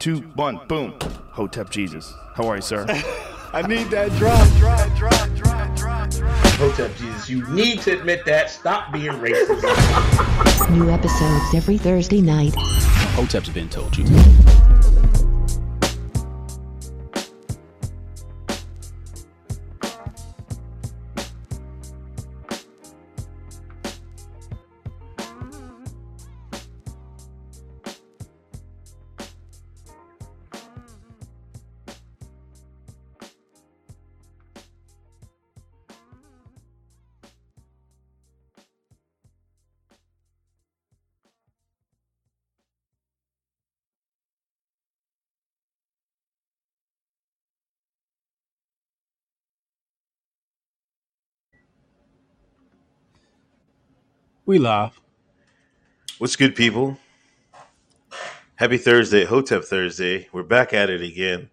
two, 0.00 0.20
one, 0.34 0.58
boom. 0.66 0.94
Hotep 1.30 1.70
Jesus. 1.70 2.12
How 2.34 2.48
are 2.48 2.56
you, 2.56 2.62
sir? 2.62 2.86
I 3.52 3.62
need 3.66 3.88
that 3.90 4.10
drop, 4.12 4.48
drop, 4.56 4.96
drop, 4.96 5.28
drop, 5.36 5.76
drop, 5.76 6.10
drop. 6.10 6.32
Hotep 6.54 6.96
Jesus, 6.96 7.28
you 7.28 7.46
need 7.50 7.80
to 7.82 7.98
admit 7.98 8.24
that. 8.24 8.50
Stop 8.50 8.92
being 8.92 9.12
racist. 9.12 10.70
New 10.70 10.88
episodes 10.90 11.54
every 11.54 11.76
Thursday 11.76 12.20
night. 12.20 12.54
Hotep's 12.56 13.50
been 13.50 13.68
told 13.68 13.96
you. 13.96 14.04
We 54.50 54.58
live. 54.58 55.00
What's 56.18 56.34
good, 56.34 56.56
people? 56.56 56.98
Happy 58.56 58.78
Thursday, 58.78 59.24
Hotep 59.24 59.62
Thursday. 59.62 60.26
We're 60.32 60.42
back 60.42 60.74
at 60.74 60.90
it 60.90 61.02
again. 61.02 61.50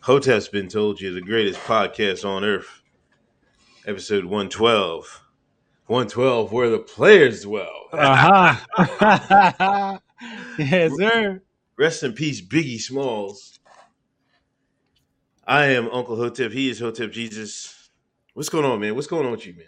Hotep's 0.00 0.46
been 0.46 0.68
told 0.68 1.00
you 1.00 1.14
the 1.14 1.22
greatest 1.22 1.58
podcast 1.60 2.26
on 2.26 2.44
earth. 2.44 2.82
Episode 3.86 4.24
112. 4.24 5.22
112, 5.86 6.52
where 6.52 6.68
the 6.68 6.78
players 6.78 7.44
dwell. 7.44 7.86
Uh 7.90 8.54
huh. 8.76 9.98
yes, 10.58 10.92
sir. 10.94 11.40
Rest 11.78 12.02
in 12.02 12.12
peace, 12.12 12.42
Biggie 12.42 12.78
Smalls. 12.78 13.60
I 15.46 15.68
am 15.68 15.88
Uncle 15.88 16.16
Hotep. 16.16 16.52
He 16.52 16.68
is 16.68 16.80
Hotep 16.80 17.12
Jesus. 17.12 17.88
What's 18.34 18.50
going 18.50 18.66
on, 18.66 18.78
man? 18.78 18.94
What's 18.94 19.06
going 19.06 19.24
on 19.24 19.32
with 19.32 19.46
you, 19.46 19.54
man? 19.54 19.66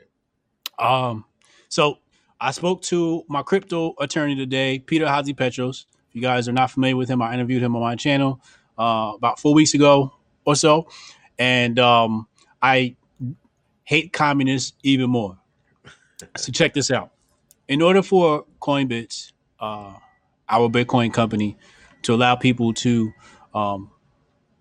Um, 0.78 1.24
so 1.70 2.00
I 2.40 2.52
spoke 2.52 2.82
to 2.82 3.24
my 3.28 3.42
crypto 3.42 3.94
attorney 3.98 4.36
today, 4.36 4.78
Peter 4.78 5.08
Hazi 5.08 5.34
Petros. 5.34 5.86
If 6.08 6.14
you 6.14 6.22
guys 6.22 6.48
are 6.48 6.52
not 6.52 6.70
familiar 6.70 6.96
with 6.96 7.08
him, 7.08 7.20
I 7.20 7.34
interviewed 7.34 7.62
him 7.62 7.74
on 7.74 7.82
my 7.82 7.96
channel 7.96 8.40
uh, 8.78 9.12
about 9.16 9.40
four 9.40 9.54
weeks 9.54 9.74
ago 9.74 10.12
or 10.44 10.54
so, 10.54 10.88
and 11.36 11.78
um, 11.80 12.28
I 12.62 12.94
hate 13.82 14.12
communists 14.12 14.74
even 14.84 15.10
more. 15.10 15.38
So 16.36 16.52
check 16.52 16.74
this 16.74 16.92
out. 16.92 17.10
In 17.66 17.82
order 17.82 18.02
for 18.02 18.44
Coinbits, 18.60 19.32
uh, 19.58 19.94
our 20.48 20.68
Bitcoin 20.68 21.12
company, 21.12 21.56
to 22.02 22.14
allow 22.14 22.36
people 22.36 22.72
to 22.74 23.12
um, 23.52 23.90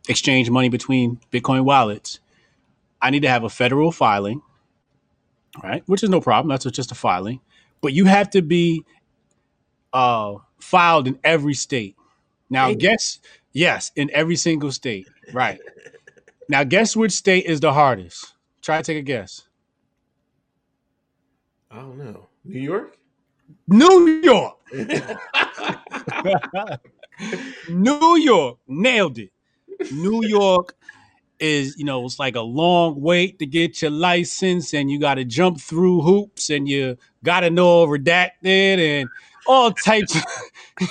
exchange 0.10 0.50
money 0.50 0.70
between 0.70 1.20
Bitcoin 1.32 1.64
wallets, 1.64 2.20
I 3.00 3.12
need 3.12 3.22
to 3.22 3.30
have 3.30 3.44
a 3.44 3.50
federal 3.50 3.92
filing, 3.92 4.42
right? 5.64 5.84
Which 5.86 6.02
is 6.02 6.10
no 6.10 6.22
problem. 6.22 6.50
That's 6.50 6.66
just 6.72 6.92
a 6.92 6.96
filing 6.96 7.40
but 7.82 7.94
you 7.94 8.06
have 8.06 8.30
to 8.32 8.42
be 8.42 8.84
uh, 9.94 10.36
filed 10.60 11.08
in 11.08 11.20
every 11.24 11.54
state. 11.54 11.96
Now, 12.50 12.74
guess 12.74 13.20
yes, 13.52 13.92
in 13.96 14.10
every 14.14 14.36
single 14.36 14.72
state, 14.72 15.08
right? 15.34 15.60
now, 16.50 16.64
guess 16.64 16.96
which 16.96 17.12
state 17.12 17.46
is 17.46 17.60
the 17.60 17.74
hardest? 17.74 18.34
Try 18.62 18.78
to 18.78 18.84
take 18.84 18.98
a 18.98 19.02
guess. 19.02 19.44
I 21.70 21.78
don't 21.78 21.98
know. 21.98 22.28
New 22.46 22.60
York? 22.60 22.98
New 23.68 24.22
York. 24.24 24.58
New 27.70 28.18
York 28.18 28.60
nailed 28.68 29.18
it. 29.18 29.32
New 29.92 30.26
York 30.26 30.76
is, 31.40 31.78
you 31.78 31.86
know, 31.86 32.06
it's 32.06 32.20
like 32.20 32.36
a 32.36 32.42
long 32.42 33.00
wait 33.00 33.40
to 33.40 33.46
get 33.46 33.82
your 33.82 33.92
license 33.92 34.74
and 34.74 34.90
you 34.90 35.00
got 35.00 35.16
to 35.16 35.26
jump 35.26 35.60
through 35.60 36.02
hoops 36.02 36.50
and 36.50 36.68
you 36.68 36.98
got 37.24 37.42
to 37.42 37.50
know 37.50 37.86
redacted 37.88 38.78
and 39.02 39.10
all 39.48 39.72
types 39.72 40.16
of, 40.16 40.24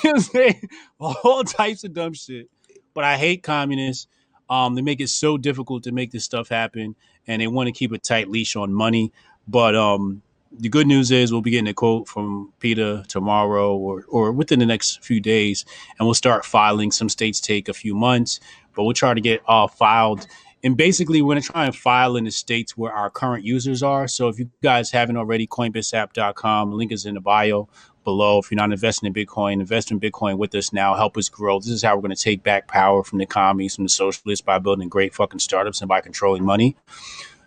you 0.05 0.15
know? 0.35 0.51
All 0.99 1.45
types 1.45 1.85
of 1.85 1.93
dumb 1.93 2.15
shit. 2.15 2.49
But 2.95 3.05
I 3.05 3.17
hate 3.17 3.43
communists. 3.43 4.07
Um, 4.49 4.75
they 4.75 4.83
make 4.83 5.01
it 5.01 5.09
so 5.09 5.37
difficult 5.37 5.83
to 5.85 5.93
make 5.93 6.13
this 6.13 6.25
stuff 6.25 6.49
happen 6.49 6.95
and 7.27 7.43
they 7.43 7.49
want 7.49 7.67
to 7.67 7.73
keep 7.73 7.93
a 7.93 7.99
tight 7.99 8.29
leash 8.29 8.57
on 8.57 8.73
money. 8.73 9.13
But 9.49 9.75
um, 9.75 10.23
the 10.59 10.69
good 10.69 10.87
news 10.87 11.11
is 11.11 11.33
we'll 11.33 11.43
be 11.43 11.51
getting 11.51 11.69
a 11.69 11.75
quote 11.75 12.09
from 12.09 12.53
Peter 12.61 13.03
tomorrow 13.09 13.77
or, 13.77 14.05
or 14.09 14.33
within 14.33 14.59
the 14.59 14.67
next 14.67 15.05
few 15.05 15.21
days, 15.21 15.65
and 15.99 16.07
we'll 16.07 16.15
start 16.15 16.45
filing. 16.45 16.91
Some 16.91 17.09
states 17.09 17.41
take 17.41 17.69
a 17.69 17.75
few 17.75 17.95
months, 17.95 18.41
but 18.75 18.85
we'll 18.85 18.95
try 18.95 19.15
to 19.15 19.21
get 19.21 19.43
uh, 19.47 19.67
filed. 19.67 20.27
And 20.65 20.77
basically, 20.77 21.23
we're 21.23 21.35
going 21.35 21.43
to 21.43 21.53
try 21.53 21.65
and 21.67 21.77
file 21.77 22.17
in 22.17 22.25
the 22.25 22.31
states 22.31 22.77
where 22.77 22.93
our 22.93 23.11
current 23.11 23.45
users 23.45 23.83
are. 23.83 24.09
So 24.09 24.29
if 24.29 24.39
you 24.39 24.51
guys 24.63 24.91
haven't 24.91 25.17
already, 25.17 25.47
CoinbitsApp.com, 25.47 26.73
link 26.73 26.93
is 26.93 27.07
in 27.07 27.15
the 27.15 27.21
bio 27.21 27.69
below. 28.05 28.39
If 28.39 28.51
you're 28.51 28.57
not 28.57 28.73
investing 28.73 29.07
in 29.07 29.13
Bitcoin, 29.13 29.55
invest 29.55 29.91
in 29.91 30.01
Bitcoin 30.01 30.39
with 30.39 30.55
us 30.55 30.73
now. 30.73 30.95
Help 30.95 31.17
us 31.19 31.29
grow. 31.29 31.59
This 31.59 31.69
is 31.69 31.83
how 31.83 31.95
we're 31.95 32.03
going 32.03 32.17
to 32.17 32.23
take 32.23 32.43
back 32.43 32.69
power 32.69 33.05
from 33.05 33.19
the 33.19 33.27
commies, 33.27 33.77
from 33.77 33.85
the 33.85 33.91
socialists 33.91 34.45
by 34.45 34.59
building 34.59 34.89
great 34.89 35.15
fucking 35.15 35.41
startups 35.41 35.81
and 35.81 35.89
by 35.89 36.01
controlling 36.01 36.45
money. 36.45 36.77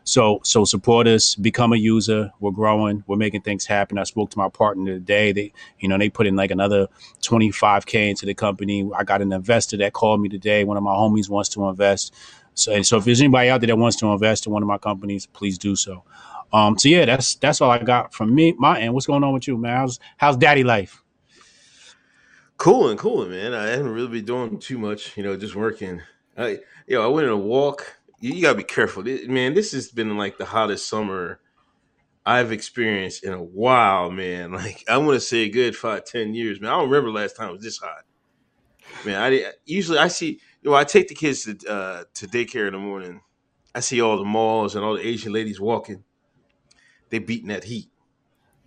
So 0.09 0.39
so 0.43 0.65
support 0.65 1.05
us, 1.05 1.35
become 1.35 1.71
a 1.71 1.75
user. 1.75 2.31
We're 2.39 2.49
growing. 2.49 3.03
We're 3.05 3.15
making 3.15 3.41
things 3.41 3.67
happen. 3.67 3.99
I 3.99 4.05
spoke 4.05 4.31
to 4.31 4.39
my 4.39 4.49
partner 4.49 4.93
today. 4.93 5.31
They 5.31 5.53
you 5.79 5.87
know 5.87 5.99
they 5.99 6.09
put 6.09 6.25
in 6.25 6.35
like 6.35 6.49
another 6.49 6.87
25k 7.21 8.09
into 8.09 8.25
the 8.25 8.33
company. 8.33 8.89
I 8.97 9.03
got 9.03 9.21
an 9.21 9.31
investor 9.31 9.77
that 9.77 9.93
called 9.93 10.19
me 10.19 10.27
today. 10.27 10.63
One 10.63 10.77
of 10.77 10.83
my 10.83 10.93
homies 10.93 11.29
wants 11.29 11.49
to 11.49 11.69
invest. 11.69 12.15
So 12.55 12.73
and 12.73 12.83
so 12.87 12.97
if 12.97 13.05
there's 13.05 13.21
anybody 13.21 13.49
out 13.49 13.61
there 13.61 13.67
that 13.67 13.75
wants 13.75 13.97
to 13.97 14.07
invest 14.07 14.47
in 14.47 14.51
one 14.51 14.63
of 14.63 14.67
my 14.67 14.79
companies, 14.79 15.27
please 15.27 15.59
do 15.59 15.75
so. 15.75 16.03
Um, 16.51 16.79
so 16.79 16.89
yeah, 16.89 17.05
that's 17.05 17.35
that's 17.35 17.61
all 17.61 17.69
I 17.69 17.77
got 17.77 18.11
from 18.11 18.33
me. 18.33 18.53
My 18.53 18.79
end. 18.79 18.95
What's 18.95 19.05
going 19.05 19.23
on 19.23 19.33
with 19.33 19.47
you, 19.47 19.57
man? 19.57 19.77
How's 19.77 19.99
how's 20.17 20.37
daddy 20.37 20.63
life? 20.63 21.03
Cool 22.57 22.89
and 22.89 22.97
cool, 22.97 23.27
man. 23.27 23.53
I 23.53 23.67
haven't 23.67 23.93
really 23.93 24.07
been 24.07 24.25
doing 24.25 24.57
too 24.57 24.79
much, 24.79 25.15
you 25.15 25.21
know, 25.21 25.37
just 25.37 25.55
working. 25.55 26.01
I, 26.35 26.59
you 26.87 26.95
know, 26.95 27.03
I 27.03 27.07
went 27.07 27.27
on 27.27 27.33
a 27.33 27.37
walk 27.37 27.98
you, 28.19 28.41
gotta 28.41 28.57
be 28.57 28.63
careful, 28.63 29.03
man. 29.03 29.53
This 29.53 29.71
has 29.71 29.89
been 29.91 30.17
like 30.17 30.37
the 30.37 30.45
hottest 30.45 30.87
summer 30.87 31.39
I've 32.25 32.51
experienced 32.51 33.23
in 33.23 33.33
a 33.33 33.43
while, 33.43 34.11
man. 34.11 34.51
Like 34.59 34.83
I 34.89 34.97
want 34.97 35.15
to 35.15 35.21
say 35.21 35.39
a 35.39 35.49
good 35.49 35.75
five, 35.75 36.05
ten 36.05 36.33
years, 36.33 36.59
man. 36.59 36.71
I 36.71 36.79
don't 36.79 36.89
remember 36.89 37.11
last 37.11 37.35
time 37.35 37.49
it 37.49 37.53
was 37.53 37.63
this 37.63 37.77
hot, 37.77 38.03
man. 39.05 39.21
I 39.21 39.51
usually 39.65 39.97
I 39.97 40.09
see, 40.09 40.39
you 40.61 40.69
know, 40.69 40.75
I 40.75 40.83
take 40.83 41.07
the 41.07 41.15
kids 41.15 41.43
to 41.43 41.71
uh, 41.71 42.03
to 42.15 42.27
daycare 42.27 42.67
in 42.67 42.73
the 42.73 42.79
morning. 42.79 43.21
I 43.73 43.79
see 43.79 44.01
all 44.01 44.17
the 44.17 44.25
malls 44.25 44.75
and 44.75 44.83
all 44.83 44.95
the 44.95 45.07
Asian 45.07 45.31
ladies 45.31 45.59
walking. 45.59 46.03
They 47.09 47.19
beating 47.19 47.49
that 47.49 47.63
heat. 47.63 47.89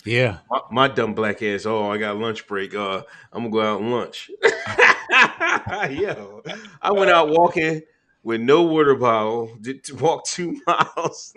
Yeah. 0.04 0.38
My, 0.50 0.60
my, 0.70 0.88
dumb 0.88 1.14
black 1.14 1.42
ass. 1.42 1.64
Oh, 1.64 1.90
I 1.90 1.98
got 1.98 2.16
lunch 2.16 2.46
break. 2.46 2.74
Uh, 2.74 3.02
I'm 3.32 3.48
gonna 3.48 3.50
go 3.50 3.60
out 3.60 3.80
and 3.80 3.92
lunch. 3.92 4.30
Yo, 5.90 6.42
I 6.80 6.90
went 6.92 7.10
out 7.10 7.28
walking 7.28 7.82
with 8.22 8.40
no 8.40 8.62
water 8.62 8.94
bottle, 8.94 9.56
did 9.60 9.84
to 9.84 9.96
walk 9.96 10.24
two 10.24 10.60
miles. 10.66 11.34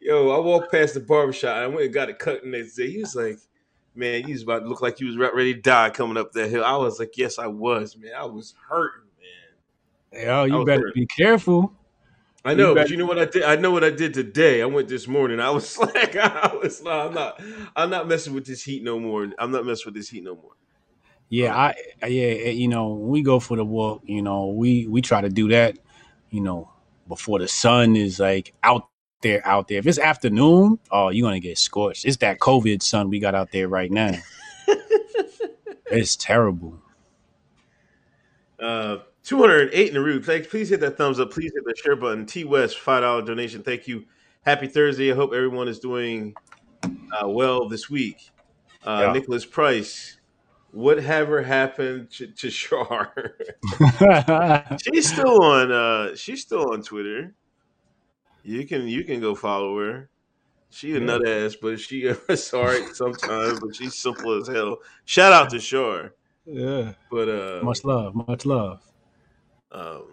Yo, 0.00 0.30
I 0.30 0.38
walked 0.38 0.72
past 0.72 0.94
the 0.94 1.00
barbershop. 1.00 1.56
And 1.56 1.64
I 1.64 1.66
went 1.66 1.82
and 1.82 1.94
got 1.94 2.08
it 2.08 2.18
cut 2.18 2.42
the 2.42 2.48
next 2.48 2.74
day. 2.74 2.90
He 2.90 2.98
was 2.98 3.14
like, 3.14 3.38
"Man, 3.94 4.26
you 4.26 4.34
was 4.34 4.42
about 4.42 4.60
to 4.60 4.68
look 4.68 4.80
like 4.80 5.00
you 5.00 5.06
was 5.06 5.16
ready 5.16 5.54
to 5.54 5.60
die 5.60 5.90
coming 5.90 6.16
up 6.16 6.32
that 6.32 6.50
hill." 6.50 6.64
I 6.64 6.76
was 6.76 6.98
like, 6.98 7.16
"Yes, 7.16 7.38
I 7.38 7.46
was, 7.46 7.96
man. 7.96 8.12
I 8.16 8.24
was 8.24 8.54
hurting, 8.68 9.08
man." 10.12 10.24
Yo, 10.24 10.44
you 10.44 10.64
better 10.64 10.80
hurting. 10.80 11.02
be 11.02 11.06
careful. 11.06 11.74
I 12.42 12.54
know, 12.54 12.70
you 12.70 12.74
but 12.74 12.88
you 12.88 12.96
know 12.96 13.04
what 13.04 13.18
I 13.18 13.26
did? 13.26 13.42
I 13.42 13.56
know 13.56 13.70
what 13.70 13.84
I 13.84 13.90
did 13.90 14.14
today. 14.14 14.62
I 14.62 14.64
went 14.64 14.88
this 14.88 15.06
morning. 15.06 15.40
I 15.40 15.50
was 15.50 15.76
like, 15.78 16.16
I 16.16 16.56
was 16.60 16.82
like, 16.82 17.06
I'm 17.06 17.14
not, 17.14 17.42
I'm 17.76 17.90
not 17.90 18.08
messing 18.08 18.32
with 18.32 18.46
this 18.46 18.62
heat 18.62 18.82
no 18.82 18.98
more. 18.98 19.30
I'm 19.38 19.50
not 19.50 19.66
messing 19.66 19.84
with 19.86 19.94
this 19.94 20.08
heat 20.08 20.24
no 20.24 20.36
more. 20.36 20.52
Yeah, 21.30 21.56
I 21.56 21.74
yeah, 22.06 22.26
eh, 22.26 22.50
you 22.50 22.68
know, 22.68 22.88
when 22.88 23.08
we 23.08 23.22
go 23.22 23.38
for 23.38 23.56
the 23.56 23.64
walk, 23.64 24.02
you 24.04 24.20
know, 24.20 24.48
we 24.48 24.86
we 24.88 25.00
try 25.00 25.20
to 25.20 25.28
do 25.28 25.48
that, 25.48 25.78
you 26.30 26.40
know, 26.40 26.70
before 27.08 27.38
the 27.38 27.48
sun 27.48 27.96
is 27.96 28.18
like 28.18 28.52
out 28.64 28.88
there 29.22 29.46
out 29.46 29.68
there. 29.68 29.78
If 29.78 29.86
it's 29.86 29.98
afternoon, 29.98 30.80
oh, 30.90 31.10
you're 31.10 31.26
gonna 31.26 31.40
get 31.40 31.56
scorched. 31.56 32.04
It's 32.04 32.16
that 32.18 32.40
COVID 32.40 32.82
sun 32.82 33.10
we 33.10 33.20
got 33.20 33.36
out 33.36 33.52
there 33.52 33.68
right 33.68 33.90
now. 33.90 34.18
it's 35.86 36.16
terrible. 36.16 36.78
Uh 38.58 38.98
208 39.22 39.88
in 39.88 39.94
the 39.94 40.00
room. 40.00 40.22
Thanks. 40.22 40.48
Please 40.48 40.70
hit 40.70 40.80
that 40.80 40.96
thumbs 40.96 41.20
up. 41.20 41.30
Please 41.30 41.52
hit 41.54 41.64
the 41.64 41.74
share 41.76 41.96
button. 41.96 42.26
T 42.26 42.44
West, 42.44 42.78
five 42.78 43.02
dollar 43.02 43.22
donation. 43.22 43.62
Thank 43.62 43.86
you. 43.86 44.04
Happy 44.42 44.66
Thursday. 44.66 45.12
I 45.12 45.14
hope 45.14 45.32
everyone 45.32 45.68
is 45.68 45.78
doing 45.78 46.34
uh, 46.82 47.28
well 47.28 47.68
this 47.68 47.90
week. 47.90 48.30
Uh, 48.84 49.04
yeah. 49.06 49.12
Nicholas 49.12 49.44
Price, 49.44 50.16
whatever 50.72 51.42
happened 51.42 52.10
to, 52.12 52.26
to 52.28 52.50
Shar? 52.60 53.12
she's 54.82 55.12
still 55.12 55.42
on. 55.42 55.72
Uh, 55.72 56.14
she's 56.16 56.42
still 56.42 56.72
on 56.72 56.82
Twitter. 56.82 57.34
You 58.42 58.66
can 58.66 58.86
you 58.88 59.04
can 59.04 59.20
go 59.20 59.34
follow 59.34 59.78
her. 59.78 60.08
She 60.70 60.96
a 60.96 61.00
nut 61.00 61.26
ass, 61.28 61.56
but 61.60 61.80
she 61.80 62.12
sorry 62.36 62.86
sometimes, 62.94 63.58
but 63.60 63.74
she's 63.74 63.96
simple 63.96 64.40
as 64.40 64.46
hell. 64.48 64.78
Shout 65.04 65.32
out 65.32 65.50
to 65.50 65.58
Shar. 65.58 66.14
yeah. 66.46 66.92
But 67.10 67.28
uh, 67.28 67.60
Much 67.64 67.84
love. 67.84 68.14
Much 68.14 68.46
love. 68.46 68.80
um, 69.72 70.04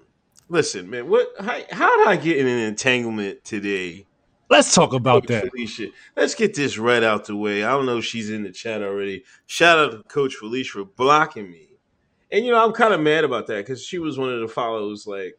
listen, 0.50 0.90
man, 0.90 1.08
what? 1.08 1.28
How, 1.40 1.60
how 1.72 1.98
did 2.00 2.08
I 2.08 2.16
get 2.16 2.38
in 2.38 2.48
an 2.48 2.58
entanglement 2.60 3.44
today? 3.46 4.07
Let's 4.50 4.74
talk 4.74 4.94
about 4.94 5.24
Coach 5.24 5.28
that. 5.30 5.52
Felicia. 5.52 5.88
Let's 6.16 6.34
get 6.36 6.54
this 6.54 6.78
right 6.78 7.04
out 7.04 7.26
the 7.26 7.36
way. 7.36 7.64
I 7.64 7.72
don't 7.72 7.86
know 7.86 7.98
if 7.98 8.06
she's 8.06 8.30
in 8.30 8.44
the 8.44 8.52
chat 8.52 8.82
already. 8.82 9.24
Shout 9.46 9.78
out 9.78 9.92
to 9.92 10.04
Coach 10.04 10.36
Felicia 10.36 10.72
for 10.72 10.86
blocking 10.86 11.52
me. 11.52 11.68
And 12.32 12.46
you 12.46 12.52
know, 12.52 12.64
I'm 12.64 12.74
kind 12.74 12.94
of 12.94 13.02
mad 13.02 13.24
about 13.24 13.48
that 13.48 13.66
because 13.66 13.84
she 13.84 14.00
was 14.00 14.18
one 14.18 14.30
of 14.30 14.40
the 14.40 14.48
follows. 14.48 15.08
Like, 15.08 15.38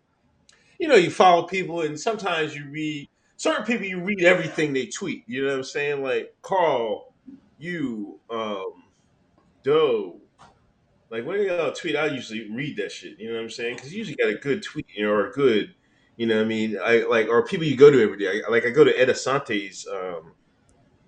you 0.78 0.88
know, 0.88 0.94
you 0.94 1.10
follow 1.10 1.44
people, 1.44 1.82
and 1.82 1.98
sometimes 1.98 2.54
you 2.54 2.68
read 2.70 3.08
certain 3.36 3.64
people. 3.64 3.86
You 3.86 4.00
read 4.00 4.22
everything 4.22 4.72
they 4.72 4.86
tweet. 4.86 5.24
You 5.26 5.42
know 5.42 5.50
what 5.50 5.56
I'm 5.58 5.64
saying? 5.64 6.02
Like 6.02 6.34
Carl, 6.42 7.14
you, 7.58 8.20
um, 8.30 8.84
Doe. 9.62 10.20
Like 11.10 11.24
when 11.24 11.48
uh, 11.48 11.70
tweet, 11.70 11.96
I 11.96 12.06
usually 12.06 12.50
read 12.50 12.76
that 12.76 12.92
shit. 12.92 13.18
You 13.18 13.28
know 13.28 13.36
what 13.36 13.44
I'm 13.44 13.50
saying? 13.50 13.76
Because 13.76 13.92
you 13.92 13.98
usually 13.98 14.16
got 14.16 14.28
a 14.28 14.34
good 14.34 14.62
tweet 14.62 14.86
or 15.00 15.28
a 15.28 15.32
good, 15.32 15.74
you 16.18 16.26
know 16.26 16.36
what 16.36 16.46
I 16.46 16.48
mean? 16.48 16.76
I 16.84 17.04
like 17.08 17.28
or 17.28 17.44
people 17.44 17.64
you 17.64 17.76
go 17.76 17.92
to 17.92 18.02
every 18.02 18.18
day. 18.18 18.42
I, 18.44 18.50
like 18.50 18.66
I 18.66 18.70
go 18.70 18.82
to 18.82 18.90
Ed 19.00 19.08
Asante's 19.08 19.86
um, 19.86 20.32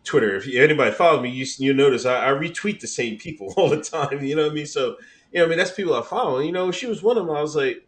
Twitter. 0.04 0.36
If 0.36 0.46
you, 0.46 0.62
anybody 0.62 0.92
follows 0.92 1.20
me, 1.20 1.30
you 1.30 1.44
you 1.58 1.74
notice 1.74 2.06
I, 2.06 2.28
I 2.28 2.30
retweet 2.30 2.78
the 2.78 2.86
same 2.86 3.18
people 3.18 3.52
all 3.56 3.68
the 3.68 3.82
time. 3.82 4.24
You 4.24 4.36
know 4.36 4.44
what 4.44 4.52
I 4.52 4.54
mean? 4.54 4.66
So 4.66 4.96
you 5.32 5.40
know, 5.40 5.46
I 5.46 5.48
mean 5.48 5.58
that's 5.58 5.72
people 5.72 5.94
I 5.94 6.02
follow. 6.02 6.38
You 6.38 6.52
know, 6.52 6.70
she 6.70 6.86
was 6.86 7.02
one 7.02 7.18
of 7.18 7.26
them. 7.26 7.34
I 7.34 7.42
was 7.42 7.56
like, 7.56 7.84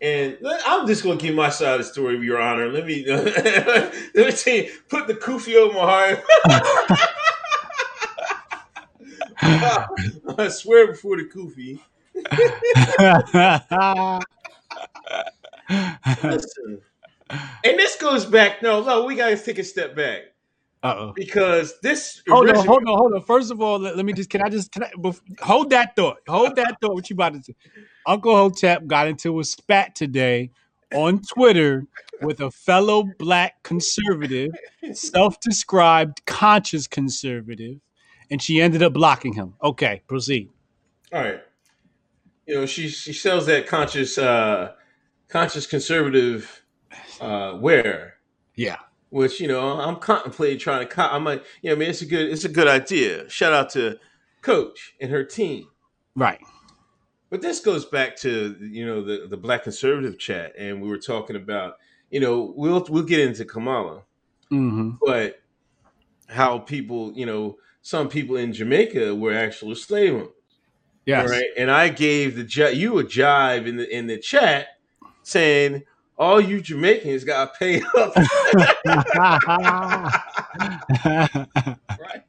and 0.00 0.38
I'm 0.64 0.86
just 0.86 1.02
gonna 1.04 1.16
give 1.16 1.34
my 1.34 1.50
side 1.50 1.80
of 1.80 1.86
the 1.86 1.92
story, 1.92 2.18
Your 2.18 2.40
Honor. 2.40 2.70
Let 2.70 2.86
me 2.86 3.04
let 3.08 3.92
me 4.14 4.30
say, 4.30 4.70
put 4.88 5.08
the 5.08 5.14
kufi 5.14 5.54
over 5.56 5.74
my 5.74 5.80
heart. 5.80 6.24
I 10.38 10.48
swear 10.48 10.86
before 10.86 11.18
the 11.18 11.24
kufi. 11.24 11.78
Listen, 15.68 16.80
and 17.30 17.78
this 17.78 17.96
goes 17.96 18.24
back. 18.24 18.62
No, 18.62 18.82
no, 18.82 19.04
we 19.04 19.14
gotta 19.16 19.36
take 19.36 19.58
a 19.58 19.64
step 19.64 19.96
back 19.96 20.22
Uh-oh. 20.82 21.12
because 21.14 21.78
this. 21.80 22.22
Hold 22.28 22.48
on, 22.50 22.66
hold 22.66 22.82
on, 22.86 22.98
hold 22.98 23.12
on. 23.14 23.22
First 23.22 23.50
of 23.50 23.60
all, 23.60 23.78
let, 23.78 23.96
let 23.96 24.04
me 24.04 24.12
just 24.12 24.30
can 24.30 24.42
I 24.42 24.48
just 24.48 24.70
can 24.72 24.84
I 24.84 24.90
bef- 24.96 25.20
hold 25.40 25.70
that 25.70 25.96
thought. 25.96 26.18
Hold 26.28 26.56
that 26.56 26.76
thought. 26.80 26.94
What 26.94 27.10
you 27.10 27.14
about 27.14 27.34
to 27.34 27.42
say? 27.42 27.54
Uncle 28.06 28.34
Hotep 28.34 28.86
got 28.86 29.08
into 29.08 29.40
a 29.40 29.44
spat 29.44 29.94
today 29.94 30.50
on 30.94 31.20
Twitter 31.22 31.84
with 32.22 32.40
a 32.40 32.50
fellow 32.50 33.04
black 33.18 33.60
conservative, 33.64 34.52
self-described 34.92 36.24
conscious 36.26 36.86
conservative, 36.86 37.80
and 38.30 38.40
she 38.40 38.60
ended 38.60 38.82
up 38.84 38.92
blocking 38.92 39.32
him. 39.32 39.54
Okay, 39.62 40.02
proceed. 40.06 40.48
All 41.12 41.20
right. 41.20 41.42
You 42.46 42.54
know, 42.54 42.66
she 42.66 42.88
she 42.88 43.12
sells 43.12 43.46
that 43.46 43.66
conscious 43.66 44.16
uh 44.16 44.72
conscious 45.28 45.66
conservative 45.66 46.62
uh 47.20 47.56
wear, 47.60 48.14
Yeah. 48.54 48.76
which 49.10 49.40
you 49.40 49.48
know 49.48 49.78
I'm 49.80 49.96
contemplating 49.96 50.58
trying 50.58 50.86
to. 50.86 50.94
Co- 50.94 51.08
I'm 51.10 51.24
like, 51.24 51.44
you 51.62 51.70
know, 51.70 51.76
I 51.76 51.78
mean, 51.78 51.90
it's 51.90 52.02
a 52.02 52.06
good 52.06 52.30
it's 52.30 52.44
a 52.44 52.48
good 52.48 52.68
idea. 52.68 53.28
Shout 53.28 53.52
out 53.52 53.70
to 53.70 53.98
Coach 54.42 54.94
and 55.00 55.10
her 55.10 55.24
team. 55.24 55.66
Right. 56.14 56.40
But 57.30 57.42
this 57.42 57.60
goes 57.60 57.84
back 57.84 58.16
to 58.18 58.56
you 58.60 58.86
know 58.86 59.02
the 59.02 59.26
the 59.28 59.36
black 59.36 59.64
conservative 59.64 60.18
chat, 60.18 60.52
and 60.56 60.80
we 60.80 60.88
were 60.88 60.98
talking 60.98 61.36
about 61.36 61.74
you 62.10 62.20
know 62.20 62.52
we'll 62.56 62.84
we'll 62.88 63.02
get 63.02 63.20
into 63.20 63.44
Kamala, 63.44 64.02
hmm 64.48 64.90
but 65.04 65.40
how 66.28 66.58
people 66.58 67.12
you 67.14 67.26
know 67.26 67.56
some 67.82 68.08
people 68.08 68.36
in 68.36 68.52
Jamaica 68.52 69.14
were 69.14 69.32
actual 69.32 69.74
slave 69.74 70.14
owners. 70.14 70.28
Yes. 71.04 71.30
Right. 71.30 71.46
And 71.56 71.70
I 71.70 71.88
gave 71.88 72.36
the 72.36 72.72
you 72.74 72.98
a 72.98 73.04
jive 73.04 73.66
in 73.66 73.76
the 73.76 73.88
in 73.96 74.06
the 74.08 74.18
chat 74.18 74.68
saying 75.26 75.82
all 76.16 76.40
you 76.40 76.60
Jamaicans 76.60 77.24
gotta 77.24 77.50
pay 77.58 77.82
up. 77.96 78.14
right. 80.56 82.22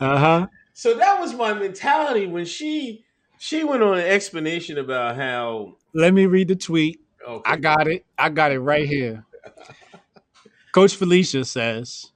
uh-huh. 0.00 0.46
So 0.72 0.94
that 0.94 1.20
was 1.20 1.32
my 1.32 1.54
mentality 1.54 2.26
when 2.26 2.44
she 2.44 3.04
she 3.38 3.62
went 3.62 3.84
on 3.84 3.98
an 3.98 4.04
explanation 4.04 4.78
about 4.78 5.16
how 5.16 5.76
Let 5.94 6.12
me 6.12 6.26
read 6.26 6.48
the 6.48 6.56
tweet. 6.56 7.00
okay, 7.26 7.50
I 7.52 7.56
got 7.56 7.86
it. 7.86 8.04
I 8.18 8.28
got 8.30 8.50
it 8.50 8.58
right 8.58 8.86
here. 8.86 9.24
Coach 10.72 10.96
Felicia 10.96 11.44
says, 11.44 12.10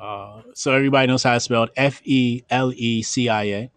uh, 0.00 0.42
so 0.54 0.72
everybody 0.72 1.08
knows 1.08 1.24
how 1.24 1.34
it's 1.34 1.46
spelled 1.46 1.70
F 1.76 2.00
E 2.04 2.42
L 2.50 2.72
E 2.72 3.02
C 3.02 3.28
I 3.28 3.42
A. 3.42 3.70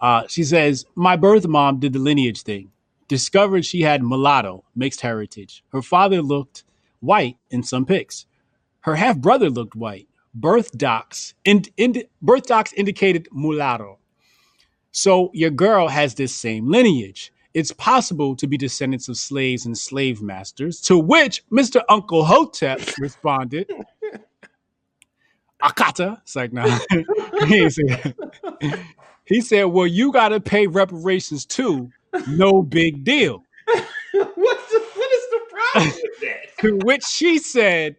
Uh, 0.00 0.22
she 0.26 0.42
says, 0.42 0.86
My 0.94 1.16
birth 1.16 1.46
mom 1.46 1.80
did 1.80 1.92
the 1.92 1.98
lineage 1.98 2.42
thing, 2.42 2.70
discovered 3.08 3.64
she 3.64 3.82
had 3.82 4.02
mulatto, 4.02 4.64
mixed 4.74 5.00
heritage. 5.00 5.64
Her 5.72 5.82
father 5.82 6.22
looked 6.22 6.64
white 7.00 7.38
in 7.50 7.62
some 7.62 7.86
pics. 7.86 8.26
Her 8.80 8.96
half 8.96 9.18
brother 9.18 9.50
looked 9.50 9.74
white. 9.74 10.08
Birth 10.34 10.76
docs, 10.76 11.34
in, 11.44 11.62
in, 11.76 12.02
birth 12.20 12.46
docs 12.46 12.72
indicated 12.72 13.28
mulatto. 13.32 13.98
So 14.90 15.30
your 15.32 15.50
girl 15.50 15.88
has 15.88 16.14
this 16.14 16.34
same 16.34 16.68
lineage. 16.68 17.32
It's 17.52 17.72
possible 17.72 18.34
to 18.36 18.48
be 18.48 18.56
descendants 18.56 19.08
of 19.08 19.16
slaves 19.16 19.64
and 19.64 19.78
slave 19.78 20.20
masters, 20.20 20.80
to 20.82 20.98
which 20.98 21.44
Mr. 21.52 21.82
Uncle 21.88 22.24
Hotep 22.24 22.80
responded, 22.98 23.70
Akata. 25.62 26.20
It's 26.22 26.36
like, 26.36 26.50
he, 27.46 27.60
that. 27.64 28.78
he 29.24 29.40
said, 29.40 29.64
Well, 29.64 29.86
you 29.86 30.12
got 30.12 30.28
to 30.30 30.40
pay 30.40 30.66
reparations 30.66 31.46
too. 31.46 31.90
No 32.28 32.62
big 32.62 33.04
deal. 33.04 33.44
what's 33.66 34.72
the 34.72 34.82
what 34.94 35.12
is 35.12 35.30
the 35.30 35.40
problem 35.50 35.86
with 35.86 36.20
that? 36.20 36.58
To 36.60 36.76
which 36.84 37.04
she 37.04 37.38
said, 37.38 37.96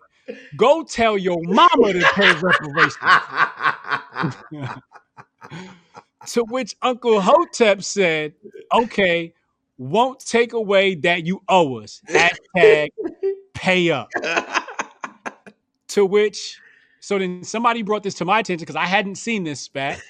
Go 0.56 0.84
tell 0.84 1.18
your 1.18 1.42
mama 1.44 1.94
to 1.94 2.02
pay 2.14 2.34
reparations. 2.34 2.96
to 6.28 6.44
which 6.46 6.76
Uncle 6.82 7.22
Hotep 7.22 7.84
said, 7.84 8.34
Okay, 8.74 9.34
won't 9.78 10.20
take 10.20 10.54
away 10.54 10.96
that 10.96 11.26
you 11.26 11.42
owe 11.48 11.80
us. 11.80 12.02
Hashtag 12.10 12.90
pay 13.54 13.92
up. 13.92 14.10
To 15.90 16.06
which, 16.06 16.60
so 17.00 17.18
then 17.18 17.44
somebody 17.46 17.82
brought 17.82 18.04
this 18.04 18.16
to 18.16 18.26
my 18.26 18.40
attention 18.40 18.64
because 18.64 18.76
I 18.76 18.86
hadn't 18.86 19.16
seen 19.16 19.46
this 19.46 19.62
spat. 19.62 20.02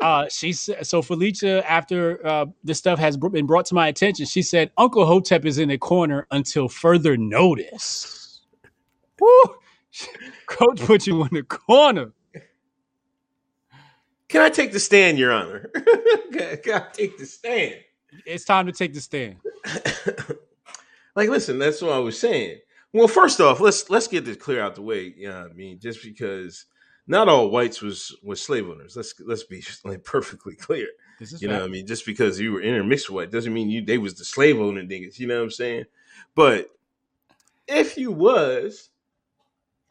Uh, 0.00 0.28
she 0.28 0.52
said, 0.52 0.86
so 0.86 1.02
Felicia, 1.02 1.68
after 1.68 2.24
uh, 2.26 2.46
this 2.62 2.78
stuff 2.78 2.98
has 2.98 3.16
been 3.16 3.46
brought 3.46 3.66
to 3.66 3.74
my 3.74 3.88
attention, 3.88 4.26
she 4.26 4.42
said, 4.42 4.70
Uncle 4.76 5.06
Hotep 5.06 5.44
is 5.44 5.58
in 5.58 5.70
a 5.70 5.78
corner 5.78 6.26
until 6.30 6.68
further 6.68 7.16
notice. 7.16 8.40
Woo! 9.20 9.42
Coach 10.46 10.80
put 10.80 11.06
you 11.06 11.22
in 11.22 11.30
the 11.32 11.42
corner. 11.42 12.12
Can 14.28 14.42
I 14.42 14.48
take 14.48 14.72
the 14.72 14.80
stand, 14.80 15.18
Your 15.18 15.32
Honor? 15.32 15.70
can, 16.32 16.74
I 16.74 16.86
take 16.92 17.16
the 17.16 17.26
stand? 17.26 17.76
It's 18.24 18.44
time 18.44 18.66
to 18.66 18.72
take 18.72 18.92
the 18.92 19.00
stand. 19.00 19.36
like, 21.16 21.28
listen, 21.28 21.58
that's 21.58 21.80
what 21.80 21.92
I 21.92 21.98
was 21.98 22.18
saying. 22.18 22.58
Well, 22.92 23.08
first 23.08 23.40
off, 23.40 23.60
let's 23.60 23.88
let's 23.90 24.08
get 24.08 24.24
this 24.24 24.36
clear 24.36 24.60
out 24.62 24.74
the 24.74 24.82
way. 24.82 25.12
You 25.16 25.28
know 25.28 25.42
what 25.42 25.50
I 25.50 25.54
mean? 25.54 25.78
Just 25.78 26.02
because 26.02 26.66
not 27.06 27.28
all 27.28 27.50
whites 27.50 27.80
was 27.82 28.16
was 28.22 28.40
slave 28.40 28.68
owners. 28.68 28.96
Let's 28.96 29.14
let's 29.20 29.44
be 29.44 29.62
like 29.84 30.04
perfectly 30.04 30.54
clear. 30.54 30.88
You 31.18 31.48
know 31.48 31.54
fact. 31.54 31.62
what 31.62 31.68
I 31.68 31.72
mean? 31.72 31.86
Just 31.86 32.04
because 32.04 32.38
you 32.38 32.52
were 32.52 32.60
intermixed 32.60 33.08
white 33.10 33.30
doesn't 33.30 33.54
mean 33.54 33.70
you 33.70 33.84
they 33.84 33.98
was 33.98 34.14
the 34.14 34.24
slave 34.24 34.58
owner 34.58 34.82
niggas. 34.82 35.18
You 35.18 35.26
know 35.26 35.38
what 35.38 35.44
I'm 35.44 35.50
saying? 35.50 35.84
But 36.34 36.68
if 37.66 37.96
you 37.96 38.12
was, 38.12 38.90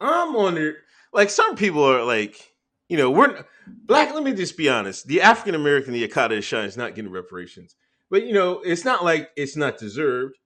I'm 0.00 0.36
on 0.36 0.54
there. 0.54 0.76
Like 1.12 1.30
some 1.30 1.56
people 1.56 1.82
are 1.82 2.04
like, 2.04 2.54
you 2.88 2.96
know, 2.96 3.10
we're 3.10 3.44
black. 3.66 4.14
Let 4.14 4.22
me 4.22 4.34
just 4.34 4.56
be 4.56 4.68
honest. 4.68 5.06
The 5.06 5.22
African 5.22 5.54
American, 5.54 5.92
the 5.92 6.06
Akata 6.06 6.42
Shine 6.42 6.66
is 6.66 6.76
not 6.76 6.94
getting 6.94 7.10
reparations. 7.10 7.74
But 8.10 8.24
you 8.24 8.32
know, 8.32 8.60
it's 8.60 8.84
not 8.84 9.02
like 9.04 9.30
it's 9.36 9.56
not 9.56 9.78
deserved. 9.78 10.38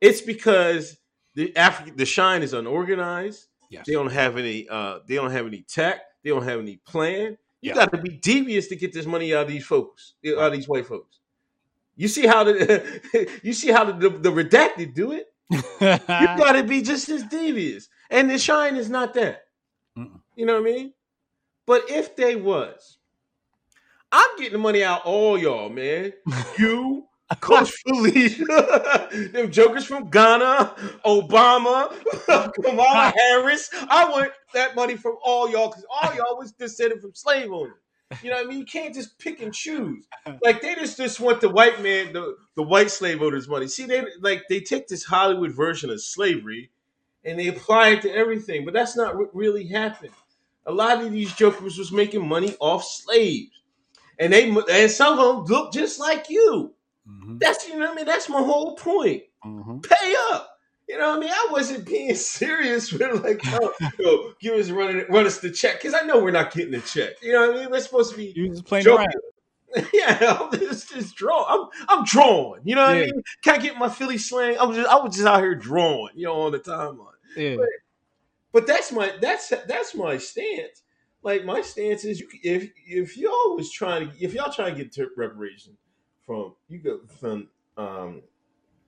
It's 0.00 0.20
because 0.20 0.96
the 1.34 1.56
African 1.56 1.96
the 1.96 2.06
Shine 2.06 2.42
is 2.42 2.52
unorganized. 2.52 3.46
Yes. 3.70 3.86
They 3.86 3.92
don't 3.94 4.12
have 4.12 4.36
any. 4.36 4.68
uh 4.68 5.00
They 5.08 5.14
don't 5.16 5.30
have 5.30 5.46
any 5.46 5.62
tech. 5.62 6.02
They 6.22 6.30
don't 6.30 6.44
have 6.44 6.60
any 6.60 6.76
plan. 6.78 7.38
You 7.62 7.70
Yeah. 7.70 7.74
got 7.74 7.92
to 7.92 7.98
be 7.98 8.10
devious 8.10 8.68
to 8.68 8.76
get 8.76 8.92
this 8.92 9.06
money 9.06 9.34
out 9.34 9.42
of 9.42 9.48
these 9.48 9.66
folks, 9.66 10.14
uh, 10.26 10.38
out 10.38 10.48
of 10.48 10.52
these 10.52 10.68
white 10.68 10.86
folks. 10.86 11.18
You 11.96 12.08
see 12.08 12.26
how 12.26 12.44
the 12.44 13.30
you 13.42 13.52
see 13.52 13.70
how 13.70 13.84
the, 13.84 13.92
the, 13.92 14.08
the 14.18 14.30
redacted 14.30 14.94
do 14.94 15.12
it. 15.12 15.26
You 15.50 15.58
got 16.08 16.52
to 16.52 16.62
be 16.64 16.82
just 16.82 17.08
as 17.08 17.22
devious, 17.24 17.88
and 18.10 18.30
the 18.30 18.38
shine 18.38 18.76
is 18.76 18.88
not 18.88 19.14
that. 19.14 19.42
Mm-mm. 19.98 20.20
You 20.36 20.46
know 20.46 20.54
what 20.60 20.70
I 20.70 20.72
mean? 20.72 20.92
But 21.66 21.90
if 21.90 22.16
they 22.16 22.36
was, 22.36 22.98
I'm 24.12 24.36
getting 24.38 24.52
the 24.54 24.58
money 24.58 24.82
out 24.82 25.04
all 25.04 25.38
y'all, 25.38 25.68
man. 25.68 26.12
You, 26.58 27.06
Coach 27.36 27.70
Felicia, 27.88 29.08
them 29.32 29.50
jokers 29.50 29.84
from 29.84 30.10
Ghana, 30.10 30.74
Obama, 31.04 31.92
Kamala 32.54 33.12
Harris. 33.16 33.70
I 33.88 34.08
want 34.10 34.32
that 34.52 34.74
money 34.74 34.96
from 34.96 35.16
all 35.24 35.50
y'all 35.50 35.68
because 35.68 35.86
all 35.90 36.14
y'all 36.14 36.36
was 36.36 36.52
descended 36.52 37.00
from 37.00 37.14
slave 37.14 37.52
owners. 37.52 37.74
You 38.22 38.30
know 38.30 38.36
what 38.36 38.46
I 38.46 38.48
mean? 38.48 38.58
You 38.58 38.64
can't 38.64 38.92
just 38.92 39.16
pick 39.20 39.40
and 39.40 39.54
choose. 39.54 40.04
Like 40.42 40.60
they 40.60 40.74
just 40.74 40.96
just 40.96 41.20
want 41.20 41.40
the 41.40 41.48
white 41.48 41.80
man, 41.80 42.12
the, 42.12 42.36
the 42.56 42.62
white 42.62 42.90
slave 42.90 43.22
owners' 43.22 43.48
money. 43.48 43.68
See, 43.68 43.86
they 43.86 44.04
like 44.20 44.42
they 44.48 44.60
take 44.60 44.88
this 44.88 45.04
Hollywood 45.04 45.52
version 45.52 45.90
of 45.90 46.02
slavery 46.02 46.70
and 47.24 47.38
they 47.38 47.46
apply 47.46 47.90
it 47.90 48.02
to 48.02 48.12
everything, 48.12 48.64
but 48.64 48.74
that's 48.74 48.96
not 48.96 49.16
what 49.16 49.34
really 49.34 49.66
happened. 49.66 50.12
A 50.66 50.72
lot 50.72 51.02
of 51.02 51.12
these 51.12 51.32
jokers 51.34 51.78
was 51.78 51.92
making 51.92 52.26
money 52.26 52.56
off 52.58 52.84
slaves, 52.84 53.62
and 54.18 54.32
they 54.32 54.50
and 54.50 54.90
some 54.90 55.18
of 55.18 55.46
them 55.46 55.56
look 55.56 55.72
just 55.72 56.00
like 56.00 56.28
you. 56.28 56.74
Mhm, 57.08 57.38
That's 57.40 57.66
you 57.68 57.74
know 57.78 57.86
what 57.86 57.92
I 57.92 57.94
mean. 57.94 58.06
That's 58.06 58.28
my 58.28 58.42
whole 58.42 58.74
point. 58.76 59.22
mhm. 59.44 59.82
Pay 59.82 60.14
up. 60.30 60.48
You 60.88 60.98
know 60.98 61.10
what 61.10 61.18
I 61.18 61.20
mean? 61.20 61.30
I 61.30 61.48
wasn't 61.52 61.86
being 61.86 62.14
serious 62.16 62.92
with 62.92 63.00
like, 63.22 63.40
oh, 63.46 63.72
yo, 63.98 64.32
give 64.40 64.54
us 64.54 64.70
run, 64.70 65.04
run 65.08 65.26
us 65.26 65.38
the 65.38 65.50
check 65.50 65.76
because 65.80 65.94
I 65.94 66.02
know 66.02 66.20
we're 66.22 66.30
not 66.32 66.52
getting 66.52 66.72
the 66.72 66.80
check. 66.80 67.14
You 67.22 67.32
know 67.32 67.48
what 67.48 67.56
I 67.56 67.60
mean? 67.60 67.70
We're 67.70 67.80
supposed 67.80 68.10
to 68.12 68.16
be 68.16 68.32
You 68.34 68.48
just 68.48 68.64
playing 68.64 68.84
joking. 68.84 69.06
around. 69.06 69.88
yeah, 69.92 70.18
I'm 70.40 70.58
just, 70.58 70.90
just 70.92 71.14
drawing. 71.14 71.46
I'm 71.48 71.68
I'm 71.88 72.04
drawing. 72.04 72.62
You 72.64 72.74
know 72.74 72.82
what 72.86 72.96
Yeah. 72.96 73.02
I 73.02 73.06
mean? 73.06 73.22
Can 73.44 73.54
I 73.54 73.58
get 73.62 73.78
my 73.78 73.88
Philly 73.88 74.18
slang? 74.18 74.58
I 74.58 74.64
was 74.64 74.76
just 74.76 74.88
I 74.90 74.96
was 74.96 75.14
just 75.14 75.26
out 75.28 75.40
here 75.40 75.54
drawing, 75.54 76.10
you 76.16 76.26
know, 76.26 76.40
on 76.42 76.52
the 76.52 76.58
timeline. 76.58 77.06
Yeah. 77.36 77.56
But 78.52 78.66
that's 78.66 78.90
my 78.90 79.12
that's 79.20 79.52
that's 79.68 79.94
my 79.94 80.16
stance. 80.18 80.82
Like 81.22 81.44
my 81.44 81.60
stance 81.60 82.04
is, 82.04 82.18
you 82.20 82.28
if 82.42 82.70
if 82.84 83.16
y'all 83.16 83.54
was 83.54 83.70
trying 83.70 84.10
to 84.10 84.16
if 84.24 84.34
y'all 84.34 84.52
trying 84.52 84.74
to 84.74 84.82
get 84.82 84.92
to 84.94 85.08
reparation 85.16 85.76
from 86.30 86.54
you 86.68 86.78
go 86.78 87.00
from 87.18 87.48
um, 87.76 88.22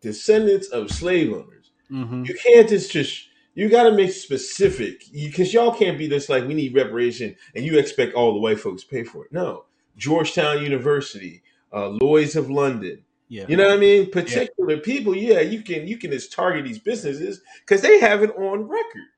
descendants 0.01 0.69
of 0.69 0.91
slave 0.93 1.33
owners, 1.33 1.73
Mhm. 1.91 2.27
you 2.29 2.35
can't 2.35 2.69
just 2.69 2.93
just 2.93 3.29
you 3.55 3.69
got 3.69 3.83
to 3.83 3.93
make 3.93 4.13
specific 4.13 5.03
because 5.13 5.53
y'all 5.53 5.75
can't 5.75 5.99
be 5.99 6.07
this 6.07 6.29
like 6.29 6.47
we 6.47 6.55
need 6.55 6.73
reparation 6.75 7.35
and 7.57 7.65
you 7.65 7.79
expect 7.79 8.15
all 8.15 8.33
the 8.33 8.39
white 8.39 8.61
folks 8.61 8.83
to 8.83 8.89
pay 8.89 9.03
for 9.03 9.25
it. 9.25 9.33
No, 9.33 9.65
Georgetown 9.97 10.63
University, 10.63 11.43
uh, 11.73 11.89
Lloyd's 11.89 12.37
of 12.37 12.49
London. 12.49 13.05
Yeah. 13.29 13.47
You 13.49 13.57
know 13.57 13.65
what 13.67 13.75
I 13.77 13.81
mean? 13.81 14.11
Particular 14.11 14.77
people, 14.79 15.17
yeah, 15.17 15.41
you 15.41 15.63
can 15.63 15.89
you 15.89 15.97
can 15.99 16.13
just 16.13 16.33
target 16.33 16.65
these 16.65 16.79
businesses 16.79 17.41
because 17.61 17.83
they 17.83 17.99
have 17.99 18.23
it 18.23 18.31
on 18.37 18.69
record. 18.69 19.09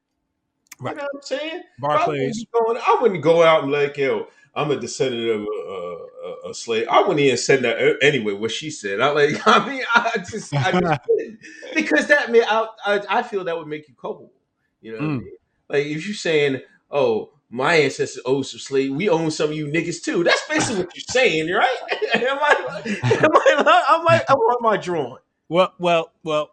Right. 0.81 0.93
You 0.93 0.97
know 0.97 1.09
what 1.12 1.16
I'm 1.16 1.23
saying? 1.23 1.62
Barclays. 1.78 2.47
I 2.54 2.59
wouldn't, 2.59 2.83
going, 2.83 2.83
I 2.88 2.99
wouldn't 3.02 3.23
go 3.23 3.43
out 3.43 3.64
and 3.64 3.73
like, 3.73 3.97
yo, 3.97 4.28
I'm 4.54 4.71
a 4.71 4.76
descendant 4.76 5.28
of 5.31 5.43
a, 5.43 5.97
a, 6.25 6.50
a 6.50 6.54
slave. 6.54 6.88
I 6.90 7.00
wouldn't 7.00 7.21
even 7.21 7.37
say 7.37 7.57
that 7.57 7.78
uh, 7.78 7.95
anyway. 8.02 8.33
What 8.35 8.50
she 8.50 8.71
said, 8.71 9.00
I 9.00 9.11
like. 9.11 9.37
I 9.47 9.69
mean, 9.69 9.83
I 9.95 10.19
just, 10.19 10.54
I 10.54 10.73
just 10.73 11.00
because 11.75 12.09
that 12.09 12.31
may, 12.33 12.43
I, 12.43 12.66
I, 12.87 13.00
I 13.11 13.23
feel 13.23 13.45
that 13.45 13.57
would 13.57 13.69
make 13.69 13.88
you 13.88 13.95
culpable. 14.00 14.33
You 14.81 14.93
know, 14.93 14.99
what 14.99 15.04
I 15.04 15.09
Mm. 15.09 15.19
mean? 15.19 15.33
like 15.69 15.87
if 15.87 16.07
you're 16.07 16.14
saying, 16.14 16.61
oh, 16.90 17.31
my 17.50 17.76
ancestors 17.76 18.23
owned 18.26 18.47
some 18.47 18.61
slave, 18.61 18.95
we 18.95 19.09
own 19.09 19.31
some 19.31 19.50
of 19.50 19.57
you 19.57 19.66
niggas 19.69 20.02
too. 20.02 20.25
That's 20.25 20.47
basically 20.49 20.85
what 20.85 20.95
you're 20.97 21.02
saying, 21.09 21.50
right? 21.50 21.76
am 22.14 22.38
I, 22.40 22.83
am 22.95 23.31
I, 23.35 23.54
am 23.59 23.69
I, 23.69 23.85
am 24.28 24.38
I, 24.38 24.54
am 24.61 24.66
I 24.66 24.76
drawing? 24.76 25.19
Well, 25.49 25.73
well, 25.78 26.12
well. 26.25 26.50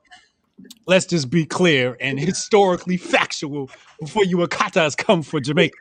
Let's 0.87 1.05
just 1.05 1.29
be 1.29 1.45
clear 1.45 1.95
and 2.01 2.19
historically 2.19 2.97
factual 2.97 3.69
before 3.99 4.25
you 4.25 4.37
Akatas 4.37 4.97
come 4.97 5.21
for 5.23 5.39
Jamaica. 5.39 5.75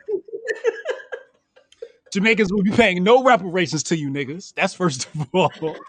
Jamaicans 2.11 2.51
will 2.51 2.63
be 2.63 2.71
paying 2.71 3.03
no 3.03 3.23
reparations 3.23 3.83
to 3.83 3.97
you 3.97 4.09
niggas. 4.09 4.53
That's 4.55 4.73
first 4.73 5.07
of 5.15 5.27
all. 5.33 5.51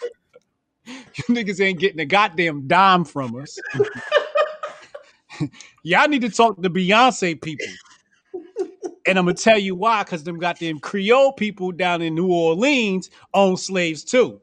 You 0.85 1.35
niggas 1.35 1.61
ain't 1.61 1.79
getting 1.79 2.01
a 2.01 2.05
goddamn 2.05 2.67
dime 2.67 3.05
from 3.05 3.37
us. 3.37 3.57
Y'all 5.85 6.09
need 6.09 6.23
to 6.23 6.29
talk 6.29 6.57
to 6.57 6.63
the 6.63 6.71
Beyonce 6.71 7.41
people. 7.41 7.67
And 9.07 9.19
I'm 9.19 9.27
gonna 9.27 9.35
tell 9.35 9.59
you 9.59 9.75
why, 9.75 10.03
because 10.03 10.25
them 10.25 10.39
goddamn 10.39 10.81
Creole 10.81 11.35
people 11.35 11.71
down 11.71 12.03
in 12.03 12.15
New 12.15 12.33
Orleans 12.33 13.11
own 13.35 13.57
slaves 13.57 14.03
too. 14.03 14.41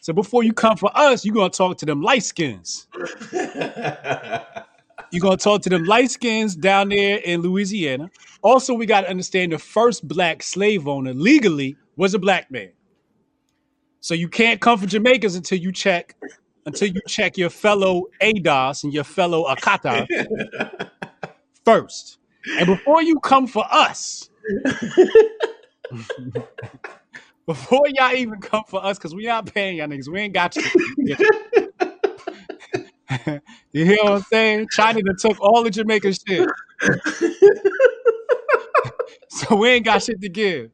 So 0.00 0.12
before 0.12 0.42
you 0.42 0.52
come 0.52 0.76
for 0.76 0.90
us, 0.96 1.24
you 1.24 1.32
gonna 1.32 1.50
talk 1.50 1.78
to 1.78 1.86
them 1.86 2.02
light 2.02 2.24
skins. 2.24 2.88
You're 5.12 5.20
gonna 5.20 5.36
talk 5.36 5.62
to 5.62 5.68
them 5.68 5.84
light 5.84 6.10
skins 6.10 6.54
down 6.54 6.90
there 6.90 7.18
in 7.18 7.42
Louisiana. 7.42 8.10
Also, 8.42 8.74
we 8.74 8.86
gotta 8.86 9.08
understand 9.08 9.52
the 9.52 9.58
first 9.58 10.06
black 10.06 10.42
slave 10.42 10.86
owner 10.86 11.12
legally 11.12 11.76
was 11.96 12.14
a 12.14 12.18
black 12.18 12.50
man. 12.50 12.70
So 14.00 14.14
you 14.14 14.28
can't 14.28 14.60
come 14.60 14.78
for 14.78 14.86
Jamaicans 14.86 15.34
until 15.34 15.58
you 15.58 15.72
check 15.72 16.16
until 16.66 16.88
you 16.88 17.00
check 17.08 17.36
your 17.38 17.50
fellow 17.50 18.06
ADOS 18.20 18.84
and 18.84 18.92
your 18.92 19.04
fellow 19.04 19.44
Akata 19.46 20.06
first. 21.64 22.18
And 22.58 22.66
before 22.66 23.02
you 23.02 23.18
come 23.20 23.46
for 23.46 23.64
us, 23.70 24.30
before 27.46 27.82
y'all 27.88 28.14
even 28.14 28.40
come 28.40 28.64
for 28.68 28.84
us, 28.84 28.98
because 28.98 29.14
we 29.14 29.26
not 29.26 29.52
paying 29.52 29.78
y'all 29.78 29.88
niggas, 29.88 30.08
we 30.08 30.20
ain't 30.20 30.34
got 30.34 30.56
you. 30.56 30.62
you 33.72 33.84
hear 33.84 33.98
what 34.02 34.12
I'm 34.12 34.22
saying? 34.22 34.68
China 34.70 35.00
took 35.18 35.40
all 35.40 35.62
the 35.64 35.70
Jamaican 35.70 36.12
shit. 36.12 36.48
so 39.28 39.56
we 39.56 39.68
ain't 39.70 39.84
got 39.84 40.02
shit 40.02 40.20
to 40.20 40.28
give. 40.28 40.70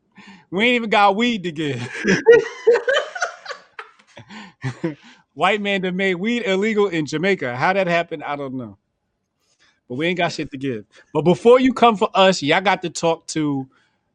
We 0.50 0.64
ain't 0.64 0.74
even 0.76 0.90
got 0.90 1.16
weed 1.16 1.42
to 1.44 1.52
give. 1.52 1.88
White 5.34 5.60
man 5.60 5.82
that 5.82 5.92
made 5.92 6.14
weed 6.16 6.44
illegal 6.44 6.88
in 6.88 7.06
Jamaica. 7.06 7.56
How 7.56 7.72
that 7.72 7.86
happened, 7.86 8.24
I 8.24 8.36
don't 8.36 8.54
know. 8.54 8.78
But 9.88 9.96
we 9.96 10.06
ain't 10.06 10.18
got 10.18 10.32
shit 10.32 10.50
to 10.50 10.58
give. 10.58 10.84
But 11.12 11.22
before 11.22 11.60
you 11.60 11.72
come 11.72 11.96
for 11.96 12.10
us, 12.14 12.42
y'all 12.42 12.60
got 12.60 12.82
to 12.82 12.90
talk 12.90 13.26
to 13.28 13.68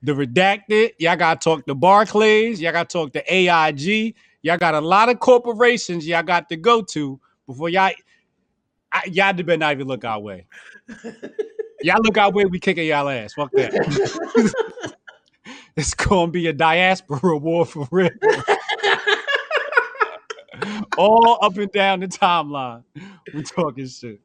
the 0.04 0.14
redacted. 0.14 0.94
Y'all 0.98 1.16
got 1.16 1.42
to 1.42 1.46
talk 1.50 1.66
to 1.68 1.76
Barclays. 1.76 2.60
Y'all 2.62 2.72
got 2.72 2.90
to 2.90 2.94
talk 2.94 3.14
to 3.14 3.34
AIG. 3.34 4.16
Y'all 4.42 4.58
got 4.58 4.74
a 4.74 4.82
lot 4.82 5.10
of 5.10 5.20
corporations 5.20 6.08
y'all 6.08 6.24
got 6.24 6.50
to 6.50 6.56
go 6.56 6.82
to 6.82 7.20
before 7.46 7.70
y'all. 7.70 7.92
I, 8.92 9.04
y'all 9.12 9.34
better 9.34 9.58
not 9.58 9.74
even 9.74 9.88
look 9.88 10.04
our 10.04 10.20
way. 10.20 10.48
Y'all 11.84 12.02
look 12.04 12.18
our 12.18 12.32
way, 12.32 12.46
we 12.46 12.60
kicking 12.60 12.88
y'all 12.88 13.10
ass. 13.10 13.34
Fuck 13.34 13.52
that. 13.54 14.54
it's 15.76 15.94
gonna 15.94 16.32
be 16.32 16.48
a 16.48 16.54
diaspora 16.54 17.38
war 17.38 17.66
for 17.66 17.88
real. 17.92 18.10
All 20.98 21.40
up 21.42 21.58
and 21.58 21.72
down 21.72 22.02
the 22.02 22.08
timeline. 22.08 22.84
We 23.34 23.42
talking 23.44 23.88
shit. 23.88 24.22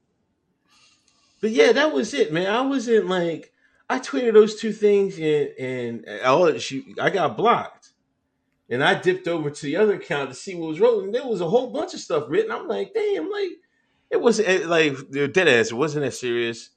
But 1.40 1.50
yeah, 1.50 1.72
that 1.72 1.94
was 1.94 2.12
it, 2.12 2.32
man. 2.32 2.52
I 2.52 2.60
wasn't 2.62 3.06
like 3.06 3.52
I 3.88 4.00
tweeted 4.00 4.34
those 4.34 4.60
two 4.60 4.72
things 4.72 5.18
and 5.18 5.48
and 5.58 6.04
that 6.04 6.60
shoot, 6.60 6.84
I 7.00 7.10
got 7.10 7.36
blocked. 7.36 7.90
And 8.68 8.82
I 8.82 9.00
dipped 9.00 9.28
over 9.28 9.48
to 9.48 9.62
the 9.64 9.76
other 9.76 9.94
account 9.94 10.30
to 10.30 10.34
see 10.34 10.56
what 10.56 10.68
was 10.68 10.80
rolling. 10.80 11.12
There 11.12 11.24
was 11.24 11.40
a 11.40 11.48
whole 11.48 11.70
bunch 11.70 11.94
of 11.94 12.00
stuff 12.00 12.24
written. 12.28 12.50
I'm 12.50 12.66
like, 12.66 12.92
damn, 12.92 13.30
like 13.30 13.50
it 14.10 14.20
wasn't 14.20 14.48
it- 14.48 14.66
like 14.66 14.96
dead 15.32 15.48
ass. 15.48 15.70
It 15.70 15.74
wasn't 15.74 16.04
that 16.04 16.12
serious. 16.12 16.70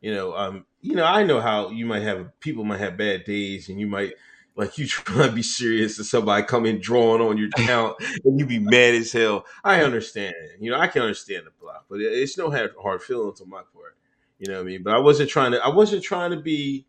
You 0.00 0.14
know, 0.14 0.36
um, 0.36 0.66
you 0.80 0.94
know, 0.94 1.04
I 1.04 1.24
know 1.24 1.40
how 1.40 1.70
you 1.70 1.86
might 1.86 2.02
have 2.02 2.38
people 2.40 2.64
might 2.64 2.80
have 2.80 2.96
bad 2.96 3.24
days 3.24 3.68
and 3.68 3.80
you 3.80 3.86
might 3.86 4.12
like 4.54 4.78
you 4.78 4.86
try 4.88 5.26
to 5.26 5.32
be 5.32 5.42
serious 5.42 5.98
and 5.98 6.06
somebody 6.06 6.44
come 6.44 6.66
in 6.66 6.80
drawing 6.80 7.20
on 7.22 7.38
your 7.38 7.48
account 7.48 7.96
and 8.24 8.38
you 8.38 8.46
be 8.46 8.58
mad 8.58 8.94
as 8.94 9.12
hell. 9.12 9.44
I 9.64 9.82
understand. 9.82 10.34
You 10.60 10.70
know, 10.70 10.78
I 10.78 10.86
can 10.86 11.02
understand 11.02 11.46
the 11.46 11.50
block, 11.60 11.86
but 11.88 12.00
it- 12.00 12.12
it's 12.12 12.38
no 12.38 12.50
hard, 12.50 12.72
hard 12.80 13.02
feelings 13.02 13.40
on 13.40 13.48
my 13.48 13.62
part. 13.74 13.96
You 14.38 14.48
know 14.48 14.56
what 14.56 14.60
I 14.60 14.64
mean? 14.64 14.82
But 14.82 14.94
I 14.94 14.98
wasn't 14.98 15.30
trying 15.30 15.52
to. 15.52 15.64
I 15.64 15.68
wasn't 15.68 16.02
trying 16.04 16.30
to 16.32 16.36
be. 16.36 16.86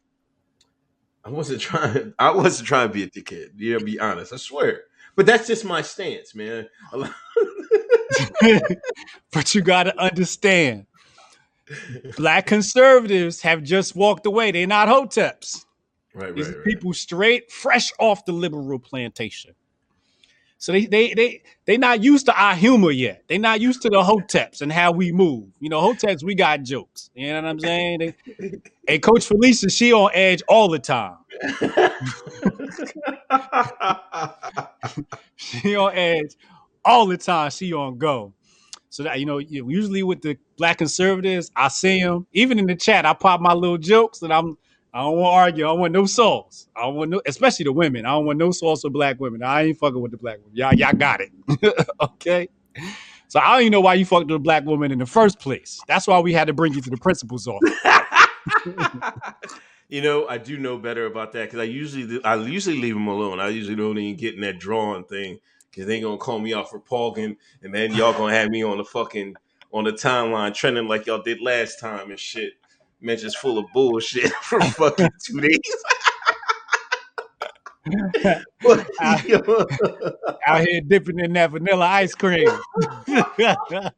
I 1.24 1.30
wasn't 1.30 1.62
trying. 1.62 2.14
I 2.20 2.32
wasn't 2.32 2.68
trying 2.68 2.90
to 2.90 2.94
be 2.94 3.04
a 3.04 3.08
dickhead. 3.10 3.52
You 3.56 3.80
know, 3.80 3.86
be 3.86 4.00
honest. 4.00 4.34
I 4.34 4.38
swear. 4.38 4.82
But 5.16 5.26
that's 5.26 5.48
just 5.48 5.64
my 5.66 5.82
stance, 5.82 6.36
man. 6.36 6.68
but 9.32 9.54
you 9.56 9.62
gotta 9.62 10.00
understand. 10.00 10.86
Black 12.16 12.46
conservatives 12.48 13.42
have 13.42 13.64
just 13.64 13.96
walked 13.96 14.26
away. 14.26 14.52
They're 14.52 14.68
not 14.68 14.88
hoteps. 14.88 15.66
Right, 16.14 16.34
These 16.36 16.48
right, 16.48 16.56
are 16.56 16.58
right. 16.60 16.66
people 16.66 16.94
straight 16.94 17.52
fresh 17.52 17.92
off 18.00 18.26
the 18.26 18.32
liberal 18.32 18.80
plantation. 18.80 19.54
So 20.60 20.72
they 20.72 20.86
they 20.88 21.14
they 21.14 21.42
they 21.66 21.78
not 21.78 22.02
used 22.04 22.26
to 22.26 22.42
our 22.42 22.56
humor 22.56 22.90
yet. 22.90 23.24
They 23.28 23.38
not 23.38 23.62
used 23.62 23.84
to 23.84 23.90
the 23.90 24.02
hoteps 24.02 24.62
and 24.62 24.72
how 24.72 24.92
we 24.92 25.12
move. 25.12 25.46
You 25.60 25.70
know, 25.70 25.80
hoteps 25.82 26.24
we 26.24 26.34
got 26.34 26.64
jokes. 26.64 27.12
You 27.14 27.28
know 27.28 27.36
what 27.36 27.46
I'm 27.46 27.60
saying? 27.60 28.00
They, 28.00 28.16
hey, 28.88 28.98
Coach 29.00 29.26
Felicia, 29.28 29.70
she 29.70 29.94
on 29.94 30.10
edge 30.14 30.42
all 30.48 30.70
the 30.70 30.80
time. 30.80 31.18
She 35.36 35.76
on 35.76 35.94
edge 35.94 36.36
all 36.88 37.06
the 37.06 37.18
time. 37.18 37.52
She 37.52 37.74
on 37.74 37.98
go. 37.98 38.34
So 38.90 39.04
that 39.04 39.20
you 39.20 39.26
know, 39.26 39.38
usually 39.38 40.02
with 40.02 40.22
the 40.22 40.38
black 40.58 40.78
conservatives, 40.80 41.52
I 41.56 41.68
see 41.68 42.02
them 42.02 42.26
even 42.32 42.58
in 42.58 42.66
the 42.66 42.76
chat. 42.76 43.06
I 43.06 43.14
pop 43.14 43.42
my 43.42 43.54
little 43.54 43.78
jokes, 43.78 44.22
and 44.22 44.34
I'm 44.34 44.58
I 44.94 45.02
don't 45.02 45.18
want 45.18 45.34
to 45.34 45.38
argue. 45.38 45.66
I 45.66 45.68
don't 45.68 45.80
want 45.82 45.94
no 45.94 46.06
sauce. 46.06 46.68
I 46.76 46.82
don't 46.84 46.96
want 46.96 47.12
no, 47.12 47.22
especially 47.26 47.66
the 47.66 47.74
women. 47.74 48.06
I 48.06 48.10
don't 48.12 48.26
want 48.26 48.40
no 48.40 48.52
sauce 48.52 48.84
with 48.84 48.94
black 48.94 49.20
women. 49.20 49.44
I 49.44 49.64
ain't 49.64 49.78
fucking 49.78 50.02
with 50.02 50.12
the 50.12 50.18
black 50.18 50.38
women. 50.38 50.56
Y'all, 50.56 50.74
y'all 50.74 50.94
got 50.94 51.20
it. 51.22 51.32
okay. 52.02 52.50
So 53.28 53.40
I 53.40 53.52
don't 53.52 53.62
even 53.62 53.72
know 53.74 53.82
why 53.82 53.96
you 53.96 54.06
fucked 54.06 54.28
with 54.28 54.38
a 54.38 54.40
black 54.40 54.64
woman 54.64 54.92
in 54.92 55.00
the 55.00 55.06
first 55.06 55.40
place. 55.40 55.82
That's 55.88 56.08
why 56.08 56.20
we 56.20 56.32
had 56.32 56.48
to 56.48 56.54
bring 56.54 56.74
you 56.74 56.82
to 56.82 56.90
the 56.90 56.98
principal's 56.98 57.48
office. 57.48 57.74
you 59.90 60.02
know, 60.02 60.28
I 60.28 60.38
do 60.38 60.58
know 60.58 60.78
better 60.78 61.06
about 61.06 61.34
that 61.34 61.46
because 61.46 61.60
I 61.60 61.66
usually 61.66 62.24
I 62.24 62.36
usually 62.36 62.80
leave 62.80 62.94
them 62.94 63.08
alone. 63.08 63.42
I 63.42 63.50
usually 63.50 63.76
don't 63.76 63.98
even 63.98 64.18
get 64.18 64.36
in 64.36 64.42
that 64.42 64.60
drawing 64.60 65.04
thing 65.04 65.40
because 65.78 65.88
they 65.88 66.02
gonna 66.02 66.18
call 66.18 66.40
me 66.40 66.56
out 66.56 66.72
for 66.72 66.80
pogging, 66.80 67.38
and 67.62 67.72
then 67.72 67.94
y'all 67.94 68.12
gonna 68.12 68.34
have 68.34 68.50
me 68.50 68.64
on 68.64 68.80
the 68.80 68.84
fucking 68.84 69.36
on 69.72 69.84
the 69.84 69.92
timeline 69.92 70.52
trending 70.52 70.88
like 70.88 71.06
y'all 71.06 71.22
did 71.22 71.40
last 71.40 71.80
time 71.80 72.10
and 72.10 72.20
shit. 72.20 72.54
Man, 73.00 73.16
just 73.16 73.38
full 73.38 73.60
of 73.60 73.66
bullshit 73.76 74.32
for 74.42 74.60
fucking 74.60 75.10
two 75.24 75.40
days. 75.40 75.60
But, 78.64 78.88
yo, 79.28 79.66
Out 80.48 80.68
here 80.68 80.82
dipping 80.82 81.20
in 81.20 81.34
that 81.34 81.52
vanilla 81.52 81.86
ice 81.86 82.16
cream. 82.16 82.50
but 83.06 83.94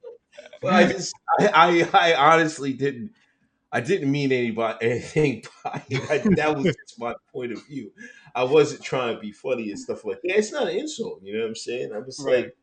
I 0.66 0.86
just, 0.86 1.16
I, 1.40 1.88
I, 1.94 2.12
I 2.12 2.34
honestly 2.34 2.74
didn't, 2.74 3.12
I 3.72 3.82
didn't 3.82 4.12
mean 4.12 4.32
anybody 4.32 4.78
anything 4.90 5.44
by 5.64 5.82
it. 5.90 6.10
I, 6.10 6.18
that 6.36 6.56
was 6.58 6.66
just 6.66 7.00
my 7.00 7.14
point 7.32 7.52
of 7.52 7.66
view. 7.68 7.92
I 8.36 8.44
wasn't 8.44 8.84
trying 8.84 9.16
to 9.16 9.22
be 9.22 9.32
funny 9.32 9.70
and 9.70 9.80
stuff 9.80 10.06
like 10.06 10.20
that. 10.24 10.38
It's 10.38 10.52
not 10.52 10.68
an 10.70 10.76
insult, 10.78 11.22
you 11.24 11.34
know 11.34 11.42
what 11.42 11.50
I'm 11.50 11.56
saying? 11.56 11.92
I 11.94 12.00
was 12.00 12.20
Right. 12.26 12.46
like, 12.46 12.56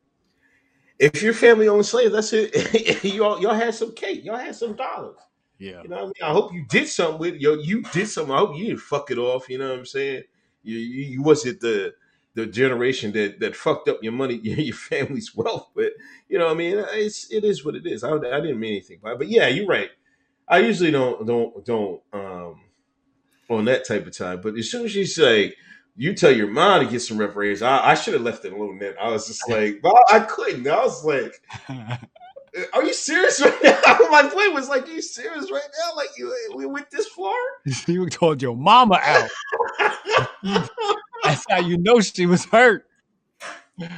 if 0.98 1.22
your 1.22 1.34
family 1.34 1.68
owned 1.68 1.86
slaves, 1.86 2.12
that's 2.12 2.32
it. 2.32 3.04
y'all, 3.14 3.40
y'all 3.40 3.54
had 3.54 3.74
some 3.74 3.92
cake, 3.92 4.24
y'all 4.24 4.36
had 4.36 4.54
some 4.56 4.74
dollars. 4.74 5.16
yeah. 5.58 5.82
You 5.82 5.88
know 5.88 5.96
what 5.96 6.02
I 6.02 6.06
mean? 6.06 6.12
I 6.22 6.32
hope 6.32 6.52
you 6.54 6.64
did 6.68 6.88
something 6.88 7.18
with 7.18 7.34
yo. 7.36 7.54
You 7.54 7.82
did 7.92 8.08
something. 8.08 8.34
I 8.34 8.38
hope 8.38 8.56
you 8.56 8.66
didn't 8.66 8.80
fuck 8.80 9.10
it 9.10 9.18
off. 9.18 9.48
You 9.48 9.58
know 9.58 9.70
what 9.70 9.78
I'm 9.80 9.86
saying? 9.86 10.24
You 10.62 10.78
you, 10.78 11.04
you 11.04 11.22
wasn't 11.22 11.60
the 11.60 11.94
the 12.34 12.46
generation 12.46 13.12
that 13.12 13.40
that 13.40 13.56
fucked 13.56 13.88
up 13.88 13.98
your 14.02 14.12
money, 14.12 14.34
your 14.42 14.74
family's 14.74 15.34
wealth. 15.34 15.70
But 15.74 15.92
you 16.28 16.38
know 16.38 16.46
what 16.46 16.52
I 16.54 16.56
mean? 16.56 16.84
It's 16.92 17.30
it 17.30 17.44
is 17.44 17.64
what 17.64 17.74
it 17.76 17.86
is. 17.86 18.02
I, 18.04 18.12
I 18.14 18.18
didn't 18.40 18.58
mean 18.60 18.72
anything 18.72 18.98
by 19.02 19.12
it. 19.12 19.18
But 19.18 19.28
yeah, 19.28 19.48
you're 19.48 19.66
right. 19.66 19.90
I 20.48 20.58
usually 20.58 20.90
don't 20.90 21.26
don't 21.26 21.64
don't 21.64 22.00
um 22.12 22.60
on 23.48 23.64
that 23.66 23.86
type 23.86 24.06
of 24.06 24.16
time. 24.16 24.40
But 24.40 24.56
as 24.56 24.70
soon 24.70 24.84
as 24.84 24.92
she's 24.92 25.18
like, 25.18 25.56
you 25.96 26.14
tell 26.14 26.32
your 26.32 26.48
mom 26.48 26.84
to 26.84 26.90
get 26.90 27.00
some 27.00 27.18
reparations, 27.18 27.62
I, 27.62 27.90
I 27.90 27.94
should 27.94 28.14
have 28.14 28.22
left 28.22 28.44
it 28.44 28.52
alone. 28.52 28.78
Then 28.78 28.94
I 29.00 29.08
was 29.10 29.26
just 29.26 29.48
like, 29.48 29.80
well, 29.82 29.98
I 30.10 30.20
couldn't. 30.20 30.66
I 30.66 30.84
was 30.84 31.04
like. 31.04 31.40
Are 32.72 32.82
you 32.82 32.94
serious 32.94 33.38
right 33.42 33.54
now? 33.62 33.98
My 34.10 34.22
point 34.32 34.54
was 34.54 34.66
like, 34.70 34.88
"Are 34.88 34.90
you 34.90 35.02
serious 35.02 35.50
right 35.50 35.60
now? 35.78 35.94
Like, 35.94 36.08
you 36.16 36.34
we 36.54 36.64
went 36.64 36.90
this 36.90 37.06
far?" 37.08 37.34
you 37.86 38.08
told 38.08 38.40
your 38.40 38.56
mama 38.56 38.98
out. 39.02 39.28
That's 41.22 41.44
how 41.50 41.60
you 41.60 41.76
know 41.76 42.00
she 42.00 42.24
was 42.24 42.46
hurt. 42.46 42.86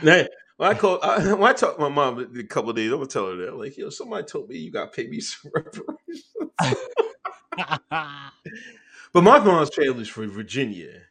Nah, 0.02 0.24
when 0.56 0.70
I 0.70 0.74
call, 0.74 0.98
I, 1.00 1.34
when 1.34 1.48
I 1.48 1.52
talk 1.52 1.76
to 1.76 1.80
my 1.82 1.88
mom 1.88 2.18
a 2.36 2.42
couple 2.42 2.70
of 2.70 2.76
days, 2.76 2.90
I'm 2.90 2.96
gonna 2.96 3.06
tell 3.06 3.30
her 3.30 3.36
that, 3.36 3.56
like, 3.56 3.78
yo, 3.78 3.90
somebody 3.90 4.26
told 4.26 4.48
me 4.48 4.58
you 4.58 4.72
got 4.72 4.92
to 4.92 4.96
pay 5.02 5.08
me 5.08 5.20
some 5.20 5.52
reparations. 5.54 5.97
But 9.12 9.22
my 9.24 9.38
mom's 9.38 9.74
family's 9.74 10.08
from 10.08 10.30
Virginia. 10.30 11.02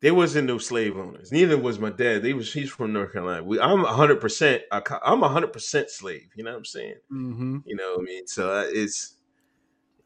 There 0.00 0.14
wasn't 0.14 0.46
no 0.48 0.58
slave 0.58 0.96
owners. 0.96 1.30
Neither 1.30 1.58
was 1.58 1.78
my 1.78 1.90
dad. 1.90 2.22
They 2.22 2.32
was 2.32 2.52
he's 2.52 2.70
from 2.70 2.92
North 2.92 3.12
Carolina. 3.12 3.44
We, 3.44 3.60
I'm 3.60 3.82
100. 3.82 4.20
percent 4.20 4.62
I'm 4.72 5.20
100 5.20 5.52
percent 5.52 5.90
slave. 5.90 6.28
You 6.34 6.44
know 6.44 6.52
what 6.52 6.58
I'm 6.58 6.64
saying? 6.64 6.94
hmm 7.08 7.58
You 7.64 7.76
know 7.76 7.92
what 7.96 8.00
I 8.00 8.04
mean? 8.04 8.26
So 8.26 8.50
uh, 8.52 8.64
it's. 8.68 9.16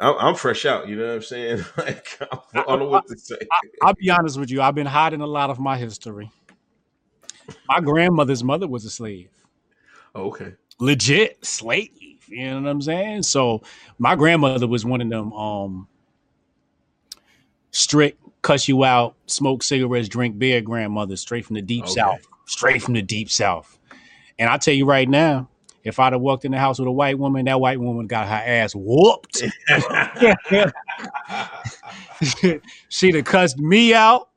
I'm 0.01 0.17
I'm 0.19 0.35
fresh 0.35 0.67
out. 0.67 0.89
You 0.89 0.97
know 0.97 1.07
what 1.07 1.15
I'm 1.17 1.23
saying? 1.23 1.65
Like 1.77 2.19
I 2.21 2.63
don't 2.67 2.79
know 2.81 2.89
what 2.89 3.07
to 3.09 3.17
say. 3.19 3.39
I'll 3.83 3.95
be 3.95 4.11
honest 4.11 4.39
with 4.39 4.51
you. 4.51 4.61
I've 4.61 4.75
been 4.75 4.87
hiding 4.87 5.21
a 5.21 5.27
lot 5.27 5.51
of 5.51 5.59
my 5.61 5.79
history. 5.79 6.31
My 7.69 7.81
grandmother's 7.81 8.43
mother 8.43 8.67
was 8.67 8.85
a 8.85 8.91
slave. 8.91 9.31
Oh, 10.15 10.27
okay. 10.29 10.55
legit 10.81 11.45
slave. 11.45 11.91
You 12.35 12.51
know 12.51 12.63
what 12.63 12.71
I'm 12.71 12.83
saying? 12.83 13.23
So 13.23 13.63
my 13.99 14.17
grandmother 14.17 14.67
was 14.67 14.85
one 14.85 15.01
of 15.01 15.09
them 15.09 15.33
um 15.33 15.89
strict, 17.71 18.21
cuss 18.43 18.69
you 18.69 18.85
out, 18.85 19.15
smoke 19.27 19.63
cigarettes, 19.63 20.09
drink 20.09 20.39
beer 20.39 20.61
grandmothers 20.61 21.21
straight 21.21 21.45
from 21.45 21.55
the 21.55 21.63
deep 21.63 21.85
Okay. 21.85 21.93
south. 21.93 22.21
Straight 22.47 22.83
from 22.83 22.95
the 22.95 23.03
deep 23.03 23.31
south. 23.31 23.79
And 24.39 24.51
I 24.51 24.59
tell 24.59 24.75
you 24.75 24.85
right 24.85 25.09
now, 25.09 25.49
if 25.85 25.99
I'd 25.99 26.13
have 26.13 26.23
walked 26.23 26.45
in 26.45 26.53
the 26.53 26.59
house 26.59 26.79
with 26.79 26.89
a 26.89 26.93
white 26.93 27.19
woman, 27.19 27.45
that 27.45 27.61
white 27.61 27.79
woman 27.79 28.07
got 28.07 28.27
her 28.27 28.35
ass 28.35 28.75
whooped. 28.75 29.43
She'd 32.89 33.15
have 33.15 33.25
cussed 33.25 33.59
me 33.59 33.95
out. 33.95 34.29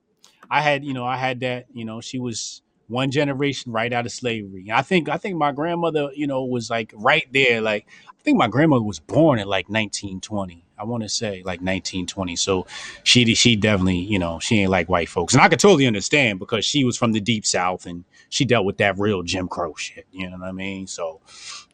I 0.50 0.62
had, 0.62 0.86
you 0.86 0.94
know, 0.94 1.06
I 1.06 1.18
had 1.18 1.42
that, 1.42 1.66
you 1.74 1.86
know, 1.86 2.02
she 2.02 2.20
was 2.20 2.62
one 2.88 3.12
generation 3.12 3.72
right 3.72 3.92
out 3.92 4.06
of 4.06 4.12
slavery. 4.12 4.68
I 4.74 4.82
think 4.82 5.10
I 5.10 5.18
think 5.18 5.38
my 5.38 5.52
grandmother, 5.52 6.10
you 6.16 6.28
know, 6.28 6.44
was 6.46 6.70
like 6.70 6.94
right 6.96 7.28
there. 7.32 7.62
Like 7.62 7.86
think 8.28 8.38
my 8.38 8.50
grandmother 8.50 8.84
was 8.84 9.00
born 9.00 9.40
in 9.40 9.48
like 9.48 9.70
1920. 9.70 10.66
I 10.78 10.84
want 10.84 11.02
to 11.04 11.08
say 11.10 11.38
like 11.46 11.62
1920. 11.62 12.36
So 12.36 12.68
she 13.04 13.34
she 13.36 13.56
definitely, 13.56 14.00
you 14.00 14.20
know, 14.20 14.40
she 14.40 14.60
ain't 14.60 14.70
like 14.70 14.90
white 14.90 15.08
folks. 15.08 15.34
And 15.34 15.42
I 15.42 15.48
could 15.48 15.62
totally 15.62 15.88
understand 15.88 16.38
because 16.38 16.66
she 16.66 16.84
was 16.84 16.98
from 16.98 17.14
the 17.14 17.22
deep 17.22 17.46
south 17.46 17.86
and 17.86 18.04
she 18.28 18.44
dealt 18.44 18.66
with 18.66 18.80
that 18.80 19.00
real 19.00 19.24
Jim 19.24 19.48
Crow 19.48 19.74
shit. 19.76 20.08
You 20.12 20.30
know 20.30 20.40
what 20.40 20.50
I 20.50 20.52
mean? 20.52 20.88
So 20.88 21.22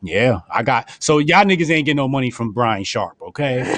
yeah, 0.04 0.42
I 0.48 0.62
got 0.62 0.96
so 1.00 1.18
y'all 1.18 1.44
niggas 1.44 1.72
ain't 1.72 1.88
getting 1.88 1.96
no 1.96 2.08
money 2.08 2.30
from 2.30 2.52
Brian 2.52 2.84
Sharp, 2.84 3.20
okay? 3.30 3.64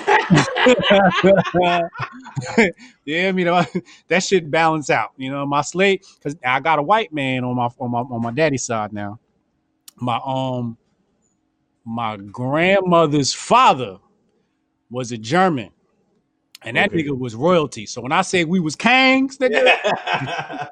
yeah, 3.06 3.32
you 3.32 3.46
know 3.46 3.64
that 4.10 4.22
shit 4.22 4.52
balance 4.52 4.90
out. 4.90 5.14
You 5.16 5.32
know, 5.32 5.46
my 5.46 5.62
slate 5.62 6.06
because 6.16 6.36
I 6.44 6.60
got 6.60 6.80
a 6.80 6.84
white 6.84 7.14
man 7.14 7.46
on 7.46 7.56
my 7.56 7.70
on 7.80 7.92
my 7.92 8.00
on 8.00 8.22
my 8.22 8.32
daddy's 8.32 8.66
side 8.66 8.92
now. 8.92 9.22
My 9.96 10.20
um 10.26 10.78
my 11.86 12.18
grandmother's 12.18 13.34
father 13.34 13.98
was 14.90 15.12
a 15.12 15.18
German. 15.18 15.72
And 16.64 16.78
that 16.78 16.92
Okay. 16.92 17.04
nigga 17.04 17.18
was 17.18 17.36
royalty. 17.36 17.86
So 17.86 18.02
when 18.02 18.12
I 18.12 18.24
say 18.24 18.44
we 18.44 18.60
was 18.60 18.76
kangs, 18.76 19.38
nigga, 19.38 20.68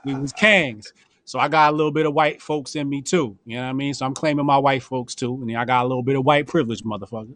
we 0.04 0.14
was 0.14 0.32
kangs. 0.32 0.86
So 1.24 1.38
I 1.38 1.48
got 1.48 1.72
a 1.72 1.76
little 1.76 1.92
bit 1.92 2.06
of 2.06 2.14
white 2.14 2.40
folks 2.40 2.76
in 2.76 2.88
me 2.88 3.02
too. 3.02 3.36
You 3.44 3.56
know 3.56 3.64
what 3.64 3.68
I 3.70 3.72
mean? 3.74 3.94
So 3.94 4.06
I'm 4.06 4.14
claiming 4.14 4.46
my 4.46 4.58
white 4.58 4.82
folks 4.82 5.14
too. 5.14 5.34
And 5.42 5.56
I 5.56 5.64
got 5.64 5.84
a 5.84 5.88
little 5.88 6.02
bit 6.02 6.16
of 6.16 6.24
white 6.24 6.46
privilege, 6.46 6.82
motherfucker. 6.82 7.34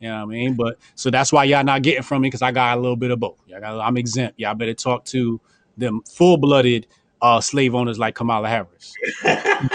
You 0.00 0.08
know 0.08 0.16
what 0.16 0.22
I 0.22 0.26
mean? 0.26 0.54
But 0.54 0.78
so 0.94 1.10
that's 1.10 1.32
why 1.32 1.44
y'all 1.44 1.62
not 1.62 1.82
getting 1.82 2.02
from 2.02 2.22
me 2.22 2.28
because 2.28 2.42
I 2.42 2.50
got 2.52 2.78
a 2.78 2.80
little 2.80 2.96
bit 2.96 3.10
of 3.10 3.20
both. 3.20 3.38
Y'all 3.46 3.60
got, 3.60 3.78
I'm 3.78 3.96
exempt. 3.98 4.40
Y'all 4.40 4.54
better 4.54 4.74
talk 4.74 5.04
to 5.06 5.40
them 5.76 6.02
full 6.10 6.38
blooded 6.38 6.86
uh, 7.22 7.40
slave 7.40 7.74
owners 7.74 7.98
like 7.98 8.14
Kamala 8.14 8.48
Harris. 8.48 8.94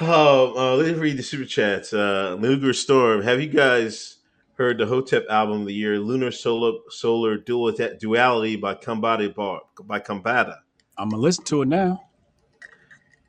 Oh, 0.00 0.54
uh, 0.56 0.76
let's 0.76 0.96
read 0.98 1.16
the 1.16 1.22
super 1.24 1.44
chats. 1.44 1.92
Uh, 1.92 2.36
Luger 2.38 2.72
Storm, 2.72 3.22
have 3.22 3.40
you 3.40 3.48
guys 3.48 4.18
heard 4.56 4.78
the 4.78 4.86
Hotep 4.86 5.26
album 5.28 5.62
of 5.62 5.66
the 5.66 5.74
year, 5.74 5.98
Lunar 5.98 6.30
Solar 6.30 6.78
Solar 6.88 7.36
Dual 7.36 7.72
Duality 7.72 8.54
by 8.54 8.74
Kambada 8.74 9.34
Bar 9.34 9.62
by 9.82 9.98
Kambada? 9.98 10.58
I'm 10.96 11.08
gonna 11.08 11.20
listen 11.20 11.44
to 11.46 11.62
it 11.62 11.68
now. 11.68 12.04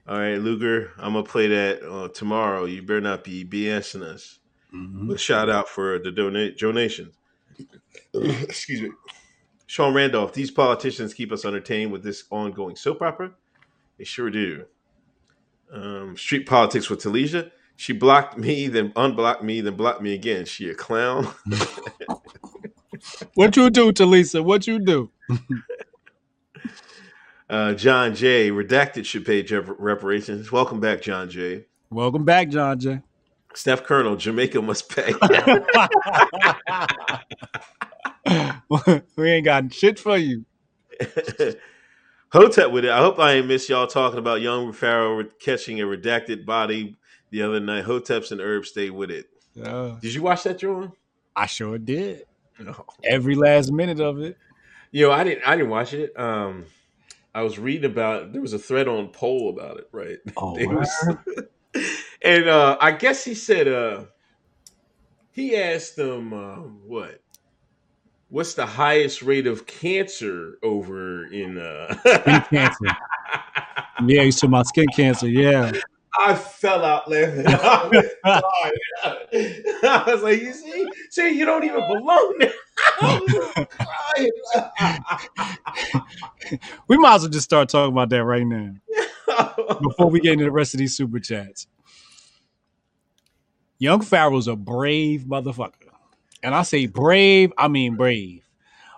All 0.08 0.20
right, 0.20 0.38
Luger, 0.38 0.92
I'm 0.98 1.14
gonna 1.14 1.24
play 1.24 1.48
that 1.48 1.82
uh, 1.84 2.10
tomorrow. 2.10 2.66
You 2.66 2.84
better 2.84 3.02
not 3.02 3.24
be 3.24 3.44
BSing 3.46 4.04
us. 4.04 4.38
Mhm. 4.72 5.08
But 5.08 5.20
shout 5.20 5.50
out 5.50 5.70
for 5.70 5.98
the 5.98 6.12
donate 6.12 6.60
donations. 6.60 7.16
Excuse 8.14 8.82
me. 8.82 8.92
Sean 9.70 9.94
Randolph, 9.94 10.34
these 10.34 10.50
politicians 10.50 11.14
keep 11.14 11.32
us 11.32 11.46
entertained 11.46 11.92
with 11.92 12.02
this 12.02 12.24
ongoing 12.32 12.76
soap 12.76 13.04
opera. 13.04 13.30
They 14.00 14.04
sure 14.04 14.32
do. 14.32 14.66
Um, 15.72 16.18
street 16.18 16.48
politics 16.48 16.90
with 16.90 17.04
Talisha. 17.04 17.52
She 17.76 17.94
blocked 17.94 18.36
me, 18.36 18.68
then 18.68 18.92
unblocked 18.96 19.44
me, 19.44 19.62
then 19.62 19.76
blocked 19.76 20.02
me 20.02 20.16
again. 20.16 20.46
She 20.46 20.72
a 20.72 20.76
clown. 20.76 21.28
What 23.36 23.56
you 23.56 23.70
do, 23.70 23.94
Talisa? 23.94 24.44
What 24.44 24.68
you 24.68 24.80
do? 24.80 25.12
Uh, 27.50 27.74
John 27.74 28.14
Jay, 28.14 28.52
redacted 28.52 29.06
should 29.06 29.26
pay 29.26 29.42
rep- 29.42 29.76
reparations. 29.80 30.52
Welcome 30.52 30.80
back, 30.80 31.02
John 31.02 31.32
Jay. 31.32 31.66
Welcome 31.90 32.24
back, 32.24 32.50
John 32.50 32.80
Jay. 32.80 33.02
Steph 33.56 33.86
Colonel, 33.86 34.16
Jamaica 34.16 34.62
must 34.62 34.88
pay. 34.88 35.16
we 39.15 39.30
ain't 39.30 39.46
got 39.46 39.74
shit 39.74 40.00
for 40.00 40.18
you. 40.18 40.46
Hotep 42.32 42.72
with 42.72 42.86
it. 42.86 42.92
I 42.92 43.00
hope 43.00 43.18
I 43.20 43.34
ain't 43.34 43.48
miss 43.48 43.68
y'all 43.70 43.88
talking 43.88 44.20
about 44.20 44.42
young 44.42 44.72
Pharaoh 44.72 45.24
catching 45.39 45.82
a 45.82 45.86
redacted 45.86 46.46
body 46.46 46.96
the 47.32 47.42
other 47.42 47.60
night. 47.60 47.86
Hoteps 47.86 48.32
and 48.32 48.39
Herb 48.39 48.65
stay 48.65 48.89
with 48.92 49.10
it. 49.10 49.26
Uh, 49.62 49.96
Did 50.00 50.13
you 50.13 50.22
watch 50.22 50.44
that, 50.44 50.60
Jordan? 50.60 50.92
I 51.36 51.48
sure 51.48 51.78
did. 51.78 52.24
No. 52.60 52.86
Every 53.04 53.36
last 53.36 53.72
minute 53.72 54.00
of 54.00 54.20
it. 54.20 54.38
Yo, 54.92 55.12
I 55.12 55.24
didn't. 55.24 55.48
I 55.48 55.56
didn't 55.56 55.72
watch 55.72 55.94
it. 55.94 56.18
Um, 56.20 56.65
I 57.34 57.42
was 57.42 57.58
reading 57.58 57.89
about. 57.89 58.34
There 58.34 58.42
was 58.42 58.54
a 58.54 58.60
thread 58.60 58.88
on 58.88 59.08
poll 59.10 59.50
about 59.50 59.78
it, 59.78 59.88
right? 59.92 60.18
Oh, 60.38 60.54
was- 60.68 61.15
and 62.22 62.48
uh, 62.50 62.78
I 62.80 62.92
guess 62.92 63.24
he 63.24 63.34
said. 63.34 63.68
Uh, 63.68 64.06
he 65.32 65.56
asked 65.56 65.96
them 65.96 66.34
um, 66.34 66.82
what 66.86 67.22
what's 68.30 68.54
the 68.54 68.65
highest 68.65 69.22
rate 69.22 69.48
of 69.48 69.65
cancer 69.65 70.58
over 70.63 71.26
in 71.26 71.58
uh 71.58 71.94
Skin 72.00 72.42
cancer. 72.50 72.86
Yeah, 74.06 74.22
you 74.22 74.32
talking 74.32 74.50
about 74.50 74.68
skin 74.68 74.86
cancer. 74.96 75.28
Yeah. 75.28 75.72
I 76.18 76.34
fell 76.36 76.84
out 76.84 77.08
laughing. 77.10 77.46
I 77.48 77.88
was, 77.88 78.06
crying. 78.24 78.44
I 79.84 80.04
was 80.08 80.24
like, 80.24 80.42
you 80.42 80.54
see, 80.54 80.88
see, 81.12 81.38
you 81.38 81.46
don't 81.46 81.63
even 81.63 81.88
belong 81.88 82.36
there. 82.39 82.52
I 83.02 83.20
was 83.20 83.68
crying. 83.70 84.32
We 86.88 86.98
might 86.98 87.15
as 87.15 87.22
well 87.22 87.30
just 87.30 87.46
start 87.46 87.70
talking 87.70 87.94
about 87.94 88.10
that 88.10 88.24
right 88.24 88.46
now 88.46 88.74
before 89.82 90.10
we 90.10 90.20
get 90.20 90.34
into 90.34 90.46
the 90.46 90.52
rest 90.52 90.74
of 90.74 90.80
these 90.80 90.96
super 90.96 91.20
chats. 91.20 91.68
Young 93.78 94.02
Pharaoh's 94.02 94.48
a 94.48 94.56
brave 94.56 95.22
motherfucker. 95.22 95.79
And 96.43 96.56
I 96.56 96.63
say 96.63 96.86
brave, 96.86 97.52
I 97.58 97.67
mean 97.67 97.95
brave. 97.95 98.43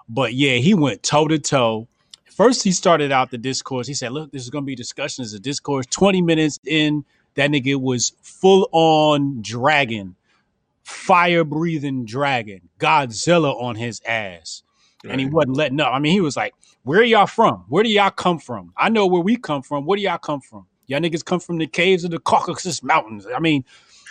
But 0.08 0.34
yeah, 0.34 0.56
he 0.58 0.74
went 0.74 1.04
toe 1.04 1.28
to 1.28 1.40
toe. 1.40 1.88
First, 2.26 2.64
he 2.64 2.72
started 2.72 3.12
out 3.12 3.32
the 3.32 3.38
discourse. 3.38 3.88
He 3.88 3.94
said, 3.94 4.12
Look, 4.12 4.32
this 4.32 4.44
is 4.44 4.50
going 4.50 4.64
to 4.64 4.68
be 4.68 4.76
discussion 4.76 5.24
as 5.24 5.34
a 5.34 5.40
discourse. 5.40 5.86
20 5.88 6.22
minutes 6.22 6.60
in, 6.66 7.06
that 7.36 7.50
nigga 7.50 7.80
was 7.80 8.14
full 8.22 8.68
on 8.72 9.42
dragon, 9.42 10.16
fire 10.84 11.44
breathing 11.44 12.06
dragon, 12.06 12.62
Godzilla 12.80 13.56
on 13.62 13.76
his 13.76 14.02
ass. 14.06 14.64
And 15.08 15.20
he 15.20 15.26
wasn't 15.26 15.58
letting 15.58 15.80
up. 15.80 15.92
I 15.92 16.00
mean, 16.00 16.12
he 16.12 16.22
was 16.22 16.38
like, 16.38 16.54
Where 16.84 17.00
are 17.00 17.04
y'all 17.04 17.26
from? 17.26 17.66
Where 17.70 17.84
do 17.84 17.90
y'all 17.90 18.12
come 18.12 18.38
from? 18.38 18.74
I 18.78 18.90
know 18.90 19.08
where 19.08 19.22
we 19.22 19.38
come 19.38 19.62
from. 19.62 19.86
Where 19.86 19.98
do 19.98 20.04
y'all 20.04 20.18
come 20.18 20.42
from? 20.42 20.68
Y'all 20.88 21.00
niggas 21.00 21.24
come 21.24 21.40
from 21.40 21.58
the 21.58 21.68
caves 21.68 22.04
of 22.04 22.12
the 22.12 22.20
Caucasus 22.20 22.84
Mountains. 22.84 23.26
I 23.34 23.40
mean, 23.40 23.64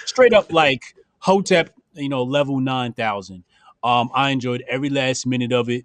straight 0.07 0.33
up 0.33 0.53
like 0.53 0.95
Hotep, 1.19 1.75
you 1.95 2.09
know, 2.09 2.23
level 2.23 2.61
9,000. 2.61 3.45
Um, 3.83 4.11
I 4.15 4.31
enjoyed 4.31 4.63
every 4.69 4.91
last 4.91 5.27
minute 5.27 5.53
of 5.53 5.69
it. 5.69 5.85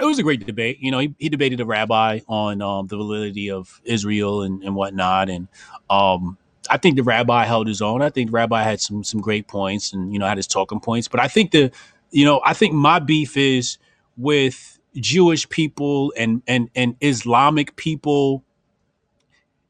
It 0.00 0.04
was 0.04 0.18
a 0.18 0.22
great 0.22 0.44
debate. 0.44 0.78
You 0.80 0.90
know, 0.90 0.98
he, 0.98 1.14
he 1.18 1.28
debated 1.28 1.60
a 1.60 1.64
rabbi 1.64 2.20
on 2.28 2.60
um, 2.60 2.86
the 2.86 2.96
validity 2.96 3.50
of 3.50 3.80
Israel 3.84 4.42
and, 4.42 4.62
and 4.62 4.74
whatnot. 4.74 5.30
And 5.30 5.48
um, 5.88 6.36
I 6.68 6.76
think 6.76 6.96
the 6.96 7.02
rabbi 7.02 7.44
held 7.44 7.66
his 7.66 7.80
own. 7.80 8.02
I 8.02 8.10
think 8.10 8.28
the 8.30 8.34
rabbi 8.34 8.62
had 8.62 8.80
some 8.80 9.02
some 9.02 9.22
great 9.22 9.48
points 9.48 9.94
and, 9.94 10.12
you 10.12 10.18
know, 10.18 10.26
had 10.26 10.36
his 10.36 10.46
talking 10.46 10.80
points. 10.80 11.08
But 11.08 11.20
I 11.20 11.28
think 11.28 11.52
the, 11.52 11.70
you 12.10 12.26
know, 12.26 12.42
I 12.44 12.52
think 12.52 12.74
my 12.74 12.98
beef 12.98 13.38
is 13.38 13.78
with 14.18 14.78
Jewish 14.96 15.48
people 15.48 16.12
and 16.16 16.42
and 16.46 16.68
and 16.74 16.96
Islamic 17.00 17.76
people 17.76 18.44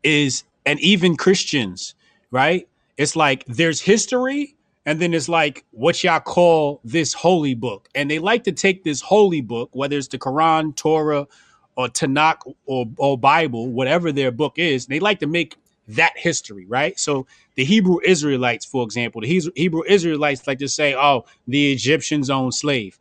is 0.02 0.44
and 0.64 0.80
even 0.80 1.16
Christians, 1.16 1.94
right? 2.32 2.68
It's 2.96 3.14
like 3.14 3.44
there's 3.46 3.80
history 3.80 4.55
and 4.86 5.00
then 5.00 5.14
it's 5.14 5.28
like 5.28 5.64
what 5.72 6.02
y'all 6.04 6.20
call 6.20 6.80
this 6.84 7.14
holy 7.14 7.54
book. 7.54 7.88
And 7.94 8.10
they 8.10 8.20
like 8.20 8.44
to 8.44 8.52
take 8.52 8.84
this 8.84 9.02
holy 9.02 9.42
book, 9.42 9.70
whether 9.74 9.98
it's 9.98 10.08
the 10.08 10.18
Quran, 10.18 10.76
Torah, 10.76 11.26
or 11.76 11.88
Tanakh 11.88 12.38
or, 12.66 12.86
or 12.98 13.18
Bible, 13.18 13.68
whatever 13.68 14.12
their 14.12 14.32
book 14.32 14.54
is, 14.58 14.86
they 14.86 15.00
like 15.00 15.20
to 15.20 15.28
make 15.28 15.56
that 15.88 16.12
history, 16.16 16.66
right? 16.66 16.98
So 17.00 17.26
the 17.56 17.64
Hebrew 17.64 17.98
Israelites, 18.04 18.64
for 18.66 18.84
example, 18.84 19.22
the 19.22 19.28
Hebrew- 19.28 19.52
Israelites 19.86 20.46
like 20.46 20.60
to 20.60 20.68
say, 20.68 20.94
oh, 20.96 21.26
the 21.48 21.72
Egyptians 21.72 22.30
owned 22.30 22.54
slave. 22.54 22.98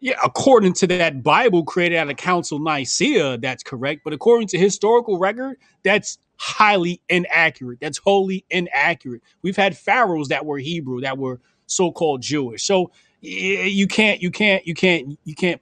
Yeah, 0.00 0.18
according 0.24 0.74
to 0.74 0.88
that 0.88 1.24
Bible 1.24 1.64
created 1.64 1.96
out 1.96 2.10
of 2.10 2.16
Council 2.18 2.60
Nicaea, 2.60 3.38
that's 3.38 3.64
correct. 3.64 4.02
But 4.04 4.12
according 4.12 4.48
to 4.48 4.58
historical 4.58 5.18
record, 5.18 5.56
that's 5.84 6.18
highly 6.38 7.00
inaccurate. 7.08 7.80
That's 7.80 7.98
wholly 7.98 8.44
inaccurate. 8.48 9.22
We've 9.42 9.56
had 9.56 9.76
pharaohs 9.76 10.28
that 10.28 10.46
were 10.46 10.58
Hebrew, 10.58 11.00
that 11.02 11.18
were 11.18 11.40
so-called 11.66 12.22
Jewish. 12.22 12.64
So 12.64 12.90
you 13.20 13.86
can't, 13.86 14.22
you 14.22 14.30
can't, 14.30 14.66
you 14.66 14.74
can't, 14.74 15.18
you 15.24 15.34
can't. 15.34 15.60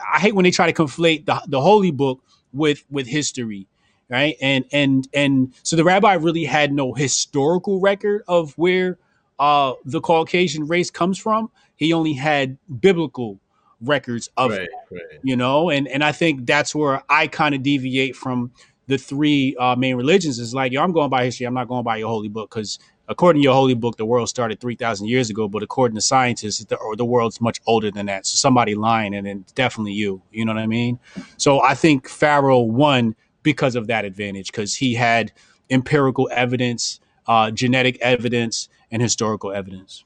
I 0.00 0.18
hate 0.18 0.34
when 0.34 0.44
they 0.44 0.50
try 0.50 0.70
to 0.70 0.82
conflate 0.82 1.26
the, 1.26 1.42
the 1.48 1.60
holy 1.60 1.90
book 1.90 2.22
with 2.52 2.84
with 2.90 3.06
history, 3.06 3.66
right? 4.08 4.36
And 4.40 4.64
and 4.72 5.08
and 5.12 5.54
so 5.62 5.74
the 5.74 5.84
rabbi 5.84 6.14
really 6.14 6.44
had 6.44 6.72
no 6.72 6.94
historical 6.94 7.80
record 7.80 8.22
of 8.28 8.52
where 8.56 8.98
uh, 9.38 9.72
the 9.84 10.00
Caucasian 10.00 10.66
race 10.66 10.90
comes 10.90 11.18
from. 11.18 11.50
He 11.74 11.92
only 11.92 12.12
had 12.14 12.58
biblical 12.80 13.40
records 13.80 14.30
of 14.36 14.52
right, 14.52 14.68
right. 14.90 15.02
you 15.22 15.36
know 15.36 15.68
and 15.68 15.86
and 15.88 16.02
i 16.02 16.10
think 16.10 16.46
that's 16.46 16.74
where 16.74 17.02
i 17.10 17.26
kind 17.26 17.54
of 17.54 17.62
deviate 17.62 18.16
from 18.16 18.50
the 18.86 18.98
three 18.98 19.56
uh, 19.56 19.74
main 19.76 19.96
religions 19.96 20.38
is 20.38 20.54
like 20.54 20.72
yo 20.72 20.82
i'm 20.82 20.92
going 20.92 21.10
by 21.10 21.24
history 21.24 21.46
i'm 21.46 21.54
not 21.54 21.68
going 21.68 21.84
by 21.84 21.96
your 21.96 22.08
holy 22.08 22.28
book 22.28 22.50
because 22.50 22.78
according 23.08 23.40
to 23.40 23.44
your 23.44 23.54
holy 23.54 23.74
book 23.74 23.96
the 23.96 24.06
world 24.06 24.28
started 24.28 24.60
3000 24.60 25.06
years 25.06 25.30
ago 25.30 25.48
but 25.48 25.62
according 25.62 25.94
to 25.94 26.00
scientists 26.00 26.64
the, 26.64 26.76
or 26.76 26.96
the 26.96 27.04
world's 27.04 27.40
much 27.40 27.60
older 27.66 27.90
than 27.90 28.06
that. 28.06 28.26
So 28.26 28.36
somebody 28.36 28.74
lying 28.74 29.14
and 29.14 29.26
it's 29.26 29.52
definitely 29.52 29.92
you 29.92 30.22
you 30.32 30.44
know 30.44 30.54
what 30.54 30.62
i 30.62 30.66
mean? 30.66 30.98
So 31.36 31.60
i 31.62 31.74
think 31.74 32.08
pharaoh 32.08 32.60
won 32.60 33.14
because 33.42 33.76
of 33.76 33.86
that 33.86 34.04
advantage 34.04 34.50
because 34.50 34.74
he 34.76 34.94
had 34.94 35.32
empirical 35.70 36.28
evidence 36.32 37.00
uh, 37.28 37.50
genetic 37.50 37.98
evidence 38.00 38.68
and 38.90 39.02
historical 39.02 39.52
evidence 39.52 40.05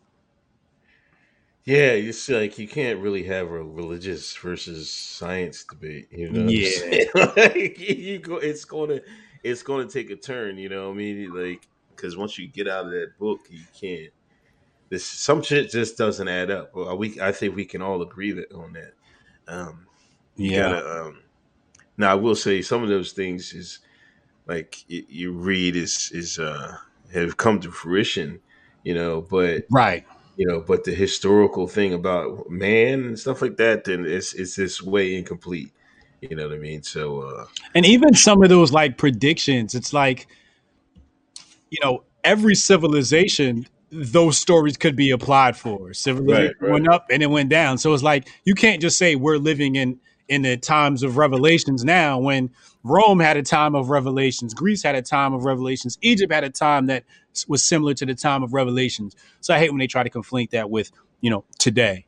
Yeah, 1.71 1.93
it's 1.93 2.29
like 2.29 2.59
you 2.59 2.67
can't 2.67 2.99
really 2.99 3.23
have 3.25 3.47
a 3.47 3.63
religious 3.63 4.37
versus 4.37 4.91
science 4.93 5.65
debate. 5.65 6.09
You 6.11 6.33
know, 6.33 6.57
Yeah. 6.59 7.05
like, 7.37 7.79
you 7.79 8.19
go, 8.19 8.39
it's 8.39 8.65
gonna, 8.65 9.01
it's 9.45 9.63
gonna 9.63 9.87
take 9.87 10.11
a 10.11 10.17
turn. 10.17 10.59
You 10.59 10.69
know, 10.69 10.89
what 10.89 10.95
I 10.95 10.99
mean, 10.99 11.33
like 11.33 11.69
because 11.95 12.17
once 12.17 12.39
you 12.39 12.49
get 12.49 12.67
out 12.67 12.87
of 12.87 12.91
that 12.93 13.19
book, 13.21 13.43
you 13.51 13.67
can't. 13.81 14.13
This 14.91 15.07
some 15.07 15.43
shit 15.43 15.71
just 15.71 15.97
doesn't 15.97 16.29
add 16.29 16.51
up. 16.51 16.73
Well, 16.75 16.99
we, 16.99 17.21
I 17.21 17.33
think 17.33 17.55
we 17.55 17.65
can 17.67 17.83
all 17.83 18.03
agree 18.03 18.33
that 18.33 18.53
on 18.53 18.73
that. 18.75 18.95
Um, 19.49 19.87
you 20.41 20.51
yeah 20.51 20.53
gotta, 20.53 21.05
um, 21.05 21.23
now 21.99 22.13
I 22.13 22.17
will 22.17 22.37
say 22.37 22.63
some 22.63 22.83
of 22.83 22.89
those 22.89 23.13
things 23.13 23.53
is 23.55 23.81
like 24.47 24.79
y- 24.91 25.05
you 25.09 25.33
read 25.33 25.77
is 25.77 26.11
is 26.15 26.39
uh 26.39 26.77
have 27.15 27.37
come 27.37 27.61
to 27.61 27.71
fruition. 27.73 28.41
You 28.85 28.95
know, 28.95 29.23
but 29.23 29.65
right 29.71 30.07
you 30.41 30.47
know 30.47 30.59
but 30.67 30.85
the 30.85 30.93
historical 30.93 31.69
thing 31.69 31.93
about 31.93 32.49
man 32.49 33.05
and 33.05 33.19
stuff 33.19 33.43
like 33.43 33.59
that 33.59 33.85
then 33.85 34.07
it's 34.07 34.33
it's 34.33 34.57
this 34.57 34.83
way 34.83 35.15
incomplete 35.15 35.71
you 36.23 36.35
know 36.35 36.49
what 36.49 36.57
i 36.57 36.59
mean 36.59 36.83
so 36.83 37.21
uh 37.21 37.45
And 37.75 37.85
even 37.85 38.15
some 38.15 38.43
of 38.43 38.49
those 38.49 38.73
like 38.73 38.97
predictions, 38.97 39.75
it's 39.75 39.93
like, 39.93 40.27
you 41.71 41.79
know, 41.85 42.05
every 42.25 42.55
civilization, 42.55 43.67
those 43.91 44.39
stories 44.39 44.79
could 44.79 44.97
be 44.97 45.11
applied 45.11 45.57
for. 45.59 45.93
Civilization 45.93 46.55
Right, 46.59 46.63
right. 46.63 46.73
went 46.73 46.89
up 46.89 47.07
and 47.11 47.23
it 47.23 47.27
went 47.27 47.51
down. 47.51 47.77
So 47.77 47.93
it's 47.93 48.03
like 48.03 48.27
you 48.45 48.55
can't 48.55 48.81
just 48.81 48.97
say 48.97 49.17
we're 49.17 49.37
living 49.39 49.77
in 49.77 50.01
in 50.29 50.41
the 50.43 50.57
times 50.57 51.03
of 51.03 51.19
revelations 51.19 51.85
now 51.85 52.19
when 52.19 52.51
Rome 52.83 53.21
had 53.21 53.37
a 53.37 53.43
time 53.43 53.75
of 53.75 53.91
revelations, 53.91 54.55
Greece 54.55 54.83
had 54.83 54.95
a 54.95 55.03
time 55.03 55.35
of 55.35 55.45
revelations, 55.45 55.99
Egypt 56.01 56.33
had 56.33 56.45
a 56.45 56.51
time 56.51 56.87
that 56.87 57.05
was 57.49 57.65
similar 57.65 57.95
to 57.95 58.07
the 58.07 58.15
time 58.15 58.43
of 58.43 58.53
revelations. 58.53 59.17
So 59.41 59.55
I 59.55 59.59
hate 59.59 59.71
when 59.71 59.79
they 59.79 59.87
try 59.87 60.03
to 60.03 60.11
conflate 60.11 60.51
that 60.51 60.71
with, 60.71 60.91
you 61.21 61.31
know, 61.31 61.45
today. 61.59 62.07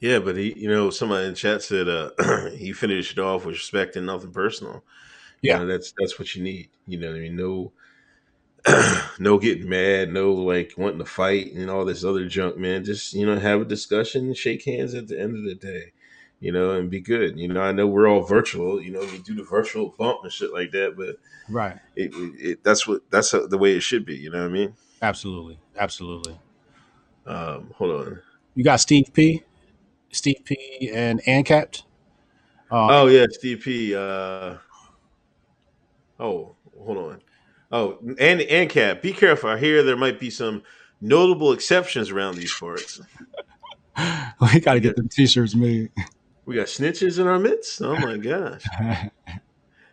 yeah 0.00 0.18
but 0.18 0.36
he 0.36 0.52
you 0.58 0.68
know 0.68 0.90
somebody 0.90 1.26
in 1.26 1.34
chat 1.34 1.62
said 1.62 1.88
uh 1.88 2.10
he 2.50 2.72
finished 2.72 3.12
it 3.12 3.18
off 3.18 3.44
with 3.44 3.54
respect 3.54 3.96
and 3.96 4.06
nothing 4.06 4.32
personal 4.32 4.84
you 5.42 5.50
Yeah. 5.50 5.58
know, 5.58 5.66
that's 5.66 5.92
that's 5.98 6.18
what 6.18 6.34
you 6.34 6.42
need 6.42 6.70
you 6.86 6.98
know 6.98 7.08
what 7.10 7.16
i 7.16 7.20
mean 7.20 7.36
no 7.36 7.72
no 9.18 9.38
getting 9.38 9.68
mad 9.68 10.12
no 10.12 10.32
like 10.32 10.74
wanting 10.78 10.98
to 11.00 11.06
fight 11.06 11.52
and 11.54 11.70
all 11.70 11.84
this 11.86 12.04
other 12.04 12.26
junk 12.28 12.56
man 12.58 12.84
just 12.84 13.14
you 13.14 13.26
know 13.26 13.38
have 13.38 13.62
a 13.62 13.66
discussion 13.66 14.34
shake 14.34 14.64
hands 14.66 14.94
at 14.94 15.08
the 15.08 15.20
end 15.20 15.36
of 15.36 15.44
the 15.44 15.54
day 15.56 15.92
you 16.44 16.52
know 16.52 16.72
and 16.72 16.90
be 16.90 17.00
good 17.00 17.38
you 17.38 17.48
know 17.48 17.62
i 17.62 17.72
know 17.72 17.86
we're 17.86 18.06
all 18.06 18.20
virtual 18.22 18.80
you 18.80 18.90
know 18.90 19.00
we 19.00 19.18
do 19.18 19.34
the 19.34 19.42
virtual 19.42 19.94
bump 19.98 20.20
and 20.22 20.32
shit 20.32 20.52
like 20.52 20.70
that 20.72 20.94
but 20.96 21.16
Right. 21.48 21.78
it, 21.94 22.14
it, 22.14 22.32
it 22.50 22.64
that's 22.64 22.86
what 22.86 23.02
that's 23.10 23.32
the 23.32 23.58
way 23.58 23.72
it 23.76 23.80
should 23.80 24.06
be. 24.06 24.16
You 24.16 24.30
know 24.30 24.40
what 24.42 24.50
I 24.50 24.52
mean? 24.52 24.74
Absolutely. 25.02 25.58
Absolutely. 25.76 26.38
Um, 27.26 27.70
hold 27.76 27.90
on. 27.90 28.20
You 28.54 28.64
got 28.64 28.80
Steve 28.80 29.10
P, 29.12 29.42
Steve 30.10 30.40
P 30.44 30.90
and 30.92 31.22
ANCAP. 31.24 31.82
Uh, 32.70 32.86
Oh 33.02 33.06
yeah, 33.08 33.26
Steve 33.30 33.60
P. 33.62 33.94
Uh, 33.94 34.56
oh, 36.18 36.56
hold 36.78 36.96
on. 36.98 37.22
Oh, 37.70 37.98
and 38.18 38.40
and 38.40 38.70
Cap, 38.70 39.02
be 39.02 39.12
careful. 39.12 39.50
I 39.50 39.58
hear 39.58 39.82
there 39.82 39.96
might 39.96 40.20
be 40.20 40.30
some 40.30 40.62
notable 41.00 41.52
exceptions 41.52 42.10
around 42.10 42.36
these 42.36 42.54
parts. 42.54 43.00
we 44.54 44.60
got 44.60 44.74
to 44.74 44.80
get 44.80 44.96
the 44.96 45.06
t-shirts 45.10 45.54
made. 45.54 45.90
We 46.46 46.54
got 46.54 46.66
snitches 46.66 47.18
in 47.18 47.26
our 47.26 47.38
midst. 47.38 47.80
Oh 47.82 47.96
my 47.96 48.16
gosh. 48.16 48.62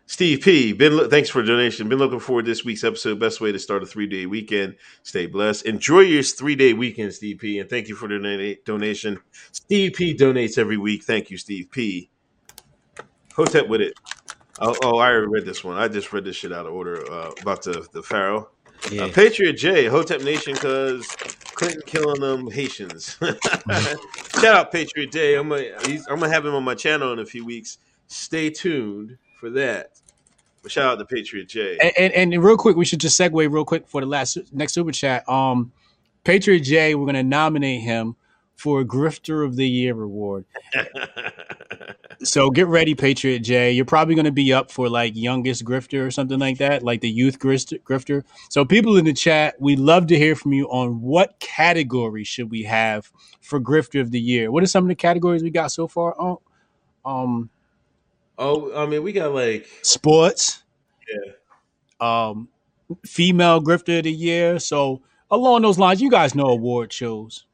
Steve 0.06 0.42
P. 0.42 0.74
Been 0.74 0.98
lo- 0.98 1.08
thanks 1.08 1.30
for 1.30 1.42
the 1.42 1.48
donation. 1.48 1.88
Been 1.88 1.98
looking 1.98 2.20
forward 2.20 2.44
to 2.44 2.52
this 2.52 2.66
week's 2.66 2.84
episode. 2.84 3.18
Best 3.18 3.40
way 3.40 3.54
to 3.54 3.60
start 3.60 3.82
a 3.82 3.86
three 3.86 4.08
day 4.08 4.26
weekend. 4.26 4.76
Stay 5.04 5.26
blessed. 5.26 5.66
Enjoy 5.66 6.02
your 6.02 6.22
three 6.22 6.56
day 6.56 6.74
weekend, 6.74 7.14
Steve 7.14 7.40
P. 7.40 7.60
And 7.60 7.70
thank 7.70 7.88
you 7.88 7.96
for 7.96 8.10
the 8.10 8.20
dona- 8.20 8.56
donation. 8.66 9.20
Steve 9.54 9.94
P. 9.94 10.14
donates 10.14 10.58
every 10.58 10.76
week. 10.76 11.04
Thank 11.04 11.30
you, 11.30 11.38
Steve 11.38 11.72
P. 11.72 12.10
Hotep 13.36 13.70
with 13.70 13.80
it. 13.80 13.94
Oh, 14.60 14.76
oh, 14.84 14.98
I 14.98 15.12
already 15.12 15.28
read 15.28 15.46
this 15.46 15.64
one. 15.64 15.78
I 15.78 15.88
just 15.88 16.12
read 16.12 16.26
this 16.26 16.36
shit 16.36 16.52
out 16.52 16.66
of 16.66 16.74
order 16.74 17.10
uh, 17.10 17.32
about 17.42 17.64
the 17.64 17.88
the 17.94 18.04
Pharaoh. 18.04 18.50
Yeah. 18.92 19.06
Uh, 19.06 19.12
Patriot 19.14 19.54
J, 19.54 19.86
Hotep 19.86 20.22
Nation, 20.24 20.56
cause 20.56 21.08
Clinton 21.62 21.84
killing 21.86 22.22
them 22.22 22.50
Haitians. 22.50 23.20
Shout 24.42 24.46
out 24.46 24.72
Patriot 24.72 25.12
J. 25.12 25.36
I'm 25.36 25.50
gonna 25.50 25.64
I'm 26.10 26.20
gonna 26.20 26.30
have 26.30 26.44
him 26.44 26.56
on 26.56 26.64
my 26.64 26.74
channel 26.74 27.14
in 27.14 27.20
a 27.20 27.26
few 27.26 27.46
weeks. 27.46 27.78
Stay 28.08 28.50
tuned 28.50 29.20
for 29.40 29.52
that. 29.52 29.92
But 30.64 30.72
shout 30.72 30.86
out 30.86 30.96
to 31.00 31.06
Patriot 31.06 31.50
J. 31.50 31.78
And, 31.80 32.14
and, 32.14 32.34
and 32.34 32.44
real 32.44 32.58
quick, 32.58 32.76
we 32.76 32.86
should 32.86 33.00
just 33.00 33.20
segue 33.20 33.34
real 33.52 33.66
quick 33.66 33.88
for 33.88 34.02
the 34.02 34.08
last 34.08 34.38
next 34.52 34.74
super 34.74 34.92
chat. 34.92 35.28
Um, 35.30 35.72
Patriot 36.24 36.62
J, 36.62 36.96
we're 36.96 37.06
gonna 37.06 37.22
nominate 37.22 37.82
him 37.82 38.16
for 38.62 38.82
a 38.82 38.86
Grifter 38.86 39.46
of 39.46 39.56
the 39.56 39.68
Year 39.68 40.02
award. 40.02 40.46
So 42.24 42.52
get 42.52 42.68
ready, 42.68 42.94
Patriot 42.94 43.40
J. 43.40 43.72
You're 43.72 43.84
probably 43.84 44.14
going 44.14 44.26
to 44.26 44.32
be 44.32 44.54
up 44.54 44.70
for 44.70 44.88
like 44.88 45.16
youngest 45.16 45.66
grifter 45.66 46.06
or 46.06 46.12
something 46.12 46.38
like 46.38 46.60
that, 46.60 46.84
like 46.84 47.02
the 47.02 47.10
youth 47.10 47.40
grifter. 47.40 48.24
So 48.50 48.64
people 48.64 48.98
in 48.98 49.06
the 49.06 49.14
chat, 49.14 49.60
we'd 49.60 49.80
love 49.80 50.06
to 50.08 50.16
hear 50.16 50.36
from 50.36 50.54
you 50.54 50.68
on 50.68 51.02
what 51.02 51.40
category 51.40 52.24
should 52.24 52.52
we 52.52 52.62
have 52.64 53.12
for 53.42 53.60
grifter 53.60 54.00
of 54.00 54.12
the 54.12 54.20
year. 54.20 54.52
What 54.52 54.62
are 54.62 54.68
some 54.68 54.84
of 54.84 54.90
the 54.90 54.96
categories 54.96 55.42
we 55.42 55.50
got 55.50 55.72
so 55.72 55.88
far? 55.88 56.16
Oh, 56.20 56.42
um, 57.06 57.50
oh, 58.38 58.72
I 58.76 58.86
mean, 58.86 59.02
we 59.02 59.14
got 59.14 59.34
like 59.34 59.68
sports. 59.82 60.62
Yeah. 61.10 61.32
Um, 62.00 62.50
female 63.04 63.62
grifter 63.64 63.98
of 63.98 64.04
the 64.04 64.12
year. 64.12 64.60
So 64.60 65.02
along 65.32 65.64
those 65.64 65.80
lines, 65.80 66.02
you 66.02 66.12
guys 66.12 66.36
know 66.36 66.50
award 66.50 66.94
shows. 66.94 67.46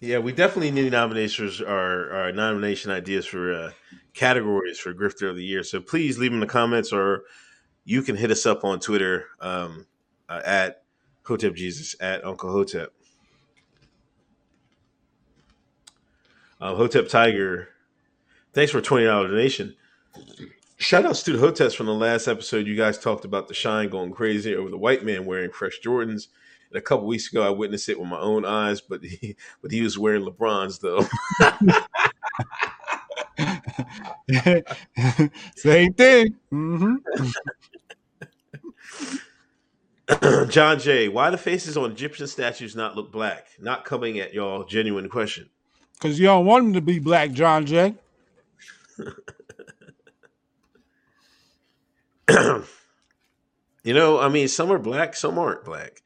Yeah, 0.00 0.18
we 0.18 0.32
definitely 0.32 0.70
need 0.70 0.92
nominations 0.92 1.60
or, 1.60 2.14
or 2.14 2.32
nomination 2.32 2.90
ideas 2.90 3.24
for 3.24 3.52
uh, 3.52 3.70
categories 4.12 4.78
for 4.78 4.92
Grifter 4.92 5.30
of 5.30 5.36
the 5.36 5.44
Year. 5.44 5.62
So 5.62 5.80
please 5.80 6.18
leave 6.18 6.30
them 6.32 6.42
in 6.42 6.46
the 6.46 6.52
comments, 6.52 6.92
or 6.92 7.22
you 7.84 8.02
can 8.02 8.16
hit 8.16 8.30
us 8.30 8.44
up 8.44 8.62
on 8.62 8.78
Twitter 8.78 9.26
um, 9.40 9.86
uh, 10.28 10.42
at 10.44 10.82
Hotep 11.22 11.54
Jesus 11.54 11.96
at 11.98 12.24
Uncle 12.24 12.52
Hotep. 12.52 12.92
Uh, 16.60 16.74
Hotep 16.74 17.08
Tiger, 17.08 17.68
thanks 18.52 18.72
for 18.72 18.80
twenty 18.80 19.06
dollar 19.06 19.28
donation. 19.28 19.76
Shout 20.78 21.06
outs 21.06 21.22
to 21.22 21.36
the 21.36 21.46
Hoteps 21.46 21.74
from 21.74 21.86
the 21.86 21.94
last 21.94 22.28
episode. 22.28 22.66
You 22.66 22.76
guys 22.76 22.98
talked 22.98 23.24
about 23.24 23.48
the 23.48 23.54
shine 23.54 23.88
going 23.88 24.12
crazy 24.12 24.54
over 24.54 24.68
the 24.68 24.78
white 24.78 25.04
man 25.04 25.24
wearing 25.24 25.50
fresh 25.50 25.80
Jordans. 25.82 26.28
And 26.70 26.78
a 26.78 26.82
couple 26.82 27.06
weeks 27.06 27.30
ago, 27.30 27.46
I 27.46 27.50
witnessed 27.50 27.88
it 27.88 27.98
with 27.98 28.08
my 28.08 28.18
own 28.18 28.44
eyes, 28.44 28.80
but 28.80 29.04
he, 29.04 29.36
but 29.62 29.70
he 29.70 29.82
was 29.82 29.98
wearing 29.98 30.24
LeBrons 30.24 30.80
though. 30.80 31.06
Same 35.56 35.92
thing. 35.94 36.34
Mm-hmm. 36.52 36.96
John 40.50 40.78
Jay, 40.78 41.08
Why 41.08 41.30
the 41.30 41.38
faces 41.38 41.76
on 41.76 41.90
Egyptian 41.90 42.28
statues 42.28 42.76
not 42.76 42.94
look 42.94 43.10
black? 43.10 43.48
Not 43.60 43.84
coming 43.84 44.20
at 44.20 44.32
y'all. 44.32 44.64
Genuine 44.64 45.08
question. 45.08 45.50
Because 45.94 46.20
you 46.20 46.26
don't 46.26 46.46
want 46.46 46.64
them 46.64 46.72
to 46.74 46.80
be 46.80 46.98
black, 46.98 47.32
John 47.32 47.66
Jay. 47.66 47.94
you 52.28 53.94
know, 53.94 54.20
I 54.20 54.28
mean, 54.28 54.48
some 54.48 54.70
are 54.70 54.78
black, 54.78 55.16
some 55.16 55.38
aren't 55.38 55.64
black. 55.64 56.02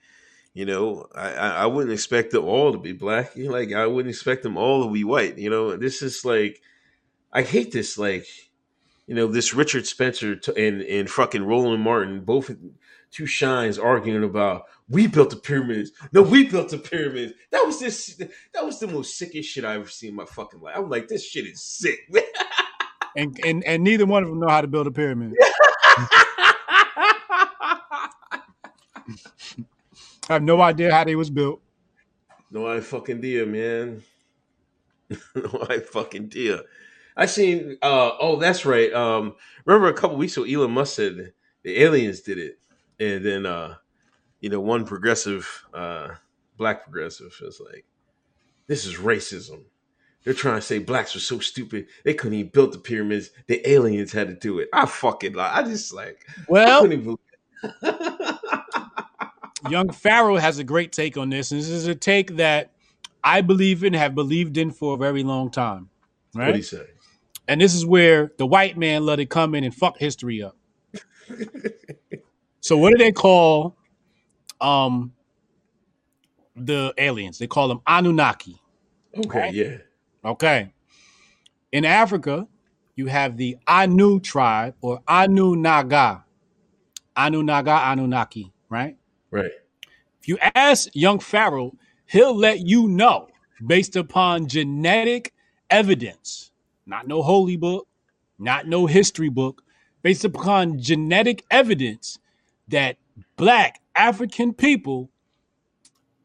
You 0.52 0.66
know, 0.66 1.06
I, 1.14 1.30
I, 1.30 1.66
wouldn't 1.66 1.92
expect 1.92 2.32
them 2.32 2.44
all 2.44 2.72
to 2.72 2.78
be 2.78 2.92
black. 2.92 3.32
You 3.36 3.46
know, 3.46 3.52
like 3.52 3.72
I 3.72 3.86
wouldn't 3.86 4.12
expect 4.12 4.42
them 4.42 4.56
all 4.56 4.84
to 4.84 4.92
be 4.92 5.04
white. 5.04 5.38
You 5.38 5.48
know, 5.48 5.76
this 5.76 6.02
is 6.02 6.24
like, 6.24 6.60
I 7.32 7.42
hate 7.42 7.70
this. 7.70 7.96
Like, 7.96 8.26
you 9.06 9.14
know, 9.14 9.28
this 9.28 9.54
Richard 9.54 9.86
Spencer 9.86 10.36
t- 10.36 10.52
and 10.56 10.82
and 10.82 11.08
fucking 11.08 11.44
Roland 11.44 11.82
Martin, 11.82 12.24
both 12.24 12.50
two 13.12 13.26
shines 13.26 13.78
arguing 13.78 14.24
about 14.24 14.64
we 14.88 15.06
built 15.06 15.30
the 15.30 15.36
pyramids. 15.36 15.92
No, 16.12 16.22
we 16.22 16.48
built 16.48 16.70
the 16.70 16.78
pyramids. 16.78 17.32
That 17.52 17.64
was 17.64 17.78
this. 17.78 18.20
That 18.52 18.64
was 18.64 18.80
the 18.80 18.88
most 18.88 19.16
sickest 19.16 19.48
shit 19.48 19.64
I 19.64 19.74
ever 19.74 19.88
seen 19.88 20.10
in 20.10 20.16
my 20.16 20.24
fucking 20.24 20.60
life. 20.60 20.74
I'm 20.76 20.90
like, 20.90 21.06
this 21.08 21.24
shit 21.24 21.46
is 21.46 21.62
sick. 21.62 22.00
and 23.16 23.38
and 23.44 23.64
and 23.64 23.84
neither 23.84 24.06
one 24.06 24.24
of 24.24 24.28
them 24.28 24.40
know 24.40 24.48
how 24.48 24.60
to 24.60 24.68
build 24.68 24.88
a 24.88 24.90
pyramid. 24.90 25.34
I 30.30 30.34
have 30.34 30.44
no 30.44 30.60
idea 30.60 30.92
how 30.94 31.02
they 31.02 31.16
was 31.16 31.28
built. 31.28 31.60
No 32.52 32.64
I 32.68 32.78
fucking 32.78 33.18
idea, 33.18 33.44
man. 33.44 34.02
no 35.34 35.66
I 35.68 35.80
fucking 35.80 36.26
idea. 36.26 36.62
I 37.16 37.26
seen 37.26 37.76
uh 37.82 38.12
oh 38.20 38.36
that's 38.36 38.64
right. 38.64 38.92
Um 38.92 39.34
remember 39.64 39.88
a 39.88 39.92
couple 39.92 40.16
weeks 40.16 40.36
ago 40.36 40.46
Elon 40.46 40.70
Musk 40.70 40.94
said 40.94 41.32
the 41.64 41.82
aliens 41.82 42.20
did 42.20 42.38
it. 42.38 42.60
And 43.00 43.24
then 43.24 43.44
uh 43.44 43.74
you 44.38 44.50
know 44.50 44.60
one 44.60 44.86
progressive 44.86 45.64
uh 45.74 46.10
black 46.56 46.84
progressive 46.84 47.36
was 47.42 47.60
like 47.60 47.84
this 48.68 48.86
is 48.86 48.98
racism. 48.98 49.64
They're 50.22 50.32
trying 50.32 50.56
to 50.56 50.62
say 50.62 50.78
blacks 50.78 51.12
were 51.12 51.20
so 51.20 51.40
stupid 51.40 51.88
they 52.04 52.14
couldn't 52.14 52.38
even 52.38 52.52
build 52.52 52.72
the 52.72 52.78
pyramids. 52.78 53.30
The 53.48 53.68
aliens 53.68 54.12
had 54.12 54.28
to 54.28 54.34
do 54.34 54.60
it. 54.60 54.68
I 54.72 54.86
fucking 54.86 55.32
like 55.32 55.52
I 55.52 55.64
just 55.64 55.92
like 55.92 56.24
well 56.46 56.86
Young 59.68 59.90
Pharaoh 59.90 60.36
has 60.36 60.58
a 60.58 60.64
great 60.64 60.92
take 60.92 61.16
on 61.16 61.30
this. 61.30 61.50
And 61.50 61.60
this 61.60 61.68
is 61.68 61.86
a 61.86 61.94
take 61.94 62.36
that 62.36 62.70
I 63.22 63.40
believe 63.40 63.84
in, 63.84 63.92
have 63.94 64.14
believed 64.14 64.56
in 64.56 64.70
for 64.70 64.94
a 64.94 64.96
very 64.96 65.22
long 65.22 65.50
time. 65.50 65.90
Right? 66.34 66.46
What 66.46 66.56
he 66.56 66.62
say? 66.62 66.86
And 67.48 67.60
this 67.60 67.74
is 67.74 67.84
where 67.84 68.32
the 68.38 68.46
white 68.46 68.78
man 68.78 69.04
let 69.04 69.18
it 69.20 69.28
come 69.28 69.54
in 69.54 69.64
and 69.64 69.74
fuck 69.74 69.98
history 69.98 70.42
up. 70.42 70.56
so 72.60 72.76
what 72.76 72.90
do 72.90 72.98
they 72.98 73.12
call 73.12 73.76
um 74.60 75.12
the 76.54 76.94
aliens? 76.98 77.38
They 77.38 77.46
call 77.46 77.68
them 77.68 77.80
Anunnaki. 77.86 78.60
Okay, 79.16 79.50
yeah. 79.52 79.78
Okay. 80.30 80.72
In 81.72 81.84
Africa, 81.84 82.46
you 82.94 83.06
have 83.06 83.36
the 83.36 83.56
Anu 83.66 84.20
tribe 84.20 84.74
or 84.80 85.00
Anu 85.08 85.56
Naga. 85.56 86.24
Anu 87.16 87.42
Naga 87.42 87.72
Anunnaki, 87.72 88.52
right? 88.68 88.96
Right. 89.30 89.52
If 90.20 90.28
you 90.28 90.38
ask 90.54 90.88
young 90.92 91.18
Pharaoh, 91.18 91.74
he'll 92.06 92.34
let 92.34 92.60
you 92.60 92.88
know 92.88 93.28
based 93.66 93.96
upon 93.96 94.48
genetic 94.48 95.32
evidence, 95.70 96.50
not 96.86 97.06
no 97.06 97.22
holy 97.22 97.56
book, 97.56 97.86
not 98.38 98.66
no 98.66 98.86
history 98.86 99.28
book, 99.28 99.62
based 100.02 100.24
upon 100.24 100.80
genetic 100.80 101.44
evidence 101.50 102.18
that 102.68 102.96
black 103.36 103.80
African 103.94 104.52
people 104.52 105.10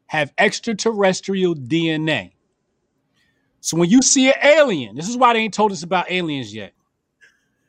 have 0.06 0.32
extraterrestrial 0.38 1.54
DNA. 1.54 2.32
So 3.60 3.76
when 3.76 3.90
you 3.90 4.02
see 4.02 4.28
an 4.28 4.34
alien, 4.42 4.96
this 4.96 5.08
is 5.08 5.16
why 5.16 5.32
they 5.32 5.40
ain't 5.40 5.54
told 5.54 5.72
us 5.72 5.82
about 5.82 6.10
aliens 6.10 6.54
yet. 6.54 6.72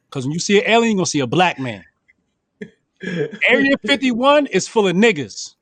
Because 0.10 0.26
when 0.26 0.34
you 0.34 0.39
see 0.39 0.60
an 0.60 0.69
alien, 0.69 0.91
you're 0.91 0.97
gonna 1.00 1.06
see 1.08 1.19
a 1.19 1.28
black 1.28 1.60
man. 1.60 1.84
Area 3.04 3.76
51 3.86 4.48
is 4.48 4.68
full 4.68 4.88
of 4.88 4.96
niggas. 4.96 5.56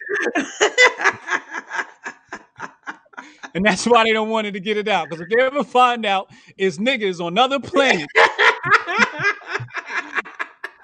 and 3.54 3.66
that's 3.66 3.86
why 3.86 4.04
they 4.04 4.14
don't 4.14 4.30
want 4.30 4.48
it 4.48 4.52
to 4.52 4.60
get 4.60 4.78
it 4.78 4.88
out. 4.88 5.10
Because 5.10 5.22
if 5.22 5.30
they 5.30 5.42
ever 5.42 5.64
find 5.64 6.06
out 6.06 6.30
it's 6.58 6.78
niggas 6.78 7.20
on 7.20 7.34
another 7.34 7.60
planet 7.60 8.08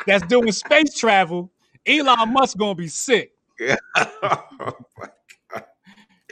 that's 0.05 0.25
doing 0.25 0.51
space 0.51 0.97
travel, 0.97 1.51
Elon 1.85 2.33
Musk 2.33 2.57
gonna 2.57 2.75
be 2.75 2.87
sick. 2.87 3.31
oh 3.95 4.47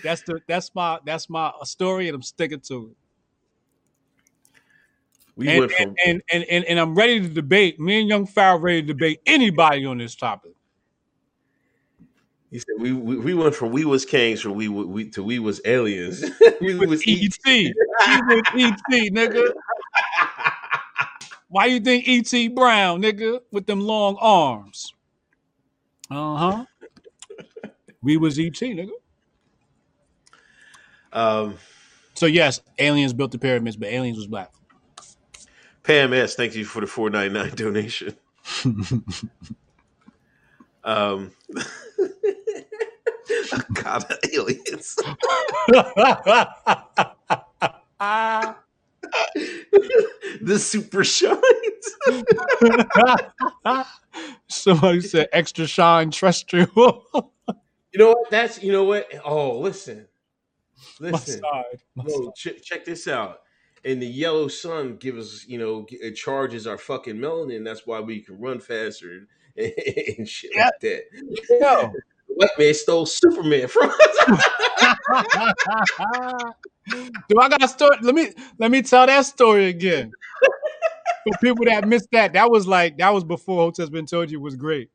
That's 0.03 0.21
the 0.23 0.41
that's 0.47 0.73
my 0.73 0.99
that's 1.05 1.29
my 1.29 1.51
story, 1.63 2.07
and 2.07 2.15
I'm 2.15 2.21
sticking 2.21 2.61
to 2.61 2.91
it. 2.91 2.97
We 5.39 5.47
And 5.47 5.59
went 5.59 5.71
from 5.71 5.95
and, 6.05 6.21
and, 6.33 6.43
and, 6.43 6.65
and 6.65 6.77
I'm 6.77 6.95
ready 6.95 7.21
to 7.21 7.29
debate. 7.29 7.79
Me 7.79 8.01
and 8.01 8.09
Young 8.09 8.25
Pharaoh 8.25 8.59
ready 8.59 8.81
to 8.81 8.87
debate 8.87 9.21
anybody 9.25 9.85
on 9.85 9.97
this 9.97 10.13
topic. 10.13 10.51
He 12.51 12.59
said 12.59 12.75
we, 12.77 12.91
we 12.91 13.15
we 13.15 13.33
went 13.33 13.55
from 13.55 13.71
we 13.71 13.85
was 13.85 14.03
kings 14.03 14.41
from 14.41 14.55
we 14.55 14.67
we 14.67 15.09
to 15.11 15.23
we 15.23 15.39
was 15.39 15.61
aliens. 15.63 16.25
we 16.61 16.75
With 16.75 16.89
was 16.89 17.01
ET. 17.03 17.07
E 17.07 17.29
He 17.45 17.71
was 18.03 18.41
ET, 18.53 19.13
nigga. 19.13 19.53
Why 21.47 21.67
you 21.67 21.79
think 21.79 22.05
ET 22.05 22.53
Brown, 22.53 23.01
nigga, 23.01 23.39
with 23.49 23.65
them 23.65 23.79
long 23.79 24.17
arms? 24.19 24.93
Uh-huh. 26.11 26.65
We 28.01 28.17
was 28.17 28.37
ET, 28.37 28.51
nigga. 28.51 28.89
Um, 31.13 31.55
So 32.15 32.25
yes, 32.25 32.59
aliens 32.77 33.13
built 33.13 33.31
the 33.31 33.39
pyramids, 33.39 33.77
but 33.77 33.87
aliens 33.87 34.17
was 34.17 34.27
black. 34.27 34.51
Pam 35.89 36.13
S, 36.13 36.35
thank 36.35 36.55
you 36.55 36.65
for 36.65 36.81
the 36.81 36.85
four 36.85 37.09
ninety 37.09 37.33
nine 37.33 37.49
donation. 37.55 38.15
um, 40.83 41.31
God, 43.73 44.05
aliens. 44.31 44.95
the 50.41 50.59
super 50.59 51.03
shines. 51.03 51.41
Somebody 54.47 55.01
said 55.01 55.27
extra 55.33 55.65
shine 55.65 56.11
terrestrial. 56.11 57.03
You 57.15 57.23
You 57.93 57.99
know 57.99 58.09
what? 58.09 58.29
That's 58.29 58.61
you 58.61 58.71
know 58.71 58.83
what? 58.83 59.07
Oh, 59.25 59.57
listen, 59.57 60.07
My 60.99 61.09
listen. 61.09 61.41
side. 61.41 61.81
My 61.95 62.03
Bro, 62.03 62.31
ch- 62.37 62.61
check 62.61 62.85
this 62.85 63.07
out. 63.07 63.39
And 63.85 64.01
the 64.01 64.07
yellow 64.07 64.47
sun 64.47 64.97
gives 64.97 65.33
us, 65.35 65.45
you 65.47 65.57
know, 65.57 65.85
it 65.89 66.15
charges 66.15 66.67
our 66.67 66.77
fucking 66.77 67.15
melanin. 67.15 67.63
That's 67.63 67.87
why 67.87 67.99
we 68.01 68.19
can 68.21 68.39
run 68.39 68.59
faster 68.59 69.11
and, 69.11 69.27
and 70.17 70.27
shit 70.27 70.51
Yeah. 70.53 70.65
like 70.65 70.79
that. 70.81 71.03
Yo. 71.49 71.93
White 72.27 72.49
man 72.59 72.73
stole 72.73 73.05
Superman 73.05 73.67
from 73.67 73.89
us. 73.89 74.43
Do 77.27 77.39
I 77.39 77.49
got 77.49 77.63
a 77.63 77.67
story? 77.67 77.97
Let 78.01 78.15
me 78.15 78.29
let 78.57 78.71
me 78.71 78.81
tell 78.81 79.05
that 79.07 79.25
story 79.25 79.65
again. 79.65 80.11
For 81.23 81.37
people 81.41 81.65
that 81.65 81.87
missed 81.87 82.09
that, 82.11 82.33
that 82.33 82.49
was 82.49 82.65
like 82.67 82.97
that 82.97 83.09
was 83.13 83.23
before 83.23 83.57
Hotep's 83.57 83.89
been 83.89 84.05
told 84.05 84.31
you 84.31 84.39
was 84.39 84.55
great. 84.55 84.89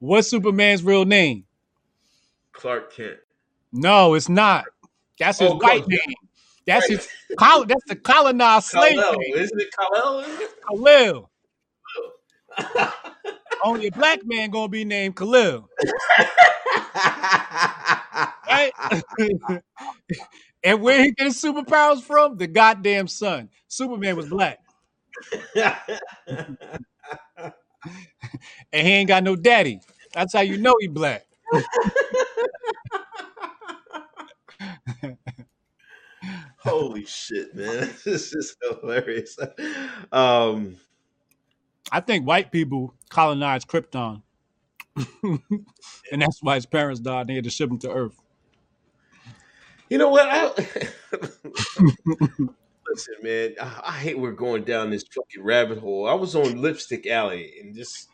What's 0.00 0.28
Superman's 0.28 0.82
real 0.82 1.04
name? 1.04 1.44
Clark 2.52 2.92
Kent. 2.94 3.18
No, 3.72 4.14
it's 4.14 4.28
not. 4.28 4.64
That's 5.18 5.38
his 5.38 5.50
Oh, 5.52 5.56
white 5.56 5.86
name. 5.86 6.00
That's 6.66 6.88
his 6.88 7.08
col- 7.38 7.66
that's 7.66 7.84
the 7.88 7.96
colonized 7.96 8.66
slave 8.66 8.96
name. 9.10 9.36
Isn't 9.36 9.60
it 9.60 9.68
Kal-El? 9.76 10.24
Khalil. 10.68 11.30
Only 13.64 13.86
a 13.88 13.92
black 13.92 14.20
man 14.24 14.50
gonna 14.50 14.68
be 14.68 14.84
named 14.84 15.16
Khalil, 15.16 15.68
right? 18.48 18.72
and 20.64 20.82
where 20.82 21.02
he 21.02 21.12
get 21.12 21.26
his 21.26 21.42
superpowers 21.42 22.02
from? 22.02 22.36
The 22.36 22.46
goddamn 22.46 23.08
sun. 23.08 23.50
Superman 23.68 24.16
was 24.16 24.28
black, 24.28 24.58
and 25.54 25.66
he 28.72 28.92
ain't 28.92 29.08
got 29.08 29.24
no 29.24 29.36
daddy. 29.36 29.80
That's 30.12 30.32
how 30.32 30.40
you 30.40 30.58
know 30.58 30.74
he 30.80 30.88
black. 30.88 31.24
Holy 36.64 37.04
shit, 37.04 37.54
man. 37.54 37.90
This 38.04 38.32
is 38.32 38.56
hilarious. 38.62 39.36
Um, 40.12 40.76
I 41.90 42.00
think 42.00 42.26
white 42.26 42.52
people 42.52 42.94
colonized 43.10 43.66
Krypton, 43.66 44.22
and 45.22 46.22
that's 46.22 46.42
why 46.42 46.54
his 46.54 46.66
parents 46.66 47.00
died. 47.00 47.26
They 47.26 47.34
had 47.34 47.44
to 47.44 47.50
ship 47.50 47.70
him 47.70 47.78
to 47.80 47.90
Earth. 47.90 48.20
You 49.88 49.98
know 49.98 50.08
what? 50.08 50.26
I, 50.30 50.46
listen, 52.88 53.14
man. 53.22 53.54
I, 53.60 53.80
I 53.84 53.92
hate 53.92 54.18
we're 54.18 54.32
going 54.32 54.62
down 54.62 54.90
this 54.90 55.02
fucking 55.02 55.42
rabbit 55.42 55.78
hole. 55.78 56.08
I 56.08 56.14
was 56.14 56.36
on 56.36 56.62
Lipstick 56.62 57.06
Alley 57.06 57.52
and 57.60 57.74
just, 57.74 58.08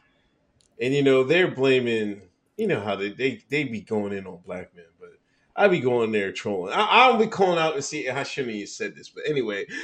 and 0.80 0.94
you 0.94 1.02
know 1.02 1.22
they're 1.22 1.50
blaming. 1.50 2.22
You 2.56 2.66
know 2.66 2.80
how 2.80 2.96
they 2.96 3.10
they, 3.10 3.42
they 3.50 3.64
be 3.64 3.82
going 3.82 4.12
in 4.12 4.26
on 4.26 4.40
black 4.44 4.74
men, 4.74 4.86
I 5.58 5.68
be 5.68 5.80
going 5.80 6.12
there 6.12 6.32
trolling. 6.32 6.72
I, 6.72 6.86
I'll 6.88 7.18
be 7.18 7.26
calling 7.26 7.58
out 7.58 7.74
and 7.74 7.84
see. 7.84 8.08
I 8.08 8.22
shouldn't 8.22 8.58
have 8.58 8.68
said 8.68 8.94
this, 8.94 9.10
but 9.10 9.24
anyway. 9.28 9.66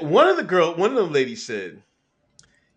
One 0.00 0.28
of 0.28 0.36
the 0.36 0.42
girl, 0.42 0.74
one 0.74 0.90
of 0.90 0.96
the 0.96 1.02
ladies 1.04 1.46
said, 1.46 1.82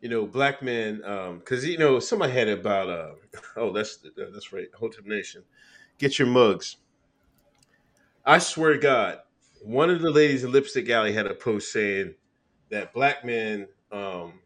you 0.01 0.09
know, 0.09 0.25
black 0.25 0.61
men, 0.61 0.97
because 1.39 1.65
you 1.65 1.77
know 1.77 1.99
somebody 1.99 2.31
had 2.31 2.47
about 2.47 2.89
uh, 2.89 3.11
oh 3.57 3.71
that's 3.71 3.99
that's 4.15 4.53
right, 4.53 4.67
Hotep 4.73 5.05
Nation, 5.05 5.43
get 5.97 6.17
your 6.17 6.27
mugs. 6.27 6.77
I 8.25 8.39
swear 8.39 8.73
to 8.73 8.79
God, 8.79 9.19
one 9.61 9.89
of 9.89 10.01
the 10.01 10.09
ladies 10.09 10.43
in 10.43 10.51
Lipstick 10.51 10.89
Alley 10.89 11.13
had 11.13 11.27
a 11.27 11.33
post 11.33 11.71
saying 11.71 12.15
that 12.69 12.93
black 12.93 13.25
men 13.25 13.67
um, 13.91 14.39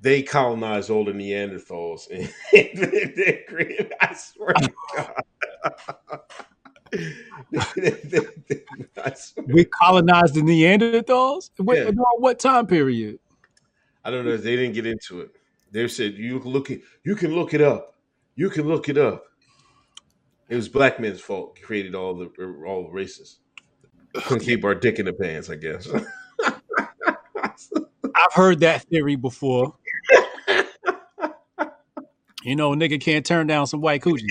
they 0.00 0.22
colonized 0.22 0.90
older 0.90 1.12
Neanderthals. 1.12 2.10
And 2.10 2.28
they 2.52 3.44
agreed. 3.46 3.92
I 4.00 4.14
swear 4.14 4.54
to 4.54 4.72
God. 4.96 5.12
We 9.46 9.64
colonized 9.64 10.34
the 10.34 10.42
Neanderthals. 10.42 11.50
What, 11.58 11.78
Yeah. 11.78 11.90
what 12.18 12.38
time 12.38 12.66
period? 12.66 13.18
I 14.04 14.10
don't 14.10 14.24
know. 14.24 14.36
They 14.36 14.56
didn't 14.56 14.74
get 14.74 14.86
into 14.86 15.20
it. 15.20 15.30
They 15.70 15.86
said 15.88 16.14
you 16.14 16.40
can 16.40 16.50
look 16.50 16.70
it. 16.70 16.82
You 17.04 17.14
can 17.14 17.34
look 17.34 17.54
it 17.54 17.60
up. 17.60 17.94
You 18.34 18.50
can 18.50 18.66
look 18.66 18.88
it 18.88 18.96
up. 18.98 19.24
It 20.48 20.56
was 20.56 20.68
black 20.68 20.98
men's 20.98 21.20
fault. 21.20 21.58
Created 21.62 21.94
all 21.94 22.14
the 22.14 22.30
all 22.66 22.84
the 22.84 22.90
races. 22.90 23.38
Couldn't 24.14 24.44
keep 24.44 24.64
our 24.64 24.74
dick 24.74 24.98
in 24.98 25.04
the 25.06 25.12
pants. 25.12 25.48
I 25.50 25.54
guess. 25.56 25.88
I've 26.44 28.32
heard 28.32 28.58
that 28.60 28.82
theory 28.84 29.14
before. 29.16 29.76
You 32.42 32.56
know, 32.56 32.70
nigga 32.72 33.00
can't 33.00 33.24
turn 33.24 33.46
down 33.46 33.66
some 33.66 33.80
white 33.80 34.02
coochie. 34.02 34.26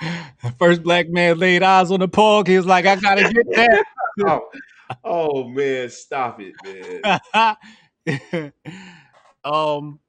First 0.58 0.82
black 0.82 1.08
man 1.08 1.38
laid 1.38 1.62
eyes 1.62 1.90
on 1.90 2.00
the 2.00 2.08
pog. 2.08 2.48
He 2.48 2.56
was 2.56 2.66
like, 2.66 2.86
I 2.86 2.96
gotta 2.96 3.32
get 3.32 3.46
that. 3.54 3.84
oh, 4.26 4.48
oh 5.04 5.44
man, 5.48 5.88
stop 5.90 6.40
it, 6.40 6.54
man. 6.64 8.52
um, 9.44 10.00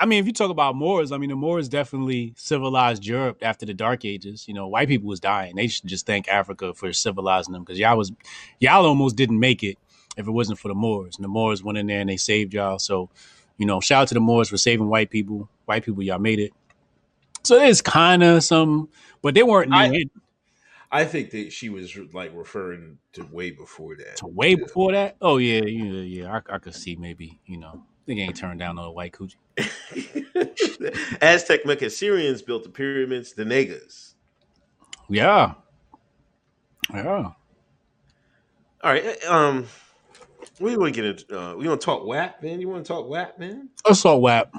I 0.00 0.06
mean, 0.06 0.18
if 0.18 0.26
you 0.26 0.32
talk 0.32 0.50
about 0.50 0.74
Moors, 0.74 1.12
I 1.12 1.18
mean, 1.18 1.30
the 1.30 1.36
Moors 1.36 1.68
definitely 1.68 2.34
civilized 2.36 3.06
Europe 3.06 3.38
after 3.42 3.64
the 3.64 3.74
Dark 3.74 4.04
Ages. 4.04 4.48
You 4.48 4.54
know, 4.54 4.66
white 4.66 4.88
people 4.88 5.08
was 5.08 5.20
dying. 5.20 5.54
They 5.54 5.68
should 5.68 5.86
just 5.86 6.06
thank 6.06 6.26
Africa 6.28 6.74
for 6.74 6.92
civilizing 6.92 7.52
them 7.52 7.62
because 7.62 7.78
y'all 7.78 7.96
was 7.96 8.10
y'all 8.58 8.86
almost 8.86 9.16
didn't 9.16 9.38
make 9.38 9.62
it 9.62 9.78
if 10.16 10.26
it 10.26 10.30
wasn't 10.30 10.58
for 10.58 10.68
the 10.68 10.74
Moors. 10.74 11.16
And 11.16 11.24
the 11.24 11.28
Moors 11.28 11.62
went 11.62 11.78
in 11.78 11.86
there 11.86 12.00
and 12.00 12.10
they 12.10 12.16
saved 12.16 12.54
y'all. 12.54 12.78
So, 12.78 13.10
you 13.56 13.66
know, 13.66 13.80
shout 13.80 14.02
out 14.02 14.08
to 14.08 14.14
the 14.14 14.20
Moors 14.20 14.48
for 14.48 14.56
saving 14.56 14.88
white 14.88 15.10
people. 15.10 15.48
White 15.64 15.84
people, 15.84 16.02
y'all 16.02 16.18
made 16.18 16.38
it. 16.40 16.52
So 17.42 17.58
there's 17.58 17.82
kind 17.82 18.22
of 18.22 18.42
some, 18.42 18.88
but 19.22 19.34
they 19.34 19.42
weren't 19.42 19.72
I- 19.72 20.04
I 20.90 21.04
think 21.04 21.30
that 21.30 21.52
she 21.52 21.70
was 21.70 21.96
like 22.12 22.30
referring 22.34 22.98
to 23.14 23.24
way 23.24 23.50
before 23.50 23.96
that. 23.96 24.16
to 24.18 24.28
way 24.28 24.54
before 24.54 24.92
that. 24.92 25.16
Oh 25.20 25.38
yeah, 25.38 25.64
yeah, 25.64 26.00
yeah. 26.02 26.40
I, 26.48 26.54
I 26.54 26.58
could 26.58 26.74
see 26.74 26.94
maybe 26.94 27.40
you 27.46 27.56
know, 27.56 27.82
they 28.06 28.12
ain't 28.14 28.36
turned 28.36 28.60
down 28.60 28.76
no 28.76 28.92
white 28.92 29.12
coochie. 29.12 29.34
Aztec 31.20 31.66
Mecca 31.66 31.90
Syrians 31.90 32.42
built 32.42 32.62
the 32.62 32.68
pyramids, 32.68 33.32
the 33.32 33.42
Negas. 33.44 34.14
Yeah, 35.08 35.54
yeah. 36.92 37.30
All 38.82 38.92
right, 38.92 39.24
um, 39.24 39.66
we 40.60 40.76
want 40.76 40.94
to 40.94 41.02
get 41.02 41.10
into. 41.10 41.40
Uh, 41.40 41.54
we 41.56 41.68
want 41.68 41.80
to 41.80 41.84
talk 41.84 42.06
WAP, 42.06 42.42
man. 42.42 42.60
You 42.60 42.68
want 42.68 42.84
to 42.84 42.92
talk 42.92 43.08
WAP, 43.08 43.38
man? 43.38 43.70
I 43.86 43.92
saw 43.92 44.16
WAP. 44.16 44.54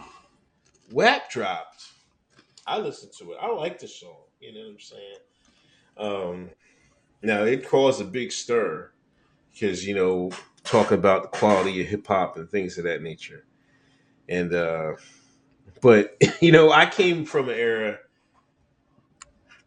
WAP 0.92 1.32
dropped. 1.32 1.86
I 2.68 2.78
listened 2.80 3.14
to 3.20 3.32
it. 3.32 3.38
I 3.42 3.48
like 3.52 3.80
the 3.80 3.88
song. 3.88 4.18
You 4.40 4.54
know 4.54 4.62
what 4.62 4.70
I'm 4.72 4.80
saying? 4.80 5.18
Um, 5.98 6.50
now 7.22 7.44
it 7.44 7.68
caused 7.68 8.02
a 8.02 8.06
big 8.06 8.32
stir 8.32 8.92
because 9.54 9.86
you 9.86 9.96
know 9.96 10.32
talk 10.64 10.92
about 10.92 11.24
the 11.24 11.30
quality 11.30 11.82
of 11.82 11.88
hip 11.88 12.06
hop 12.08 12.38
and 12.38 12.50
things 12.50 12.78
of 12.78 12.84
that 12.84 13.02
nature. 13.02 13.46
And 14.28 14.54
uh, 14.54 14.94
but 15.82 16.18
you 16.42 16.52
know, 16.52 16.72
I 16.72 16.88
came 16.88 17.26
from 17.26 17.50
an 17.50 17.56
era. 17.56 18.00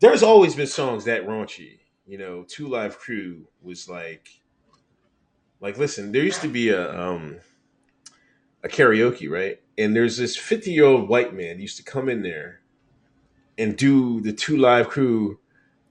There's 0.01 0.23
always 0.23 0.55
been 0.55 0.67
songs 0.67 1.05
that 1.05 1.27
raunchy. 1.27 1.79
You 2.07 2.19
know, 2.19 2.45
Two 2.49 2.69
Live 2.69 2.99
Crew 2.99 3.47
was 3.62 3.88
like, 3.88 4.38
like 5.61 5.79
listen. 5.79 6.12
There 6.12 6.23
used 6.23 6.42
to 6.42 6.49
be 6.49 6.71
a 6.71 6.99
um 6.99 7.40
a 8.62 8.68
karaoke, 8.68 9.31
right? 9.31 9.61
And 9.77 9.94
there's 9.94 10.16
this 10.16 10.37
50 10.37 10.73
year 10.73 10.85
old 10.85 11.09
white 11.09 11.35
man 11.35 11.61
used 11.61 11.77
to 11.77 11.83
come 11.83 12.09
in 12.09 12.23
there 12.23 12.61
and 13.57 13.77
do 13.77 14.21
the 14.21 14.33
Two 14.33 14.57
Live 14.57 14.88
Crew 14.88 15.38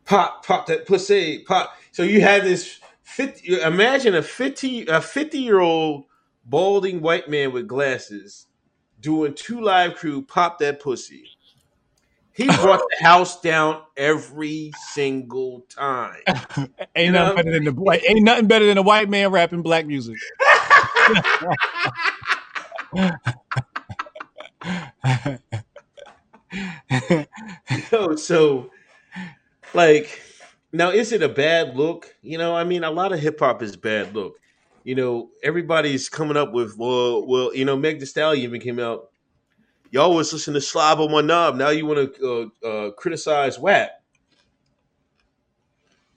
pop, 0.06 0.46
pop 0.46 0.68
that 0.68 0.86
pussy, 0.86 1.44
pop. 1.44 1.76
So 1.92 2.04
you 2.04 2.22
had 2.22 2.44
this 2.44 2.80
50, 3.04 3.62
imagine 3.62 4.16
a 4.16 4.22
50, 4.22 4.88
a 4.88 5.02
50 5.02 5.38
year 5.38 5.60
old 5.60 6.06
balding 6.46 7.02
white 7.02 7.30
man 7.30 7.52
with 7.52 7.68
glasses 7.68 8.48
doing 9.00 9.34
Two 9.34 9.62
Live 9.62 9.96
Crew 9.96 10.22
pop 10.22 10.60
that 10.60 10.82
pussy. 10.82 11.37
He 12.38 12.46
brought 12.46 12.80
the 12.80 13.04
house 13.04 13.42
down 13.42 13.82
every 13.98 14.72
single 14.92 15.66
time. 15.70 16.22
Ain't 16.96 17.14
know? 17.14 17.34
nothing 17.34 17.36
better 17.36 17.52
than 17.52 17.64
the 17.64 17.74
white. 17.74 18.04
Ain't 18.08 18.24
nothing 18.24 18.46
better 18.46 18.68
than 18.68 18.78
a 18.78 18.84
white 18.84 19.10
man 19.10 19.32
rapping 19.32 19.64
black 19.64 19.88
music. 19.88 20.18
Yo, 27.92 28.16
so 28.16 28.70
like 29.74 30.22
now 30.72 30.92
is 30.92 31.12
it 31.12 31.24
a 31.24 31.30
bad 31.30 31.76
look? 31.76 32.16
You 32.22 32.38
know, 32.38 32.56
I 32.56 32.64
mean 32.64 32.84
a 32.84 32.92
lot 32.92 33.14
of 33.14 33.20
hip 33.20 33.40
hop 33.40 33.64
is 33.64 33.76
bad 33.76 34.14
look. 34.14 34.40
You 34.84 34.94
know, 34.94 35.32
everybody's 35.44 36.08
coming 36.08 36.38
up 36.38 36.54
with 36.54 36.78
well, 36.78 37.26
well, 37.26 37.56
you 37.56 37.66
know, 37.66 37.76
Meg 37.76 38.00
Thee 38.00 38.06
Stallion 38.06 38.44
even 38.44 38.62
came 38.62 38.78
out. 38.78 39.10
Y'all 39.92 40.14
was 40.14 40.34
listening 40.34 40.62
to 40.62 40.96
One 41.08 41.28
Knob. 41.28 41.56
Now 41.56 41.70
you 41.70 41.86
want 41.86 42.16
to 42.16 42.52
uh, 42.64 42.68
uh, 42.68 42.92
criticize 42.92 43.58
WAP. 43.58 43.92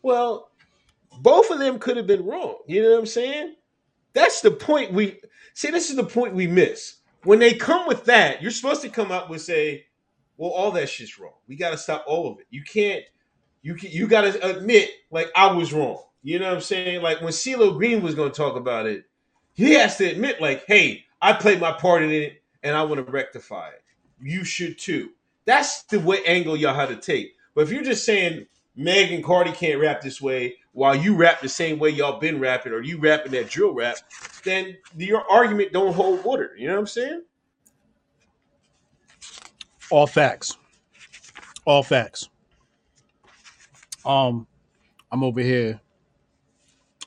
Well, 0.03 0.51
both 1.21 1.51
of 1.51 1.59
them 1.59 1.79
could 1.79 1.97
have 1.97 2.07
been 2.07 2.25
wrong. 2.25 2.57
You 2.67 2.83
know 2.83 2.93
what 2.93 3.01
I'm 3.01 3.07
saying? 3.07 3.55
That's 4.13 4.41
the 4.41 4.51
point 4.51 4.93
we 4.93 5.21
see. 5.55 5.71
This 5.71 5.91
is 5.91 5.97
the 5.97 6.05
point 6.05 6.35
we 6.35 6.47
miss. 6.47 6.97
When 7.25 7.39
they 7.39 7.55
come 7.55 7.87
with 7.87 8.07
that, 8.07 8.43
you're 8.43 8.51
supposed 8.51 8.83
to 8.83 8.89
come 8.89 9.13
up 9.13 9.31
with 9.31 9.43
say, 9.43 9.87
"Well, 10.37 10.51
all 10.51 10.73
that 10.73 10.89
shit's 10.89 11.19
wrong. 11.19 11.35
We 11.47 11.57
got 11.57 11.71
to 11.71 11.79
stop 11.79 12.05
all 12.07 12.33
of 12.33 12.41
it. 12.41 12.47
You 12.51 12.63
can't. 12.65 13.05
You 13.63 13.75
can, 13.75 13.91
you 13.91 14.09
got 14.09 14.23
to 14.23 14.57
admit, 14.57 14.91
like 15.11 15.31
I 15.37 15.53
was 15.53 15.73
wrong. 15.73 16.03
You 16.23 16.39
know 16.39 16.49
what 16.49 16.55
I'm 16.55 16.61
saying? 16.61 17.03
Like 17.03 17.21
when 17.21 17.33
CeeLo 17.33 17.77
Green 17.77 18.03
was 18.03 18.15
going 18.15 18.31
to 18.31 18.37
talk 18.37 18.57
about 18.57 18.87
it, 18.87 19.05
he 19.53 19.73
has 19.73 19.97
to 19.99 20.07
admit, 20.07 20.41
like, 20.41 20.65
hey, 20.67 21.05
I 21.21 21.35
played 21.35 21.61
my 21.61 21.73
part 21.73 22.03
in 22.03 22.11
it, 22.11 22.40
and 22.63 22.77
I 22.77 22.83
want 22.83 23.05
to 23.05 23.11
rectify 23.11 23.69
it. 23.69 23.83
You 24.21 24.45
should 24.45 24.79
too. 24.79 25.11
That's 25.45 25.83
the 25.85 26.01
way 26.01 26.19
angle 26.27 26.57
y'all 26.57 26.75
had 26.75 26.89
to 26.91 26.97
take. 26.97 27.35
But 27.55 27.63
if 27.63 27.71
you're 27.71 27.83
just 27.83 28.05
saying 28.05 28.47
Meg 28.77 29.13
and 29.13 29.25
Cardi 29.25 29.53
can't 29.53 29.81
rap 29.81 30.01
this 30.01 30.21
way 30.21 30.57
while 30.73 30.95
you 30.95 31.17
rap 31.17 31.41
the 31.41 31.49
same 31.49 31.79
way 31.79 31.91
y'all 31.91 32.21
been 32.21 32.39
rapping, 32.39 32.73
or 32.73 32.81
you 32.83 32.99
rapping 32.99 33.33
that 33.33 33.51
drill 33.51 33.75
rap, 33.75 33.97
then 34.45 34.77
your 34.97 35.29
argument 35.31 35.73
don't 35.73 35.93
hold 35.93 36.25
water. 36.25 36.53
You 36.57 36.69
know 36.69 36.75
what 36.75 36.81
I'm 36.81 36.87
saying? 36.87 37.23
All 39.91 40.07
facts. 40.07 40.57
All 41.65 41.83
facts. 41.83 42.29
Um, 44.05 44.47
I'm 45.11 45.25
over 45.25 45.41
here. 45.41 45.81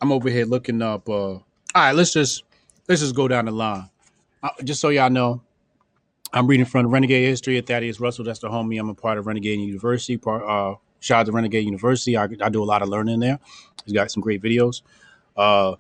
I'm 0.02 0.12
over 0.12 0.30
here 0.30 0.46
looking 0.46 0.82
up. 0.82 1.08
Uh, 1.08 1.14
all 1.14 1.44
right, 1.76 1.94
let's 1.94 2.12
just 2.12 2.44
let's 2.90 3.02
just 3.02 3.16
go 3.16 3.28
down 3.28 3.46
the 3.46 3.52
line. 3.52 3.90
Uh, 4.44 4.50
just 4.64 4.82
so 4.82 4.90
y'all 4.90 5.10
know, 5.10 5.42
I'm 6.34 6.48
reading 6.48 6.66
from 6.66 6.88
Renegade 6.88 7.28
History 7.28 7.60
at 7.60 7.68
Thaddeus 7.68 8.00
Russell. 8.00 8.26
That's 8.26 8.40
the 8.40 8.50
homie. 8.50 8.80
I'm 8.80 8.90
a 8.90 8.96
part 8.96 9.20
of 9.20 9.28
Renegade 9.28 9.60
University. 9.60 10.18
Part 10.18 10.44
uh, 10.44 10.78
shout 11.00 11.22
out 11.22 11.26
to 11.28 11.32
Renegade 11.32 11.64
University. 11.64 12.18
I, 12.18 12.24
I 12.42 12.50
do 12.50 12.64
a 12.64 12.66
lot 12.66 12.82
of 12.82 12.90
learning 12.90 13.20
there. 13.20 13.40
He's 13.86 13.94
got 13.94 14.10
some 14.10 14.22
great 14.22 14.42
videos. 14.42 14.82
Uh, 15.38 15.76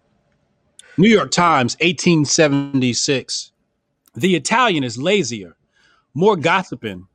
New 0.97 1.09
York 1.09 1.31
Times, 1.31 1.75
1876. 1.81 3.51
The 4.13 4.35
Italian 4.35 4.83
is 4.83 4.95
lazier, 4.95 5.55
more 6.13 6.35
gossiping, 6.35 7.07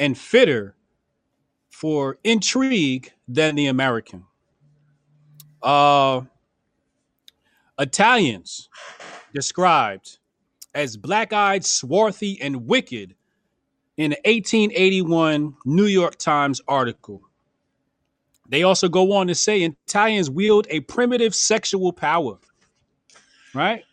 and 0.00 0.18
fitter 0.18 0.74
for 1.70 2.18
intrigue 2.24 3.12
than 3.28 3.54
the 3.54 3.66
American. 3.66 4.24
Uh, 5.62 6.22
Italians 7.78 8.68
described 9.32 10.18
as 10.74 10.96
black 10.96 11.32
eyed, 11.32 11.64
swarthy, 11.64 12.40
and 12.40 12.66
wicked 12.66 13.14
in 13.96 14.12
an 14.12 14.18
1881 14.24 15.54
New 15.64 15.86
York 15.86 16.16
Times 16.16 16.60
article. 16.66 17.22
They 18.48 18.62
also 18.62 18.88
go 18.88 19.12
on 19.12 19.28
to 19.28 19.34
say 19.34 19.62
Italians 19.62 20.28
wield 20.28 20.66
a 20.70 20.80
primitive 20.80 21.34
sexual 21.34 21.92
power. 21.92 22.38
Right? 23.54 23.84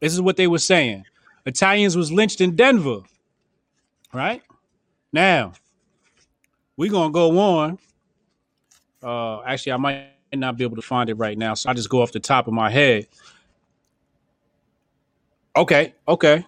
This 0.00 0.12
is 0.12 0.20
what 0.20 0.36
they 0.36 0.46
were 0.46 0.58
saying. 0.58 1.04
Italians 1.46 1.96
was 1.96 2.12
lynched 2.12 2.40
in 2.40 2.56
Denver. 2.56 3.00
Right? 4.12 4.42
Now, 5.12 5.52
we're 6.76 6.90
gonna 6.90 7.12
go 7.12 7.38
on. 7.38 7.78
Uh 9.02 9.42
actually 9.42 9.72
I 9.72 9.76
might 9.76 10.06
not 10.32 10.56
be 10.56 10.64
able 10.64 10.76
to 10.76 10.82
find 10.82 11.10
it 11.10 11.14
right 11.14 11.36
now, 11.36 11.54
so 11.54 11.68
I 11.68 11.74
just 11.74 11.88
go 11.88 12.00
off 12.00 12.12
the 12.12 12.20
top 12.20 12.46
of 12.46 12.54
my 12.54 12.70
head. 12.70 13.06
Okay, 15.56 15.94
okay. 16.08 16.46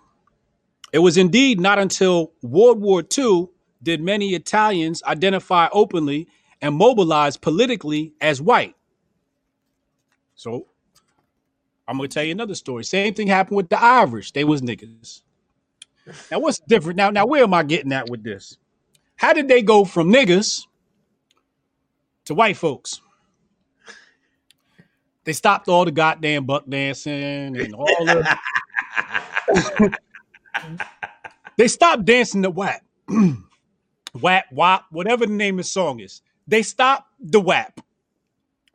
It 0.92 0.98
was 1.00 1.16
indeed 1.16 1.60
not 1.60 1.78
until 1.78 2.32
World 2.42 2.80
War 2.80 3.02
II 3.16 3.48
did 3.82 4.00
many 4.00 4.34
Italians 4.34 5.02
identify 5.02 5.68
openly 5.72 6.28
and 6.62 6.74
mobilize 6.74 7.36
politically 7.36 8.14
as 8.20 8.40
white. 8.40 8.74
So 10.34 10.68
I'm 11.86 11.96
gonna 11.96 12.08
tell 12.08 12.24
you 12.24 12.32
another 12.32 12.54
story. 12.54 12.84
Same 12.84 13.12
thing 13.12 13.26
happened 13.26 13.56
with 13.56 13.68
the 13.68 13.82
Irish. 13.82 14.32
They 14.32 14.44
was 14.44 14.62
niggas. 14.62 15.22
Now 16.30 16.38
what's 16.38 16.58
different? 16.60 16.96
Now, 16.96 17.10
now 17.10 17.26
where 17.26 17.42
am 17.42 17.54
I 17.54 17.62
getting 17.62 17.92
at 17.92 18.08
with 18.08 18.22
this? 18.22 18.56
How 19.16 19.32
did 19.32 19.48
they 19.48 19.62
go 19.62 19.84
from 19.84 20.12
niggas 20.12 20.62
to 22.24 22.34
white 22.34 22.56
folks? 22.56 23.00
They 25.24 25.32
stopped 25.32 25.68
all 25.68 25.84
the 25.84 25.90
goddamn 25.90 26.44
buck 26.44 26.64
dancing 26.68 27.56
and 27.56 27.74
all 27.74 28.04
the 28.04 28.38
they 31.56 31.68
stopped 31.68 32.04
dancing 32.04 32.42
the 32.42 32.50
WAP. 32.50 32.80
WAP, 34.20 34.44
WAP, 34.52 34.84
whatever 34.90 35.26
the 35.26 35.32
name 35.32 35.58
of 35.58 35.64
the 35.64 35.68
song 35.68 36.00
is. 36.00 36.22
They 36.46 36.62
stopped 36.62 37.10
the 37.20 37.40
WAP. 37.40 37.80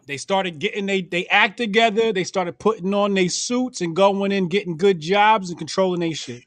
They 0.06 0.18
started 0.18 0.58
getting 0.58 0.88
they 0.88 1.04
they 1.04 1.28
act 1.28 1.58
together. 1.58 2.12
They 2.12 2.24
started 2.24 2.58
putting 2.58 2.96
on 2.96 3.14
their 3.14 3.30
suits 3.30 3.82
and 3.82 3.96
going 3.96 4.32
in, 4.32 4.48
getting 4.48 4.76
good 4.76 5.00
jobs 5.00 5.50
and 5.50 5.58
controlling 5.60 6.00
their 6.00 6.16
shit. 6.16 6.44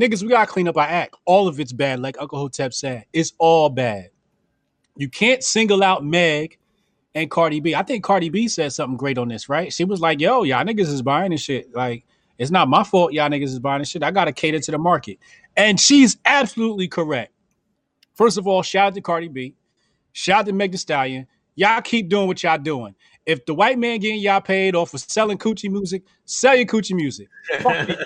Niggas, 0.00 0.22
we 0.22 0.28
gotta 0.28 0.50
clean 0.50 0.68
up 0.68 0.76
our 0.76 0.86
act. 0.86 1.16
All 1.24 1.48
of 1.48 1.58
it's 1.58 1.72
bad, 1.72 1.98
like 2.00 2.16
Uncle 2.20 2.38
Hotep 2.38 2.72
said. 2.72 3.06
It's 3.12 3.32
all 3.38 3.70
bad. 3.70 4.10
You 4.96 5.08
can't 5.08 5.42
single 5.42 5.82
out 5.82 6.04
Meg 6.04 6.58
and 7.14 7.30
Cardi 7.30 7.60
B. 7.60 7.74
I 7.74 7.82
think 7.82 8.04
Cardi 8.04 8.28
B 8.28 8.46
said 8.46 8.72
something 8.72 8.96
great 8.96 9.18
on 9.18 9.28
this, 9.28 9.48
right? 9.48 9.72
She 9.72 9.84
was 9.84 10.00
like, 10.00 10.20
yo, 10.20 10.44
y'all 10.44 10.64
niggas 10.64 10.80
is 10.92 11.02
buying 11.02 11.32
this 11.32 11.40
shit. 11.40 11.74
Like, 11.74 12.04
it's 12.38 12.50
not 12.50 12.68
my 12.68 12.84
fault 12.84 13.12
y'all 13.12 13.28
niggas 13.28 13.44
is 13.44 13.58
buying 13.58 13.80
this 13.80 13.88
shit. 13.88 14.02
I 14.02 14.10
gotta 14.10 14.32
cater 14.32 14.60
to 14.60 14.70
the 14.70 14.78
market. 14.78 15.18
And 15.56 15.80
she's 15.80 16.18
absolutely 16.24 16.88
correct. 16.88 17.32
First 18.14 18.38
of 18.38 18.46
all, 18.46 18.62
shout 18.62 18.88
out 18.88 18.94
to 18.94 19.00
Cardi 19.00 19.28
B. 19.28 19.54
Shout 20.12 20.40
out 20.40 20.46
to 20.46 20.52
Meg 20.52 20.72
Thee 20.72 20.78
Stallion. 20.78 21.26
Y'all 21.54 21.80
keep 21.80 22.08
doing 22.08 22.26
what 22.26 22.42
y'all 22.42 22.58
doing. 22.58 22.94
If 23.24 23.44
the 23.46 23.54
white 23.54 23.78
man 23.78 23.98
getting 23.98 24.20
y'all 24.20 24.40
paid 24.40 24.74
off 24.76 24.90
for 24.90 24.98
selling 24.98 25.38
coochie 25.38 25.70
music, 25.70 26.02
sell 26.24 26.54
your 26.54 26.66
coochie 26.66 26.94
music. 26.94 27.28
Fuck. 27.60 27.88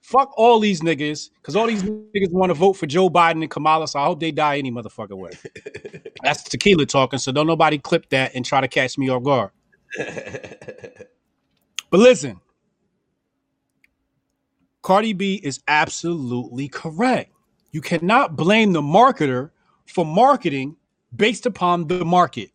Fuck 0.00 0.32
all 0.38 0.58
these 0.58 0.80
niggas, 0.80 1.28
because 1.34 1.54
all 1.54 1.66
these 1.66 1.82
niggas 1.82 2.32
want 2.32 2.48
to 2.48 2.54
vote 2.54 2.72
for 2.72 2.86
Joe 2.86 3.10
Biden 3.10 3.42
and 3.42 3.50
Kamala, 3.50 3.86
so 3.86 3.98
I 3.98 4.06
hope 4.06 4.20
they 4.20 4.32
die 4.32 4.56
any 4.56 4.72
motherfucker 4.72 5.18
way. 5.18 5.32
That's 6.22 6.44
tequila 6.44 6.86
talking, 6.86 7.18
so 7.18 7.30
don't 7.30 7.46
nobody 7.46 7.76
clip 7.76 8.08
that 8.08 8.34
and 8.34 8.42
try 8.42 8.62
to 8.62 8.68
catch 8.68 8.96
me 8.96 9.10
off 9.10 9.22
guard. 9.22 9.50
But 11.90 12.00
listen, 12.00 12.38
Cardi 14.82 15.12
B 15.12 15.40
is 15.42 15.60
absolutely 15.68 16.68
correct. 16.68 17.32
You 17.72 17.80
cannot 17.80 18.36
blame 18.36 18.72
the 18.72 18.82
marketer 18.82 19.50
for 19.86 20.04
marketing 20.04 20.76
based 21.14 21.46
upon 21.46 21.86
the 21.86 22.04
market. 22.04 22.50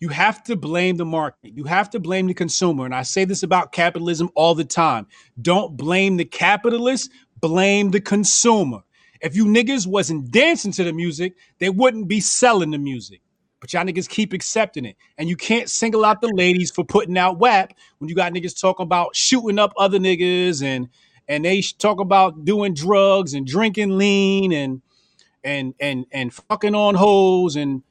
You 0.00 0.08
have 0.08 0.42
to 0.44 0.56
blame 0.56 0.96
the 0.96 1.04
market. 1.04 1.52
You 1.54 1.64
have 1.64 1.88
to 1.90 2.00
blame 2.00 2.26
the 2.26 2.34
consumer. 2.34 2.84
And 2.84 2.94
I 2.94 3.02
say 3.02 3.24
this 3.24 3.44
about 3.44 3.70
capitalism 3.70 4.30
all 4.34 4.54
the 4.54 4.64
time. 4.64 5.06
Don't 5.40 5.76
blame 5.76 6.16
the 6.16 6.24
capitalist, 6.24 7.10
blame 7.40 7.92
the 7.92 8.00
consumer. 8.00 8.80
If 9.20 9.36
you 9.36 9.46
niggas 9.46 9.86
wasn't 9.86 10.32
dancing 10.32 10.72
to 10.72 10.84
the 10.84 10.92
music, 10.92 11.34
they 11.60 11.70
wouldn't 11.70 12.08
be 12.08 12.18
selling 12.18 12.72
the 12.72 12.78
music. 12.78 13.20
But 13.60 13.72
y'all 13.72 13.84
niggas 13.84 14.08
keep 14.08 14.32
accepting 14.32 14.84
it. 14.84 14.96
And 15.18 15.28
you 15.28 15.36
can't 15.36 15.70
single 15.70 16.04
out 16.04 16.20
the 16.20 16.34
ladies 16.34 16.72
for 16.72 16.84
putting 16.84 17.16
out 17.16 17.38
WAP 17.38 17.72
when 17.98 18.08
you 18.08 18.16
got 18.16 18.32
niggas 18.32 18.60
talking 18.60 18.82
about 18.82 19.14
shooting 19.14 19.60
up 19.60 19.72
other 19.78 20.00
niggas 20.00 20.64
and 20.64 20.88
and 21.32 21.46
they 21.46 21.62
talk 21.62 21.98
about 21.98 22.44
doing 22.44 22.74
drugs 22.74 23.32
and 23.32 23.46
drinking 23.46 23.96
lean 23.96 24.52
and 24.52 24.82
and 25.42 25.74
and 25.80 26.04
and 26.12 26.32
fucking 26.34 26.74
on 26.74 26.94
hoes 26.94 27.56
and 27.56 27.82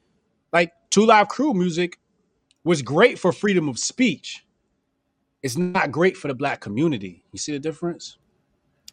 like 0.52 0.72
Two 0.90 1.04
Live 1.04 1.26
Crew 1.26 1.52
music 1.52 1.98
was 2.62 2.82
great 2.82 3.18
for 3.18 3.32
freedom 3.32 3.68
of 3.68 3.80
speech. 3.80 4.46
It's 5.42 5.56
not 5.58 5.90
great 5.90 6.16
for 6.16 6.28
the 6.28 6.34
black 6.34 6.60
community. 6.60 7.24
You 7.32 7.38
see 7.40 7.50
the 7.50 7.58
difference? 7.58 8.16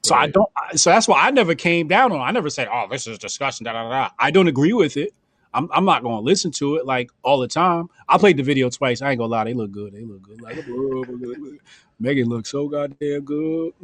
So 0.03 0.15
I 0.15 0.27
don't. 0.27 0.49
So 0.73 0.89
that's 0.89 1.07
why 1.07 1.27
I 1.27 1.29
never 1.29 1.53
came 1.53 1.87
down 1.87 2.11
on. 2.11 2.21
I 2.21 2.31
never 2.31 2.49
said, 2.49 2.69
"Oh, 2.71 2.87
this 2.89 3.05
is 3.05 3.19
disgusting." 3.19 3.65
Da, 3.65 3.73
da. 3.73 3.87
da. 3.87 4.09
I 4.17 4.31
don't 4.31 4.47
agree 4.47 4.73
with 4.73 4.97
it. 4.97 5.13
I'm, 5.53 5.69
I'm 5.71 5.85
not 5.85 6.03
going 6.03 6.17
to 6.17 6.21
listen 6.21 6.51
to 6.51 6.75
it 6.75 6.85
like 6.85 7.09
all 7.23 7.39
the 7.39 7.47
time. 7.47 7.89
I 8.07 8.17
played 8.17 8.37
the 8.37 8.43
video 8.43 8.69
twice. 8.69 9.01
I 9.01 9.11
ain't 9.11 9.19
gonna 9.19 9.31
lie, 9.31 9.43
they 9.45 9.53
look 9.53 9.71
good. 9.71 9.93
They 9.93 10.03
look 10.03 10.21
good. 10.21 10.41
Like 10.41 10.57
Megan 11.99 12.29
looks 12.29 12.49
so 12.49 12.67
goddamn 12.67 13.21
good. 13.21 13.73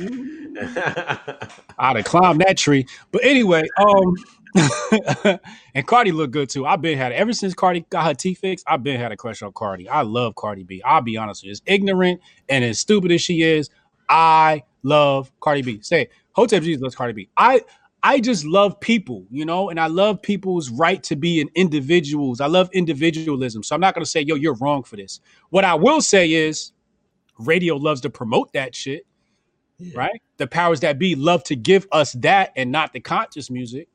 I'd 1.77 1.97
have 1.97 2.05
climbed 2.05 2.41
that 2.41 2.57
tree. 2.57 2.87
But 3.11 3.23
anyway, 3.23 3.67
um, 3.77 4.15
and 5.75 5.85
Cardi 5.85 6.11
looked 6.11 6.33
good 6.33 6.49
too. 6.49 6.65
I've 6.65 6.81
been 6.81 6.97
had 6.97 7.11
ever 7.11 7.33
since 7.33 7.53
Cardi 7.53 7.85
got 7.89 8.05
her 8.05 8.13
teeth 8.13 8.39
fixed. 8.39 8.65
I've 8.67 8.83
been 8.83 8.99
had 8.99 9.11
a 9.11 9.17
crush 9.17 9.41
on 9.41 9.51
Cardi. 9.53 9.89
I 9.89 10.03
love 10.03 10.35
Cardi 10.35 10.63
B. 10.63 10.81
I'll 10.85 11.01
be 11.01 11.17
honest 11.17 11.43
with 11.43 11.47
you. 11.47 11.51
As 11.51 11.61
ignorant 11.65 12.21
and 12.47 12.63
as 12.63 12.79
stupid 12.79 13.11
as 13.11 13.21
she 13.21 13.41
is, 13.41 13.69
I 14.07 14.63
love 14.83 15.31
Cardi 15.39 15.61
B. 15.61 15.81
Say, 15.81 16.09
Hotep 16.33 16.63
Jesus 16.63 16.81
loves 16.81 16.95
Cardi 16.95 17.13
B. 17.13 17.29
I 17.35 17.61
I 18.05 18.19
just 18.19 18.45
love 18.45 18.79
people, 18.79 19.25
you 19.31 19.45
know, 19.45 19.71
and 19.71 19.79
I 19.79 19.87
love 19.87 20.21
people's 20.21 20.69
right 20.69 21.01
to 21.03 21.15
be 21.15 21.41
an 21.41 21.49
individuals. 21.55 22.39
I 22.39 22.45
love 22.45 22.69
individualism. 22.71 23.63
So 23.63 23.73
I'm 23.73 23.81
not 23.81 23.95
gonna 23.95 24.05
say, 24.05 24.21
yo, 24.21 24.35
you're 24.35 24.53
wrong 24.61 24.83
for 24.83 24.95
this. 24.95 25.21
What 25.49 25.65
I 25.65 25.73
will 25.73 26.01
say 26.01 26.31
is 26.31 26.71
radio 27.39 27.77
loves 27.77 28.01
to 28.01 28.11
promote 28.11 28.53
that 28.53 28.75
shit, 28.75 29.07
right? 29.95 30.21
The 30.37 30.45
powers 30.45 30.81
that 30.81 30.99
be 30.99 31.15
love 31.15 31.43
to 31.45 31.55
give 31.55 31.87
us 31.91 32.13
that 32.13 32.53
and 32.55 32.71
not 32.71 32.93
the 32.93 32.99
conscious 32.99 33.49
music. 33.49 33.87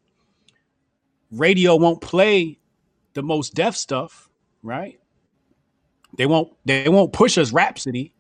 Radio 1.31 1.77
won't 1.77 2.01
play 2.01 2.59
the 3.15 3.23
most 3.23 3.55
deaf 3.55 3.77
stuff, 3.77 4.29
right? 4.65 4.99
They 6.19 6.27
won't 6.27 6.53
they 6.65 6.89
won't 6.89 7.13
push 7.13 7.39
us 7.39 7.53
Rhapsody, 7.53 8.13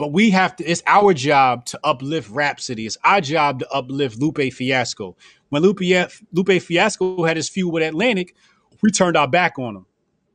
But 0.00 0.12
we 0.12 0.30
have 0.30 0.56
to, 0.56 0.64
it's 0.64 0.82
our 0.86 1.12
job 1.12 1.66
to 1.66 1.80
uplift 1.84 2.30
Rhapsody. 2.30 2.86
It's 2.86 2.96
our 3.04 3.20
job 3.20 3.58
to 3.58 3.70
uplift 3.70 4.18
Lupe 4.18 4.50
Fiasco. 4.50 5.14
When 5.50 5.60
Lupe, 5.60 5.82
Lupe 6.32 6.62
Fiasco 6.62 7.22
had 7.24 7.36
his 7.36 7.50
feud 7.50 7.70
with 7.70 7.82
Atlantic, 7.82 8.34
we 8.80 8.90
turned 8.90 9.18
our 9.18 9.28
back 9.28 9.58
on 9.58 9.76
him. 9.76 9.86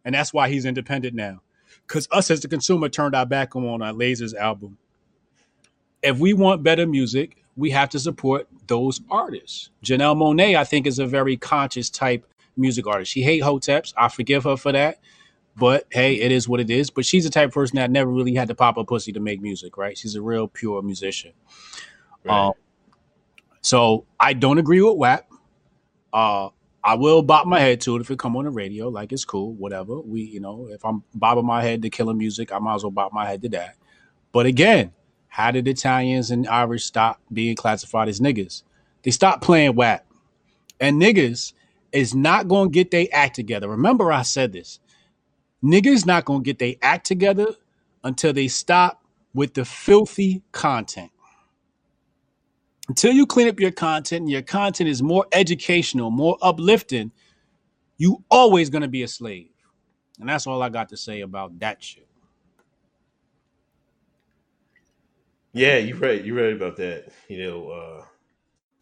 And 0.06 0.14
that's 0.14 0.32
why 0.32 0.50
he's 0.50 0.66
independent 0.66 1.16
now. 1.16 1.42
Because 1.88 2.08
us 2.12 2.30
as 2.30 2.42
the 2.42 2.48
consumer 2.48 2.90
turned 2.90 3.16
our 3.16 3.26
back 3.26 3.56
on 3.56 3.82
our 3.82 3.92
Lasers 3.92 4.36
album. 4.36 4.78
If 6.04 6.20
we 6.20 6.34
want 6.34 6.62
better 6.62 6.86
music, 6.86 7.44
we 7.58 7.72
have 7.72 7.90
to 7.90 8.00
support 8.00 8.48
those 8.68 9.02
artists. 9.10 9.72
Janelle 9.84 10.16
Monáe, 10.16 10.56
I 10.56 10.64
think, 10.64 10.86
is 10.86 11.00
a 11.00 11.08
very 11.08 11.38
conscious 11.38 11.90
type 11.90 12.24
music 12.56 12.86
artist. 12.86 13.12
She 13.12 13.24
hate 13.24 13.42
hoteps. 13.42 13.96
I 13.98 14.10
forgive 14.10 14.44
her 14.44 14.58
for 14.58 14.72
that. 14.74 15.00
But 15.58 15.88
hey, 15.90 16.16
it 16.16 16.32
is 16.32 16.50
what 16.50 16.60
it 16.60 16.70
is. 16.70 16.90
But 16.90 17.06
she's 17.06 17.24
the 17.24 17.30
type 17.30 17.48
of 17.48 17.54
person 17.54 17.78
that 17.78 17.90
never 17.90 18.12
really 18.12 18.36
had 18.36 18.48
to 18.50 18.56
pop 18.56 18.78
a 18.78 18.84
pussy 18.84 19.14
to 19.14 19.20
make 19.20 19.42
music, 19.42 19.78
right? 19.78 19.98
She's 19.98 20.16
a 20.16 20.22
real 20.22 20.48
pure 20.48 20.82
musician. 20.82 21.32
Right. 22.24 22.48
Um, 22.48 22.54
so 23.62 24.06
I 24.20 24.34
don't 24.34 24.58
agree 24.58 24.82
with 24.82 24.98
WAP. 24.98 25.30
Uh, 26.12 26.50
I 26.84 26.94
will 26.94 27.24
bob 27.24 27.48
my 27.48 27.60
head 27.60 27.82
to 27.82 27.96
it 27.96 28.02
if 28.02 28.12
it 28.12 28.20
come 28.20 28.38
on 28.38 28.46
the 28.46 28.52
radio, 28.52 28.90
like 28.90 29.12
it's 29.12 29.26
cool, 29.26 29.54
whatever. 29.54 30.00
We, 30.00 30.22
you 30.22 30.40
know, 30.40 30.68
if 30.70 30.86
I'm 30.86 31.04
bobbing 31.16 31.46
my 31.46 31.64
head 31.64 31.82
to 31.82 31.90
killing 31.90 32.18
music, 32.18 32.52
I 32.52 32.60
might 32.60 32.76
as 32.76 32.84
well 32.84 32.92
bob 32.92 33.12
my 33.12 33.26
head 33.26 33.42
to 33.42 33.50
that. 33.50 33.76
But 34.32 34.46
again, 34.46 34.94
how 35.28 35.50
did 35.50 35.68
Italians 35.68 36.30
and 36.30 36.48
Irish 36.48 36.86
stop 36.86 37.20
being 37.34 37.56
classified 37.56 38.08
as 38.08 38.20
niggas? 38.20 38.62
They 39.02 39.12
stopped 39.12 39.44
playing 39.44 39.76
WAP. 39.76 40.06
And 40.80 41.02
niggas 41.02 41.54
is 41.92 42.14
not 42.14 42.48
going 42.48 42.70
to 42.70 42.74
get 42.74 42.92
their 42.92 43.08
act 43.12 43.36
together. 43.36 43.68
Remember, 43.70 44.12
I 44.12 44.22
said 44.22 44.54
this. 44.54 44.80
Niggas 45.66 46.06
not 46.06 46.26
to 46.44 46.46
get 46.46 46.60
their 46.60 46.76
act 46.84 47.08
together 47.08 47.48
until 48.04 48.34
they 48.34 48.48
stop 48.48 49.04
with 49.34 49.56
the 49.56 49.66
filthy 49.66 50.44
content. 50.52 51.12
Until 52.88 53.14
you 53.14 53.26
clean 53.26 53.48
up 53.48 53.60
your 53.60 53.72
content 53.72 54.22
and 54.22 54.30
your 54.30 54.44
content 54.44 54.90
is 54.90 55.02
more 55.02 55.26
educational, 55.32 56.12
more 56.12 56.38
uplifting, 56.44 57.12
you 57.98 58.24
always 58.30 58.70
to 58.84 58.88
be 58.88 59.02
a 59.02 59.08
slave. 59.08 59.50
And 60.20 60.30
that's 60.30 60.46
all 60.46 60.62
I 60.62 60.70
got 60.70 60.90
to 60.90 60.98
say 60.98 61.22
about 61.22 61.58
that 61.60 61.84
shit. 61.84 62.08
Yeah, 65.52 65.78
you're 65.78 65.98
right. 65.98 66.24
You're 66.24 66.44
right 66.44 66.54
about 66.54 66.78
that. 66.78 67.12
You 67.28 67.44
know, 67.44 67.70
uh, 67.70 68.06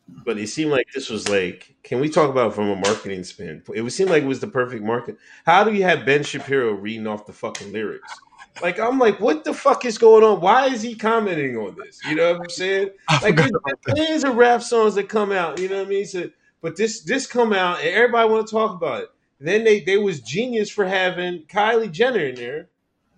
but 0.07 0.37
it 0.37 0.47
seemed 0.47 0.71
like 0.71 0.87
this 0.93 1.09
was 1.09 1.29
like, 1.29 1.75
can 1.83 1.99
we 1.99 2.09
talk 2.09 2.29
about 2.29 2.53
from 2.53 2.69
a 2.69 2.75
marketing 2.75 3.23
spin? 3.23 3.61
It 3.73 3.81
would 3.81 3.93
seem 3.93 4.07
like 4.07 4.23
it 4.23 4.27
was 4.27 4.39
the 4.39 4.47
perfect 4.47 4.83
market. 4.83 5.17
How 5.45 5.63
do 5.63 5.73
you 5.73 5.83
have 5.83 6.05
Ben 6.05 6.23
Shapiro 6.23 6.73
reading 6.73 7.07
off 7.07 7.25
the 7.25 7.33
fucking 7.33 7.71
lyrics? 7.71 8.13
Like 8.61 8.79
I'm 8.79 8.99
like, 8.99 9.19
what 9.19 9.43
the 9.43 9.53
fuck 9.53 9.85
is 9.85 9.97
going 9.97 10.23
on? 10.23 10.41
Why 10.41 10.67
is 10.67 10.81
he 10.81 10.95
commenting 10.95 11.57
on 11.57 11.75
this? 11.75 11.99
You 12.07 12.15
know 12.15 12.33
what 12.33 12.41
I'm 12.41 12.49
saying? 12.49 12.89
Like 13.21 13.35
there's 13.35 13.51
millions 13.87 14.23
of 14.23 14.35
rap 14.35 14.61
songs 14.61 14.95
that 14.95 15.09
come 15.09 15.31
out. 15.31 15.59
You 15.59 15.69
know 15.69 15.77
what 15.77 15.87
I 15.87 15.89
mean? 15.89 16.05
So, 16.05 16.29
but 16.61 16.75
this 16.75 17.01
this 17.01 17.25
come 17.25 17.53
out 17.53 17.79
and 17.79 17.89
everybody 17.89 18.29
want 18.29 18.47
to 18.47 18.51
talk 18.51 18.75
about 18.75 19.03
it. 19.03 19.09
Then 19.39 19.63
they 19.63 19.79
they 19.79 19.97
was 19.97 20.19
genius 20.19 20.69
for 20.69 20.85
having 20.85 21.43
Kylie 21.43 21.91
Jenner 21.91 22.27
in 22.27 22.35
there. 22.35 22.69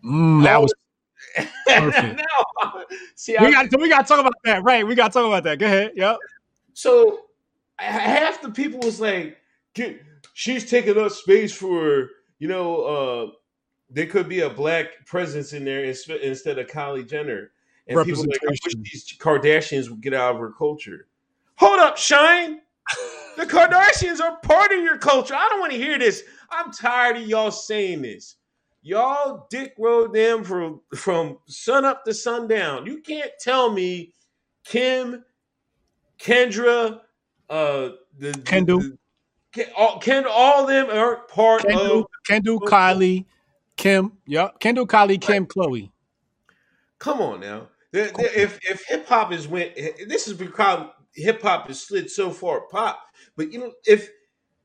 Mm, 0.04 0.44
that 0.44 0.62
was 0.62 0.74
perfect. 1.68 2.18
now, 2.18 2.84
see, 3.16 3.36
we 3.40 3.52
got 3.52 3.68
we 3.80 3.90
got 3.90 4.02
to 4.04 4.08
talk 4.08 4.20
about 4.20 4.34
that, 4.46 4.64
right? 4.64 4.88
We 4.88 4.96
got 4.96 5.12
to 5.12 5.20
talk 5.20 5.28
about 5.28 5.44
that. 5.44 5.60
Go 5.60 5.66
ahead. 5.66 5.92
Yep. 5.96 6.18
So 6.76 7.22
half 7.78 8.42
the 8.42 8.52
people 8.52 8.80
was 8.82 9.00
like, 9.00 9.38
Get, 9.74 10.00
she's 10.34 10.70
taking 10.70 10.98
up 10.98 11.12
space 11.12 11.52
for, 11.52 12.10
you 12.40 12.48
know, 12.48 12.84
uh, 12.84 13.32
there 13.90 14.06
could 14.06 14.30
be 14.30 14.42
a 14.42 14.50
black 14.50 15.06
presence 15.06 15.54
in 15.54 15.66
there 15.66 15.84
instead 15.84 16.60
of 16.60 16.68
Kylie 16.68 17.10
Jenner. 17.10 17.52
And 17.88 18.04
people 18.06 18.22
were 18.22 18.28
like, 18.28 18.42
I 18.48 18.52
wish 18.52 18.76
these 18.76 19.18
Kardashians 19.18 19.90
would 19.90 20.02
get 20.02 20.14
out 20.14 20.36
of 20.36 20.42
her 20.42 20.52
culture. 20.52 21.08
Hold 21.56 21.80
up, 21.80 21.98
Shine. 21.98 22.62
The 23.36 23.46
Kardashians 23.46 24.22
are 24.22 24.38
part 24.38 24.72
of 24.72 24.82
your 24.82 24.98
culture. 24.98 25.36
I 25.36 25.50
don't 25.50 25.60
want 25.60 25.74
to 25.74 25.78
hear 25.78 26.00
this. 26.00 26.24
I'm 26.50 26.72
tired 26.72 27.18
of 27.18 27.28
y'all 27.28 27.52
saying 27.52 28.02
this. 28.02 28.38
Y'all 28.82 29.46
dick 29.50 29.74
rode 29.78 30.14
them 30.14 30.42
from 30.46 30.80
from 30.96 31.40
sun 31.46 31.84
up 31.84 32.06
to 32.06 32.14
sundown. 32.14 32.86
You 32.86 33.02
can't 33.02 33.32
tell 33.42 33.74
me 33.74 34.14
Kim, 34.64 35.26
Kendra, 36.20 37.02
uh, 37.50 37.90
the 38.18 38.34
Kendall. 38.46 38.80
the- 39.54 39.74
all, 39.76 40.00
Ken, 40.00 40.26
all 40.28 40.66
them 40.66 40.90
are 40.90 41.18
part 41.28 41.62
Kendall, 41.64 42.00
of. 42.02 42.06
Kendall, 42.28 42.60
Kylie, 42.60 43.26
Kim. 43.78 44.12
Yep. 44.26 44.60
Kendall, 44.60 44.86
Kylie, 44.88 45.20
Kim, 45.20 45.46
Khloé. 45.46 45.92
Come 47.00 47.22
on 47.22 47.40
now. 47.40 47.70
The- 47.92 48.12
if 48.44 48.60
if 48.70 48.84
hip 48.88 49.08
hop 49.08 49.32
is 49.32 49.48
went, 49.48 49.76
this 49.76 50.28
is 50.28 50.34
because 50.34 50.90
hip 51.14 51.42
hop 51.42 51.68
has 51.68 51.82
slid 51.82 52.10
so 52.12 52.30
far 52.32 52.62
pop. 52.68 53.02
But 53.38 53.54
you 53.54 53.60
know, 53.60 53.72
if 53.86 54.10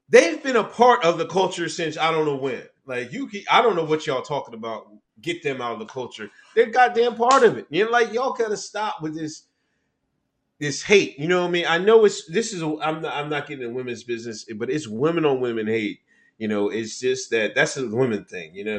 they've 0.08 0.42
been 0.42 0.56
a 0.56 0.64
part 0.64 1.04
of 1.04 1.18
the 1.18 1.26
culture 1.26 1.68
since 1.68 1.96
I 1.96 2.10
don't 2.10 2.26
know 2.26 2.36
when. 2.36 2.62
Like 2.86 3.12
you, 3.12 3.30
I 3.50 3.62
don't 3.62 3.76
know 3.76 3.84
what 3.84 4.06
y'all 4.06 4.22
talking 4.22 4.54
about. 4.54 4.88
Get 5.20 5.42
them 5.42 5.60
out 5.60 5.74
of 5.74 5.78
the 5.78 5.86
culture. 5.86 6.30
They're 6.56 6.70
goddamn 6.70 7.14
part 7.14 7.44
of 7.44 7.58
it. 7.58 7.66
You 7.70 7.84
know, 7.84 7.90
like 7.90 8.12
y'all 8.12 8.32
gotta 8.32 8.56
stop 8.56 9.02
with 9.02 9.14
this 9.14 9.44
this 10.60 10.82
hate. 10.82 11.18
You 11.18 11.26
know 11.26 11.40
what 11.40 11.48
I 11.48 11.50
mean? 11.50 11.64
I 11.66 11.78
know 11.78 12.04
it's 12.04 12.26
this 12.26 12.52
is. 12.52 12.62
I'm 12.62 13.02
not. 13.02 13.14
I'm 13.14 13.28
not 13.28 13.48
getting 13.48 13.66
in 13.66 13.74
women's 13.74 14.04
business, 14.04 14.44
but 14.54 14.70
it's 14.70 14.86
women 14.86 15.24
on 15.24 15.40
women 15.40 15.66
hate. 15.66 16.00
You 16.38 16.48
know, 16.48 16.68
it's 16.68 17.00
just 17.00 17.30
that 17.30 17.54
that's 17.54 17.76
a 17.76 17.88
women 17.88 18.24
thing. 18.24 18.54
You 18.54 18.64
know, 18.64 18.78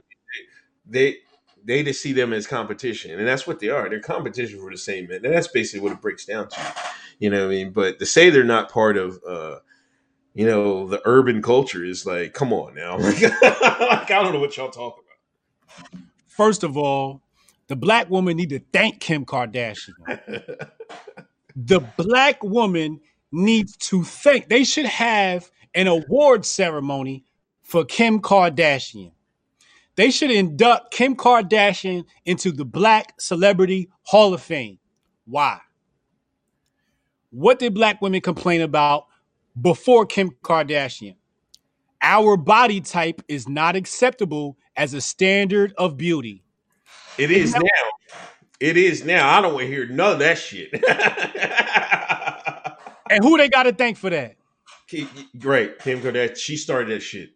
they 0.86 1.18
they 1.64 1.84
just 1.84 2.02
see 2.02 2.14
them 2.14 2.34
as 2.34 2.48
competition, 2.48 3.20
and 3.20 3.28
that's 3.28 3.46
what 3.46 3.60
they 3.60 3.70
are. 3.70 3.90
They're 3.90 4.00
competition 4.00 4.60
for 4.60 4.72
the 4.72 4.78
same 4.78 5.08
men, 5.08 5.26
and 5.26 5.34
that's 5.34 5.48
basically 5.48 5.82
what 5.82 5.94
it 5.94 6.02
breaks 6.02 6.26
down 6.26 6.48
to. 6.50 6.74
You 7.20 7.30
know 7.30 7.40
what 7.40 7.52
I 7.52 7.56
mean? 7.56 7.72
But 7.72 8.00
to 8.00 8.06
say 8.06 8.30
they're 8.30 8.44
not 8.44 8.72
part 8.72 8.98
of, 8.98 9.20
uh, 9.28 9.58
you 10.34 10.46
know, 10.46 10.88
the 10.88 11.02
urban 11.06 11.42
culture 11.44 11.86
is 11.86 12.04
like, 12.04 12.34
come 12.34 12.52
on 12.52 12.74
now. 12.74 12.98
Like, 12.98 13.22
like 13.42 14.10
I 14.10 14.24
don't 14.24 14.34
know 14.34 14.40
what 14.40 14.58
y'all 14.58 14.72
talk 14.72 14.98
about. 14.98 16.02
First 16.26 16.64
of 16.64 16.78
all, 16.78 17.22
the 17.68 17.76
black 17.76 18.10
woman 18.10 18.38
need 18.38 18.50
to 18.50 18.60
thank 18.74 19.00
Kim 19.00 19.24
Kardashian. 19.24 19.94
the 21.56 21.80
black 21.98 22.44
woman 22.44 23.00
needs 23.32 23.78
to 23.78 24.04
thank. 24.04 24.50
They 24.50 24.64
should 24.64 24.86
have 24.86 25.50
an 25.74 25.88
award 25.88 26.46
ceremony 26.46 27.24
for 27.64 27.86
Kim 27.86 28.20
Kardashian. 28.22 29.12
They 29.96 30.12
should 30.12 30.32
induct 30.32 30.94
Kim 30.94 31.16
Kardashian 31.16 32.06
into 32.26 32.52
the 32.52 32.66
Black 32.66 33.20
Celebrity 33.20 33.90
Hall 34.04 34.34
of 34.34 34.42
Fame. 34.42 34.80
Why? 35.26 35.60
What 37.30 37.60
did 37.60 37.74
black 37.74 38.02
women 38.02 38.22
complain 38.22 38.62
about 38.62 39.06
before 39.60 40.06
Kim 40.06 40.32
Kardashian? 40.44 41.16
Our 42.02 42.36
body 42.36 42.82
type 42.82 43.22
is 43.28 43.48
not 43.48 43.76
acceptable 43.76 44.58
as 44.76 44.94
a 44.94 45.02
standard 45.02 45.74
of 45.78 45.98
beauty. 45.98 46.44
It 47.18 47.32
is 47.32 47.54
now. 47.54 47.62
It 48.62 48.78
is 48.78 49.04
now. 49.04 49.38
I 49.38 49.42
don't 49.42 49.56
want 49.56 49.66
to 49.66 49.72
hear 49.72 49.88
none 49.88 50.14
of 50.14 50.20
that 50.20 50.38
shit. 50.38 50.72
And 53.12 53.26
who 53.26 53.38
they 53.38 53.50
got 53.50 53.64
to 53.64 53.74
thank 53.74 53.98
for 53.98 54.10
that? 54.10 54.38
Great, 55.38 55.80
Kim 55.80 56.00
Kardashian. 56.00 56.38
She 56.38 56.56
started 56.56 56.96
that 56.96 57.02
shit. 57.02 57.32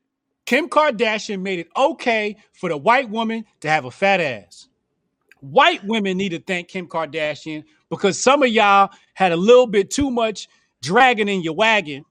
Kim 0.46 0.70
Kardashian 0.70 1.42
made 1.42 1.60
it 1.60 1.68
okay 1.76 2.38
for 2.54 2.70
the 2.70 2.78
white 2.78 3.10
woman 3.10 3.44
to 3.60 3.70
have 3.70 3.84
a 3.84 3.92
fat 3.92 4.22
ass. 4.22 4.70
White 5.42 5.84
women 5.84 6.18
need 6.18 6.30
to 6.30 6.40
thank 6.40 6.70
Kim 6.70 6.88
Kardashian 6.88 7.66
because 7.90 8.18
some 8.18 8.42
of 8.42 8.50
y'all 8.50 8.90
had 9.16 9.34
a 9.34 9.36
little 9.36 9.68
bit 9.68 9.92
too 9.92 10.10
much 10.10 10.48
dragging 10.82 11.28
in 11.28 11.42
your 11.42 11.56
wagon. 11.56 12.06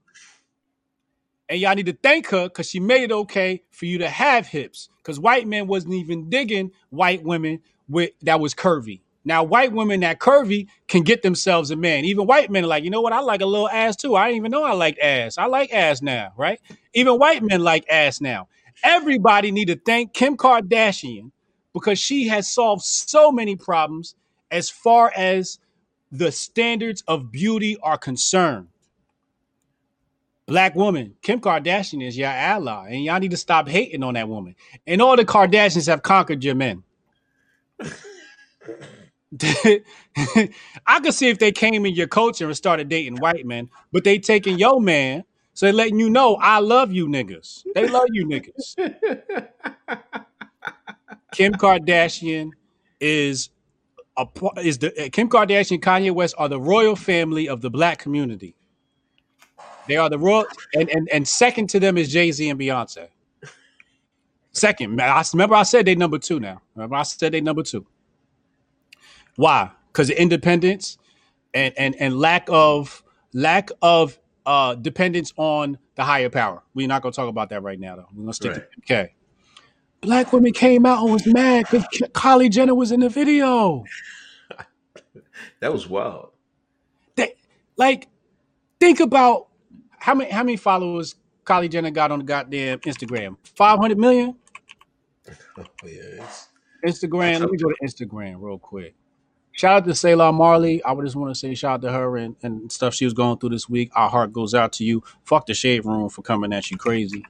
And 1.49 1.59
y'all 1.59 1.75
need 1.75 1.87
to 1.87 1.97
thank 2.03 2.27
her 2.29 2.45
because 2.45 2.69
she 2.69 2.81
made 2.81 3.05
it 3.05 3.13
okay 3.13 3.63
for 3.71 3.87
you 3.87 3.99
to 3.99 4.11
have 4.11 4.47
hips. 4.47 4.91
Because 4.99 5.19
white 5.19 5.47
men 5.47 5.69
wasn't 5.69 5.95
even 5.95 6.29
digging 6.29 6.71
white 6.91 7.23
women 7.23 7.61
with 7.89 8.11
that 8.23 8.41
was 8.41 8.55
curvy. 8.55 9.01
Now, 9.25 9.43
white 9.43 9.73
women 9.73 10.01
that 10.01 10.19
curvy 10.19 10.69
can 10.87 11.03
get 11.03 11.23
themselves 11.23 11.71
a 11.71 11.77
man. 11.77 12.05
Even 12.05 12.27
white 12.27 12.51
men 12.51 12.65
are 12.65 12.69
like, 12.69 12.85
you 12.85 12.91
know 12.91 13.01
what? 13.01 13.13
I 13.15 13.21
like 13.21 13.41
a 13.41 13.47
little 13.47 13.71
ass 13.71 13.97
too. 13.97 14.17
I 14.17 14.27
didn't 14.27 14.37
even 14.37 14.51
know 14.51 14.65
I 14.65 14.73
liked 14.73 14.99
ass. 14.99 15.39
I 15.39 15.47
like 15.47 15.73
ass 15.73 16.03
now, 16.03 16.33
right? 16.37 16.61
Even 16.93 17.19
white 17.19 17.43
men 17.43 17.61
like 17.61 17.87
ass 17.89 18.21
now. 18.21 18.49
Everybody 18.83 19.51
need 19.51 19.69
to 19.69 19.77
thank 19.77 20.13
Kim 20.13 20.37
Kardashian 20.37 21.31
because 21.73 21.99
she 21.99 22.29
has 22.29 22.51
solved 22.51 22.83
so 22.83 23.33
many 23.33 23.57
problems 23.57 24.15
as 24.51 24.69
far 24.69 25.11
as 25.17 25.59
the 26.13 26.31
standards 26.31 27.03
of 27.09 27.33
beauty 27.33 27.79
are 27.83 27.99
concerned. 27.99 28.69
Black 30.47 30.75
woman, 30.75 31.15
Kim 31.23 31.41
Kardashian 31.41 32.07
is 32.07 32.19
your 32.19 32.29
ally, 32.29 32.91
and 32.91 33.03
y'all 33.05 33.19
need 33.19 33.31
to 33.31 33.37
stop 33.37 33.69
hating 33.69 34.03
on 34.03 34.15
that 34.15 34.29
woman. 34.29 34.55
And 34.87 35.01
all 35.01 35.17
the 35.17 35.25
Kardashians 35.25 35.87
have 35.87 36.03
conquered 36.03 36.45
your 36.45 36.55
men. 36.55 36.83
I 40.87 41.01
could 41.03 41.15
see 41.15 41.29
if 41.29 41.39
they 41.39 41.53
came 41.53 41.87
in 41.87 41.95
your 41.95 42.07
culture 42.07 42.47
and 42.47 42.57
started 42.57 42.89
dating 42.89 43.17
white 43.17 43.45
men, 43.45 43.69
but 43.93 44.05
they 44.05 44.19
taking 44.19 44.59
your 44.59 44.81
man, 44.81 45.25
so 45.55 45.67
they 45.67 45.73
letting 45.73 45.99
you 45.99 46.11
know 46.11 46.37
I 46.37 46.61
love 46.61 46.93
you 46.93 47.09
niggas. 47.09 47.65
They 47.75 47.89
love 47.89 48.09
you 48.13 48.27
niggas. 48.27 48.77
Kim 51.33 51.53
Kardashian 51.55 52.51
is 53.01 53.51
a, 54.17 54.27
is 54.63 54.79
the 54.79 54.93
eh, 54.97 55.09
Kim 55.09 55.29
Kardashian 55.29 55.81
Kanye 55.81 56.13
West 56.13 56.37
are 56.39 56.49
the 56.49 56.61
royal 56.61 56.95
family 56.95 57.49
of 57.49 57.61
the 57.61 57.71
black 57.71 57.99
community. 57.99 58.55
They 59.89 59.97
are 59.97 60.09
the 60.09 60.19
royal, 60.19 60.47
and 60.75 60.89
and, 60.91 61.09
and 61.13 61.27
second 61.27 61.71
to 61.71 61.81
them 61.81 61.99
is 61.99 62.13
Jay 62.13 62.31
Z 62.31 62.49
and 62.49 62.59
Beyonce. 62.59 63.09
Second, 64.55 65.01
I 65.01 65.23
remember 65.33 65.57
I 65.57 65.65
said 65.65 65.85
they 65.85 65.95
number 65.97 66.19
two. 66.19 66.41
Now, 66.41 66.63
remember 66.75 66.97
I 66.97 67.03
said 67.03 67.33
they 67.33 67.41
number 67.41 67.63
two. 67.63 67.87
Why? 69.37 69.71
Because 69.93 70.11
of 70.11 70.17
independence 70.17 70.97
and 71.53 71.75
and 71.77 71.95
and 71.99 72.19
lack 72.19 72.47
of 72.49 73.03
lack 73.33 73.71
of 73.83 74.19
uh 74.47 74.77
dependence 74.77 75.33
on 75.37 75.77
the 75.97 76.05
higher 76.05 76.31
power. 76.31 76.63
We're 76.73 76.87
not 76.89 77.03
gonna 77.03 77.13
talk 77.13 77.29
about 77.29 77.51
that 77.51 77.63
right 77.63 77.79
now, 77.79 77.97
though. 77.97 78.07
We're 78.15 78.23
gonna 78.23 78.33
stick 78.33 78.53
Right. 78.53 78.63
to 78.87 78.95
okay. 78.95 79.15
Black 80.01 80.33
women 80.33 80.53
came 80.53 80.87
out 80.87 81.03
and 81.03 81.13
was 81.13 81.27
mad 81.27 81.67
because 81.71 81.85
Kylie 82.13 82.51
Jenner 82.51 82.75
was 82.75 82.93
in 82.93 83.01
the 83.01 83.09
video. 83.09 83.85
That 85.61 85.73
was 85.73 85.89
wild. 85.89 86.31
They, 87.17 87.35
like, 87.77 88.09
think 88.79 89.01
about 89.01 89.49
how 89.99 90.15
many 90.15 90.31
how 90.31 90.43
many 90.45 90.57
followers 90.57 91.17
Kylie 91.45 91.71
Jenner 91.71 91.91
got 91.91 92.13
on 92.13 92.21
the 92.21 92.25
goddamn 92.25 92.79
Instagram. 92.81 93.37
Five 93.57 93.79
hundred 93.79 93.99
million. 93.99 94.37
Yeah, 95.85 96.27
Instagram. 96.87 97.41
Let 97.41 97.51
me 97.51 97.59
go 97.59 97.69
to 97.69 97.77
Instagram 97.83 98.37
real 98.41 98.59
quick. 98.59 98.95
Shout 99.53 99.83
out 99.83 99.85
to 99.87 99.95
Selah 99.95 100.33
Marley. 100.33 100.83
I 100.83 100.91
would 100.93 101.05
just 101.05 101.15
want 101.15 101.33
to 101.33 101.39
say 101.39 101.55
shout 101.55 101.75
out 101.75 101.83
to 101.83 101.93
her 101.93 102.17
and, 102.17 102.35
and 102.43 102.73
stuff 102.73 102.93
she 102.95 103.05
was 103.05 103.15
going 103.15 103.39
through 103.39 103.51
this 103.51 103.69
week. 103.69 103.93
Our 103.95 104.11
heart 104.11 104.33
goes 104.33 104.53
out 104.53 104.73
to 104.75 104.85
you. 104.85 105.05
Fuck 105.25 105.47
the 105.47 105.55
shade 105.55 105.85
room 105.85 106.09
for 106.09 106.23
coming 106.23 106.53
at 106.53 106.73
you 106.73 106.77
crazy. 106.77 107.25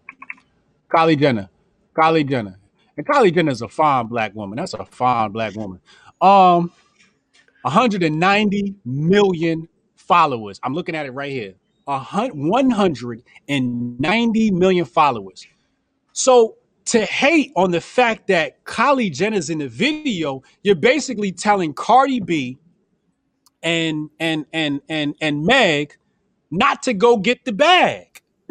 Kylie 0.90 1.18
Jenner. 1.18 1.50
Kylie 1.94 2.26
Jenner. 2.26 2.58
And 2.96 3.06
Kylie 3.06 3.34
Jenner 3.34 3.52
is 3.52 3.60
a 3.60 3.68
fine 3.68 4.06
black 4.06 4.34
woman. 4.34 4.56
That's 4.56 4.72
a 4.72 4.86
fine 4.86 5.32
black 5.32 5.54
woman. 5.54 5.80
Um, 6.20 6.72
190 7.62 8.74
million 8.84 9.68
followers. 9.96 10.60
I'm 10.62 10.74
looking 10.74 10.94
at 10.94 11.06
it 11.06 11.10
right 11.12 11.32
here. 11.32 11.54
A 11.86 11.98
hun- 11.98 12.48
190 12.48 14.50
million 14.50 14.84
followers. 14.86 15.46
So 16.12 16.56
to 16.86 17.04
hate 17.04 17.52
on 17.56 17.70
the 17.70 17.80
fact 17.80 18.26
that 18.28 18.62
Kylie 18.64 19.12
Jenner's 19.12 19.50
in 19.50 19.58
the 19.58 19.68
video, 19.68 20.42
you're 20.62 20.74
basically 20.74 21.32
telling 21.32 21.72
Cardi 21.72 22.20
B 22.20 22.58
and 23.62 24.10
and 24.20 24.44
and 24.52 24.80
and 24.88 25.14
and 25.20 25.44
Meg 25.44 25.96
not 26.50 26.82
to 26.84 26.92
go 26.92 27.16
get 27.16 27.44
the 27.44 27.52
bag. 27.52 28.20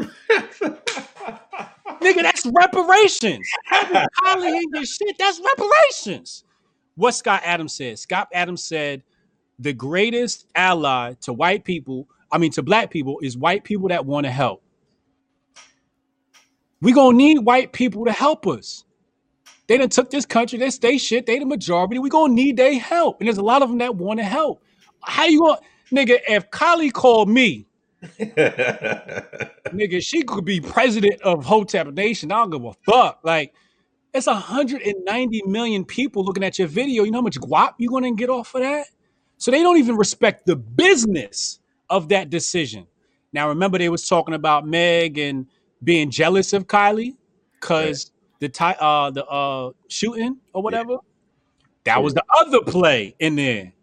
Nigga, 2.02 2.24
that's 2.24 2.46
reparations. 2.46 3.48
Kylie 3.72 4.58
in 4.58 4.64
your 4.74 4.86
shit, 4.86 5.16
that's 5.18 5.40
reparations. 5.40 6.44
What 6.96 7.14
Scott 7.14 7.42
Adams 7.46 7.76
said. 7.76 8.00
Scott 8.00 8.28
Adams 8.34 8.64
said 8.64 9.04
the 9.60 9.74
greatest 9.74 10.48
ally 10.56 11.14
to 11.22 11.34
white 11.34 11.64
people, 11.64 12.08
I 12.32 12.40
mean 12.40 12.52
to 12.54 12.64
black 12.64 12.90
people, 12.90 13.20
is 13.22 13.38
white 13.38 13.64
people 13.64 13.90
that 13.90 14.06
want 14.06 14.26
to 14.26 14.32
help. 14.32 14.63
We 16.84 16.92
gonna 16.92 17.16
need 17.16 17.40
white 17.40 17.72
people 17.72 18.04
to 18.04 18.12
help 18.12 18.46
us. 18.46 18.84
They 19.68 19.78
done 19.78 19.88
took 19.88 20.12
this 20.12 20.26
country, 20.26 20.60
they 20.60 20.70
stay 20.70 20.98
shit, 20.98 21.26
they 21.26 21.40
the 21.40 21.46
majority. 21.46 21.98
We 21.98 22.10
gonna 22.10 22.34
need 22.34 22.58
their 22.58 22.78
help. 22.78 23.22
And 23.22 23.28
there's 23.28 23.38
a 23.38 23.44
lot 23.44 23.62
of 23.62 23.70
them 23.70 23.78
that 23.78 23.96
want 23.96 24.20
to 24.20 24.26
help. 24.26 24.62
How 25.02 25.24
you 25.24 25.40
gonna 25.40 25.60
nigga, 25.94 26.20
if 26.28 26.52
Kylie 26.52 26.92
called 26.92 27.30
me, 27.30 27.68
nigga, 28.20 30.06
she 30.06 30.24
could 30.24 30.44
be 30.44 30.60
president 30.60 31.22
of 31.22 31.46
Hotep 31.46 31.88
Nation. 31.94 32.34
I 32.34 32.40
don't 32.40 32.50
give 32.50 32.66
a 32.66 32.74
fuck. 32.86 33.22
Like, 33.24 33.54
it's 34.14 34.28
190 34.28 35.42
million 35.46 35.86
people 35.86 36.26
looking 36.26 36.44
at 36.44 36.60
your 36.60 36.68
video. 36.68 37.06
You 37.06 37.12
know 37.12 37.20
how 37.20 37.24
much 37.24 37.40
guap 37.40 37.76
you 37.78 37.90
gonna 37.90 38.14
get 38.14 38.30
off 38.30 38.56
of 38.56 38.62
that? 38.62 38.88
So 39.38 39.52
they 39.52 39.62
don't 39.62 39.78
even 39.78 39.96
respect 39.96 40.46
the 40.46 40.58
business 40.58 41.60
of 41.90 42.10
that 42.10 42.30
decision. 42.30 42.88
Now, 43.32 43.48
remember 43.48 43.78
they 43.78 43.88
was 43.88 44.06
talking 44.06 44.36
about 44.36 44.68
Meg 44.68 45.18
and 45.18 45.48
being 45.84 46.10
jealous 46.12 46.54
of 46.54 46.68
Kylie 46.68 47.16
because 47.60 48.12
the 48.40 48.50
ti- 48.50 48.76
uh 48.80 49.12
the 49.12 49.26
uh 49.26 49.72
shooting 49.90 50.38
or 50.54 50.64
whatever. 50.64 50.98
That 51.86 52.02
was 52.04 52.14
the 52.14 52.24
other 52.38 52.62
play 52.62 53.16
in 53.20 53.36
there. 53.36 53.74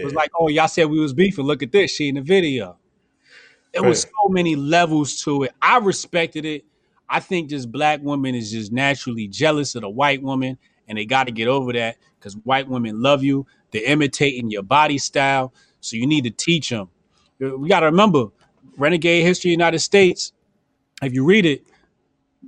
It 0.00 0.04
was 0.06 0.14
like, 0.14 0.30
oh, 0.38 0.48
y'all 0.48 0.68
said 0.68 0.86
we 0.86 1.00
was 1.00 1.12
beefing. 1.14 1.44
Look 1.44 1.62
at 1.62 1.72
this. 1.72 1.92
She 1.92 2.08
in 2.08 2.16
the 2.16 2.20
video. 2.20 2.78
It 3.72 3.84
was 3.84 4.02
so 4.02 4.28
many 4.28 4.56
levels 4.56 5.22
to 5.22 5.44
it. 5.44 5.52
I 5.62 5.78
respected 5.78 6.44
it. 6.44 6.64
I 7.08 7.20
think 7.20 7.50
just 7.50 7.70
black 7.72 8.00
women 8.02 8.34
is 8.34 8.50
just 8.50 8.72
naturally 8.72 9.28
jealous 9.28 9.74
of 9.74 9.82
the 9.82 9.88
white 9.88 10.22
woman, 10.22 10.58
and 10.88 10.98
they 10.98 11.06
got 11.06 11.24
to 11.26 11.32
get 11.32 11.48
over 11.48 11.72
that 11.72 11.96
because 12.18 12.34
white 12.44 12.68
women 12.68 13.00
love 13.02 13.22
you. 13.22 13.46
They're 13.70 13.84
imitating 13.84 14.50
your 14.50 14.62
body 14.62 14.98
style, 14.98 15.52
so 15.80 15.96
you 15.96 16.06
need 16.06 16.24
to 16.24 16.30
teach 16.30 16.70
them. 16.70 16.88
We 17.38 17.68
got 17.68 17.80
to 17.80 17.86
remember, 17.86 18.26
renegade 18.76 19.24
history 19.24 19.50
United 19.52 19.80
States. 19.80 20.32
If 21.02 21.12
you 21.12 21.24
read 21.24 21.46
it, 21.46 21.64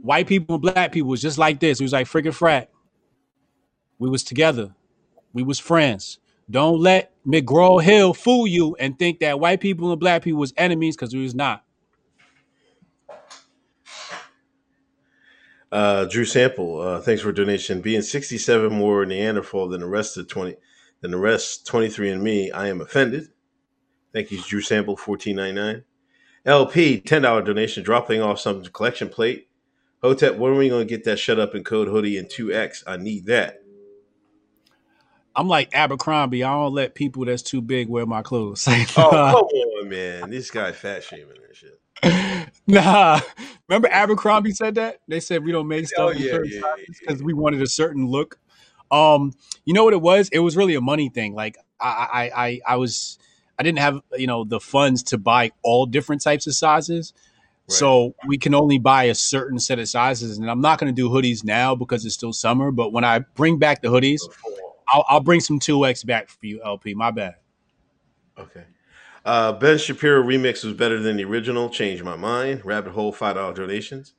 white 0.02 0.26
people 0.26 0.56
and 0.56 0.62
black 0.62 0.92
people 0.92 1.10
was 1.10 1.22
just 1.22 1.38
like 1.38 1.60
this. 1.60 1.80
It 1.80 1.84
was 1.84 1.92
like 1.92 2.06
friggin' 2.06 2.34
frat. 2.34 2.70
We 3.98 4.08
was 4.08 4.24
together. 4.24 4.74
We 5.32 5.42
was 5.42 5.58
friends. 5.58 6.18
Don't 6.50 6.80
let 6.80 7.12
McGraw 7.24 7.82
Hill 7.82 8.12
fool 8.12 8.46
you 8.46 8.74
and 8.80 8.98
think 8.98 9.20
that 9.20 9.38
white 9.38 9.60
people 9.60 9.92
and 9.92 10.00
black 10.00 10.22
people 10.22 10.40
was 10.40 10.52
enemies 10.56 10.96
because 10.96 11.14
we 11.14 11.22
was 11.22 11.34
not. 11.34 11.64
Uh, 15.70 16.04
Drew 16.06 16.24
Sample, 16.24 16.80
uh, 16.80 17.00
thanks 17.00 17.22
for 17.22 17.30
donation. 17.30 17.80
Being 17.80 18.02
67 18.02 18.72
more 18.72 19.06
Neanderthal 19.06 19.68
than 19.68 19.80
the 19.80 19.86
rest 19.86 20.16
of 20.16 20.26
20, 20.26 20.56
than 21.00 21.12
the 21.12 21.16
rest 21.16 21.64
23 21.66 22.10
and 22.10 22.22
me, 22.22 22.50
I 22.50 22.68
am 22.68 22.80
offended. 22.80 23.28
Thank 24.12 24.32
you, 24.32 24.42
Drew 24.42 24.60
Sample, 24.60 24.96
14.99. 24.96 25.84
LP, 26.46 27.00
$10 27.00 27.44
donation, 27.44 27.82
dropping 27.82 28.22
off 28.22 28.40
some 28.40 28.62
collection 28.64 29.08
plate. 29.08 29.48
Hotep, 30.02 30.36
when 30.36 30.52
are 30.52 30.56
we 30.56 30.68
going 30.68 30.86
to 30.86 30.90
get 30.90 31.04
that 31.04 31.18
shut 31.18 31.38
up 31.38 31.54
and 31.54 31.64
code 31.64 31.88
hoodie 31.88 32.16
and 32.16 32.28
2X? 32.28 32.84
I 32.86 32.96
need 32.96 33.26
that. 33.26 33.62
I'm 35.36 35.46
like 35.46 35.74
Abercrombie. 35.74 36.42
I 36.42 36.52
don't 36.52 36.74
let 36.74 36.94
people 36.94 37.24
that's 37.24 37.42
too 37.42 37.60
big 37.60 37.88
wear 37.88 38.06
my 38.06 38.22
clothes. 38.22 38.66
Oh, 38.96 39.48
come 39.50 39.84
on, 39.84 39.88
man. 39.88 40.30
This 40.30 40.50
guy 40.50 40.72
fat 40.72 41.04
shaming 41.04 41.36
and 41.46 41.56
shit. 41.56 42.48
nah. 42.66 43.20
Remember 43.68 43.88
Abercrombie 43.88 44.52
said 44.52 44.74
that? 44.74 45.00
They 45.06 45.20
said 45.20 45.44
we 45.44 45.52
don't 45.52 45.68
make 45.68 45.86
stuff 45.86 45.98
Oh, 46.00 46.08
in 46.08 46.18
yeah, 46.18 46.38
yeah, 46.44 46.60
yeah, 46.60 46.84
because 46.88 47.22
we 47.22 47.32
wanted 47.32 47.62
a 47.62 47.66
certain 47.66 48.06
look. 48.08 48.38
Um, 48.90 49.32
you 49.64 49.74
know 49.74 49.84
what 49.84 49.92
it 49.92 50.00
was? 50.00 50.28
It 50.30 50.40
was 50.40 50.56
really 50.56 50.74
a 50.74 50.80
money 50.80 51.08
thing. 51.08 51.34
Like 51.34 51.56
I 51.80 52.30
I 52.34 52.44
I, 52.46 52.60
I 52.66 52.76
was 52.76 53.18
I 53.60 53.62
didn't 53.62 53.80
have 53.80 54.00
you 54.16 54.26
know 54.26 54.44
the 54.44 54.58
funds 54.58 55.02
to 55.04 55.18
buy 55.18 55.52
all 55.62 55.84
different 55.84 56.22
types 56.22 56.46
of 56.46 56.54
sizes. 56.54 57.12
So 57.66 58.16
we 58.26 58.36
can 58.36 58.52
only 58.52 58.78
buy 58.78 59.04
a 59.04 59.14
certain 59.14 59.60
set 59.60 59.78
of 59.78 59.88
sizes, 59.88 60.38
and 60.38 60.50
I'm 60.50 60.60
not 60.60 60.80
going 60.80 60.92
to 60.92 60.96
do 60.96 61.08
hoodies 61.08 61.44
now 61.44 61.76
because 61.76 62.04
it's 62.04 62.16
still 62.16 62.32
summer. 62.32 62.72
But 62.72 62.92
when 62.92 63.04
I 63.04 63.20
bring 63.20 63.60
back 63.60 63.80
the 63.80 63.88
hoodies, 63.88 64.22
I'll, 64.88 65.04
I'll 65.08 65.20
bring 65.20 65.38
some 65.38 65.60
two 65.60 65.86
X 65.86 66.02
back 66.02 66.30
for 66.30 66.46
you, 66.46 66.60
LP. 66.64 66.94
My 66.94 67.12
bad. 67.12 67.36
Okay. 68.36 68.64
Uh, 69.24 69.52
ben 69.52 69.78
Shapiro 69.78 70.20
remix 70.20 70.64
was 70.64 70.72
better 70.74 70.98
than 70.98 71.16
the 71.16 71.24
original. 71.24 71.68
Changed 71.68 72.02
my 72.02 72.16
mind. 72.16 72.64
Rabbit 72.64 72.92
hole 72.92 73.12
five 73.12 73.36
dollar 73.36 73.54
donations. 73.54 74.14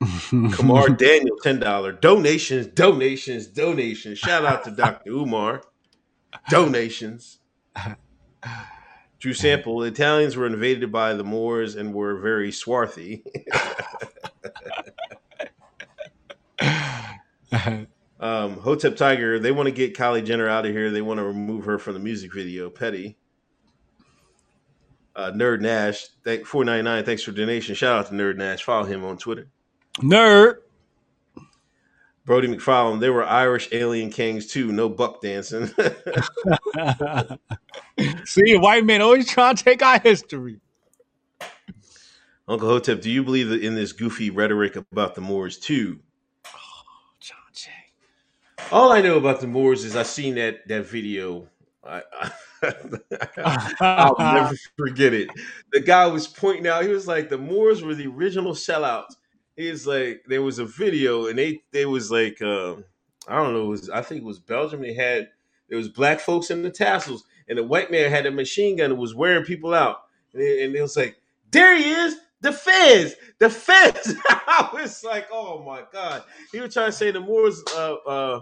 Kamar 0.30 0.88
Daniel 0.88 1.36
ten 1.44 1.60
dollar 1.60 1.92
donations, 1.92 2.66
donations, 2.66 3.46
donations. 3.46 4.18
Shout 4.18 4.44
out 4.44 4.64
to 4.64 4.72
Dr. 4.72 5.10
Umar. 5.10 5.62
Donations. 6.48 7.38
Drew 9.18 9.32
Sample. 9.32 9.78
The 9.78 9.88
Italians 9.88 10.36
were 10.36 10.46
invaded 10.46 10.92
by 10.92 11.14
the 11.14 11.24
Moors 11.24 11.76
and 11.76 11.94
were 11.94 12.18
very 12.18 12.52
swarthy. 12.52 13.24
um, 18.20 18.58
Hotep 18.58 18.96
Tiger. 18.96 19.38
They 19.38 19.52
want 19.52 19.66
to 19.68 19.74
get 19.74 19.94
Kylie 19.94 20.24
Jenner 20.24 20.48
out 20.48 20.66
of 20.66 20.72
here. 20.72 20.90
They 20.90 21.02
want 21.02 21.18
to 21.18 21.24
remove 21.24 21.64
her 21.64 21.78
from 21.78 21.94
the 21.94 22.00
music 22.00 22.34
video. 22.34 22.70
Petty. 22.70 23.16
Uh, 25.16 25.30
Nerd 25.30 25.60
Nash, 25.60 26.08
thank 26.24 26.44
four 26.44 26.64
ninety 26.64 26.82
nine. 26.82 27.04
Thanks 27.04 27.22
for 27.22 27.30
donation. 27.30 27.76
Shout 27.76 27.98
out 27.98 28.06
to 28.08 28.14
Nerd 28.14 28.36
Nash. 28.36 28.64
Follow 28.64 28.84
him 28.84 29.04
on 29.04 29.16
Twitter. 29.16 29.46
Nerd. 29.98 30.56
Brody 32.24 32.48
McFarlane. 32.48 33.00
They 33.00 33.10
were 33.10 33.24
Irish 33.24 33.68
alien 33.72 34.10
kings 34.10 34.46
too. 34.46 34.72
No 34.72 34.88
buck 34.88 35.20
dancing. 35.20 35.66
See, 38.24 38.56
white 38.56 38.84
men 38.84 39.02
always 39.02 39.28
trying 39.28 39.56
to 39.56 39.64
take 39.64 39.82
our 39.82 39.98
history. 39.98 40.60
Uncle 42.46 42.68
Hotep, 42.68 43.00
do 43.00 43.10
you 43.10 43.22
believe 43.24 43.50
in 43.50 43.74
this 43.74 43.92
goofy 43.92 44.30
rhetoric 44.30 44.76
about 44.76 45.14
the 45.14 45.20
Moors 45.20 45.58
too? 45.58 46.00
Oh, 46.46 46.82
John 47.20 47.38
Jay. 47.52 47.70
All 48.70 48.92
I 48.92 49.00
know 49.00 49.16
about 49.16 49.40
the 49.40 49.46
Moors 49.46 49.84
is 49.84 49.96
I 49.96 50.02
seen 50.02 50.34
that 50.36 50.66
that 50.68 50.86
video. 50.86 51.48
I, 51.86 52.02
I'll 53.80 54.16
never 54.18 54.54
forget 54.78 55.12
it. 55.12 55.28
The 55.72 55.80
guy 55.80 56.06
was 56.06 56.26
pointing 56.26 56.66
out. 56.66 56.82
He 56.82 56.88
was 56.88 57.06
like, 57.06 57.28
the 57.28 57.38
Moors 57.38 57.82
were 57.82 57.94
the 57.94 58.06
original 58.06 58.52
sellouts. 58.52 59.16
He's 59.56 59.86
like, 59.86 60.24
there 60.26 60.42
was 60.42 60.58
a 60.58 60.64
video, 60.64 61.26
and 61.26 61.38
they 61.38 61.62
they 61.70 61.86
was 61.86 62.10
like, 62.10 62.42
uh, 62.42 62.76
I 63.28 63.36
don't 63.36 63.54
know. 63.54 63.66
Was 63.66 63.88
I 63.88 64.02
think 64.02 64.22
it 64.22 64.26
was 64.26 64.40
Belgium. 64.40 64.82
They 64.82 64.94
had 64.94 65.28
there 65.68 65.78
was 65.78 65.88
black 65.88 66.20
folks 66.20 66.50
in 66.50 66.62
the 66.62 66.70
tassels, 66.70 67.24
and 67.48 67.58
the 67.58 67.64
white 67.64 67.90
man 67.90 68.10
had 68.10 68.26
a 68.26 68.30
machine 68.30 68.76
gun 68.76 68.90
and 68.90 68.98
was 68.98 69.14
wearing 69.14 69.44
people 69.44 69.74
out. 69.74 70.02
And 70.32 70.42
it, 70.42 70.64
and 70.64 70.74
it 70.74 70.82
was 70.82 70.96
like, 70.96 71.16
there 71.50 71.76
he 71.76 71.90
is, 71.90 72.16
the 72.40 72.52
feds, 72.52 73.14
the 73.38 73.48
feds. 73.48 74.14
I 74.28 74.70
was 74.72 75.02
like, 75.04 75.28
oh 75.32 75.62
my 75.62 75.84
god. 75.92 76.24
He 76.52 76.60
was 76.60 76.74
trying 76.74 76.88
to 76.88 76.92
say 76.92 77.10
the 77.10 77.20
Moors. 77.20 77.62
Uh, 77.74 77.94
uh, 78.06 78.40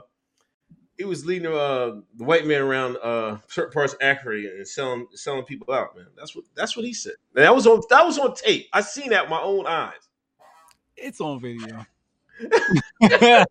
he 0.98 1.04
was 1.04 1.24
leading 1.24 1.52
uh, 1.52 2.00
the 2.16 2.24
white 2.24 2.46
man 2.46 2.62
around 2.62 2.96
uh, 3.02 3.38
certain 3.48 3.72
parts 3.72 3.94
of 3.94 4.00
and 4.00 4.68
selling 4.68 5.06
selling 5.14 5.44
people 5.44 5.72
out. 5.74 5.96
Man, 5.96 6.06
that's 6.16 6.34
what 6.34 6.44
that's 6.54 6.76
what 6.76 6.84
he 6.84 6.92
said. 6.92 7.14
And 7.34 7.44
that 7.44 7.54
was 7.54 7.66
on 7.66 7.82
that 7.90 8.04
was 8.04 8.18
on 8.18 8.34
tape. 8.34 8.68
I 8.72 8.82
seen 8.82 9.10
that 9.10 9.24
with 9.24 9.30
my 9.30 9.40
own 9.40 9.66
eyes. 9.66 10.08
It's 11.02 11.20
on 11.20 11.40
video. 11.40 11.84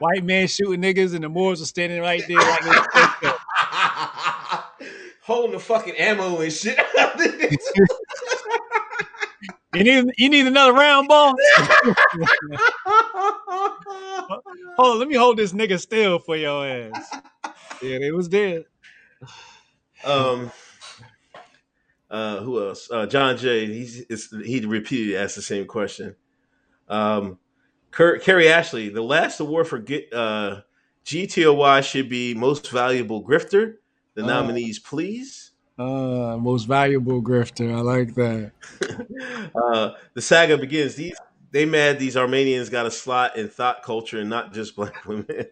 White 0.00 0.24
man 0.24 0.48
shooting 0.48 0.82
niggas 0.82 1.14
and 1.14 1.22
the 1.22 1.28
Moors 1.28 1.62
are 1.62 1.66
standing 1.66 2.02
right 2.02 2.24
there. 2.26 2.36
Like 2.36 2.62
Holding 5.22 5.52
the 5.52 5.60
fucking 5.60 5.94
ammo 5.96 6.40
and 6.40 6.52
shit. 6.52 6.76
you 9.74 9.84
need 9.84 10.12
you 10.18 10.28
need 10.28 10.48
another 10.48 10.72
round 10.72 11.06
ball. 11.06 11.36
hold 14.76 14.78
on, 14.78 14.98
let 14.98 15.08
me 15.08 15.14
hold 15.14 15.36
this 15.36 15.52
nigga 15.52 15.80
still 15.80 16.18
for 16.18 16.36
your 16.36 16.66
ass. 16.66 17.08
Yeah, 17.80 18.00
they 18.00 18.10
was 18.10 18.28
dead. 18.28 18.64
um, 20.04 20.50
uh, 22.10 22.38
who 22.38 22.66
else? 22.68 22.88
Uh, 22.90 23.06
John 23.06 23.36
Jay. 23.36 23.66
He's 23.66 24.00
it's, 24.08 24.30
he 24.44 24.64
repeatedly 24.64 25.16
asked 25.16 25.36
the 25.36 25.42
same 25.42 25.66
question. 25.66 26.16
Um, 26.88 27.38
Kurt, 27.90 28.22
Kerry 28.22 28.48
Ashley. 28.48 28.88
The 28.90 29.02
last 29.02 29.40
award 29.40 29.68
for 29.68 29.78
get, 29.78 30.12
uh, 30.12 30.62
GTOY 31.04 31.82
should 31.84 32.08
be 32.08 32.34
most 32.34 32.70
valuable 32.70 33.24
grifter. 33.24 33.76
The 34.14 34.22
Oh. 34.22 34.26
nominees, 34.26 34.78
please. 34.78 35.52
Uh, 35.78 36.36
most 36.40 36.64
valuable 36.64 37.22
grifter. 37.22 37.74
I 37.74 37.80
like 37.80 38.14
that. 38.14 38.52
Uh, 39.54 39.92
the 40.14 40.20
saga 40.22 40.56
begins. 40.58 40.94
These 40.94 41.16
they 41.50 41.64
mad 41.64 41.98
these 41.98 42.16
Armenians 42.16 42.68
got 42.68 42.84
a 42.86 42.90
slot 42.90 43.36
in 43.36 43.48
thought 43.48 43.82
culture 43.82 44.20
and 44.20 44.28
not 44.28 44.52
just 44.52 44.76
black 44.76 45.04
women. 45.06 45.46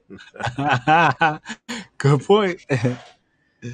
Good 1.99 2.21
point. 2.25 2.61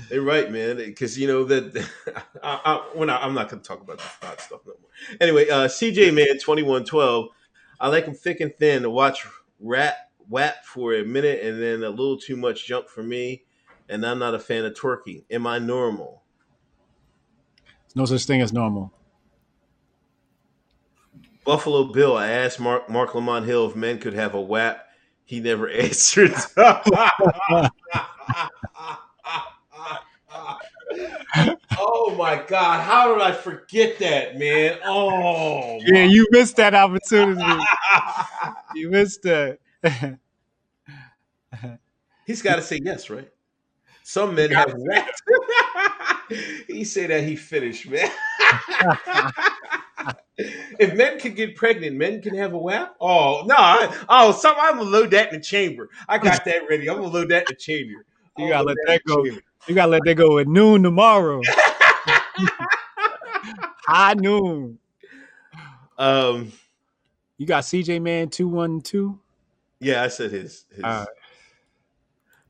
They're 0.08 0.22
right, 0.22 0.50
man. 0.50 0.76
Because 0.76 1.18
you 1.18 1.26
know 1.26 1.44
that 1.44 1.86
I, 2.42 2.60
I, 2.64 2.76
when 2.94 3.10
I, 3.10 3.18
I'm 3.18 3.34
not 3.34 3.48
going 3.48 3.60
to 3.60 3.66
talk 3.66 3.80
about 3.80 3.98
the 3.98 4.04
thought 4.04 4.40
stuff 4.40 4.60
no 4.66 4.74
more. 4.80 4.90
Anyway, 5.20 5.48
uh, 5.48 5.66
CJ 5.66 6.14
man, 6.14 6.38
twenty 6.38 6.62
one 6.62 6.84
twelve. 6.84 7.28
I 7.80 7.88
like 7.88 8.04
him 8.04 8.14
thick 8.14 8.40
and 8.40 8.54
thin 8.56 8.82
to 8.82 8.90
watch 8.90 9.26
rap 9.58 9.96
WAP 10.28 10.64
for 10.64 10.94
a 10.94 11.04
minute 11.04 11.42
and 11.42 11.60
then 11.60 11.82
a 11.82 11.90
little 11.90 12.18
too 12.18 12.36
much 12.36 12.66
jump 12.66 12.88
for 12.88 13.02
me. 13.02 13.44
And 13.88 14.06
I'm 14.06 14.18
not 14.18 14.34
a 14.34 14.38
fan 14.38 14.64
of 14.64 14.74
twerking. 14.74 15.24
Am 15.30 15.46
I 15.46 15.58
normal? 15.58 16.22
no 17.96 18.04
such 18.04 18.24
thing 18.24 18.40
as 18.40 18.52
normal. 18.52 18.92
Buffalo 21.44 21.92
Bill. 21.92 22.16
I 22.16 22.28
asked 22.28 22.60
Marc 22.60 22.88
Marc 22.88 23.14
Lamont 23.14 23.46
Hill 23.46 23.68
if 23.68 23.74
men 23.74 23.98
could 23.98 24.14
have 24.14 24.34
a 24.34 24.40
WAP. 24.40 24.86
He 25.24 25.40
never 25.40 25.68
answered. 25.68 26.34
oh 31.78 32.14
my 32.18 32.42
god! 32.46 32.80
How 32.82 33.12
did 33.12 33.22
I 33.22 33.32
forget 33.32 33.98
that, 33.98 34.38
man? 34.38 34.78
Oh, 34.84 35.78
Yeah, 35.84 36.04
you 36.04 36.26
missed 36.30 36.56
that 36.56 36.74
opportunity. 36.74 37.42
you 38.74 38.90
missed 38.90 39.22
that. 39.22 39.58
He's 42.26 42.42
got 42.42 42.56
to 42.56 42.62
say 42.62 42.80
yes, 42.82 43.10
right? 43.10 43.28
Some 44.02 44.34
men 44.34 44.50
have 44.50 44.74
whacked. 44.76 45.22
he 46.66 46.84
said 46.84 47.10
that 47.10 47.22
he 47.22 47.36
finished, 47.36 47.88
man. 47.88 48.10
if 50.36 50.94
men 50.94 51.18
can 51.18 51.34
get 51.34 51.54
pregnant, 51.54 51.96
men 51.96 52.20
can 52.22 52.34
have 52.34 52.52
a 52.52 52.58
WAP. 52.58 52.96
Oh 53.00 53.44
no! 53.46 53.54
I, 53.56 54.04
oh, 54.08 54.32
some 54.32 54.56
I'm 54.58 54.78
gonna 54.78 54.90
load 54.90 55.12
that 55.12 55.32
in 55.32 55.38
the 55.38 55.44
chamber. 55.44 55.90
I 56.08 56.18
got 56.18 56.44
that 56.44 56.68
ready. 56.68 56.88
I'm 56.88 56.96
gonna 56.96 57.08
load 57.08 57.28
that 57.28 57.42
in 57.42 57.46
the 57.50 57.54
chamber. 57.54 58.04
You 58.38 58.48
gotta 58.48 58.64
let 58.64 58.76
that 58.86 59.00
go. 59.06 59.24
chamber. 59.24 59.40
You 59.68 59.74
gotta 59.74 59.90
let 59.90 60.02
that 60.04 60.14
go 60.14 60.38
at 60.38 60.48
noon 60.48 60.82
tomorrow. 60.82 61.42
High 63.86 64.14
noon. 64.14 64.78
Um, 65.98 66.52
You 67.36 67.46
got 67.46 67.64
CJ 67.64 68.00
Man 68.00 68.28
two 68.28 68.48
one 68.48 68.80
two. 68.80 69.18
yeah, 69.80 70.02
I 70.02 70.08
said 70.08 70.30
his. 70.30 70.64
his. 70.74 70.84
All 70.84 71.06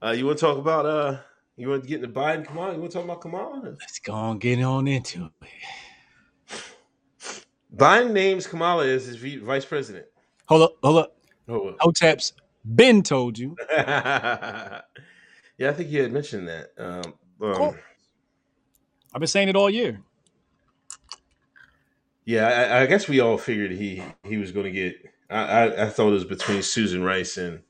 Uh, 0.03 0.11
you 0.13 0.25
want 0.27 0.39
to 0.39 0.45
talk 0.47 0.59
about? 0.59 0.87
Uh, 0.87 1.19
you 1.57 1.69
want 1.69 1.83
to 1.83 1.89
get 1.89 2.03
into 2.03 2.15
Biden? 2.15 2.47
Kamala? 2.47 2.75
You 2.75 2.81
want 2.81 2.93
to 2.93 2.99
talk 2.99 3.05
about 3.05 3.21
Kamala? 3.21 3.77
Let's 3.79 3.99
go 3.99 4.13
on 4.15 4.39
get 4.39 4.63
on 4.63 4.87
into 4.87 5.25
it. 5.27 5.33
Biden 7.75 8.13
names 8.13 8.47
Kamala 8.47 8.87
as 8.87 9.07
his 9.07 9.17
vice 9.43 9.65
president. 9.65 10.07
Hold 10.47 10.63
up, 10.63 10.73
hold 10.83 10.99
up. 10.99 11.17
Oh, 11.49 11.75
Hotep's 11.81 12.33
Ben 12.65 13.03
told 13.03 13.39
you. 13.39 13.57
yeah, 15.61 15.69
I 15.69 15.75
think 15.75 15.91
you 15.91 16.01
had 16.01 16.11
mentioned 16.11 16.49
that. 16.49 16.71
Um, 16.79 17.15
um, 17.43 17.55
Cool. 17.55 17.77
I've 19.13 19.21
been 19.21 19.29
saying 19.29 19.51
it 19.51 19.57
all 19.57 19.69
year. 19.69 20.01
Yeah, 22.25 22.47
I, 22.47 22.83
I 22.83 22.87
guess 22.87 23.09
we 23.09 23.21
all 23.21 23.37
figured 23.37 23.73
he 23.73 24.03
he 24.25 24.39
was 24.39 24.53
going 24.53 24.65
to 24.65 24.71
get. 24.73 24.95
I, 25.29 25.43
I, 25.43 25.83
I 25.85 25.91
thought 25.91 26.09
it 26.09 26.13
was 26.13 26.25
between 26.25 26.63
Susan 26.63 27.03
Rice 27.03 27.37
and 27.37 27.61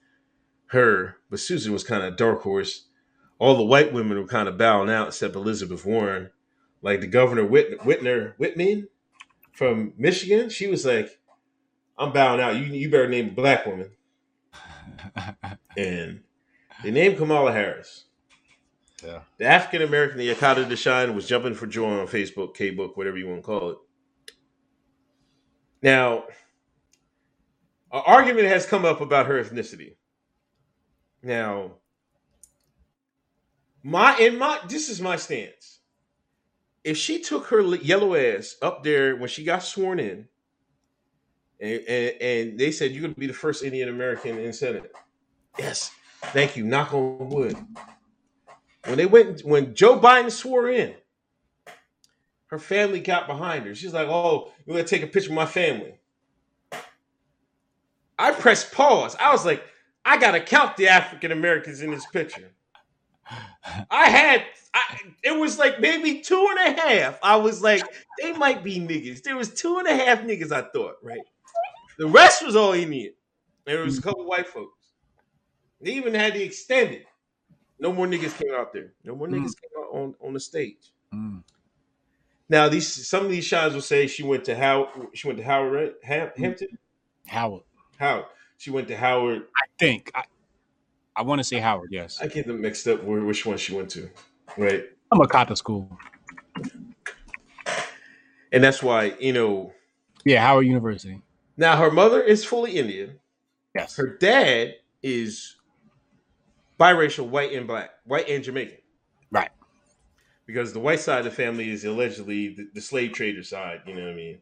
her, 0.66 1.16
but 1.30 1.40
Susan 1.40 1.72
was 1.72 1.82
kind 1.82 2.04
of 2.04 2.16
dark 2.16 2.42
horse. 2.42 2.86
All 3.40 3.56
the 3.56 3.64
white 3.64 3.92
women 3.92 4.18
were 4.18 4.26
kind 4.26 4.48
of 4.48 4.56
bowing 4.56 4.90
out, 4.90 5.08
except 5.08 5.34
Elizabeth 5.34 5.84
Warren. 5.84 6.30
Like 6.82 7.00
the 7.00 7.08
governor 7.08 7.44
Whit, 7.44 7.80
Whitner 7.80 8.34
Whitman 8.36 8.86
from 9.52 9.94
Michigan, 9.98 10.48
she 10.48 10.68
was 10.68 10.86
like, 10.86 11.18
"I'm 11.98 12.12
bowing 12.12 12.40
out. 12.40 12.54
You 12.54 12.66
you 12.66 12.88
better 12.88 13.08
name 13.08 13.30
a 13.30 13.32
black 13.32 13.66
woman." 13.66 13.90
and 15.76 16.20
they 16.82 16.90
named 16.90 17.16
Kamala 17.18 17.52
Harris. 17.52 18.04
Yeah. 19.04 19.20
The 19.38 19.46
African 19.46 19.82
American, 19.82 20.18
the 20.18 20.28
Yakata 20.34 20.68
Deshaun, 20.68 21.14
was 21.14 21.26
jumping 21.26 21.54
for 21.54 21.66
joy 21.66 21.98
on 21.98 22.06
Facebook, 22.06 22.54
K 22.54 22.70
Book, 22.70 22.96
whatever 22.96 23.16
you 23.16 23.28
want 23.28 23.40
to 23.40 23.46
call 23.46 23.70
it. 23.70 23.78
Now, 25.82 26.24
an 27.92 28.02
argument 28.06 28.48
has 28.48 28.66
come 28.66 28.84
up 28.84 29.00
about 29.00 29.26
her 29.26 29.42
ethnicity. 29.42 29.96
Now, 31.22 31.72
my 33.82 34.16
in 34.18 34.38
my 34.38 34.60
this 34.68 34.88
is 34.88 35.00
my 35.00 35.16
stance. 35.16 35.80
If 36.84 36.96
she 36.96 37.20
took 37.20 37.46
her 37.46 37.62
yellow 37.76 38.14
ass 38.14 38.56
up 38.62 38.84
there 38.84 39.16
when 39.16 39.28
she 39.28 39.44
got 39.44 39.62
sworn 39.62 40.00
in, 40.00 40.28
and, 41.60 41.80
and, 41.86 42.22
and 42.22 42.58
they 42.58 42.70
said 42.70 42.92
you're 42.92 43.02
going 43.02 43.14
to 43.14 43.20
be 43.20 43.26
the 43.26 43.34
first 43.34 43.64
Indian 43.64 43.90
American 43.90 44.38
in 44.38 44.52
Senate. 44.52 44.90
Yes, 45.58 45.90
thank 46.26 46.56
you. 46.56 46.64
Knock 46.64 46.92
on 46.94 47.28
wood. 47.28 47.56
When 48.84 48.96
they 48.96 49.06
went, 49.06 49.42
when 49.42 49.74
Joe 49.74 49.98
Biden 49.98 50.30
swore 50.30 50.68
in, 50.68 50.94
her 52.46 52.58
family 52.58 53.00
got 53.00 53.26
behind 53.26 53.66
her. 53.66 53.74
She's 53.74 53.92
like, 53.92 54.08
"Oh, 54.08 54.52
you're 54.66 54.76
gonna 54.76 54.88
take 54.88 55.02
a 55.02 55.06
picture 55.06 55.30
with 55.30 55.36
my 55.36 55.46
family." 55.46 55.94
I 58.18 58.32
pressed 58.32 58.72
pause. 58.72 59.16
I 59.20 59.32
was 59.32 59.44
like, 59.44 59.62
"I 60.04 60.18
gotta 60.18 60.40
count 60.40 60.76
the 60.76 60.88
African 60.88 61.32
Americans 61.32 61.80
in 61.80 61.90
this 61.90 62.06
picture." 62.06 62.52
I 63.90 64.08
had, 64.08 64.44
I, 64.74 64.80
it 65.22 65.38
was 65.38 65.58
like 65.58 65.80
maybe 65.80 66.20
two 66.20 66.48
and 66.50 66.76
a 66.76 66.80
half. 66.80 67.18
I 67.22 67.36
was 67.36 67.62
like, 67.62 67.82
they 68.20 68.32
might 68.32 68.64
be 68.64 68.80
niggas. 68.80 69.22
There 69.22 69.36
was 69.36 69.54
two 69.54 69.78
and 69.78 69.86
a 69.86 69.94
half 69.94 70.20
niggas. 70.22 70.50
I 70.50 70.62
thought, 70.62 70.96
right? 71.02 71.20
The 71.98 72.06
rest 72.06 72.44
was 72.44 72.56
all 72.56 72.72
Indian. 72.72 73.12
There 73.66 73.84
was 73.84 73.98
a 73.98 74.02
couple 74.02 74.24
white 74.26 74.48
folks. 74.48 74.79
They 75.80 75.92
even 75.92 76.14
had 76.14 76.34
the 76.34 76.42
extended. 76.42 77.06
No 77.78 77.92
more 77.92 78.06
niggas 78.06 78.36
came 78.38 78.52
out 78.54 78.72
there. 78.72 78.92
No 79.04 79.14
more 79.16 79.26
Mm. 79.28 79.34
niggas 79.36 79.54
came 79.60 79.70
out 79.78 79.90
on, 79.92 80.14
on 80.20 80.34
the 80.34 80.40
stage. 80.40 80.92
Mm. 81.14 81.42
Now 82.48 82.68
these 82.68 83.08
some 83.08 83.24
of 83.24 83.30
these 83.30 83.44
shots 83.44 83.74
will 83.74 83.80
say 83.80 84.06
she 84.06 84.22
went 84.22 84.44
to 84.44 84.56
Howard. 84.56 84.88
She 85.14 85.26
went 85.26 85.38
to 85.38 85.44
Howard? 85.44 85.94
Ham, 86.02 86.30
Hampton. 86.36 86.78
Howard. 87.26 87.62
Howard. 87.98 88.26
She 88.58 88.70
went 88.70 88.88
to 88.88 88.96
Howard. 88.96 89.42
I 89.56 89.66
think. 89.78 90.10
I, 90.14 90.24
I 91.16 91.22
want 91.22 91.38
to 91.38 91.44
say 91.44 91.58
Howard, 91.58 91.90
yes. 91.92 92.18
I 92.20 92.26
get 92.26 92.46
them 92.46 92.60
mixed 92.60 92.86
up. 92.86 93.02
Where 93.04 93.20
which 93.24 93.46
one 93.46 93.56
she 93.56 93.74
went 93.74 93.90
to, 93.90 94.10
right? 94.56 94.84
I'm 95.12 95.20
a 95.20 95.26
Kata 95.26 95.56
school. 95.56 95.98
And 98.52 98.62
that's 98.64 98.82
why 98.82 99.14
you 99.20 99.32
know. 99.32 99.72
Yeah, 100.24 100.42
Howard 100.42 100.66
University. 100.66 101.22
Now 101.56 101.76
her 101.76 101.90
mother 101.90 102.20
is 102.20 102.44
fully 102.44 102.76
Indian. 102.76 103.18
Yes. 103.74 103.96
Her 103.96 104.16
dad 104.18 104.74
is 105.02 105.56
biracial, 106.80 107.28
white 107.28 107.52
and 107.52 107.66
black, 107.66 107.90
white 108.04 108.28
and 108.28 108.42
Jamaican. 108.42 108.78
Right. 109.30 109.50
Because 110.46 110.72
the 110.72 110.80
white 110.80 111.00
side 111.00 111.18
of 111.20 111.24
the 111.26 111.30
family 111.30 111.70
is 111.70 111.84
allegedly 111.84 112.54
the, 112.54 112.68
the 112.74 112.80
slave 112.80 113.12
trader 113.12 113.42
side. 113.42 113.82
You 113.86 113.94
know 113.94 114.02
what 114.02 114.12
I 114.12 114.14
mean? 114.16 114.38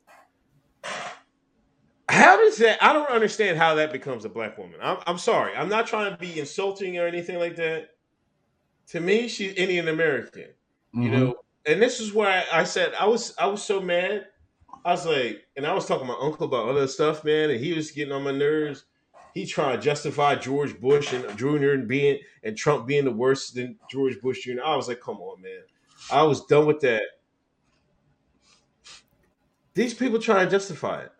How 2.08 2.38
does 2.38 2.56
that? 2.58 2.82
I 2.82 2.92
don't 2.94 3.10
understand 3.10 3.58
how 3.58 3.74
that 3.74 3.92
becomes 3.92 4.24
a 4.24 4.30
black 4.30 4.56
woman. 4.56 4.78
I'm, 4.82 4.98
I'm 5.06 5.18
sorry. 5.18 5.54
I'm 5.54 5.68
not 5.68 5.86
trying 5.86 6.10
to 6.10 6.16
be 6.16 6.38
insulting 6.40 6.98
or 6.98 7.06
anything 7.06 7.38
like 7.38 7.56
that. 7.56 7.90
To 8.88 9.00
me, 9.00 9.28
she's 9.28 9.52
Indian 9.54 9.88
American. 9.88 10.46
You 10.94 11.10
Mhm. 11.10 11.12
know, 11.12 11.34
and 11.66 11.82
this 11.82 12.00
is 12.00 12.14
why 12.14 12.44
I 12.50 12.64
said 12.64 12.94
I 12.98 13.06
was 13.06 13.34
I 13.36 13.46
was 13.46 13.62
so 13.62 13.80
mad. 13.82 14.26
I 14.86 14.92
was 14.92 15.04
like, 15.04 15.46
and 15.56 15.66
I 15.66 15.74
was 15.74 15.84
talking 15.84 16.06
to 16.06 16.12
my 16.14 16.18
uncle 16.18 16.46
about 16.46 16.68
other 16.70 16.86
stuff, 16.86 17.24
man, 17.24 17.50
and 17.50 17.60
he 17.60 17.74
was 17.74 17.90
getting 17.90 18.12
on 18.12 18.22
my 18.22 18.30
nerves. 18.32 18.86
He 19.38 19.46
trying 19.46 19.76
to 19.76 19.80
justify 19.80 20.34
George 20.34 20.80
Bush 20.80 21.12
and 21.12 21.38
Jr. 21.38 21.70
and 21.70 21.86
being 21.86 22.18
and 22.42 22.56
Trump 22.56 22.88
being 22.88 23.04
the 23.04 23.12
worst 23.12 23.54
than 23.54 23.78
George 23.88 24.20
Bush 24.20 24.42
Jr. 24.42 24.60
I 24.64 24.74
was 24.74 24.88
like, 24.88 25.00
come 25.00 25.18
on, 25.18 25.40
man. 25.40 25.60
I 26.10 26.24
was 26.24 26.44
done 26.46 26.66
with 26.66 26.80
that. 26.80 27.02
These 29.74 29.94
people 29.94 30.18
trying 30.18 30.46
to 30.46 30.50
justify 30.50 31.02
it, 31.02 31.12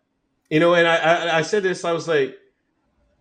you 0.51 0.59
know. 0.59 0.75
And 0.75 0.89
I, 0.89 0.97
I, 0.97 1.39
I 1.39 1.43
said 1.43 1.63
this. 1.63 1.85
I 1.85 1.93
was 1.93 2.09
like, 2.09 2.37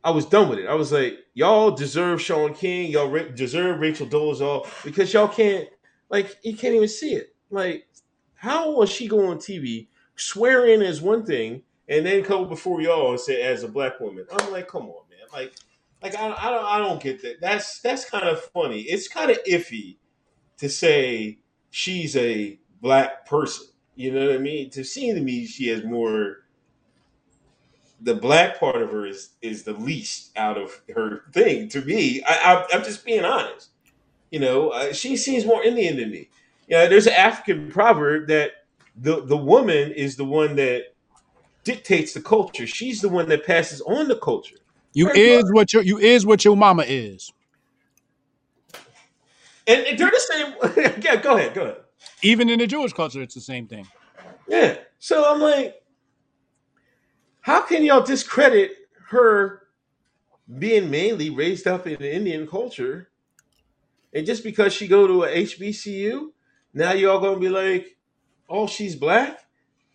I 0.03 0.09
was 0.09 0.25
done 0.25 0.49
with 0.49 0.57
it. 0.57 0.65
I 0.65 0.73
was 0.73 0.91
like, 0.91 1.19
y'all 1.35 1.69
deserve 1.69 2.19
Shaun 2.19 2.55
King. 2.55 2.89
Y'all 2.89 3.07
ra- 3.07 3.29
deserve 3.35 3.79
Rachel 3.79 4.07
Dolezal 4.07 4.67
because 4.83 5.13
y'all 5.13 5.27
can't, 5.27 5.67
like, 6.09 6.39
you 6.41 6.57
can't 6.57 6.73
even 6.73 6.87
see 6.87 7.13
it. 7.13 7.35
Like, 7.51 7.85
how 8.33 8.71
was 8.71 8.89
she 8.89 9.07
go 9.07 9.29
on 9.29 9.37
TV 9.37 9.89
swearing 10.15 10.81
as 10.81 11.03
one 11.03 11.23
thing 11.23 11.61
and 11.89 12.05
then 12.05 12.23
come 12.23 12.49
before 12.49 12.81
y'all 12.81 13.11
and 13.11 13.19
say 13.19 13.41
as 13.41 13.63
a 13.63 13.67
black 13.67 13.99
woman? 13.99 14.25
I'm 14.31 14.51
like, 14.51 14.67
come 14.67 14.83
on, 14.83 15.03
man. 15.09 15.27
Like, 15.33 15.53
like 16.01 16.15
I, 16.15 16.27
I 16.27 16.51
don't, 16.51 16.65
I 16.65 16.77
don't 16.79 17.01
get 17.01 17.21
that. 17.23 17.41
That's 17.41 17.79
that's 17.79 18.09
kind 18.09 18.27
of 18.27 18.41
funny. 18.41 18.81
It's 18.81 19.07
kind 19.07 19.31
of 19.31 19.37
iffy 19.45 19.97
to 20.57 20.69
say 20.69 21.39
she's 21.71 22.15
a 22.15 22.59
black 22.81 23.25
person. 23.25 23.67
You 23.95 24.11
know 24.11 24.27
what 24.27 24.35
I 24.35 24.39
mean? 24.39 24.69
To 24.71 24.83
seem 24.83 25.15
to 25.15 25.21
me, 25.21 25.45
she 25.45 25.67
has 25.69 25.83
more. 25.83 26.37
The 27.99 28.13
black 28.13 28.59
part 28.59 28.81
of 28.81 28.91
her 28.91 29.07
is 29.07 29.31
is 29.41 29.63
the 29.63 29.73
least 29.73 30.31
out 30.37 30.57
of 30.57 30.81
her 30.93 31.23
thing 31.33 31.67
to 31.69 31.81
me. 31.81 32.21
I, 32.23 32.35
I, 32.53 32.75
I'm 32.77 32.83
just 32.83 33.03
being 33.05 33.25
honest. 33.25 33.69
You 34.29 34.39
know, 34.39 34.69
uh, 34.69 34.93
she 34.93 35.17
seems 35.17 35.45
more 35.45 35.63
Indian 35.63 35.97
than 35.97 36.11
me. 36.11 36.29
You 36.67 36.77
know, 36.77 36.89
there's 36.89 37.07
an 37.07 37.13
African 37.13 37.71
proverb 37.71 38.27
that 38.27 38.51
the 38.95 39.25
the 39.25 39.37
woman 39.37 39.91
is 39.93 40.15
the 40.15 40.25
one 40.25 40.55
that 40.57 40.95
dictates 41.67 42.13
the 42.13 42.21
culture. 42.21 42.65
She's 42.65 43.01
the 43.01 43.09
one 43.09 43.27
that 43.27 43.45
passes 43.45 43.81
on 43.81 44.07
the 44.07 44.15
culture. 44.15 44.55
You 44.93 45.07
Very 45.07 45.19
is 45.19 45.51
what 45.51 45.73
your 45.73 45.83
you 45.83 45.97
is 45.97 46.25
what 46.25 46.45
your 46.45 46.55
mama 46.55 46.83
is. 46.87 47.31
And, 49.67 49.85
and 49.85 49.99
they're 49.99 50.09
the 50.09 50.19
same. 50.19 50.55
yeah, 51.03 51.17
go 51.17 51.35
ahead, 51.35 51.53
go 51.53 51.63
ahead. 51.63 51.77
Even 52.23 52.49
in 52.49 52.59
the 52.59 52.67
Jewish 52.67 52.93
culture, 52.93 53.21
it's 53.21 53.35
the 53.35 53.41
same 53.41 53.67
thing. 53.67 53.85
Yeah. 54.47 54.77
So 54.97 55.29
I'm 55.29 55.41
like, 55.41 55.75
how 57.41 57.61
can 57.61 57.83
y'all 57.83 58.01
discredit 58.01 58.71
her 59.09 59.63
being 60.57 60.89
mainly 60.89 61.29
raised 61.29 61.67
up 61.67 61.85
in 61.85 62.01
Indian 62.01 62.47
culture, 62.47 63.09
and 64.13 64.25
just 64.25 64.41
because 64.41 64.71
she 64.71 64.87
go 64.87 65.05
to 65.05 65.23
a 65.23 65.27
HBCU, 65.27 66.29
now 66.73 66.93
y'all 66.93 67.19
gonna 67.19 67.39
be 67.39 67.49
like, 67.49 67.97
oh, 68.47 68.67
she's 68.67 68.95
black? 68.95 69.46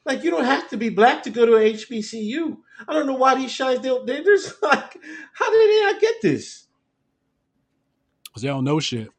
Like 0.04 0.24
you 0.24 0.30
don't 0.30 0.44
have 0.44 0.68
to 0.70 0.76
be 0.76 0.88
black 0.88 1.22
to 1.24 1.30
go 1.30 1.46
to 1.46 1.54
a 1.56 1.72
HBCU. 1.74 2.56
I 2.88 2.92
don't 2.92 3.06
know 3.06 3.14
why 3.14 3.36
these 3.36 3.52
shines 3.52 3.80
they 3.80 3.96
they 4.04 4.22
just 4.24 4.60
like, 4.62 4.96
how 5.32 5.50
did 5.50 5.70
they 5.70 5.80
not 5.82 6.00
get 6.00 6.14
this? 6.22 6.66
Cause 8.34 8.42
they 8.42 8.48
don't 8.48 8.64
know 8.64 8.80
shit. 8.80 9.10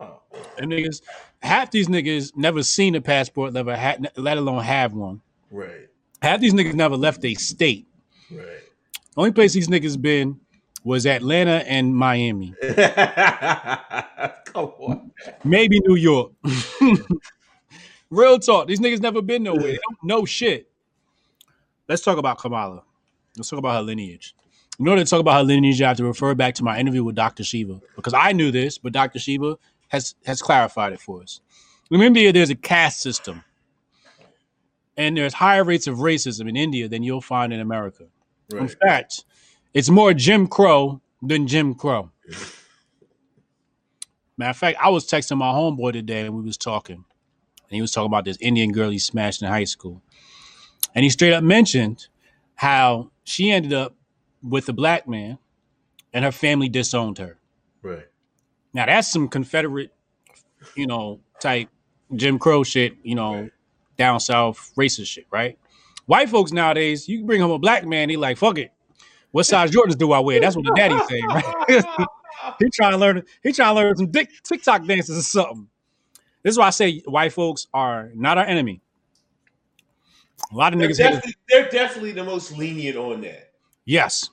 Oh, 0.00 0.20
Them 0.58 0.70
niggas, 0.70 1.02
half 1.40 1.70
these 1.70 1.86
niggas 1.88 2.36
never 2.36 2.62
seen 2.62 2.94
a 2.96 3.00
passport, 3.00 3.52
never 3.52 3.76
had, 3.76 4.10
let 4.16 4.38
alone 4.38 4.62
have 4.64 4.92
one. 4.92 5.20
right, 5.50 5.88
Half 6.20 6.40
these 6.40 6.52
niggas 6.52 6.74
never 6.74 6.96
left 6.96 7.24
a 7.24 7.34
state. 7.34 7.86
right. 8.30 8.44
Only 9.16 9.32
place 9.32 9.52
these 9.52 9.68
niggas 9.68 10.00
been 10.00 10.40
was 10.82 11.06
Atlanta 11.06 11.62
and 11.68 11.94
Miami, 11.94 12.54
Come 14.44 14.72
on. 14.80 15.10
maybe 15.44 15.78
New 15.86 15.96
York. 15.96 16.32
Real 18.10 18.38
talk, 18.38 18.66
these 18.66 18.80
niggas 18.80 19.00
never 19.00 19.22
been 19.22 19.44
nowhere. 19.44 19.62
They 19.62 19.78
don't 19.88 20.04
know 20.04 20.24
shit. 20.24 20.68
Let's 21.88 22.02
talk 22.02 22.18
about 22.18 22.38
Kamala. 22.38 22.82
Let's 23.36 23.48
talk 23.48 23.58
about 23.58 23.76
her 23.76 23.82
lineage. 23.82 24.34
In 24.78 24.88
order 24.88 25.04
to 25.04 25.08
talk 25.08 25.20
about 25.20 25.36
her 25.38 25.44
lineage, 25.44 25.80
I 25.80 25.88
have 25.88 25.96
to 25.98 26.04
refer 26.04 26.34
back 26.34 26.54
to 26.56 26.64
my 26.64 26.78
interview 26.78 27.04
with 27.04 27.14
Dr. 27.14 27.44
Shiva 27.44 27.80
because 27.96 28.14
I 28.14 28.32
knew 28.32 28.50
this, 28.50 28.78
but 28.78 28.92
Dr. 28.92 29.18
Shiva 29.18 29.56
has 29.88 30.14
has 30.24 30.42
clarified 30.42 30.92
it 30.92 31.00
for 31.00 31.22
us. 31.22 31.40
In 31.90 32.00
India, 32.00 32.32
there's 32.32 32.50
a 32.50 32.54
caste 32.54 33.00
system, 33.00 33.44
and 34.96 35.16
there's 35.16 35.34
higher 35.34 35.64
rates 35.64 35.86
of 35.86 35.98
racism 35.98 36.48
in 36.48 36.56
India 36.56 36.88
than 36.88 37.02
you'll 37.02 37.20
find 37.20 37.52
in 37.52 37.60
America. 37.60 38.04
In 38.52 38.68
fact, 38.68 39.24
it's 39.74 39.88
more 39.88 40.14
Jim 40.14 40.46
Crow 40.46 41.00
than 41.22 41.46
Jim 41.46 41.74
Crow. 41.74 42.10
Matter 44.36 44.50
of 44.50 44.56
fact, 44.56 44.78
I 44.80 44.88
was 44.88 45.06
texting 45.06 45.36
my 45.38 45.52
homeboy 45.52 45.92
today 45.92 46.26
and 46.26 46.34
we 46.34 46.42
was 46.42 46.56
talking. 46.56 47.04
And 47.70 47.76
he 47.76 47.80
was 47.80 47.92
talking 47.92 48.06
about 48.08 48.24
this 48.24 48.36
Indian 48.40 48.72
girl 48.72 48.90
he 48.90 48.98
smashed 48.98 49.42
in 49.42 49.48
high 49.48 49.64
school. 49.64 50.02
And 50.94 51.04
he 51.04 51.10
straight 51.10 51.32
up 51.32 51.44
mentioned 51.44 52.08
how 52.56 53.10
she 53.22 53.50
ended 53.50 53.72
up 53.72 53.94
with 54.42 54.68
a 54.68 54.72
black 54.72 55.06
man 55.06 55.38
and 56.12 56.24
her 56.24 56.32
family 56.32 56.68
disowned 56.68 57.18
her. 57.18 57.38
Right. 57.82 58.08
Now 58.74 58.86
that's 58.86 59.10
some 59.10 59.28
Confederate, 59.28 59.92
you 60.74 60.86
know, 60.86 61.20
type 61.40 61.68
Jim 62.14 62.38
Crow 62.40 62.64
shit, 62.64 62.96
you 63.04 63.14
know, 63.14 63.34
Right. 63.42 63.52
down 63.96 64.18
south 64.18 64.72
racist 64.76 65.06
shit, 65.06 65.26
right? 65.30 65.56
White 66.06 66.28
folks 66.28 66.50
nowadays, 66.50 67.08
you 67.08 67.18
can 67.18 67.26
bring 67.26 67.40
home 67.40 67.52
a 67.52 67.58
black 67.58 67.86
man, 67.86 68.10
he 68.10 68.16
like, 68.16 68.36
fuck 68.36 68.58
it. 68.58 68.72
What 69.30 69.46
size 69.46 69.70
Jordans 69.70 69.96
do 69.96 70.10
I 70.10 70.18
wear? 70.18 70.40
That's 70.40 70.56
what 70.56 70.64
the 70.64 70.72
daddy 70.74 70.98
say, 71.08 71.22
right? 71.28 71.84
he 72.58 72.68
trying 72.70 72.90
to 72.92 72.96
learn, 72.98 73.22
he 73.44 73.52
trying 73.52 73.76
to 73.76 73.80
learn 73.80 73.96
some 73.96 74.10
dick 74.10 74.28
TikTok 74.42 74.86
dances 74.86 75.16
or 75.16 75.22
something. 75.22 75.68
This 76.42 76.52
is 76.52 76.58
why 76.58 76.68
I 76.68 76.70
say 76.70 77.00
white 77.00 77.32
folks 77.32 77.66
are 77.74 78.10
not 78.14 78.38
our 78.38 78.44
enemy. 78.44 78.80
A 80.52 80.56
lot 80.56 80.72
of 80.72 80.78
They're 80.78 80.88
niggas 80.88 80.96
definitely, 80.96 81.34
they're 81.48 81.68
definitely 81.68 82.12
the 82.12 82.24
most 82.24 82.56
lenient 82.56 82.96
on 82.96 83.20
that. 83.22 83.52
Yes. 83.84 84.30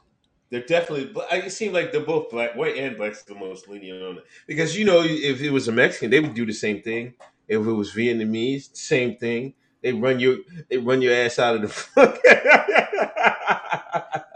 They're 0.50 0.62
definitely. 0.62 1.06
but 1.14 1.28
It 1.32 1.52
seems 1.52 1.74
like 1.74 1.92
they're 1.92 2.02
both 2.02 2.30
black, 2.30 2.56
white 2.56 2.78
and 2.78 2.96
black's 2.96 3.24
the 3.24 3.36
most 3.36 3.68
lenient 3.68 4.02
on 4.02 4.18
it. 4.18 4.26
Because 4.48 4.78
you 4.78 4.86
know, 4.86 5.04
if 5.04 5.42
it 5.42 5.52
was 5.52 5.68
a 5.68 5.72
Mexican, 5.72 6.10
they 6.10 6.20
would 6.20 6.34
do 6.34 6.46
the 6.46 6.54
same 6.54 6.82
thing. 6.82 7.14
If 7.48 7.60
it 7.66 7.72
was 7.72 7.94
Vietnamese, 7.94 8.76
same 8.76 9.18
thing. 9.18 9.54
They 9.82 9.94
run 9.94 10.20
your, 10.20 10.38
they 10.70 10.78
run 10.78 11.02
your 11.02 11.14
ass 11.14 11.40
out 11.40 11.56
of 11.56 11.62
the. 11.62 11.68
fuck. 11.68 12.18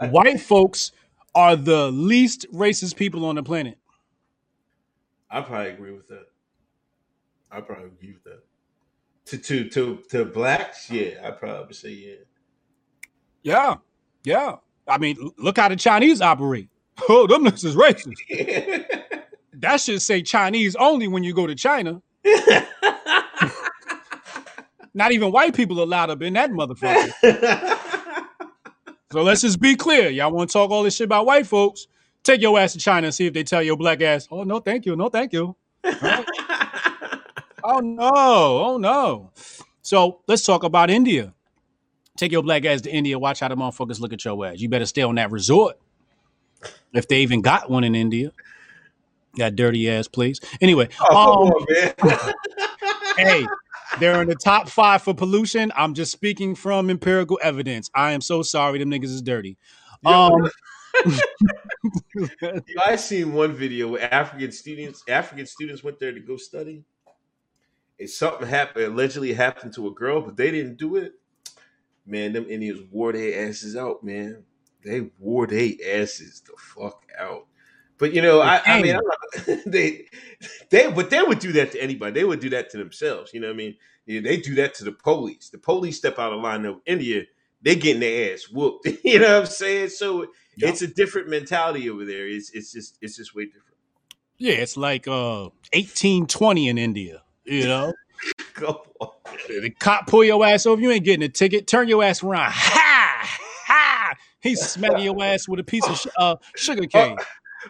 White 0.12 0.40
folks 0.40 0.92
are 1.34 1.56
the 1.56 1.90
least 1.90 2.46
racist 2.52 2.96
people 2.96 3.24
on 3.24 3.36
the 3.36 3.42
planet. 3.42 3.78
I 5.30 5.40
probably 5.40 5.70
agree 5.70 5.92
with 5.92 6.08
that. 6.08 6.26
I 7.52 7.60
probably 7.60 7.86
agree 7.86 8.14
with 8.14 8.24
that. 8.24 8.42
To 9.26 9.38
to 9.38 9.68
to 9.70 10.02
to 10.10 10.24
blacks, 10.24 10.90
yeah, 10.90 11.20
I 11.24 11.30
probably 11.30 11.74
say 11.74 11.90
yeah. 11.90 12.14
Yeah. 13.42 13.76
Yeah. 14.24 14.56
I 14.88 14.98
mean, 14.98 15.16
look 15.38 15.58
how 15.58 15.68
the 15.68 15.76
Chinese 15.76 16.20
operate. 16.20 16.68
Oh, 17.08 17.26
them 17.26 17.44
niggas 17.44 17.64
is 17.64 17.74
racist. 17.74 18.12
That 19.54 19.80
should 19.80 20.02
say 20.02 20.22
Chinese 20.22 20.76
only 20.76 21.08
when 21.08 21.24
you 21.24 21.34
go 21.34 21.46
to 21.46 21.54
China. 21.54 22.02
Not 24.94 25.12
even 25.12 25.30
white 25.30 25.54
people 25.54 25.82
allowed 25.82 26.10
up 26.10 26.20
in 26.22 26.32
that 26.34 26.50
motherfucker. 26.50 27.78
So 29.12 29.22
let's 29.22 29.42
just 29.42 29.60
be 29.60 29.76
clear. 29.76 30.08
Y'all 30.08 30.32
want 30.32 30.48
to 30.48 30.52
talk 30.54 30.70
all 30.70 30.82
this 30.82 30.96
shit 30.96 31.04
about 31.04 31.26
white 31.26 31.46
folks? 31.46 31.86
Take 32.22 32.40
your 32.40 32.58
ass 32.58 32.72
to 32.72 32.78
China 32.78 33.08
and 33.08 33.14
see 33.14 33.26
if 33.26 33.34
they 33.34 33.44
tell 33.44 33.62
your 33.62 33.76
black 33.76 34.00
ass, 34.00 34.26
oh, 34.30 34.42
no, 34.42 34.58
thank 34.58 34.86
you. 34.86 34.96
No, 34.96 35.10
thank 35.10 35.34
you. 35.34 35.54
Oh, 37.64 37.80
no. 37.80 38.10
Oh, 38.12 38.78
no. 38.78 39.30
So 39.82 40.20
let's 40.26 40.44
talk 40.44 40.64
about 40.64 40.90
India. 40.90 41.34
Take 42.16 42.32
your 42.32 42.42
black 42.42 42.64
ass 42.64 42.82
to 42.82 42.90
India. 42.90 43.18
Watch 43.18 43.40
how 43.40 43.48
the 43.48 43.56
motherfuckers 43.56 44.00
look 44.00 44.12
at 44.12 44.24
your 44.24 44.46
ass. 44.46 44.60
You 44.60 44.68
better 44.68 44.86
stay 44.86 45.02
on 45.02 45.14
that 45.16 45.30
resort. 45.30 45.78
If 46.92 47.08
they 47.08 47.20
even 47.20 47.40
got 47.40 47.70
one 47.70 47.84
in 47.84 47.94
India. 47.94 48.32
That 49.36 49.56
dirty 49.56 49.88
ass 49.90 50.08
place. 50.08 50.40
Anyway, 50.60 50.90
oh, 51.10 51.46
um, 51.46 51.52
on, 51.52 52.34
hey, 53.16 53.46
they're 53.98 54.20
in 54.20 54.28
the 54.28 54.34
top 54.34 54.68
five 54.68 55.00
for 55.00 55.14
pollution. 55.14 55.72
I'm 55.74 55.94
just 55.94 56.12
speaking 56.12 56.54
from 56.54 56.90
empirical 56.90 57.40
evidence. 57.42 57.90
I 57.94 58.12
am 58.12 58.20
so 58.20 58.42
sorry, 58.42 58.78
them 58.78 58.90
niggas 58.90 59.04
is 59.04 59.22
dirty. 59.22 59.56
Um, 60.04 60.50
I 62.86 62.96
seen 62.96 63.32
one 63.32 63.54
video 63.54 63.88
where 63.88 64.12
African 64.12 64.52
students 64.52 65.02
African 65.08 65.46
students 65.46 65.82
went 65.82 65.98
there 65.98 66.12
to 66.12 66.20
go 66.20 66.36
study. 66.36 66.84
And 68.02 68.10
something 68.10 68.48
happened, 68.48 68.84
allegedly 68.86 69.32
happened 69.32 69.74
to 69.74 69.86
a 69.86 69.92
girl, 69.92 70.22
but 70.22 70.36
they 70.36 70.50
didn't 70.50 70.76
do 70.76 70.96
it. 70.96 71.12
Man, 72.04 72.32
them 72.32 72.46
Indians 72.48 72.80
wore 72.90 73.12
their 73.12 73.48
asses 73.48 73.76
out, 73.76 74.02
man. 74.02 74.42
They 74.84 75.08
wore 75.20 75.46
their 75.46 75.70
asses 75.86 76.42
the 76.44 76.52
fuck 76.58 77.06
out. 77.16 77.46
But 77.98 78.12
you 78.12 78.20
know, 78.20 78.40
I, 78.40 78.60
I 78.66 78.82
mean, 78.82 78.94
not, 78.94 79.60
they, 79.66 80.06
they, 80.68 80.90
but 80.90 81.10
they 81.10 81.22
would 81.22 81.38
do 81.38 81.52
that 81.52 81.70
to 81.70 81.80
anybody. 81.80 82.12
They 82.12 82.24
would 82.24 82.40
do 82.40 82.50
that 82.50 82.70
to 82.70 82.76
themselves. 82.76 83.32
You 83.32 83.38
know 83.38 83.46
what 83.46 83.54
I 83.54 83.56
mean? 83.56 83.76
They 84.08 84.38
do 84.38 84.56
that 84.56 84.74
to 84.74 84.84
the 84.84 84.90
police. 84.90 85.50
The 85.50 85.58
police 85.58 85.98
step 85.98 86.18
out 86.18 86.32
of 86.32 86.40
line 86.40 86.64
of 86.64 86.80
India. 86.86 87.22
they 87.62 87.76
getting 87.76 88.00
their 88.00 88.34
ass 88.34 88.48
whooped. 88.52 88.88
you 89.04 89.20
know 89.20 89.34
what 89.34 89.40
I'm 89.42 89.46
saying? 89.46 89.90
So 89.90 90.26
it's 90.56 90.82
a 90.82 90.88
different 90.88 91.28
mentality 91.28 91.88
over 91.88 92.04
there. 92.04 92.26
It's 92.26 92.50
it's 92.50 92.72
just 92.72 92.98
it's 93.00 93.16
just 93.16 93.32
way 93.32 93.44
different. 93.44 93.76
Yeah, 94.38 94.54
it's 94.54 94.76
like 94.76 95.06
uh 95.06 95.50
1820 95.72 96.68
in 96.68 96.78
India, 96.78 97.22
you 97.44 97.64
know. 97.64 97.92
Go 98.54 98.82
on. 99.00 99.08
the 99.48 99.70
cop 99.70 100.06
pull 100.06 100.24
your 100.24 100.44
ass 100.46 100.66
over, 100.66 100.80
you 100.80 100.90
ain't 100.90 101.04
getting 101.04 101.24
a 101.24 101.28
ticket. 101.28 101.66
Turn 101.66 101.88
your 101.88 102.02
ass 102.02 102.22
around. 102.22 102.52
Ha! 102.54 103.38
Ha! 103.66 104.14
He's 104.40 104.60
smacking 104.60 105.04
your 105.04 105.22
ass 105.22 105.48
with 105.48 105.60
a 105.60 105.64
piece 105.64 105.86
of 105.88 106.06
uh, 106.18 106.36
sugar 106.56 106.86
cane. 106.86 107.16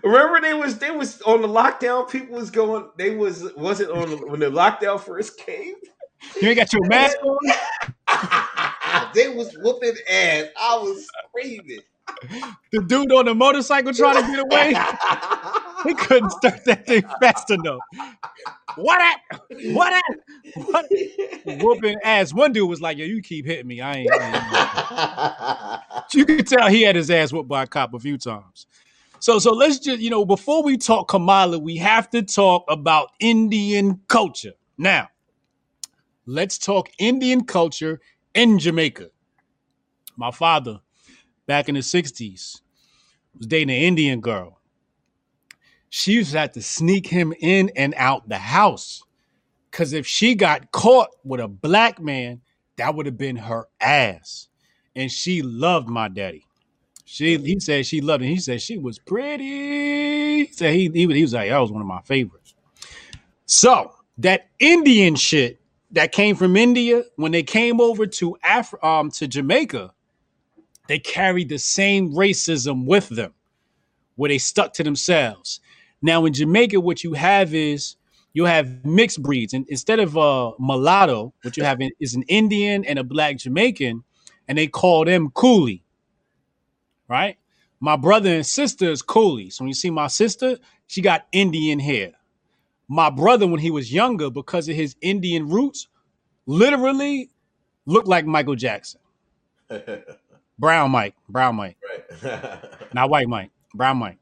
Remember 0.03 0.41
they 0.41 0.55
was 0.55 0.79
they 0.79 0.91
was 0.91 1.21
on 1.23 1.43
the 1.43 1.49
lockdown. 1.49 2.09
People 2.11 2.37
was 2.37 2.51
going. 2.51 2.89
They 2.97 3.15
was 3.15 3.53
wasn't 3.57 3.91
on 3.91 4.11
the, 4.11 4.17
when 4.17 4.41
the 4.41 4.51
lockdown 4.51 4.99
first 4.99 5.39
came. 5.39 5.75
You 6.41 6.49
ain't 6.49 6.57
got 6.57 6.73
your 6.73 6.87
mask 6.87 7.19
on? 7.23 7.37
they 9.15 9.29
was 9.29 9.55
whooping 9.61 9.95
ass. 10.11 10.47
I 10.61 10.77
was 10.77 11.07
screaming. 11.29 11.81
The 12.73 12.83
dude 12.87 13.13
on 13.13 13.27
the 13.27 13.35
motorcycle 13.35 13.93
trying 13.93 14.25
to 14.25 14.31
get 14.31 14.39
away. 14.41 14.75
He 15.85 15.95
couldn't 15.95 16.31
start 16.31 16.65
that 16.67 16.87
thing 16.87 17.03
fast 17.21 17.51
enough. 17.51 17.81
What 18.77 19.01
at? 19.01 19.41
What 19.73 19.93
at? 19.93 20.65
What? 20.67 20.87
Whooping 21.45 21.97
ass. 22.05 22.33
One 22.33 22.53
dude 22.53 22.69
was 22.69 22.81
like, 22.81 22.99
"Yo, 22.99 23.05
you 23.05 23.21
keep 23.21 23.47
hitting 23.47 23.67
me. 23.67 23.81
I 23.81 23.95
ain't." 23.95 24.11
I 24.13 25.75
ain't. 25.75 25.83
You 26.15 26.27
could 26.27 26.47
tell 26.47 26.69
he 26.69 26.83
had 26.83 26.95
his 26.95 27.11
ass 27.11 27.33
whooped 27.33 27.49
by 27.49 27.63
a 27.63 27.67
cop 27.67 27.95
a 27.95 27.99
few 27.99 28.19
times. 28.19 28.67
So, 29.19 29.39
so 29.39 29.53
let's 29.53 29.79
just 29.79 30.01
you 30.01 30.11
know 30.11 30.25
before 30.25 30.63
we 30.63 30.77
talk 30.77 31.09
Kamala, 31.09 31.59
we 31.59 31.77
have 31.77 32.11
to 32.11 32.23
talk 32.23 32.65
about 32.69 33.11
Indian 33.19 34.01
culture. 34.09 34.53
Now, 34.77 35.09
let's 36.27 36.59
talk 36.59 36.91
Indian 36.99 37.45
culture 37.45 38.01
in 38.35 38.59
Jamaica. 38.59 39.09
My 40.17 40.31
father, 40.31 40.81
back 41.47 41.69
in 41.69 41.75
the 41.75 41.81
'60s, 41.81 42.61
was 43.39 43.47
dating 43.47 43.71
an 43.71 43.77
Indian 43.83 44.21
girl 44.21 44.59
she 45.91 46.13
used 46.13 46.33
to 46.33 46.39
have 46.39 46.53
to 46.53 46.63
sneak 46.63 47.07
him 47.07 47.35
in 47.41 47.71
and 47.77 47.93
out 47.99 48.27
the 48.29 48.39
house. 48.39 49.03
Cause 49.73 49.93
if 49.93 50.07
she 50.07 50.35
got 50.35 50.71
caught 50.73 51.09
with 51.25 51.41
a 51.41 51.49
black 51.49 52.01
man, 52.01 52.41
that 52.77 52.95
would 52.95 53.07
have 53.07 53.19
been 53.19 53.37
her 53.37 53.69
ass. 53.81 54.49
And 54.97 55.11
she 55.13 55.43
loved 55.43 55.89
my 55.89 56.09
daddy. 56.09 56.45
She 57.05 57.37
he 57.39 57.61
said 57.61 57.87
she 57.87 58.01
loved 58.01 58.23
him. 58.25 58.31
He 58.31 58.39
said 58.41 58.63
she 58.63 58.79
was 58.79 58.99
pretty. 58.99 60.47
Said 60.53 60.75
he, 60.75 60.91
he, 60.95 61.07
was- 61.07 61.17
he 61.17 61.23
was 61.23 61.35
like, 61.35 61.51
that 61.51 61.59
was 61.59 61.73
one 61.73 61.83
of 61.83 61.89
my 61.89 62.01
favorites. 62.03 62.55
So 63.47 63.95
that 64.19 64.49
Indian 64.59 65.17
shit 65.17 65.61
that 65.93 66.13
came 66.13 66.37
from 66.37 66.57
India, 66.57 67.05
when 67.17 67.33
they 67.33 67.43
came 67.43 67.81
over 67.81 68.07
to 68.07 68.37
Af- 68.45 68.75
um 68.83 69.11
to 69.13 69.29
Jamaica, 69.29 69.93
they 70.93 70.99
carried 70.99 71.49
the 71.49 71.59
same 71.59 72.13
racism 72.13 72.85
with 72.85 73.09
them, 73.09 73.33
where 74.17 74.29
they 74.29 74.37
stuck 74.37 74.75
to 74.75 74.85
themselves. 74.85 75.59
Now 76.03 76.27
in 76.27 76.35
Jamaica, 76.35 76.79
what 76.81 77.03
you 77.03 77.15
have 77.15 77.55
is 77.55 77.97
you 78.35 78.45
have 78.45 78.85
mixed 78.85 79.23
breeds, 79.23 79.55
and 79.55 79.67
instead 79.71 80.01
of 80.01 80.17
a 80.19 80.51
mulatto, 80.59 81.33
what 81.45 81.57
you 81.57 81.65
have 81.65 81.81
is 81.99 82.15
an 82.15 82.25
Indian 82.25 82.85
and 82.85 82.99
a 82.99 83.05
black 83.05 83.39
Jamaican, 83.39 84.05
and 84.47 84.59
they 84.59 84.67
call 84.67 85.07
them 85.07 85.31
coolie. 85.31 85.81
Right? 87.09 87.39
My 87.81 87.97
brother 87.97 88.29
and 88.29 88.45
sister 88.45 88.91
is 88.91 89.01
coolies. 89.01 89.57
So 89.57 89.65
when 89.65 89.69
you 89.69 89.75
see 89.75 89.89
my 89.89 90.09
sister, 90.09 90.59
she 90.89 91.01
got 91.01 91.27
Indian 91.33 91.79
hair. 91.79 92.13
My 92.87 93.09
brother, 93.09 93.47
when 93.47 93.61
he 93.61 93.71
was 93.71 93.91
younger, 93.91 94.29
because 94.29 94.69
of 94.69 94.77
his 94.77 94.95
Indian 95.01 95.49
roots, 95.49 95.89
literally 96.45 97.31
looked 97.87 98.09
like 98.09 98.27
Michael 98.27 98.57
Jackson. 98.57 99.01
Brown 100.63 100.93
Mike, 100.93 101.17
brown 101.29 101.57
Mike, 101.57 101.77
right. 102.23 102.63
not 102.95 103.11
white 103.11 103.27
Mike, 103.27 103.51
brown 103.75 103.97
Mike. 103.97 104.19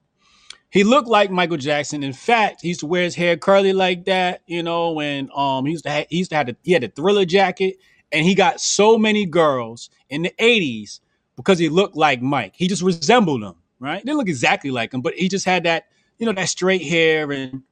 He 0.70 0.84
looked 0.84 1.06
like 1.06 1.30
Michael 1.30 1.58
Jackson. 1.58 2.02
In 2.02 2.14
fact, 2.14 2.62
he 2.62 2.68
used 2.68 2.80
to 2.80 2.86
wear 2.86 3.02
his 3.02 3.14
hair 3.14 3.36
curly 3.36 3.74
like 3.74 4.06
that, 4.06 4.40
you 4.46 4.62
know, 4.62 4.98
And 5.00 5.30
um 5.32 5.66
he 5.66 5.72
used 5.72 5.84
to 5.84 5.90
ha- 5.90 6.06
he 6.08 6.16
used 6.16 6.30
to 6.30 6.36
have 6.36 6.46
the, 6.46 6.56
he 6.62 6.72
had 6.72 6.82
a 6.82 6.88
thriller 6.88 7.26
jacket 7.26 7.76
and 8.10 8.24
he 8.24 8.34
got 8.34 8.58
so 8.58 8.96
many 8.96 9.26
girls 9.26 9.90
in 10.08 10.22
the 10.22 10.32
80s 10.40 11.00
because 11.36 11.58
he 11.58 11.68
looked 11.68 11.94
like 11.94 12.22
Mike. 12.22 12.54
He 12.56 12.68
just 12.68 12.80
resembled 12.80 13.42
him, 13.42 13.56
right? 13.78 14.02
Didn't 14.02 14.16
look 14.16 14.28
exactly 14.28 14.70
like 14.70 14.94
him, 14.94 15.02
but 15.02 15.12
he 15.12 15.28
just 15.28 15.44
had 15.44 15.64
that, 15.64 15.88
you 16.18 16.24
know, 16.24 16.32
that 16.32 16.48
straight 16.48 16.80
hair 16.82 17.32
and 17.32 17.62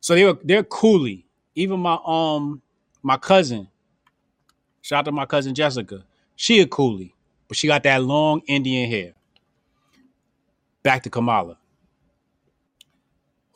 so 0.00 0.16
they 0.16 0.24
were 0.24 0.38
they're 0.42 0.64
coolie. 0.64 1.26
Even 1.54 1.78
my 1.78 2.00
um 2.04 2.62
my 3.04 3.16
cousin, 3.16 3.68
shout 4.82 4.98
out 4.98 5.04
to 5.04 5.12
my 5.12 5.24
cousin 5.24 5.54
Jessica, 5.54 6.04
she 6.34 6.58
a 6.58 6.66
coolie, 6.66 7.13
but 7.48 7.56
she 7.56 7.66
got 7.66 7.82
that 7.84 8.02
long 8.02 8.42
Indian 8.46 8.90
hair. 8.90 9.14
Back 10.82 11.04
to 11.04 11.10
Kamala. 11.10 11.56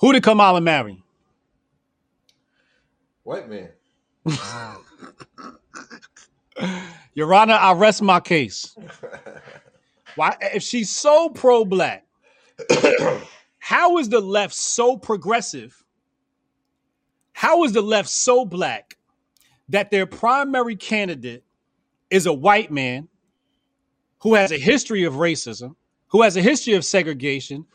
Who 0.00 0.12
did 0.12 0.22
Kamala 0.22 0.60
marry? 0.60 1.02
White 3.24 3.48
man. 3.48 3.70
Your 7.14 7.32
Honor, 7.34 7.54
I 7.54 7.72
rest 7.72 8.02
my 8.02 8.20
case. 8.20 8.76
Why, 10.14 10.36
if 10.40 10.62
she's 10.62 10.90
so 10.90 11.28
pro-black, 11.28 12.06
how 13.58 13.98
is 13.98 14.08
the 14.08 14.20
left 14.20 14.54
so 14.54 14.96
progressive? 14.96 15.84
How 17.32 17.64
is 17.64 17.72
the 17.72 17.82
left 17.82 18.08
so 18.08 18.44
black 18.44 18.96
that 19.68 19.90
their 19.90 20.06
primary 20.06 20.76
candidate 20.76 21.44
is 22.10 22.26
a 22.26 22.32
white 22.32 22.70
man 22.70 23.08
who 24.20 24.34
has 24.34 24.52
a 24.52 24.58
history 24.58 25.04
of 25.04 25.14
racism, 25.14 25.74
who 26.08 26.22
has 26.22 26.36
a 26.36 26.42
history 26.42 26.74
of 26.74 26.84
segregation, 26.84 27.66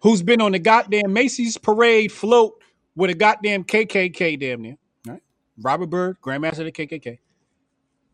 who's 0.00 0.22
been 0.22 0.40
on 0.40 0.52
the 0.52 0.58
goddamn 0.58 1.12
Macy's 1.12 1.56
parade 1.58 2.12
float 2.12 2.60
with 2.94 3.10
a 3.10 3.14
goddamn 3.14 3.64
KKK 3.64 4.38
damn 4.38 4.62
near, 4.62 4.76
right? 5.06 5.22
Robert 5.60 5.86
Byrd, 5.90 6.20
Grandmaster 6.20 6.60
of 6.60 6.64
the 6.66 6.72
KKK. 6.72 7.18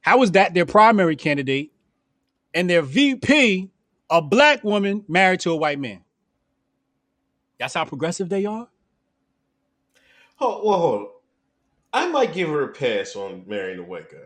How 0.01 0.23
is 0.23 0.33
that 0.33 0.53
their 0.55 0.67
primary 0.67 1.17
candidate 1.17 1.73
and 2.55 2.69
their 2.69 2.83
VP, 2.83 3.71
a 4.11 4.21
black 4.21 4.65
woman 4.65 5.05
married 5.09 5.41
to 5.41 5.53
a 5.53 5.57
white 5.57 5.79
man? 5.79 6.03
That's 7.59 7.75
how 7.75 7.85
progressive 7.85 8.29
they 8.29 8.45
are? 8.45 8.69
Oh, 10.41 10.61
well, 10.65 10.79
hold 10.79 11.01
on. 11.03 11.07
I 11.93 12.09
might 12.09 12.33
give 12.33 12.49
her 12.49 12.63
a 12.65 12.69
pass 12.69 13.15
on 13.15 13.45
marrying 13.47 13.79
a 13.79 13.83
white 13.85 14.11
guy 14.11 14.19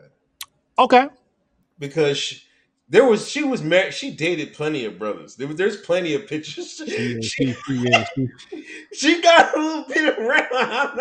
Okay. 0.78 1.08
because 1.78 2.16
she, 2.16 2.40
there 2.88 3.04
was 3.04 3.28
she 3.28 3.42
was 3.42 3.62
married. 3.62 3.94
She 3.94 4.12
dated 4.12 4.52
plenty 4.54 4.84
of 4.84 4.98
brothers. 4.98 5.36
There, 5.36 5.48
was- 5.48 5.56
there's 5.56 5.76
plenty 5.78 6.14
of 6.14 6.26
pictures. 6.26 6.80
She, 6.86 7.20
she 8.92 9.22
got 9.22 9.56
a 9.56 9.60
little 9.60 9.84
bit 9.88 10.18
around. 10.18 11.00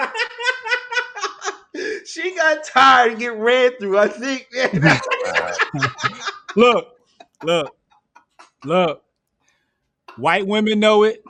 she 2.05 2.35
got 2.35 2.63
tired 2.63 3.13
of 3.13 3.19
getting 3.19 3.39
ran 3.39 3.71
through. 3.79 3.97
I 3.97 4.07
think. 4.07 4.47
Look, 6.55 6.87
look, 7.43 7.75
look. 8.63 9.03
White 10.17 10.47
women 10.47 10.79
know 10.79 11.03
it. 11.03 11.21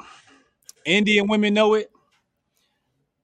Indian 0.85 1.27
women 1.27 1.53
know 1.53 1.73
it. 1.75 1.91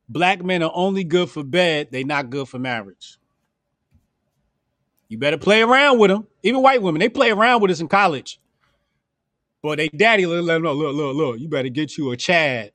Black 0.09 0.43
men 0.43 0.61
are 0.63 0.71
only 0.73 1.03
good 1.03 1.29
for 1.29 1.43
bed. 1.43 1.87
They 1.91 2.03
not 2.03 2.29
good 2.29 2.47
for 2.47 2.59
marriage. 2.59 3.17
You 5.11 5.17
better 5.17 5.37
play 5.37 5.61
around 5.61 5.99
with 5.99 6.09
them. 6.09 6.25
Even 6.41 6.61
white 6.61 6.81
women, 6.81 7.01
they 7.01 7.09
play 7.09 7.31
around 7.31 7.61
with 7.61 7.69
us 7.69 7.81
in 7.81 7.89
college. 7.89 8.39
But 9.61 9.77
they 9.77 9.89
daddy 9.89 10.25
let 10.25 10.45
them 10.45 10.63
know, 10.63 10.71
look, 10.71 10.95
look, 10.95 11.13
look, 11.17 11.37
you 11.37 11.49
better 11.49 11.67
get 11.67 11.97
you 11.97 12.11
a 12.11 12.17
Chad. 12.17 12.71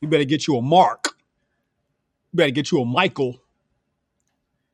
You 0.00 0.06
better 0.06 0.24
get 0.24 0.46
you 0.46 0.56
a 0.56 0.62
Mark. 0.62 1.08
You 2.30 2.36
better 2.36 2.52
get 2.52 2.70
you 2.70 2.80
a 2.80 2.84
Michael. 2.84 3.42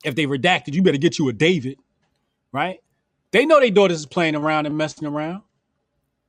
If 0.03 0.13
they 0.13 0.27
redacted, 0.27 0.75
you 0.75 0.83
better 0.83 0.99
get 0.99 1.17
you 1.17 1.29
a 1.29 1.33
David, 1.33 1.79
right? 2.51 2.79
They 3.31 3.47
know 3.47 3.59
their 3.59 3.71
daughters 3.71 4.01
is 4.01 4.05
playing 4.05 4.35
around 4.35 4.67
and 4.67 4.77
messing 4.77 5.07
around, 5.07 5.41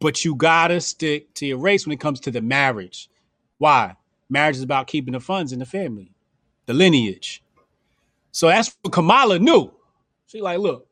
but 0.01 0.24
you 0.24 0.35
gotta 0.35 0.80
stick 0.80 1.35
to 1.35 1.47
your 1.47 1.59
race 1.59 1.87
when 1.87 1.93
it 1.93 2.01
comes 2.01 2.20
to 2.20 2.30
the 2.30 2.41
marriage. 2.41 3.11
Why? 3.59 3.97
Marriage 4.30 4.57
is 4.57 4.62
about 4.62 4.87
keeping 4.87 5.12
the 5.12 5.20
funds 5.20 5.53
in 5.53 5.59
the 5.59 5.66
family, 5.66 6.14
the 6.64 6.72
lineage. 6.72 7.43
So 8.30 8.49
that's 8.49 8.74
what 8.80 8.95
Kamala 8.95 9.39
knew. 9.39 9.70
She 10.33 10.41
like, 10.41 10.61
look, 10.61 10.89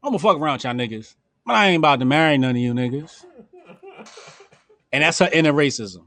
I'm 0.00 0.10
gonna 0.10 0.20
fuck 0.20 0.36
around 0.38 0.54
with 0.54 0.64
y'all 0.64 0.72
niggas, 0.74 1.16
but 1.44 1.56
I 1.56 1.66
ain't 1.66 1.80
about 1.80 1.98
to 1.98 2.04
marry 2.04 2.38
none 2.38 2.52
of 2.52 2.56
you 2.56 2.72
niggas. 2.72 3.24
And 4.90 5.02
that's 5.02 5.18
her 5.18 5.28
inner 5.30 5.52
racism. 5.52 6.06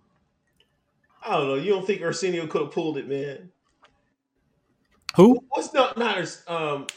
I 1.23 1.33
don't 1.37 1.47
know. 1.49 1.53
You 1.53 1.69
don't 1.73 1.85
think 1.85 2.01
Arsenio 2.01 2.47
could 2.47 2.63
have 2.63 2.71
pulled 2.71 2.97
it, 2.97 3.07
man? 3.07 3.51
Who? 5.17 5.39
What's 5.49 5.71
not 5.71 5.97
not 5.99 6.17
um? 6.47 6.87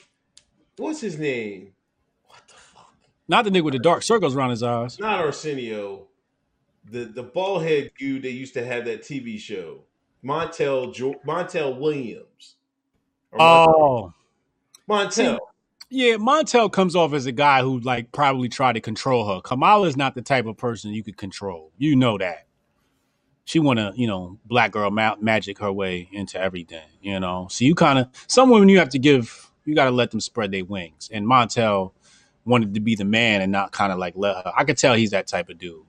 What's 0.79 1.03
his 1.03 1.19
name? 1.19 1.73
What 2.27 2.41
the 2.49 2.55
fuck? 2.55 2.95
Not 3.29 3.45
the 3.45 3.51
nigga 3.51 3.65
with 3.65 3.75
the 3.75 3.81
dark 3.81 4.03
circles 4.03 4.35
around 4.35 4.49
his 4.49 4.63
eyes. 4.63 4.99
Not 4.99 5.21
Arsenio. 5.21 6.07
The 6.91 7.05
the 7.05 7.23
bald 7.23 7.65
head 7.65 7.91
dude 7.99 8.23
that 8.23 8.33
used 8.33 8.55
to 8.55 8.65
have 8.65 8.87
that 8.87 9.03
TV 9.03 9.39
show, 9.39 9.81
Montel 10.25 10.95
jo- 10.95 11.21
Montel 11.27 11.79
Williams. 11.79 12.55
Or 13.31 13.43
Oh, 13.43 13.67
Montel. 14.07 14.15
Yeah, 15.91 16.17
Montel 16.17 16.73
comes 16.73 16.97
off 16.97 17.13
as 17.13 17.27
a 17.27 17.33
guy 17.33 17.63
who 17.63 17.79
like 17.81 18.11
probably 18.13 18.49
tried 18.49 18.73
to 18.73 18.81
control 18.81 19.33
her. 19.33 19.41
Kamala 19.41 19.87
is 19.87 19.97
not 19.97 20.15
the 20.15 20.23
type 20.23 20.47
of 20.47 20.57
person 20.57 20.93
you 20.93 21.03
could 21.03 21.17
control. 21.17 21.71
You 21.79 21.95
know 21.95 22.19
that. 22.19 22.47
She 23.45 23.59
want 23.59 23.79
to, 23.79 23.93
you 23.95 24.07
know, 24.07 24.39
black 24.47 24.73
girl 24.73 24.91
ma- 24.91 25.17
magic 25.21 25.59
her 25.59 25.71
way 25.71 26.09
into 26.11 26.41
everything, 26.41 26.87
you 27.03 27.21
know. 27.21 27.47
So 27.51 27.65
you 27.65 27.75
kind 27.75 27.99
of 27.99 28.09
some 28.27 28.51
women 28.51 28.69
you 28.71 28.79
have 28.79 28.89
to 28.91 28.99
give, 28.99 29.51
you 29.67 29.75
got 29.75 29.85
to 29.85 29.91
let 29.91 30.11
them 30.11 30.21
spread 30.21 30.51
their 30.51 30.65
wings. 30.65 31.11
And 31.13 31.27
Montel 31.27 31.93
wanted 32.45 32.75
to 32.75 32.81
be 32.81 32.95
the 32.95 33.05
man 33.05 33.43
and 33.43 33.53
not 33.53 33.73
kind 33.73 33.93
of 33.93 33.99
like 33.99 34.15
let 34.17 34.37
her. 34.37 34.53
I 34.57 34.65
could 34.65 34.79
tell 34.79 34.95
he's 34.95 35.11
that 35.11 35.27
type 35.27 35.49
of 35.51 35.59
dude. 35.59 35.85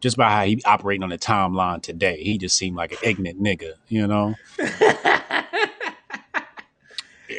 Just 0.00 0.16
by 0.16 0.30
how 0.30 0.44
he 0.44 0.62
operating 0.64 1.02
on 1.02 1.10
the 1.10 1.18
timeline 1.18 1.82
today, 1.82 2.22
he 2.22 2.38
just 2.38 2.56
seemed 2.56 2.76
like 2.76 2.92
an 2.92 2.98
ignorant 3.02 3.42
nigga, 3.42 3.74
you 3.88 4.06
know. 4.06 4.34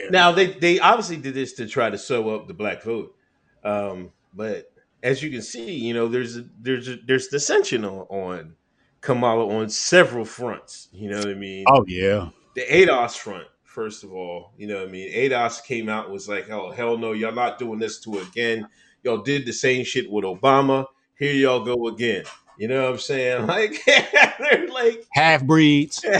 Now 0.09 0.31
they 0.31 0.47
they 0.47 0.79
obviously 0.79 1.17
did 1.17 1.33
this 1.33 1.53
to 1.53 1.67
try 1.67 1.89
to 1.89 1.97
sew 1.97 2.29
up 2.29 2.47
the 2.47 2.53
black 2.53 2.83
vote, 2.83 3.15
um, 3.63 4.11
but 4.33 4.71
as 5.01 5.23
you 5.23 5.31
can 5.31 5.41
see, 5.41 5.71
you 5.73 5.93
know 5.93 6.07
there's 6.07 6.37
a, 6.37 6.45
there's 6.59 6.87
a, 6.87 6.97
there's 7.05 7.27
dissension 7.27 7.85
on, 7.85 8.05
on 8.09 8.55
Kamala 9.01 9.47
on 9.47 9.69
several 9.69 10.25
fronts. 10.25 10.89
You 10.91 11.09
know 11.09 11.17
what 11.17 11.29
I 11.29 11.33
mean? 11.35 11.65
Oh 11.67 11.85
yeah, 11.87 12.29
the 12.55 12.61
ADOS 12.61 13.17
front, 13.17 13.47
first 13.63 14.03
of 14.03 14.13
all. 14.13 14.51
You 14.57 14.67
know 14.67 14.79
what 14.79 14.89
I 14.89 14.91
mean? 14.91 15.11
ADOS 15.13 15.63
came 15.63 15.89
out 15.89 16.05
and 16.05 16.13
was 16.13 16.27
like, 16.27 16.49
"Oh 16.49 16.71
hell 16.71 16.97
no, 16.97 17.13
y'all 17.13 17.33
not 17.33 17.59
doing 17.59 17.79
this 17.79 17.99
to 18.01 18.19
again. 18.19 18.67
Y'all 19.03 19.21
did 19.21 19.45
the 19.45 19.53
same 19.53 19.85
shit 19.85 20.11
with 20.11 20.25
Obama. 20.25 20.85
Here 21.17 21.33
y'all 21.33 21.63
go 21.63 21.87
again." 21.87 22.25
You 22.59 22.67
know 22.67 22.83
what 22.83 22.91
I'm 22.91 22.99
saying? 22.99 23.47
Like 23.47 23.81
they're 23.85 24.67
like 24.67 25.07
half 25.13 25.43
breeds. 25.45 26.05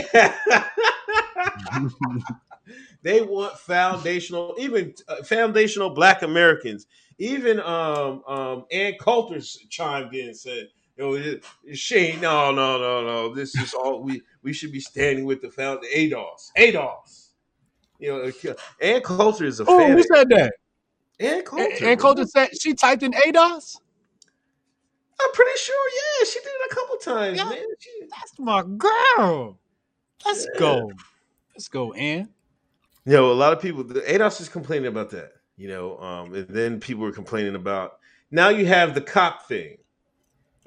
they 3.02 3.22
want 3.22 3.58
foundational, 3.58 4.56
even 4.60 4.94
uh, 5.08 5.24
foundational 5.24 5.90
Black 5.92 6.22
Americans. 6.22 6.88
Even 7.18 7.60
um 7.60 8.24
um 8.28 8.66
Ann 8.72 8.94
Coulter's 9.00 9.58
chimed 9.70 10.14
in 10.16 10.28
and 10.28 10.38
said, 10.38 10.70
you 10.98 11.04
know, 11.68 11.74
Shane, 11.74 12.22
no, 12.22 12.52
no, 12.52 12.78
no, 12.78 13.04
no. 13.06 13.34
This 13.36 13.56
is 13.56 13.74
all 13.74 14.02
we 14.02 14.22
we 14.42 14.54
should 14.54 14.72
be 14.72 14.80
standing 14.80 15.26
with 15.26 15.42
the 15.42 15.50
found 15.50 15.80
ADOS, 15.94 16.52
ADOS." 16.58 17.28
You 18.00 18.10
know, 18.14 18.54
Ann 18.82 19.02
Coulter 19.02 19.46
is 19.46 19.60
a 19.60 19.66
Oh, 19.68 19.78
fan. 19.78 19.98
who 19.98 20.04
said 20.04 20.30
that? 20.30 20.54
Ann 21.20 21.44
Coulter. 21.44 21.74
And, 21.74 21.84
and 21.84 22.00
Coulter 22.00 22.26
said 22.26 22.50
she 22.60 22.74
typed 22.74 23.04
in 23.04 23.12
ADOS. 23.12 23.82
I'm 25.22 25.32
pretty 25.34 25.58
sure. 25.60 25.90
Yeah, 25.90 26.26
she 26.26 26.40
did 26.40 26.48
it 26.48 26.72
a 26.72 26.76
couple 26.76 26.96
times, 26.98 27.38
Yeah. 27.38 27.50
man. 27.50 27.66
She- 27.80 28.08
That's 28.10 28.40
my 28.40 28.64
girl. 28.64 29.60
Let's 30.26 30.46
Yeah. 30.54 30.60
go. 30.60 30.92
Let's 31.54 31.68
go, 31.68 31.92
Ann. 31.92 32.30
You 33.10 33.16
know, 33.16 33.32
a 33.32 33.34
lot 33.34 33.54
of 33.54 33.60
people, 33.60 33.84
ADOS 33.84 34.40
is 34.40 34.50
complaining 34.50 34.86
about 34.86 35.10
that. 35.10 35.32
You 35.58 35.68
know, 35.68 35.98
um, 35.98 36.36
and 36.36 36.48
then 36.48 36.80
people 36.80 37.02
were 37.02 37.12
complaining 37.12 37.56
about 37.56 37.94
now 38.30 38.50
you 38.50 38.68
have 38.68 38.94
the 38.94 39.02
cop 39.02 39.48
thing, 39.48 39.78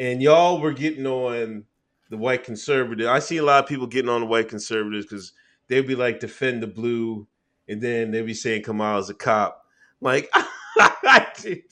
and 0.01 0.21
y'all 0.21 0.61
were 0.61 0.73
getting 0.73 1.07
on 1.07 1.67
the 2.11 2.17
white 2.17 2.43
conservative. 2.43 3.07
I 3.07 3.21
see 3.21 3.37
a 3.37 3.45
lot 3.45 3.63
of 3.63 3.69
people 3.69 3.87
getting 3.87 4.09
on 4.09 4.23
the 4.23 4.27
white 4.27 4.49
conservatives 4.49 5.07
because 5.07 5.33
they'd 5.69 5.87
be 5.87 5.95
like 5.95 6.19
defend 6.19 6.65
the 6.65 6.67
blue, 6.67 7.29
and 7.69 7.81
then 7.81 8.11
they'd 8.11 8.27
be 8.27 8.35
saying 8.35 8.65
Kamala's 8.65 9.09
a 9.09 9.15
cop. 9.15 9.65
Like, 10.01 10.29
I, 10.35 11.29
did, 11.41 11.63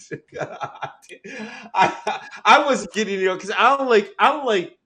I, 1.75 2.29
I 2.45 2.65
was 2.65 2.87
getting 2.95 3.19
you 3.19 3.27
know 3.27 3.35
because 3.35 3.51
I 3.59 3.77
don't 3.77 3.91
like 3.91 4.15
I 4.21 4.31
don't 4.31 4.47
like 4.47 4.79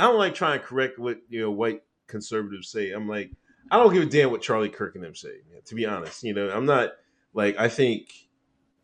I 0.00 0.02
don't 0.02 0.18
like 0.18 0.34
trying 0.34 0.58
to 0.58 0.66
correct 0.66 0.98
what 0.98 1.20
you 1.28 1.42
know 1.42 1.52
white 1.52 1.84
conservatives 2.08 2.72
say. 2.72 2.90
I'm 2.90 3.06
like 3.06 3.30
I 3.70 3.76
don't 3.76 3.92
give 3.92 4.02
a 4.02 4.06
damn 4.06 4.30
what 4.30 4.42
Charlie 4.42 4.68
Kirk 4.68 4.94
and 4.94 5.04
them 5.04 5.14
say. 5.14 5.36
to 5.64 5.74
be 5.74 5.86
honest, 5.86 6.22
you 6.22 6.34
know, 6.34 6.50
I'm 6.50 6.66
not 6.66 6.92
like 7.34 7.58
I 7.58 7.68
think 7.68 8.28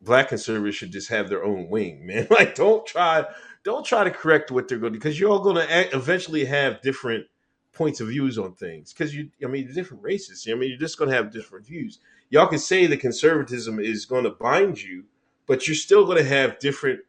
black 0.04 0.28
conservatives 0.28 0.76
should 0.76 0.92
just 0.92 1.08
have 1.08 1.28
their 1.28 1.44
own 1.44 1.68
wing, 1.68 2.06
man. 2.06 2.26
Like, 2.30 2.54
don't 2.54 2.86
try, 2.86 3.24
don't 3.64 3.84
try 3.84 4.04
to 4.04 4.10
correct 4.10 4.50
what 4.50 4.68
they're 4.68 4.78
going 4.78 4.92
because 4.92 5.18
you're 5.18 5.30
all 5.30 5.40
going 5.40 5.56
to 5.56 5.96
eventually 5.96 6.44
have 6.44 6.82
different 6.82 7.26
points 7.72 8.00
of 8.00 8.08
views 8.08 8.38
on 8.38 8.54
things. 8.54 8.92
Because 8.92 9.14
you, 9.14 9.30
I 9.42 9.46
mean, 9.46 9.72
different 9.72 10.02
races. 10.02 10.46
I 10.48 10.54
mean, 10.54 10.70
you're 10.70 10.78
just 10.78 10.98
going 10.98 11.10
to 11.10 11.16
have 11.16 11.32
different 11.32 11.66
views. 11.66 11.98
Y'all 12.30 12.46
can 12.46 12.58
say 12.58 12.86
the 12.86 12.96
conservatism 12.96 13.80
is 13.80 14.06
going 14.06 14.24
to 14.24 14.30
bind 14.30 14.82
you, 14.82 15.04
but 15.46 15.66
you're 15.66 15.74
still 15.74 16.04
going 16.04 16.18
to 16.18 16.24
have 16.24 16.58
different 16.58 17.00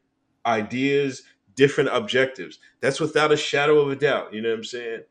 ideas, 0.46 1.24
different 1.56 1.90
objectives. 1.92 2.60
That's 2.82 3.00
without 3.00 3.32
a 3.32 3.38
shadow 3.38 3.80
of 3.80 3.92
a 3.92 3.96
doubt. 3.96 4.34
You 4.34 4.42
know 4.42 4.50
what 4.50 4.58
I'm 4.58 4.64
saying? 4.64 5.02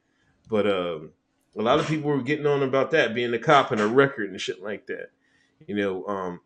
But 0.48 0.66
um, 0.66 1.10
a 1.56 1.62
lot 1.62 1.80
of 1.80 1.86
people 1.86 2.10
were 2.10 2.22
getting 2.22 2.46
on 2.46 2.62
about 2.62 2.90
that, 2.92 3.14
being 3.14 3.34
a 3.34 3.38
cop 3.38 3.70
and 3.70 3.80
a 3.80 3.86
record 3.86 4.30
and 4.30 4.40
shit 4.40 4.62
like 4.62 4.86
that. 4.86 5.10
You 5.66 5.76
know, 5.76 6.06
um, 6.06 6.40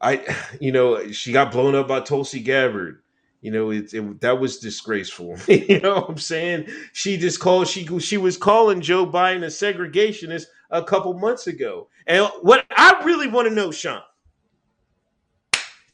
I, 0.00 0.24
you 0.60 0.72
know, 0.72 1.10
she 1.12 1.32
got 1.32 1.52
blown 1.52 1.74
up 1.74 1.88
by 1.88 2.00
Tulsi 2.00 2.40
Gabbard. 2.40 3.02
You 3.40 3.52
know, 3.52 3.70
it, 3.70 3.94
it 3.94 4.20
that 4.20 4.40
was 4.40 4.58
disgraceful. 4.58 5.36
you 5.46 5.78
know 5.80 5.94
what 5.94 6.10
I'm 6.10 6.18
saying? 6.18 6.66
She 6.92 7.16
just 7.16 7.38
called 7.38 7.68
she 7.68 7.86
she 8.00 8.16
was 8.16 8.36
calling 8.36 8.80
Joe 8.80 9.06
Biden 9.06 9.44
a 9.44 9.46
segregationist 9.46 10.46
a 10.70 10.82
couple 10.82 11.14
months 11.14 11.46
ago. 11.46 11.88
And 12.06 12.26
what 12.42 12.66
I 12.70 13.00
really 13.04 13.28
want 13.28 13.48
to 13.48 13.54
know, 13.54 13.70
Sean, 13.70 14.02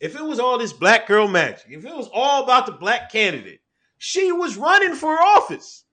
if 0.00 0.16
it 0.16 0.24
was 0.24 0.40
all 0.40 0.56
this 0.56 0.72
black 0.72 1.06
girl 1.06 1.28
magic, 1.28 1.66
if 1.70 1.84
it 1.84 1.94
was 1.94 2.08
all 2.14 2.44
about 2.44 2.64
the 2.64 2.72
black 2.72 3.12
candidate, 3.12 3.60
she 3.98 4.32
was 4.32 4.56
running 4.56 4.94
for 4.94 5.12
office. 5.20 5.84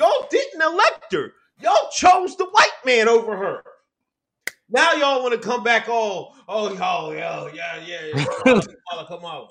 Y'all 0.00 0.26
didn't 0.30 0.62
elect 0.62 1.12
her. 1.12 1.32
Y'all 1.60 1.90
chose 1.92 2.34
the 2.36 2.46
white 2.46 2.70
man 2.86 3.06
over 3.06 3.36
her. 3.36 3.62
Now 4.70 4.94
y'all 4.94 5.22
want 5.22 5.34
to 5.34 5.46
come 5.46 5.62
back 5.62 5.90
all, 5.90 6.34
oh, 6.48 6.72
y'all, 6.72 7.14
yeah, 7.14 7.50
yeah, 7.86 8.06
yeah. 8.06 8.24
Kamala, 8.24 9.06
Kamala. 9.08 9.48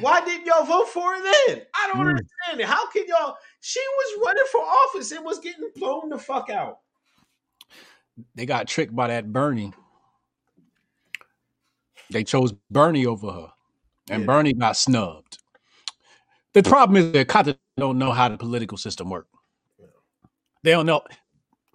Why 0.00 0.22
didn't 0.22 0.44
y'all 0.44 0.64
vote 0.64 0.88
for 0.88 1.14
her 1.14 1.22
then? 1.22 1.62
I 1.74 1.88
don't 1.88 2.04
Mm. 2.04 2.08
understand 2.10 2.60
it. 2.60 2.66
How 2.66 2.90
can 2.90 3.06
y'all? 3.08 3.36
She 3.62 3.80
was 3.80 4.26
running 4.26 4.44
for 4.52 4.60
office 4.60 5.12
and 5.12 5.24
was 5.24 5.38
getting 5.38 5.70
blown 5.76 6.10
the 6.10 6.18
fuck 6.18 6.50
out. 6.50 6.80
They 8.34 8.44
got 8.44 8.68
tricked 8.68 8.94
by 8.94 9.08
that 9.08 9.32
Bernie. 9.32 9.72
They 12.10 12.22
chose 12.22 12.52
Bernie 12.70 13.06
over 13.06 13.30
her, 13.32 13.52
and 14.10 14.22
Yeah. 14.22 14.26
Bernie 14.26 14.52
got 14.52 14.76
snubbed. 14.76 15.38
The 16.52 16.62
problem 16.62 16.96
is 16.98 17.12
that 17.12 17.28
Kata 17.28 17.58
don't 17.78 17.98
know 17.98 18.12
how 18.12 18.28
the 18.28 18.36
political 18.36 18.76
system 18.76 19.08
work. 19.10 19.26
They 20.64 20.70
don't 20.70 20.86
know. 20.86 21.02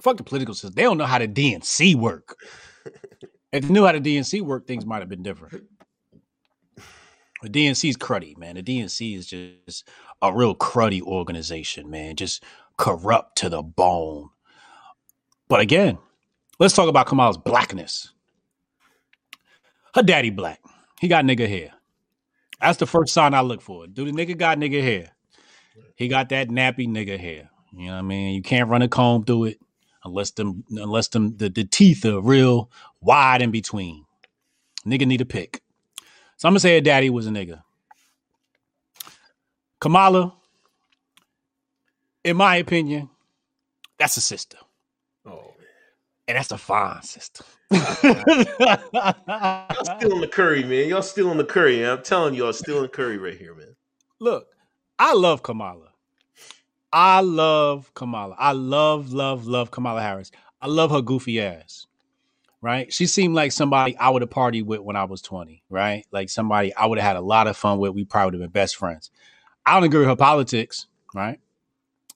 Fuck 0.01 0.17
the 0.17 0.23
political 0.23 0.55
system. 0.55 0.73
They 0.73 0.81
don't 0.81 0.97
know 0.97 1.05
how 1.05 1.19
the 1.19 1.27
DNC 1.27 1.95
work. 1.95 2.35
if 3.51 3.63
they 3.63 3.69
knew 3.69 3.85
how 3.85 3.91
the 3.91 4.01
DNC 4.01 4.41
work, 4.41 4.65
things 4.65 4.85
might 4.85 4.99
have 4.99 5.09
been 5.09 5.21
different. 5.21 5.63
The 7.43 7.49
DNC 7.49 7.89
is 7.89 7.97
cruddy, 7.97 8.35
man. 8.37 8.55
The 8.55 8.63
DNC 8.63 9.15
is 9.15 9.27
just 9.27 9.87
a 10.21 10.33
real 10.33 10.55
cruddy 10.55 11.01
organization, 11.01 11.89
man. 11.89 12.15
Just 12.15 12.43
corrupt 12.77 13.37
to 13.37 13.49
the 13.49 13.61
bone. 13.61 14.29
But 15.47 15.59
again, 15.59 15.99
let's 16.59 16.73
talk 16.73 16.89
about 16.89 17.05
Kamala's 17.05 17.37
blackness. 17.37 18.11
Her 19.93 20.01
daddy 20.01 20.31
black. 20.31 20.61
He 20.99 21.07
got 21.07 21.25
nigga 21.25 21.47
hair. 21.47 21.73
That's 22.59 22.79
the 22.79 22.87
first 22.87 23.13
sign 23.13 23.35
I 23.35 23.41
look 23.41 23.61
for. 23.61 23.85
Do 23.85 24.05
the 24.05 24.11
nigga 24.11 24.35
got 24.35 24.57
nigga 24.57 24.81
hair? 24.81 25.11
He 25.95 26.07
got 26.07 26.29
that 26.29 26.49
nappy 26.49 26.87
nigga 26.87 27.17
hair. 27.19 27.49
You 27.75 27.87
know 27.87 27.93
what 27.93 27.99
I 27.99 28.03
mean? 28.03 28.35
You 28.35 28.41
can't 28.41 28.69
run 28.69 28.81
a 28.81 28.87
comb 28.87 29.23
through 29.23 29.45
it 29.45 29.59
unless 30.03 30.31
them 30.31 30.63
unless 30.71 31.09
them 31.09 31.37
the, 31.37 31.49
the 31.49 31.63
teeth 31.63 32.05
are 32.05 32.21
real 32.21 32.71
wide 33.01 33.41
in 33.41 33.51
between. 33.51 34.05
Nigga 34.85 35.05
need 35.05 35.21
a 35.21 35.25
pick. 35.25 35.61
So 36.37 36.47
I'm 36.47 36.53
gonna 36.53 36.59
say 36.61 36.75
her 36.75 36.81
daddy 36.81 37.09
was 37.09 37.27
a 37.27 37.31
nigga. 37.31 37.61
Kamala, 39.79 40.33
in 42.23 42.37
my 42.37 42.57
opinion, 42.57 43.09
that's 43.97 44.17
a 44.17 44.21
sister. 44.21 44.57
Oh, 45.25 45.53
And 46.27 46.37
that's 46.37 46.51
a 46.51 46.57
fine 46.57 47.01
sister. 47.03 47.43
y'all 47.71 47.81
still 49.83 50.13
in 50.13 50.21
the 50.21 50.29
curry, 50.31 50.63
man. 50.63 50.89
Y'all 50.89 51.01
still 51.01 51.31
in 51.31 51.37
the 51.37 51.43
curry. 51.43 51.85
I'm 51.85 52.01
telling 52.01 52.33
you, 52.33 52.43
y'all, 52.43 52.53
still 52.53 52.77
in 52.77 52.83
the 52.83 52.89
curry 52.89 53.17
right 53.17 53.37
here, 53.37 53.53
man. 53.53 53.75
Look, 54.19 54.47
I 54.97 55.13
love 55.13 55.43
Kamala. 55.43 55.88
I 56.91 57.21
love 57.21 57.93
Kamala. 57.93 58.35
I 58.37 58.53
love, 58.53 59.13
love, 59.13 59.45
love 59.47 59.71
Kamala 59.71 60.01
Harris. 60.01 60.31
I 60.61 60.67
love 60.67 60.91
her 60.91 61.01
goofy 61.01 61.41
ass. 61.41 61.85
Right? 62.61 62.91
She 62.91 63.05
seemed 63.05 63.35
like 63.35 63.53
somebody 63.53 63.95
I 63.97 64.09
would 64.09 64.21
have 64.21 64.31
partied 64.31 64.65
with 64.65 64.81
when 64.81 64.97
I 64.97 65.05
was 65.05 65.21
20, 65.21 65.63
right? 65.69 66.05
Like 66.11 66.29
somebody 66.29 66.75
I 66.75 66.87
would 66.87 66.97
have 66.97 67.07
had 67.07 67.15
a 67.15 67.21
lot 67.21 67.47
of 67.47 67.55
fun 67.55 67.79
with. 67.79 67.93
We 67.93 68.03
probably 68.03 68.25
would 68.37 68.43
have 68.43 68.51
been 68.51 68.61
best 68.61 68.75
friends. 68.75 69.11
I 69.65 69.75
don't 69.75 69.83
agree 69.83 69.99
with 69.99 70.09
her 70.09 70.17
politics, 70.17 70.87
right? 71.15 71.39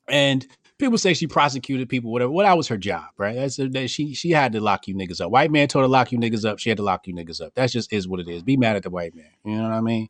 And 0.09 0.45
people 0.77 0.97
say 0.97 1.13
she 1.13 1.27
prosecuted 1.27 1.87
people, 1.87 2.11
whatever. 2.11 2.31
Well, 2.31 2.45
that 2.45 2.57
was 2.57 2.67
her 2.67 2.77
job, 2.77 3.05
right? 3.17 3.35
That's 3.35 3.55
that 3.55 3.89
she 3.89 4.13
she 4.13 4.31
had 4.31 4.51
to 4.53 4.59
lock 4.59 4.87
you 4.87 4.95
niggas 4.95 5.21
up. 5.21 5.31
White 5.31 5.51
man 5.51 5.67
told 5.67 5.83
her 5.83 5.87
to 5.87 5.91
lock 5.91 6.11
you 6.11 6.17
niggas 6.17 6.43
up. 6.45 6.59
She 6.59 6.69
had 6.69 6.77
to 6.77 6.83
lock 6.83 7.07
you 7.07 7.13
niggas 7.13 7.41
up. 7.41 7.53
That 7.55 7.67
just 7.67 7.93
is 7.93 8.07
what 8.07 8.19
it 8.19 8.27
is. 8.27 8.43
Be 8.43 8.57
mad 8.57 8.75
at 8.75 8.83
the 8.83 8.89
white 8.89 9.15
man. 9.15 9.31
You 9.45 9.55
know 9.55 9.63
what 9.63 9.71
I 9.71 9.81
mean? 9.81 10.09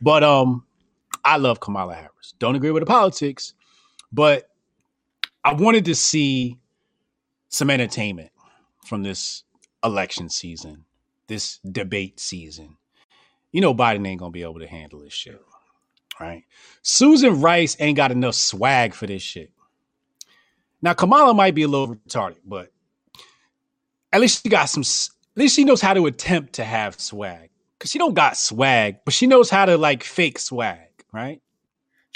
But 0.00 0.24
um, 0.24 0.64
I 1.24 1.36
love 1.36 1.60
Kamala 1.60 1.94
Harris. 1.94 2.34
Don't 2.38 2.54
agree 2.54 2.70
with 2.70 2.82
the 2.82 2.86
politics, 2.86 3.54
but 4.12 4.50
I 5.44 5.54
wanted 5.54 5.84
to 5.86 5.94
see 5.94 6.58
some 7.48 7.70
entertainment 7.70 8.30
from 8.86 9.02
this 9.02 9.44
election 9.84 10.28
season. 10.28 10.84
this 11.26 11.58
debate 11.70 12.18
season. 12.18 12.76
You 13.52 13.60
know 13.60 13.74
Biden 13.74 14.06
ain't 14.06 14.20
gonna 14.20 14.30
be 14.30 14.42
able 14.42 14.60
to 14.60 14.66
handle 14.66 15.00
this 15.00 15.12
shit. 15.12 15.40
Right? 16.18 16.44
Susan 16.82 17.40
Rice 17.40 17.76
ain't 17.80 17.96
got 17.96 18.10
enough 18.10 18.34
swag 18.34 18.94
for 18.94 19.06
this 19.06 19.22
shit. 19.22 19.52
Now 20.82 20.94
Kamala 20.94 21.34
might 21.34 21.54
be 21.54 21.62
a 21.62 21.68
little 21.68 21.94
retarded, 21.94 22.36
but 22.44 22.72
at 24.12 24.20
least 24.20 24.42
she 24.42 24.48
got 24.48 24.66
some 24.66 24.82
at 24.82 25.40
least 25.40 25.54
she 25.54 25.64
knows 25.64 25.80
how 25.80 25.94
to 25.94 26.06
attempt 26.06 26.54
to 26.54 26.64
have 26.64 26.98
swag. 27.00 27.50
Cause 27.78 27.90
she 27.90 27.98
don't 27.98 28.14
got 28.14 28.36
swag, 28.36 28.98
but 29.04 29.14
she 29.14 29.26
knows 29.28 29.50
how 29.50 29.64
to 29.66 29.78
like 29.78 30.02
fake 30.02 30.38
swag, 30.38 30.88
right? 31.12 31.40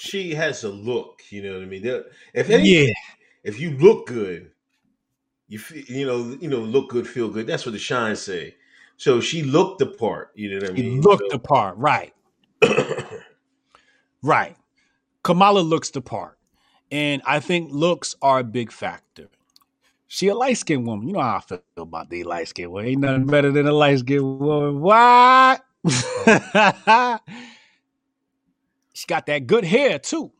She 0.05 0.35
has 0.35 0.65
a 0.65 0.69
look, 0.69 1.23
you 1.31 1.43
know 1.45 1.53
what 1.55 1.63
I 1.63 1.67
mean. 1.67 1.87
If 2.35 2.51
anything, 2.51 2.89
Yeah. 2.89 2.93
if 3.45 3.61
you 3.61 3.71
look 3.79 4.09
good, 4.09 4.51
you 5.47 5.61
feel, 5.61 5.85
you 5.85 6.05
know, 6.05 6.37
you 6.41 6.49
know, 6.49 6.59
look 6.59 6.91
good, 6.91 7.07
feel 7.07 7.29
good. 7.29 7.47
That's 7.47 7.65
what 7.65 7.71
the 7.73 7.79
shine 7.79 8.17
say. 8.17 8.57
So 8.97 9.21
she 9.21 9.45
looked 9.45 9.79
the 9.79 9.87
part. 9.87 10.33
You 10.35 10.51
know 10.51 10.57
what 10.57 10.71
I 10.71 10.73
mean? 10.73 10.83
She 10.83 11.01
looked 11.09 11.31
the 11.31 11.39
part, 11.39 11.77
right? 11.77 12.13
Right. 14.25 14.57
Kamala 15.25 15.61
looks 15.61 15.91
the 15.91 16.01
part. 16.01 16.39
And 16.91 17.23
I 17.25 17.41
think 17.41 17.73
looks 17.73 18.15
are 18.23 18.41
a 18.41 18.45
big 18.45 18.71
factor. 18.71 19.29
She 20.09 20.29
a 20.29 20.35
light 20.35 20.59
skinned 20.59 20.87
woman. 20.87 21.09
You 21.09 21.15
know 21.15 21.21
how 21.21 21.37
I 21.39 21.41
feel 21.41 21.61
about 21.77 22.11
the 22.11 22.23
light 22.25 22.49
skinned 22.49 22.71
woman. 22.71 22.89
Ain't 22.89 23.01
nothing 23.01 23.27
better 23.27 23.51
than 23.51 23.67
a 23.67 23.73
light 23.73 23.99
skinned 24.01 24.41
woman. 24.41 24.81
What? 24.81 25.65
she 28.93 29.07
got 29.07 29.27
that 29.27 29.47
good 29.47 29.65
hair 29.65 29.99
too. 29.99 30.33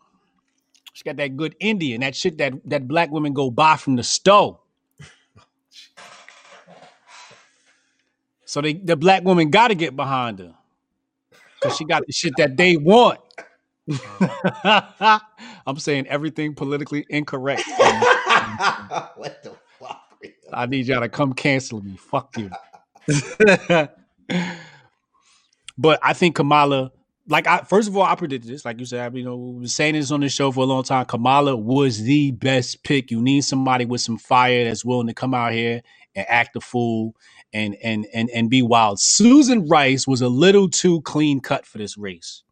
She 0.93 1.05
got 1.05 1.17
that 1.17 1.37
good 1.37 1.57
Indian, 1.59 2.03
that 2.03 2.15
shit 2.15 2.39
that, 2.39 2.53
that 2.67 2.87
black 2.87 3.11
women 3.11 3.33
go 3.33 3.51
buy 3.51 3.77
from 3.77 3.97
the 3.97 4.03
store. 4.03 4.61
So 8.45 8.61
they, 8.61 8.75
the 8.75 8.97
black 8.97 9.25
woman 9.25 9.49
got 9.49 9.69
to 9.69 9.75
get 9.75 9.97
behind 9.97 10.39
her 10.39 10.55
because 11.55 11.77
she 11.77 11.87
got 11.87 12.07
the 12.07 12.13
shit 12.13 12.35
that 12.37 12.57
they 12.57 12.77
want. 12.77 13.19
I'm 15.67 15.79
saying 15.79 16.07
everything 16.09 16.55
politically 16.55 17.07
incorrect. 17.09 17.63
what 19.17 19.43
the 19.43 19.55
fuck? 19.79 20.03
I 20.53 20.67
need 20.67 20.87
y'all 20.87 21.01
to 21.01 21.09
come 21.09 21.33
cancel 21.33 21.81
me. 21.81 21.97
Fuck 21.97 22.37
you. 22.37 22.51
but 25.79 25.99
I 26.03 26.13
think 26.13 26.37
Kamala, 26.37 26.93
like 27.33 27.47
I 27.47 27.59
first 27.59 27.89
of 27.89 27.97
all, 27.97 28.03
I 28.03 28.15
predicted 28.15 28.51
this. 28.53 28.65
Like 28.65 28.79
you 28.79 28.85
said, 28.85 29.01
I, 29.01 29.17
you 29.17 29.25
know, 29.25 29.37
we've 29.37 29.61
been 29.61 29.69
saying 29.69 29.95
this 29.95 30.11
on 30.11 30.21
this 30.21 30.35
show 30.35 30.53
for 30.53 30.61
a 30.61 30.67
long 30.67 30.83
time. 30.85 31.07
Kamala 31.07 31.57
was 31.57 32.03
the 32.03 32.31
best 32.33 32.85
pick. 32.85 33.11
You 33.11 33.23
need 33.23 33.43
somebody 33.43 33.87
with 33.87 34.03
some 34.03 34.19
fire 34.19 34.65
that's 34.65 34.85
willing 34.85 35.07
to 35.07 35.15
come 35.15 35.33
out 35.33 35.53
here 35.53 35.83
and 36.15 36.27
act 36.29 36.55
a 36.57 36.61
fool 36.61 37.17
and 37.53 37.75
and 37.83 38.07
and 38.13 38.29
and 38.31 38.51
be 38.51 38.61
wild. 38.61 39.01
Susan 39.01 39.67
Rice 39.67 40.07
was 40.07 40.21
a 40.21 40.29
little 40.29 40.69
too 40.69 41.01
clean 41.01 41.41
cut 41.41 41.65
for 41.67 41.79
this 41.79 41.97
race. 41.97 42.43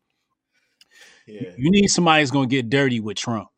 Yeah. 1.27 1.51
You 1.57 1.71
need 1.71 1.89
somebody 1.89 2.23
that's 2.23 2.31
gonna 2.31 2.47
get 2.47 2.71
dirty 2.71 3.01
with 3.01 3.19
Trump. 3.19 3.51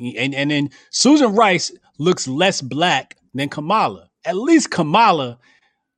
And 0.00 0.34
and 0.34 0.50
then 0.50 0.70
Susan 0.90 1.34
Rice 1.34 1.70
looks 1.98 2.26
less 2.26 2.60
black 2.60 3.16
than 3.32 3.48
Kamala. 3.48 4.10
At 4.24 4.36
least 4.36 4.72
Kamala 4.72 5.38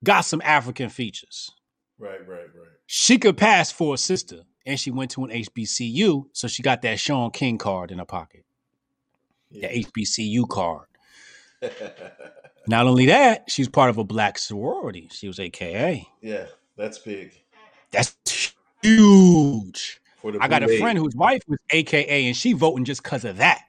got 0.04 0.20
some 0.20 0.42
African 0.44 0.90
features. 0.90 1.50
Right, 1.98 2.20
right, 2.28 2.40
right. 2.40 2.68
She 2.86 3.18
could 3.18 3.36
pass 3.36 3.72
for 3.72 3.94
a 3.94 3.98
sister, 3.98 4.42
and 4.66 4.78
she 4.78 4.90
went 4.90 5.10
to 5.12 5.24
an 5.24 5.30
HBCU, 5.30 6.26
so 6.32 6.48
she 6.48 6.62
got 6.62 6.82
that 6.82 6.98
Shaun 7.00 7.30
King 7.30 7.56
card 7.58 7.90
in 7.90 7.98
her 7.98 8.04
pocket, 8.04 8.44
Yeah. 9.50 9.68
the 9.68 9.84
HBCU 9.84 10.48
card. 10.48 10.86
Not 12.68 12.86
only 12.86 13.06
that, 13.06 13.48
she's 13.50 13.68
part 13.68 13.90
of 13.90 13.98
a 13.98 14.04
black 14.04 14.38
sorority. 14.38 15.08
She 15.12 15.28
was 15.28 15.38
AKA. 15.38 16.06
yeah, 16.20 16.46
that's 16.76 16.98
big. 16.98 17.32
That's 17.92 18.16
huge. 18.82 20.00
I 20.40 20.48
got 20.48 20.64
a 20.64 20.78
friend 20.78 20.98
whose 20.98 21.14
wife 21.14 21.42
was 21.46 21.58
AKA, 21.70 22.26
and 22.26 22.36
she 22.36 22.52
voting 22.52 22.84
just 22.84 23.02
because 23.04 23.24
of 23.24 23.36
that, 23.36 23.60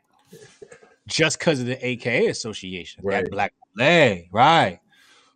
just 1.07 1.37
because 1.37 1.59
of 1.59 1.67
the 1.67 1.85
AKA 1.85 2.25
association, 2.27 3.03
Right. 3.05 3.23
that 3.25 3.31
black 3.31 3.53
leg, 3.75 4.29
right? 4.31 4.79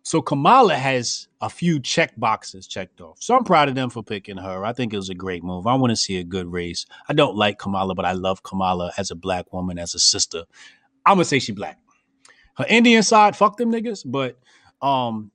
So 0.04 0.20
Kamala 0.20 0.74
has 0.74 1.28
a 1.40 1.48
few 1.48 1.78
check 1.78 2.12
boxes 2.16 2.66
checked 2.66 3.00
off. 3.00 3.18
So 3.20 3.36
I'm 3.36 3.44
proud 3.44 3.68
of 3.68 3.76
them 3.76 3.88
for 3.88 4.02
picking 4.02 4.36
her. 4.36 4.64
I 4.64 4.72
think 4.72 4.92
it 4.92 4.96
was 4.96 5.08
a 5.08 5.14
great 5.14 5.44
move. 5.44 5.66
I 5.66 5.74
want 5.74 5.90
to 5.90 5.96
see 5.96 6.18
a 6.18 6.24
good 6.24 6.50
race. 6.50 6.86
I 7.08 7.12
don't 7.12 7.36
like 7.36 7.58
Kamala, 7.58 7.94
but 7.94 8.04
I 8.04 8.12
love 8.12 8.42
Kamala 8.42 8.92
as 8.98 9.10
a 9.10 9.14
black 9.14 9.52
woman, 9.52 9.78
as 9.78 9.94
a 9.94 10.00
sister. 10.00 10.44
I'm 11.06 11.16
gonna 11.16 11.24
say 11.24 11.38
she 11.38 11.52
black. 11.52 11.78
Her 12.56 12.66
Indian 12.68 13.02
side, 13.02 13.36
fuck 13.36 13.56
them 13.56 13.72
niggas. 13.72 14.02
But 14.04 14.38
um, 14.80 15.30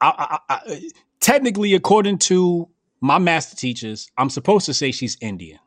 I, 0.00 0.38
I, 0.48 0.54
I, 0.54 0.88
technically, 1.20 1.74
according 1.74 2.18
to 2.18 2.68
my 3.00 3.18
master 3.18 3.56
teachers, 3.56 4.10
I'm 4.16 4.30
supposed 4.30 4.66
to 4.66 4.74
say 4.74 4.92
she's 4.92 5.16
Indian. 5.20 5.58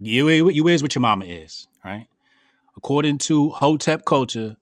You 0.00 0.48
you 0.48 0.66
is 0.68 0.82
what 0.82 0.94
your 0.94 1.02
mama 1.02 1.26
is, 1.26 1.68
right? 1.84 2.06
According 2.76 3.18
to 3.18 3.50
Hotep 3.50 4.04
culture, 4.04 4.56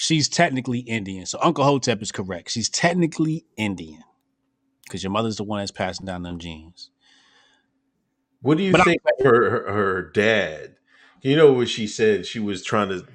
she's 0.00 0.30
technically 0.30 0.78
Indian. 0.80 1.26
So 1.26 1.38
Uncle 1.42 1.62
Hotep 1.62 2.00
is 2.00 2.10
correct. 2.10 2.50
She's 2.50 2.70
technically 2.70 3.44
Indian 3.58 4.02
because 4.84 5.02
your 5.02 5.12
mother's 5.12 5.36
the 5.36 5.44
one 5.44 5.58
that's 5.60 5.70
passing 5.70 6.06
down 6.06 6.22
them 6.22 6.38
genes. 6.38 6.90
What 8.40 8.56
do 8.56 8.64
you 8.64 8.72
But 8.72 8.84
think 8.84 9.02
of 9.18 9.24
her, 9.24 9.50
her 9.50 9.72
her 9.72 10.02
dad? 10.10 10.76
You 11.20 11.36
know 11.36 11.52
what 11.52 11.68
she 11.68 11.86
said? 11.86 12.24
She 12.24 12.38
was 12.38 12.64
trying 12.64 12.88
to 12.88 13.06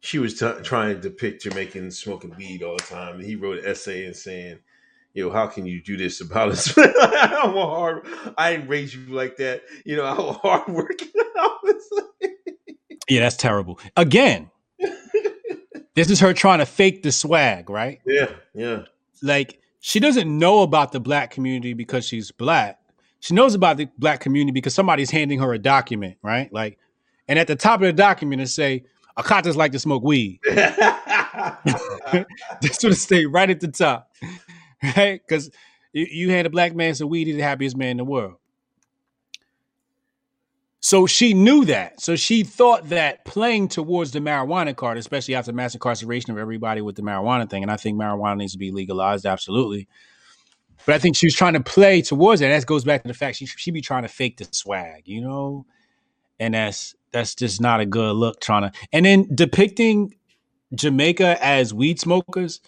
she 0.00 0.18
was 0.18 0.38
t- 0.38 0.52
trying 0.62 0.94
to 0.94 1.00
depict 1.00 1.44
Jamaicans 1.44 1.98
smoking 1.98 2.34
weed 2.36 2.62
all 2.62 2.76
the 2.76 2.82
time. 2.82 3.16
And 3.16 3.24
he 3.24 3.36
wrote 3.36 3.60
an 3.60 3.64
essay 3.64 4.04
and 4.04 4.14
saying, 4.14 4.58
"Yo, 5.14 5.30
how 5.30 5.46
can 5.46 5.64
you 5.64 5.80
do 5.82 5.96
this 5.96 6.20
about 6.20 6.50
us? 6.50 6.74
I'm 6.76 7.56
a 7.56 7.66
hard. 7.66 8.06
I 8.36 8.52
didn't 8.52 8.68
raise 8.68 8.94
you 8.94 9.06
like 9.06 9.38
that. 9.38 9.62
You 9.86 9.96
know 9.96 10.04
how 10.04 10.32
hard 10.32 10.68
working 10.68 11.08
I. 11.36 11.72
Yeah, 13.08 13.20
that's 13.20 13.36
terrible. 13.36 13.80
Again, 13.96 14.50
this 15.94 16.10
is 16.10 16.20
her 16.20 16.32
trying 16.32 16.58
to 16.58 16.66
fake 16.66 17.02
the 17.02 17.12
swag, 17.12 17.70
right? 17.70 18.00
yeah, 18.06 18.30
yeah, 18.54 18.82
like 19.22 19.60
she 19.80 20.00
doesn't 20.00 20.38
know 20.38 20.62
about 20.62 20.92
the 20.92 21.00
black 21.00 21.30
community 21.30 21.74
because 21.74 22.06
she's 22.06 22.30
black. 22.30 22.78
She 23.20 23.34
knows 23.34 23.54
about 23.54 23.76
the 23.76 23.88
black 23.98 24.20
community 24.20 24.52
because 24.52 24.74
somebody's 24.74 25.10
handing 25.10 25.38
her 25.40 25.52
a 25.52 25.58
document, 25.58 26.18
right? 26.22 26.52
Like, 26.52 26.78
and 27.28 27.38
at 27.38 27.46
the 27.46 27.56
top 27.56 27.80
of 27.80 27.86
the 27.86 27.92
document 27.92 28.42
it 28.42 28.48
say, 28.48 28.84
Akatas 29.18 29.56
like 29.56 29.72
to 29.72 29.78
smoke 29.78 30.02
weed. 30.02 30.40
That's 30.44 30.82
what 32.82 32.92
it 32.92 32.96
say 32.96 33.26
right 33.26 33.48
at 33.48 33.60
the 33.60 33.68
top, 33.68 34.10
right? 34.96 35.20
Because 35.26 35.50
you, 35.92 36.06
you 36.10 36.30
hand 36.30 36.46
a 36.46 36.50
black 36.50 36.74
man 36.74 36.94
some 36.94 37.08
weed, 37.08 37.26
he's 37.26 37.36
the 37.36 37.42
happiest 37.42 37.76
man 37.76 37.90
in 37.90 37.96
the 37.98 38.04
world. 38.04 38.34
So 40.84 41.06
she 41.06 41.32
knew 41.32 41.64
that. 41.64 41.98
So 42.02 42.14
she 42.14 42.42
thought 42.42 42.90
that 42.90 43.24
playing 43.24 43.68
towards 43.68 44.10
the 44.10 44.18
marijuana 44.18 44.76
card, 44.76 44.98
especially 44.98 45.34
after 45.34 45.50
mass 45.50 45.72
incarceration 45.72 46.30
of 46.30 46.36
everybody 46.36 46.82
with 46.82 46.94
the 46.94 47.00
marijuana 47.00 47.48
thing, 47.48 47.62
and 47.62 47.72
I 47.72 47.78
think 47.78 47.98
marijuana 47.98 48.36
needs 48.36 48.52
to 48.52 48.58
be 48.58 48.70
legalized, 48.70 49.24
absolutely. 49.24 49.88
But 50.84 50.94
I 50.94 50.98
think 50.98 51.16
she 51.16 51.24
was 51.24 51.34
trying 51.34 51.54
to 51.54 51.62
play 51.62 52.02
towards 52.02 52.42
it. 52.42 52.48
That 52.48 52.66
goes 52.66 52.84
back 52.84 53.00
to 53.00 53.08
the 53.08 53.14
fact 53.14 53.38
she 53.38 53.46
she 53.46 53.70
be 53.70 53.80
trying 53.80 54.02
to 54.02 54.10
fake 54.10 54.36
the 54.36 54.46
swag, 54.50 55.04
you 55.06 55.22
know, 55.22 55.64
and 56.38 56.52
that's 56.52 56.94
that's 57.12 57.34
just 57.34 57.62
not 57.62 57.80
a 57.80 57.86
good 57.86 58.14
look. 58.14 58.42
Trying 58.42 58.70
to 58.70 58.78
and 58.92 59.06
then 59.06 59.26
depicting 59.34 60.14
Jamaica 60.74 61.42
as 61.42 61.72
weed 61.72 61.98
smokers 61.98 62.60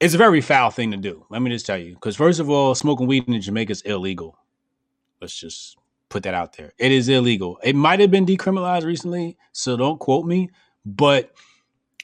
is 0.00 0.16
a 0.16 0.18
very 0.18 0.40
foul 0.40 0.70
thing 0.70 0.90
to 0.90 0.96
do. 0.96 1.24
Let 1.30 1.42
me 1.42 1.50
just 1.52 1.64
tell 1.64 1.78
you, 1.78 1.94
because 1.94 2.16
first 2.16 2.40
of 2.40 2.50
all, 2.50 2.74
smoking 2.74 3.06
weed 3.06 3.28
in 3.28 3.40
Jamaica 3.40 3.70
is 3.70 3.82
illegal. 3.82 4.36
Let's 5.20 5.38
just 5.38 5.76
put 6.10 6.24
that 6.24 6.34
out 6.34 6.56
there. 6.56 6.72
It 6.76 6.92
is 6.92 7.08
illegal. 7.08 7.58
It 7.62 7.74
might 7.74 8.00
have 8.00 8.10
been 8.10 8.26
decriminalized 8.26 8.84
recently, 8.84 9.38
so 9.52 9.76
don't 9.76 9.98
quote 9.98 10.26
me, 10.26 10.50
but 10.84 11.32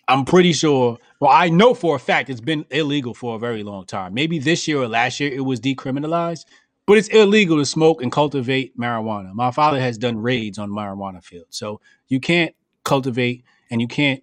I'm 0.08 0.24
pretty 0.24 0.52
sure. 0.52 0.96
Well, 1.20 1.30
I 1.30 1.50
know 1.50 1.74
for 1.74 1.96
a 1.96 1.98
fact 1.98 2.30
it's 2.30 2.40
been 2.40 2.64
illegal 2.70 3.12
for 3.12 3.36
a 3.36 3.38
very 3.38 3.62
long 3.62 3.84
time. 3.84 4.14
Maybe 4.14 4.38
this 4.38 4.66
year 4.66 4.78
or 4.78 4.88
last 4.88 5.20
year 5.20 5.30
it 5.32 5.40
was 5.40 5.60
decriminalized, 5.60 6.46
but 6.86 6.96
it's 6.96 7.08
illegal 7.08 7.58
to 7.58 7.66
smoke 7.66 8.00
and 8.00 8.10
cultivate 8.10 8.78
marijuana. 8.78 9.34
My 9.34 9.50
father 9.50 9.80
has 9.80 9.98
done 9.98 10.18
raids 10.18 10.58
on 10.58 10.70
marijuana 10.70 11.22
fields, 11.22 11.56
so 11.56 11.80
you 12.08 12.20
can't 12.20 12.54
cultivate 12.84 13.44
and 13.70 13.80
you 13.80 13.88
can't. 13.88 14.22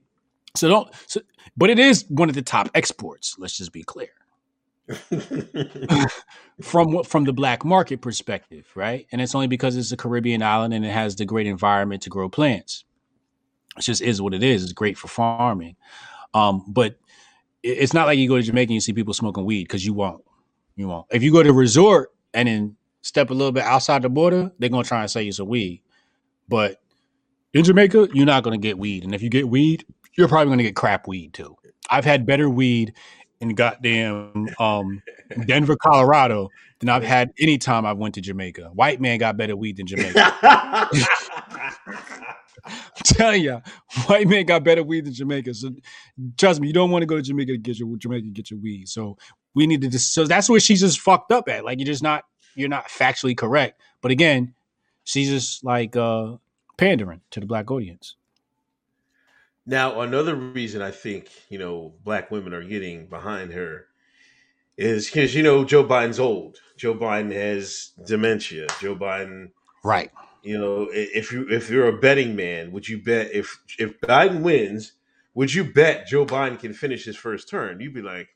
So 0.56 0.70
don't. 0.70 0.94
So, 1.08 1.22
but 1.58 1.70
it 1.70 1.78
is 1.78 2.06
one 2.08 2.30
of 2.30 2.36
the 2.36 2.42
top 2.42 2.70
exports. 2.74 3.36
Let's 3.38 3.58
just 3.58 3.74
be 3.74 3.84
clear 3.84 4.10
from 6.62 7.04
from 7.04 7.24
the 7.24 7.34
black 7.34 7.64
market 7.64 8.02
perspective, 8.02 8.70
right? 8.76 9.08
And 9.12 9.22
it's 9.22 9.34
only 9.34 9.48
because 9.48 9.78
it's 9.78 9.92
a 9.92 9.98
Caribbean 9.98 10.44
island 10.44 10.74
and 10.74 10.86
it 10.86 10.92
has 10.92 11.16
the 11.16 11.26
great 11.26 11.48
environment 11.48 12.02
to 12.04 12.10
grow 12.10 12.28
plants. 12.30 12.84
It 13.78 13.84
just 13.84 14.02
is 14.02 14.22
what 14.22 14.34
it 14.34 14.44
is. 14.44 14.64
It's 14.64 14.74
great 14.74 14.98
for 14.98 15.08
farming, 15.08 15.78
um, 16.34 16.66
but 16.68 16.98
it's 17.64 17.94
not 17.94 18.08
like 18.08 18.20
you 18.20 18.28
go 18.28 18.36
to 18.36 18.44
Jamaica 18.44 18.70
and 18.70 18.76
you 18.76 18.82
see 18.82 18.94
people 18.94 19.14
smoking 19.14 19.46
weed 19.46 19.64
because 19.64 19.86
you 19.86 19.94
won't. 19.94 20.24
You 20.76 20.90
won't. 20.90 21.06
If 21.12 21.24
you 21.24 21.32
go 21.32 21.44
to 21.44 21.50
a 21.50 21.54
resort 21.54 22.14
and 22.34 22.48
then 22.48 22.76
step 23.02 23.30
a 23.30 23.34
little 23.34 23.54
bit 23.54 23.64
outside 23.64 24.02
the 24.02 24.10
border, 24.10 24.52
they're 24.60 24.70
gonna 24.70 24.84
try 24.84 25.02
and 25.02 25.10
sell 25.10 25.22
you 25.22 25.32
some 25.32 25.48
weed. 25.48 25.82
But 26.50 26.82
in 27.54 27.64
Jamaica, 27.64 28.10
you're 28.14 28.26
not 28.26 28.44
gonna 28.44 28.58
get 28.58 28.78
weed, 28.78 29.06
and 29.06 29.16
if 29.16 29.22
you 29.22 29.30
get 29.30 29.48
weed, 29.48 29.86
you're 30.18 30.28
probably 30.28 30.52
gonna 30.52 30.64
get 30.64 30.76
crap 30.76 31.08
weed 31.08 31.34
too. 31.34 31.56
I've 31.90 32.06
had 32.06 32.26
better 32.26 32.50
weed 32.50 32.94
in 33.44 33.56
goddamn 33.56 34.48
um, 34.60 35.02
Denver, 35.46 35.76
Colorado 35.76 36.50
than 36.80 36.90
I've 36.90 37.04
had 37.04 37.32
any 37.40 37.58
time 37.58 37.86
I've 37.86 37.98
went 37.98 38.16
to 38.16 38.22
Jamaica. 38.22 38.72
White 38.74 39.02
man 39.02 39.20
got 39.20 39.38
better 39.38 39.56
weed 39.56 39.78
than 39.78 39.86
Jamaica. 39.86 40.38
I'm 42.66 43.04
telling 43.04 43.44
you, 43.44 43.62
white 44.06 44.28
man 44.28 44.46
got 44.46 44.64
better 44.64 44.84
weed 44.84 45.06
than 45.06 45.14
Jamaica. 45.14 45.54
So 45.54 45.72
trust 46.38 46.62
me, 46.62 46.68
you 46.68 46.74
don't 46.74 46.90
want 46.90 47.02
to 47.02 47.06
go 47.06 47.18
to 47.18 47.22
Jamaica 47.22 47.52
to 47.52 47.58
get 47.58 47.78
your 47.78 47.96
Jamaica 47.98 48.28
to 48.28 48.32
get 48.32 48.50
your 48.50 48.60
weed. 48.60 48.88
So 48.88 49.18
we 49.54 49.68
need 49.68 49.82
to 49.82 49.90
just 49.90 50.14
so 50.14 50.26
that's 50.26 50.50
where 50.50 50.60
she's 50.60 50.80
just 50.80 51.02
fucked 51.02 51.32
up 51.32 51.50
at. 51.50 51.66
Like 51.66 51.80
you're 51.80 51.86
just 51.86 52.04
not 52.04 52.24
you're 52.56 52.70
not 52.70 52.88
factually 52.88 53.36
correct. 53.36 53.82
But 54.02 54.12
again, 54.12 54.54
she's 55.04 55.30
just 55.30 55.64
like 55.64 55.96
uh 55.96 56.38
pandering 56.78 57.22
to 57.32 57.42
the 57.42 57.46
black 57.46 57.70
audience. 57.70 58.16
Now, 59.66 60.02
another 60.02 60.36
reason 60.36 60.82
I 60.82 60.92
think 60.92 61.30
you 61.50 61.58
know 61.58 61.94
black 62.04 62.32
women 62.32 62.54
are 62.54 62.64
getting 62.64 63.08
behind 63.08 63.54
her 63.54 63.86
is 64.78 65.06
because 65.08 65.36
you 65.36 65.44
know 65.44 65.64
Joe 65.64 65.84
Biden's 65.84 66.20
old. 66.20 66.58
Joe 66.78 66.94
Biden 66.96 67.32
has 67.32 67.92
dementia. 68.06 68.68
Joe 68.82 68.96
Biden, 68.96 69.52
Right. 69.84 70.12
you 70.42 70.58
know, 70.58 70.90
if 70.92 71.32
you 71.32 71.48
if 71.50 71.70
you're 71.70 71.88
a 71.88 71.98
betting 72.00 72.36
man, 72.36 72.72
would 72.72 72.90
you 72.90 73.02
bet 73.02 73.32
if 73.32 73.60
if 73.80 74.00
Biden 74.02 74.42
wins, 74.42 74.94
would 75.34 75.54
you 75.54 75.64
bet 75.64 76.08
Joe 76.08 76.26
Biden 76.26 76.60
can 76.60 76.74
finish 76.74 77.06
his 77.06 77.16
first 77.16 77.48
term? 77.50 77.80
You'd 77.80 77.94
be 77.94 78.02
like, 78.02 78.30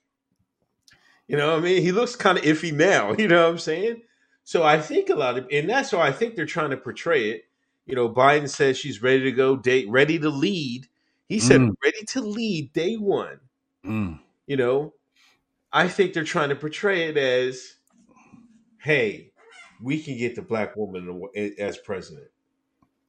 you 1.27 1.35
know, 1.35 1.51
what 1.51 1.59
I 1.59 1.61
mean, 1.61 1.81
he 1.81 1.91
looks 1.91 2.15
kind 2.15 2.37
of 2.37 2.43
iffy 2.43 2.71
now. 2.71 3.13
You 3.17 3.27
know 3.27 3.43
what 3.43 3.51
I'm 3.51 3.59
saying? 3.59 4.01
So 4.43 4.63
I 4.63 4.79
think 4.79 5.09
a 5.09 5.15
lot 5.15 5.37
of, 5.37 5.45
and 5.51 5.69
that's 5.69 5.91
why 5.91 6.07
I 6.07 6.11
think 6.13 6.35
they're 6.35 6.45
trying 6.45 6.69
to 6.69 6.77
portray 6.77 7.31
it. 7.31 7.41
You 7.85 7.95
know, 7.95 8.07
Biden 8.07 8.47
says 8.49 8.77
she's 8.77 9.01
ready 9.01 9.23
to 9.23 9.31
go, 9.33 9.57
date, 9.57 9.89
ready 9.89 10.17
to 10.19 10.29
lead. 10.29 10.87
He 11.27 11.39
said 11.39 11.61
Mm. 11.61 11.75
ready 11.83 12.05
to 12.07 12.21
lead 12.21 12.73
day 12.73 12.95
one. 12.95 13.39
Mm. 13.85 14.19
You 14.45 14.57
know, 14.57 14.93
I 15.73 15.87
think 15.87 16.13
they're 16.13 16.23
trying 16.23 16.49
to 16.49 16.55
portray 16.55 17.09
it 17.09 17.17
as, 17.17 17.75
hey, 18.81 19.31
we 19.81 20.01
can 20.01 20.17
get 20.17 20.35
the 20.35 20.41
black 20.41 20.75
woman 20.75 21.21
as 21.59 21.77
president. 21.77 22.27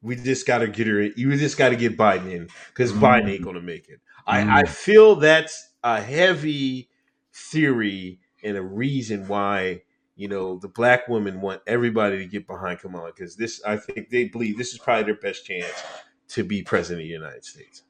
We 0.03 0.16
just 0.16 0.47
got 0.47 0.59
to 0.59 0.69
get 0.69 0.86
her. 0.86 1.03
You 1.03 1.36
just 1.36 1.57
got 1.57 1.70
to 1.70 1.77
get 1.77 1.97
Biden 1.97 2.31
in 2.31 2.49
because 2.69 2.93
Biden 2.93 3.31
ain't 3.31 3.43
going 3.43 3.57
to 3.57 3.62
make 3.62 3.89
it. 3.89 4.01
I, 4.27 4.61
I 4.61 4.65
feel 4.65 5.16
that's 5.16 5.70
a 5.82 6.01
heavy 6.01 6.89
theory 7.32 8.20
and 8.45 8.57
a 8.57 8.62
reason 8.62 9.27
why 9.27 9.82
you 10.15 10.28
know 10.28 10.59
the 10.59 10.69
black 10.69 11.09
women 11.09 11.40
want 11.40 11.62
everybody 11.66 12.19
to 12.19 12.27
get 12.27 12.47
behind 12.47 12.81
Kamala 12.81 13.12
because 13.15 13.36
this. 13.36 13.62
I 13.65 13.77
think 13.77 14.11
they 14.11 14.24
believe 14.24 14.59
this 14.59 14.73
is 14.73 14.78
probably 14.78 15.05
their 15.05 15.20
best 15.20 15.47
chance 15.47 15.82
to 16.28 16.45
be 16.45 16.62
president 16.62 17.01
of 17.03 17.07
the 17.07 17.12
United 17.12 17.45
States. 17.45 17.82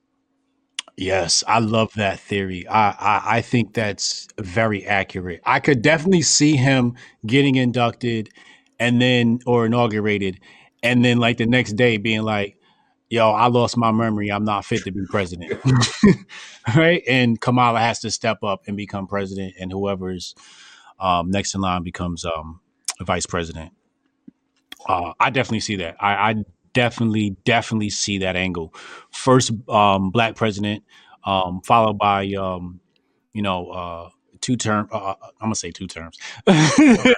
Yes, 0.99 1.45
I 1.47 1.61
love 1.61 1.93
that 1.95 2.19
theory. 2.19 2.67
I, 2.69 2.89
I 2.91 3.23
I 3.39 3.41
think 3.43 3.73
that's 3.73 4.27
very 4.39 4.85
accurate. 4.85 5.41
I 5.47 5.61
could 5.61 5.81
definitely 5.81 6.23
see 6.23 6.57
him 6.57 6.95
getting 7.25 7.55
inducted 7.55 8.31
and 8.81 9.01
then 9.01 9.39
or 9.47 9.67
inaugurated 9.67 10.41
and 10.83 11.05
then 11.05 11.19
like 11.19 11.37
the 11.37 11.47
next 11.47 11.75
day 11.75 11.99
being 11.99 12.23
like, 12.23 12.57
"Yo, 13.11 13.31
I 13.31 13.47
lost 13.47 13.77
my 13.77 13.93
memory. 13.93 14.31
I'm 14.33 14.45
not 14.45 14.65
fit 14.65 14.83
to 14.85 14.93
be 14.93 15.07
president." 15.09 15.61
right? 16.77 17.03
And 17.09 17.41
Kamala 17.41 17.79
has 17.79 18.01
to 18.01 18.11
step 18.11 18.43
up 18.43 18.63
and 18.67 18.77
become 18.77 19.07
president 19.07 19.55
and 19.61 19.71
whoever's 19.71 20.35
um, 20.99 21.31
next 21.31 21.55
in 21.55 21.61
line 21.61 21.85
becomes 21.85 22.25
um, 22.25 22.61
vice 23.03 23.27
president. 23.27 23.73
Uh, 24.89 25.13
I 25.21 25.31
definitely 25.31 25.61
see 25.61 25.77
that. 25.77 25.97
I, 26.01 26.31
I 26.31 26.35
definitely, 26.73 27.37
definitely 27.45 27.91
see 27.91 28.19
that 28.19 28.37
angle. 28.37 28.75
First 29.11 29.53
um, 29.69 30.11
black 30.11 30.37
president, 30.37 30.85
um, 31.25 31.61
followed 31.63 31.99
by, 31.99 32.33
um, 32.35 32.81
you 33.33 33.43
know, 33.43 33.69
uh, 33.71 34.11
two 34.41 34.57
term. 34.57 34.89
Uh, 34.91 35.15
I'm 35.41 35.47
gonna 35.47 35.55
say 35.55 35.71
two 35.71 35.87
terms. 35.87 36.19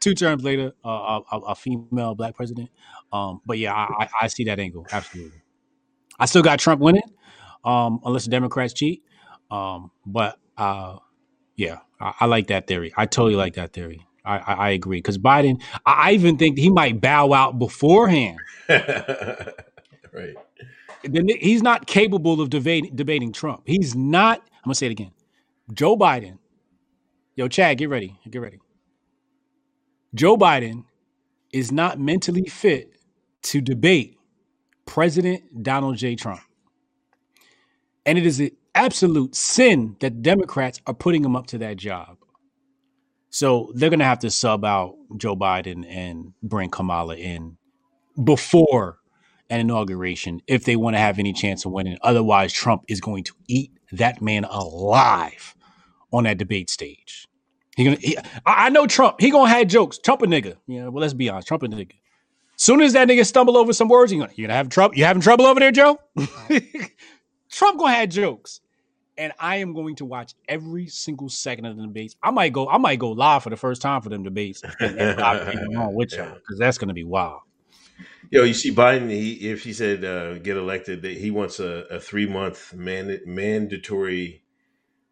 two 0.00 0.14
terms 0.14 0.42
later, 0.42 0.72
uh, 0.84 1.20
a, 1.30 1.38
a 1.38 1.54
female 1.54 2.14
black 2.14 2.34
president. 2.34 2.70
Um, 3.12 3.40
but 3.46 3.58
yeah, 3.58 3.72
I, 3.74 4.04
I, 4.04 4.08
I 4.22 4.26
see 4.28 4.44
that 4.44 4.58
angle 4.58 4.86
absolutely. 4.90 5.42
I 6.18 6.26
still 6.26 6.42
got 6.42 6.58
Trump 6.58 6.80
winning, 6.80 7.02
um, 7.64 8.00
unless 8.04 8.24
the 8.24 8.30
Democrats 8.30 8.72
cheat. 8.72 9.02
Um, 9.50 9.90
but 10.06 10.38
uh, 10.56 10.98
yeah, 11.56 11.78
I, 12.00 12.12
I 12.20 12.26
like 12.26 12.48
that 12.48 12.66
theory. 12.66 12.92
I 12.96 13.06
totally 13.06 13.36
like 13.36 13.54
that 13.54 13.72
theory. 13.72 14.06
I, 14.24 14.38
I, 14.38 14.70
agree 14.70 14.98
because 14.98 15.18
Biden. 15.18 15.62
I, 15.84 16.12
even 16.12 16.38
think 16.38 16.58
he 16.58 16.70
might 16.70 17.00
bow 17.00 17.32
out 17.32 17.58
beforehand. 17.58 18.38
right. 18.68 20.34
Then 21.02 21.28
He's 21.28 21.62
not 21.62 21.86
capable 21.86 22.40
of 22.40 22.48
debating 22.48 22.96
debating 22.96 23.32
Trump. 23.32 23.62
He's 23.66 23.94
not. 23.94 24.38
I'm 24.40 24.64
gonna 24.64 24.74
say 24.74 24.86
it 24.86 24.92
again. 24.92 25.12
Joe 25.72 25.96
Biden. 25.96 26.38
Yo, 27.36 27.48
Chad, 27.48 27.78
get 27.78 27.90
ready. 27.90 28.18
Get 28.30 28.40
ready. 28.40 28.60
Joe 30.14 30.36
Biden 30.36 30.84
is 31.52 31.72
not 31.72 31.98
mentally 31.98 32.46
fit 32.46 32.96
to 33.42 33.60
debate 33.60 34.16
President 34.86 35.62
Donald 35.62 35.96
J. 35.96 36.14
Trump. 36.14 36.40
And 38.06 38.16
it 38.16 38.24
is 38.24 38.40
an 38.40 38.50
absolute 38.74 39.34
sin 39.34 39.96
that 40.00 40.22
Democrats 40.22 40.80
are 40.86 40.94
putting 40.94 41.24
him 41.24 41.34
up 41.36 41.46
to 41.48 41.58
that 41.58 41.76
job. 41.76 42.18
So 43.34 43.72
they're 43.74 43.90
going 43.90 43.98
to 43.98 44.04
have 44.04 44.20
to 44.20 44.30
sub 44.30 44.64
out 44.64 44.94
Joe 45.16 45.34
Biden 45.34 45.84
and 45.88 46.34
bring 46.40 46.70
Kamala 46.70 47.16
in 47.16 47.56
before 48.22 48.98
an 49.50 49.58
inauguration 49.58 50.40
if 50.46 50.62
they 50.62 50.76
want 50.76 50.94
to 50.94 51.00
have 51.00 51.18
any 51.18 51.32
chance 51.32 51.64
of 51.64 51.72
winning. 51.72 51.98
Otherwise, 52.00 52.52
Trump 52.52 52.84
is 52.86 53.00
going 53.00 53.24
to 53.24 53.34
eat 53.48 53.72
that 53.90 54.22
man 54.22 54.44
alive 54.44 55.56
on 56.12 56.22
that 56.22 56.38
debate 56.38 56.70
stage. 56.70 57.26
He 57.76 57.82
gonna, 57.82 57.96
he, 57.96 58.16
I 58.46 58.70
know 58.70 58.86
Trump. 58.86 59.16
He 59.18 59.30
gonna 59.30 59.50
have 59.50 59.66
jokes. 59.66 59.98
Trump 59.98 60.22
a 60.22 60.26
nigga. 60.26 60.54
Yeah, 60.68 60.86
well, 60.86 61.00
let's 61.00 61.12
be 61.12 61.28
honest. 61.28 61.48
Trump 61.48 61.64
a 61.64 61.66
nigga. 61.66 61.90
Soon 62.54 62.82
as 62.82 62.92
that 62.92 63.08
nigga 63.08 63.26
stumble 63.26 63.56
over 63.56 63.72
some 63.72 63.88
words, 63.88 64.12
you 64.12 64.20
gonna 64.20 64.30
you 64.36 64.46
gonna 64.46 64.54
have 64.54 64.68
trouble. 64.68 64.94
You 64.94 65.06
having 65.06 65.20
trouble 65.22 65.46
over 65.46 65.58
there, 65.58 65.72
Joe? 65.72 65.98
Trump 67.50 67.80
gonna 67.80 67.94
have 67.94 68.10
jokes, 68.10 68.60
and 69.16 69.32
I 69.38 69.56
am 69.56 69.74
going 69.74 69.96
to 69.96 70.04
watch 70.04 70.34
every 70.48 70.88
single 70.88 71.28
second 71.28 71.66
of 71.66 71.76
the 71.76 71.82
debates. 71.82 72.16
I 72.22 72.30
might 72.30 72.52
go. 72.52 72.68
I 72.68 72.78
might 72.78 72.98
go 72.98 73.10
live 73.10 73.42
for 73.42 73.50
the 73.50 73.56
first 73.56 73.82
time 73.82 74.02
for 74.02 74.08
them 74.08 74.22
debates, 74.22 74.62
and, 74.80 74.98
and 74.98 75.20
I'll 75.20 75.50
be 75.50 75.58
along 75.74 75.94
with 75.94 76.12
y'all 76.12 76.34
because 76.34 76.58
that's 76.58 76.78
gonna 76.78 76.94
be 76.94 77.04
wild. 77.04 77.40
Yo, 78.30 78.42
you 78.42 78.54
see, 78.54 78.74
Biden, 78.74 79.10
he, 79.10 79.50
if 79.50 79.62
he 79.62 79.72
said 79.72 80.04
uh, 80.04 80.38
get 80.38 80.56
elected, 80.56 81.02
that 81.02 81.16
he 81.16 81.30
wants 81.30 81.60
a, 81.60 81.86
a 81.90 82.00
three 82.00 82.26
month 82.26 82.74
man, 82.74 83.20
mandatory 83.26 84.42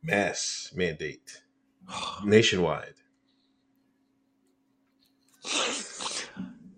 mass 0.02 0.72
mandate 0.74 1.42
nationwide. 2.24 2.94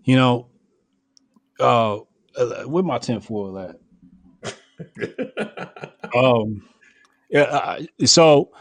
You 0.03 0.15
know, 0.15 0.47
uh, 1.59 1.97
uh, 2.37 2.63
where 2.65 2.83
my 2.83 2.99
tinfoil 2.99 3.57
at? 3.57 3.79
um. 6.15 6.61
Uh, 7.33 7.81
so 8.05 8.51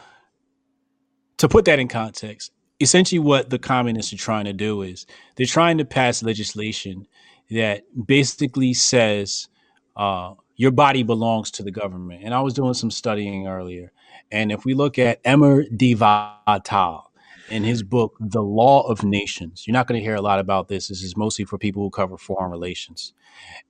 to 1.39 1.49
put 1.49 1.65
that 1.67 1.79
in 1.79 1.89
context, 1.89 2.53
essentially 2.81 3.19
what 3.19 3.51
the 3.51 3.59
communists 3.59 4.13
are 4.13 4.19
trying 4.19 4.45
to 4.45 4.53
do 4.53 4.83
is 4.83 5.07
they're 5.37 5.47
trying 5.47 5.79
to 5.79 5.85
pass 5.85 6.23
legislation 6.23 7.07
that 7.51 7.85
basically 8.07 8.75
says 8.75 9.49
uh, 9.97 10.35
your 10.57 10.71
body 10.71 11.03
belongs 11.03 11.51
to 11.53 11.63
the 11.63 11.71
government. 11.71 12.23
And 12.25 12.35
I 12.35 12.41
was 12.41 12.55
doing 12.55 12.75
some 12.75 12.91
studying 12.91 13.47
earlier, 13.47 13.93
and 14.33 14.51
if 14.51 14.65
we 14.65 14.75
look 14.75 14.99
at 14.99 15.21
Emer 15.27 15.65
de 15.65 15.95
Vattel 15.95 17.03
in 17.51 17.63
his 17.63 17.83
book, 17.83 18.17
The 18.21 18.43
Law 18.43 18.87
of 18.89 19.05
Nations, 19.05 19.67
you're 19.67 19.73
not 19.75 19.87
going 19.87 20.01
to 20.01 20.05
hear 20.05 20.15
a 20.15 20.23
lot 20.23 20.39
about 20.39 20.69
this. 20.69 20.89
This 20.89 21.03
is 21.03 21.17
mostly 21.17 21.45
for 21.45 21.59
people 21.59 21.83
who 21.83 21.91
cover 21.91 22.17
foreign 22.17 22.51
relations. 22.51 23.13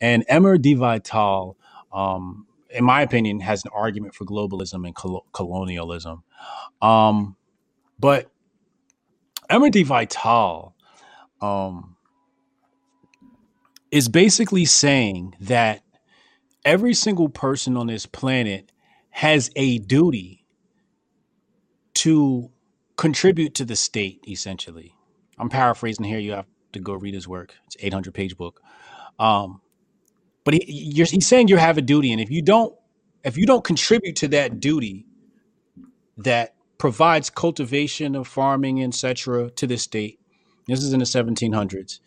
And 0.00 0.24
Emer 0.30 0.58
de 0.58 0.74
Vattel, 0.74 1.56
um, 1.92 2.46
in 2.74 2.84
my 2.84 3.02
opinion, 3.02 3.40
has 3.40 3.64
an 3.64 3.70
argument 3.74 4.14
for 4.14 4.24
globalism 4.24 4.86
and 4.86 4.94
col- 4.94 5.26
colonialism. 5.32 6.24
Um, 6.82 7.36
but 7.98 8.30
de 9.48 9.84
Vattel 9.84 10.72
um, 11.40 11.96
is 13.90 14.08
basically 14.08 14.64
saying 14.64 15.34
that 15.40 15.82
every 16.64 16.94
single 16.94 17.28
person 17.28 17.76
on 17.76 17.86
this 17.86 18.06
planet 18.06 18.72
has 19.10 19.50
a 19.54 19.78
duty 19.78 20.44
to 21.94 22.50
contribute 22.96 23.54
to 23.54 23.64
the 23.64 23.76
state, 23.76 24.24
essentially. 24.28 24.94
I'm 25.38 25.48
paraphrasing 25.48 26.04
here. 26.04 26.18
You 26.18 26.32
have 26.32 26.46
to 26.72 26.80
go 26.80 26.94
read 26.94 27.14
his 27.14 27.28
work. 27.28 27.54
It's 27.66 27.76
800 27.80 28.12
page 28.12 28.36
book. 28.36 28.60
Um, 29.18 29.60
but 30.44 30.54
he, 30.54 30.92
he's 30.94 31.26
saying 31.26 31.48
you 31.48 31.56
have 31.56 31.78
a 31.78 31.82
duty, 31.82 32.12
and 32.12 32.20
if 32.20 32.30
you 32.30 32.42
don't, 32.42 32.74
if 33.24 33.36
you 33.36 33.46
don't 33.46 33.64
contribute 33.64 34.16
to 34.16 34.28
that 34.28 34.60
duty, 34.60 35.06
that 36.18 36.54
provides 36.78 37.30
cultivation 37.30 38.14
of 38.14 38.28
farming, 38.28 38.82
etc., 38.82 39.50
to 39.50 39.66
the 39.66 39.76
state. 39.76 40.20
This 40.66 40.82
is 40.82 40.92
in 40.92 40.98
the 40.98 41.06
1700s. 41.06 42.00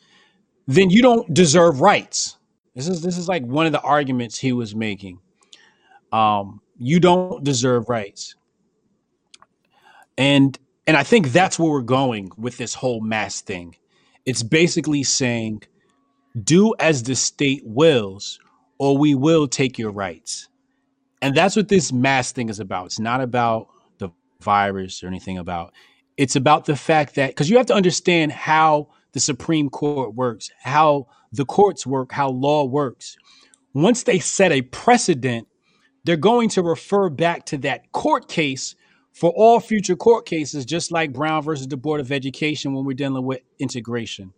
Then 0.68 0.90
you 0.90 1.02
don't 1.02 1.34
deserve 1.34 1.82
rights. 1.82 2.38
This 2.76 2.88
is 2.88 3.02
this 3.02 3.18
is 3.18 3.28
like 3.28 3.44
one 3.44 3.66
of 3.66 3.72
the 3.72 3.82
arguments 3.82 4.38
he 4.38 4.52
was 4.52 4.76
making. 4.76 5.20
Um, 6.12 6.62
you 6.78 7.00
don't 7.00 7.44
deserve 7.44 7.90
rights. 7.90 8.36
And 10.18 10.58
and 10.86 10.96
I 10.96 11.04
think 11.04 11.32
that's 11.32 11.58
where 11.58 11.72
we're 11.72 11.82
going 11.82 12.32
with 12.38 12.58
this 12.58 12.74
whole 12.74 13.02
mass 13.02 13.42
thing. 13.42 13.76
It's 14.26 14.44
basically 14.44 15.04
saying 15.04 15.64
do 16.44 16.74
as 16.80 17.04
the 17.04 17.16
state 17.16 17.64
wills 17.66 18.40
or 18.78 18.98
we 18.98 19.16
will 19.16 19.48
take 19.48 19.78
your 19.78 19.92
rights. 19.92 20.50
And 21.22 21.36
that's 21.36 21.56
what 21.56 21.68
this 21.68 21.92
mass 21.92 22.32
thing 22.32 22.50
is 22.50 22.60
about. 22.60 22.88
It's 22.88 23.00
not 23.00 23.22
about 23.22 23.70
the 23.98 24.10
virus 24.42 25.04
or 25.04 25.08
anything 25.08 25.38
about. 25.38 25.74
It's 26.16 26.36
about 26.36 26.66
the 26.66 26.76
fact 26.76 27.16
that 27.16 27.36
cuz 27.36 27.50
you 27.50 27.58
have 27.58 27.66
to 27.68 27.74
understand 27.74 28.32
how 28.32 28.90
the 29.14 29.20
Supreme 29.20 29.70
Court 29.70 30.14
works, 30.14 30.52
how 30.62 31.08
the 31.32 31.46
courts 31.46 31.88
work, 31.88 32.12
how 32.12 32.30
law 32.30 32.66
works. 32.66 33.18
Once 33.74 34.04
they 34.04 34.20
set 34.20 34.52
a 34.52 34.62
precedent, 34.62 35.48
they're 36.04 36.18
going 36.18 36.50
to 36.50 36.62
refer 36.62 37.10
back 37.10 37.46
to 37.48 37.58
that 37.60 37.92
court 37.92 38.28
case 38.28 38.76
for 39.12 39.32
all 39.32 39.60
future 39.60 39.96
court 39.96 40.26
cases, 40.28 40.66
just 40.66 40.92
like 40.92 41.12
Brown 41.12 41.42
versus 41.42 41.68
the 41.68 41.78
Board 41.78 42.00
of 42.00 42.12
Education 42.12 42.74
when 42.74 42.86
we're 42.86 42.94
dealing 42.94 43.26
with 43.26 43.42
integration. 43.58 44.32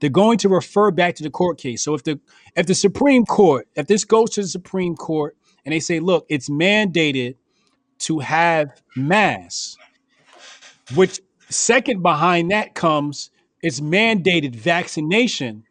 They're 0.00 0.10
going 0.10 0.38
to 0.38 0.48
refer 0.48 0.90
back 0.90 1.14
to 1.16 1.22
the 1.22 1.30
court 1.30 1.58
case. 1.58 1.82
So 1.82 1.94
if 1.94 2.04
the 2.04 2.20
if 2.56 2.66
the 2.66 2.74
Supreme 2.74 3.24
Court, 3.24 3.68
if 3.74 3.86
this 3.86 4.04
goes 4.04 4.30
to 4.30 4.42
the 4.42 4.48
Supreme 4.48 4.96
Court 4.96 5.36
and 5.64 5.72
they 5.72 5.80
say, 5.80 6.00
look, 6.00 6.26
it's 6.28 6.48
mandated 6.48 7.36
to 8.00 8.18
have 8.18 8.82
mass, 8.96 9.76
which 10.94 11.20
second 11.48 12.02
behind 12.02 12.50
that 12.50 12.74
comes 12.74 13.30
it's 13.64 13.80
mandated 13.80 14.54
vaccination. 14.54 15.64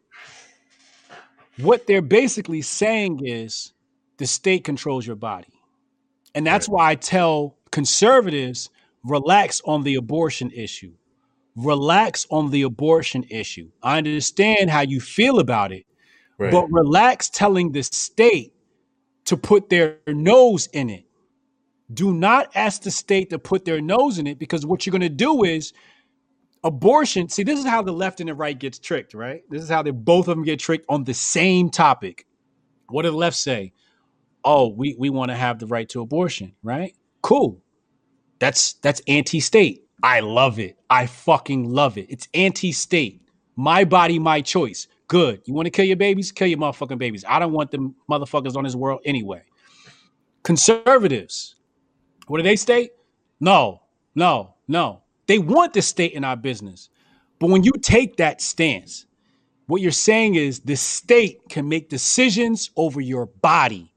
What 1.58 1.86
they're 1.86 2.02
basically 2.02 2.60
saying 2.60 3.20
is 3.24 3.72
the 4.16 4.26
state 4.26 4.64
controls 4.64 5.06
your 5.06 5.14
body. 5.14 5.52
And 6.34 6.44
that's 6.44 6.68
why 6.68 6.90
I 6.90 6.94
tell 6.96 7.56
conservatives 7.70 8.68
relax 9.04 9.62
on 9.64 9.84
the 9.84 9.94
abortion 9.94 10.50
issue. 10.50 10.94
Relax 11.56 12.26
on 12.30 12.50
the 12.50 12.62
abortion 12.62 13.24
issue. 13.30 13.70
I 13.82 13.98
understand 13.98 14.70
how 14.70 14.80
you 14.80 15.00
feel 15.00 15.38
about 15.38 15.72
it, 15.72 15.86
Right. 16.38 16.50
but 16.50 16.66
relax 16.70 17.30
telling 17.30 17.72
the 17.72 17.82
state 17.82 18.52
to 19.26 19.36
put 19.36 19.68
their 19.70 19.98
nose 20.08 20.66
in 20.72 20.90
it. 20.90 21.04
Do 21.92 22.12
not 22.12 22.50
ask 22.54 22.82
the 22.82 22.90
state 22.90 23.30
to 23.30 23.38
put 23.38 23.64
their 23.64 23.80
nose 23.80 24.18
in 24.18 24.26
it 24.26 24.38
because 24.38 24.66
what 24.66 24.84
you're 24.84 24.90
going 24.92 25.02
to 25.02 25.08
do 25.08 25.44
is 25.44 25.72
abortion. 26.64 27.28
See, 27.28 27.44
this 27.44 27.58
is 27.58 27.66
how 27.66 27.82
the 27.82 27.92
left 27.92 28.20
and 28.20 28.28
the 28.28 28.34
right 28.34 28.58
gets 28.58 28.78
tricked, 28.78 29.14
right? 29.14 29.42
This 29.50 29.62
is 29.62 29.68
how 29.68 29.82
they 29.82 29.90
both 29.92 30.28
of 30.28 30.36
them 30.36 30.44
get 30.44 30.58
tricked 30.58 30.86
on 30.88 31.04
the 31.04 31.14
same 31.14 31.70
topic. 31.70 32.26
What 32.88 33.02
did 33.02 33.12
the 33.12 33.16
left 33.16 33.36
say? 33.36 33.72
Oh, 34.44 34.68
we 34.68 34.96
we 34.98 35.08
want 35.10 35.30
to 35.30 35.36
have 35.36 35.58
the 35.58 35.66
right 35.66 35.88
to 35.90 36.00
abortion, 36.00 36.54
right? 36.62 36.94
Cool. 37.22 37.62
That's 38.40 38.74
that's 38.74 39.00
anti-state. 39.06 39.83
I 40.04 40.20
love 40.20 40.58
it. 40.58 40.76
I 40.90 41.06
fucking 41.06 41.70
love 41.70 41.96
it. 41.96 42.06
It's 42.10 42.28
anti-state. 42.34 43.22
My 43.56 43.84
body, 43.84 44.18
my 44.18 44.42
choice. 44.42 44.86
Good. 45.08 45.40
You 45.46 45.54
want 45.54 45.64
to 45.64 45.70
kill 45.70 45.86
your 45.86 45.96
babies? 45.96 46.30
Kill 46.30 46.46
your 46.46 46.58
motherfucking 46.58 46.98
babies. 46.98 47.24
I 47.26 47.38
don't 47.38 47.52
want 47.52 47.70
them 47.70 47.94
motherfuckers 48.10 48.54
on 48.54 48.64
this 48.64 48.74
world 48.74 49.00
anyway. 49.06 49.42
Conservatives, 50.42 51.54
what 52.26 52.36
do 52.36 52.42
they 52.42 52.56
state? 52.56 52.90
No, 53.40 53.80
no, 54.14 54.56
no. 54.68 55.02
They 55.26 55.38
want 55.38 55.72
the 55.72 55.80
state 55.80 56.12
in 56.12 56.22
our 56.22 56.36
business. 56.36 56.90
But 57.38 57.48
when 57.48 57.64
you 57.64 57.72
take 57.80 58.16
that 58.18 58.42
stance, 58.42 59.06
what 59.68 59.80
you're 59.80 59.90
saying 59.90 60.34
is 60.34 60.60
the 60.60 60.76
state 60.76 61.40
can 61.48 61.66
make 61.66 61.88
decisions 61.88 62.70
over 62.76 63.00
your 63.00 63.24
body. 63.26 63.93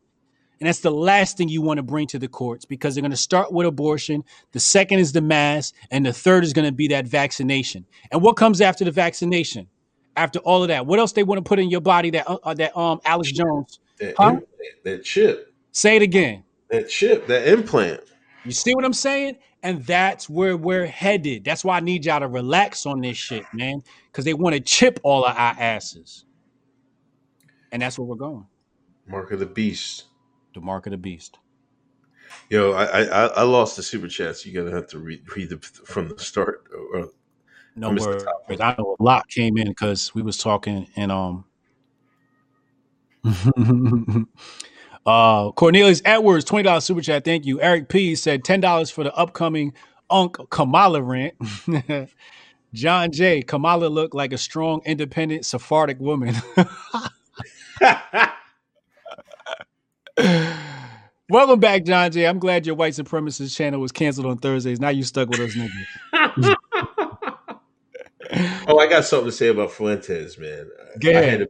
And 0.60 0.68
that's 0.68 0.80
the 0.80 0.92
last 0.92 1.38
thing 1.38 1.50
you 1.50 1.62
want 1.62 1.78
to 1.78 1.84
bring 1.84 2.08
to 2.08 2.20
the 2.20 2.28
courts 2.28 2.66
because 2.66 2.96
they're 2.96 3.02
going 3.04 3.12
to 3.12 3.18
start 3.18 3.52
with 3.52 3.68
abortion. 3.68 4.24
The 4.54 4.60
second 4.60 5.00
is 5.00 5.12
the 5.12 5.22
mass. 5.22 5.72
And 5.92 6.06
the 6.06 6.14
third 6.14 6.44
is 6.44 6.54
going 6.54 6.68
to 6.68 6.72
be 6.72 6.88
that 6.90 7.08
vaccination. 7.08 7.86
And 8.12 8.22
what 8.22 8.38
comes 8.38 8.60
after 8.62 8.84
the 8.84 8.92
vaccination? 8.92 9.68
After 10.16 10.40
all 10.40 10.64
of 10.64 10.70
that, 10.70 10.88
what 10.88 10.98
else 10.98 11.12
they 11.12 11.22
want 11.22 11.38
to 11.38 11.48
put 11.48 11.60
in 11.60 11.70
your 11.70 11.82
body 11.82 12.10
that 12.10 12.26
uh, 12.28 12.54
that 12.56 12.76
um 12.76 13.00
Alex 13.06 13.32
Jones? 13.32 13.80
that, 14.00 14.16
Huh? 14.18 14.40
that 14.84 15.04
chip, 15.04 15.54
Say 15.72 15.96
it 15.96 16.02
again. 16.02 16.44
that 16.70 16.90
chip, 16.90 17.28
that 17.28 17.48
implant. 17.48 18.02
You 18.44 18.52
see 18.52 18.74
what 18.74 18.84
I'm 18.84 18.94
saying? 18.94 19.38
And 19.62 19.86
that's 19.86 20.28
where 20.28 20.58
we're 20.58 20.88
headed. 20.88 21.44
That's 21.44 21.64
why 21.64 21.78
I 21.78 21.80
need 21.82 22.06
y'all 22.06 22.20
to 22.20 22.28
relax 22.28 22.86
on 22.88 23.02
this 23.02 23.18
shit, 23.18 23.44
man. 23.54 23.84
Because 24.12 24.26
they 24.26 24.34
want 24.34 24.56
to 24.56 24.60
chip 24.60 25.00
all 25.04 25.24
of 25.26 25.36
our 25.36 25.56
asses. 25.60 26.26
And 27.72 27.82
that's 27.82 28.00
where 28.00 28.06
we're 28.06 28.16
going. 28.16 28.46
Mark 29.08 29.32
of 29.32 29.40
the 29.40 29.46
beast. 29.46 30.06
The 30.58 30.66
mark 30.66 30.88
of 30.88 30.92
the 30.92 30.98
beast. 30.98 31.38
Yo, 32.50 32.72
I 32.72 32.86
I, 32.86 33.02
I- 33.04 33.28
I 33.28 33.42
lost 33.44 33.76
the 33.76 33.84
super 33.84 34.08
chats. 34.08 34.44
You're 34.44 34.64
gonna 34.64 34.76
have 34.76 34.88
to 34.88 34.98
read 34.98 35.22
read 35.36 35.50
the, 35.52 35.58
from 35.60 36.10
the 36.10 36.18
start. 36.18 36.64
Or, 36.94 37.10
No 37.76 37.90
I 37.92 37.94
worries. 37.94 38.26
I 38.60 38.76
know 38.76 38.96
a 39.00 39.04
lot 39.04 39.28
came 39.30 39.56
in 39.56 39.68
because 39.68 40.16
we 40.16 40.24
was 40.24 40.36
talking 40.38 40.88
and 40.96 41.12
um 41.12 41.46
uh 45.06 45.52
Cornelius 45.52 46.02
Edwards, 46.04 46.44
twenty 46.44 46.64
dollars 46.64 46.86
super 46.86 47.02
chat. 47.02 47.24
Thank 47.24 47.46
you. 47.46 47.62
Eric 47.62 47.88
P 47.88 48.16
said 48.16 48.44
ten 48.44 48.60
dollars 48.60 48.90
for 48.90 49.04
the 49.04 49.14
upcoming 49.14 49.76
Unc 50.10 50.38
Kamala 50.50 51.04
rant. 51.04 51.36
John 52.74 53.12
J. 53.12 53.44
Kamala 53.44 53.90
looked 53.90 54.16
like 54.16 54.34
a 54.34 54.40
strong, 54.40 54.82
independent 54.86 55.46
Sephardic 55.46 56.00
woman. 56.00 56.36
Welcome 61.30 61.60
back, 61.60 61.84
John 61.84 62.12
J. 62.12 62.26
I'm 62.26 62.40
glad 62.40 62.66
your 62.66 62.76
white 62.76 62.94
supremacist 62.94 63.56
channel 63.56 63.80
was 63.80 63.92
canceled 63.92 64.26
on 64.26 64.38
Thursdays. 64.38 64.80
Now 64.80 64.90
you 64.90 65.04
stuck 65.04 65.30
with 65.30 65.40
us, 65.40 65.54
nigga. 65.54 66.56
oh, 68.68 68.80
I 68.80 68.88
got 68.88 69.06
something 69.06 69.28
to 69.28 69.32
say 69.32 69.50
about 69.50 69.72
Fuentes, 69.72 70.40
man. 70.40 70.70
Go 71.00 71.10
I 71.10 71.14
ahead. 71.14 71.30
had 71.30 71.40
to, 71.40 71.50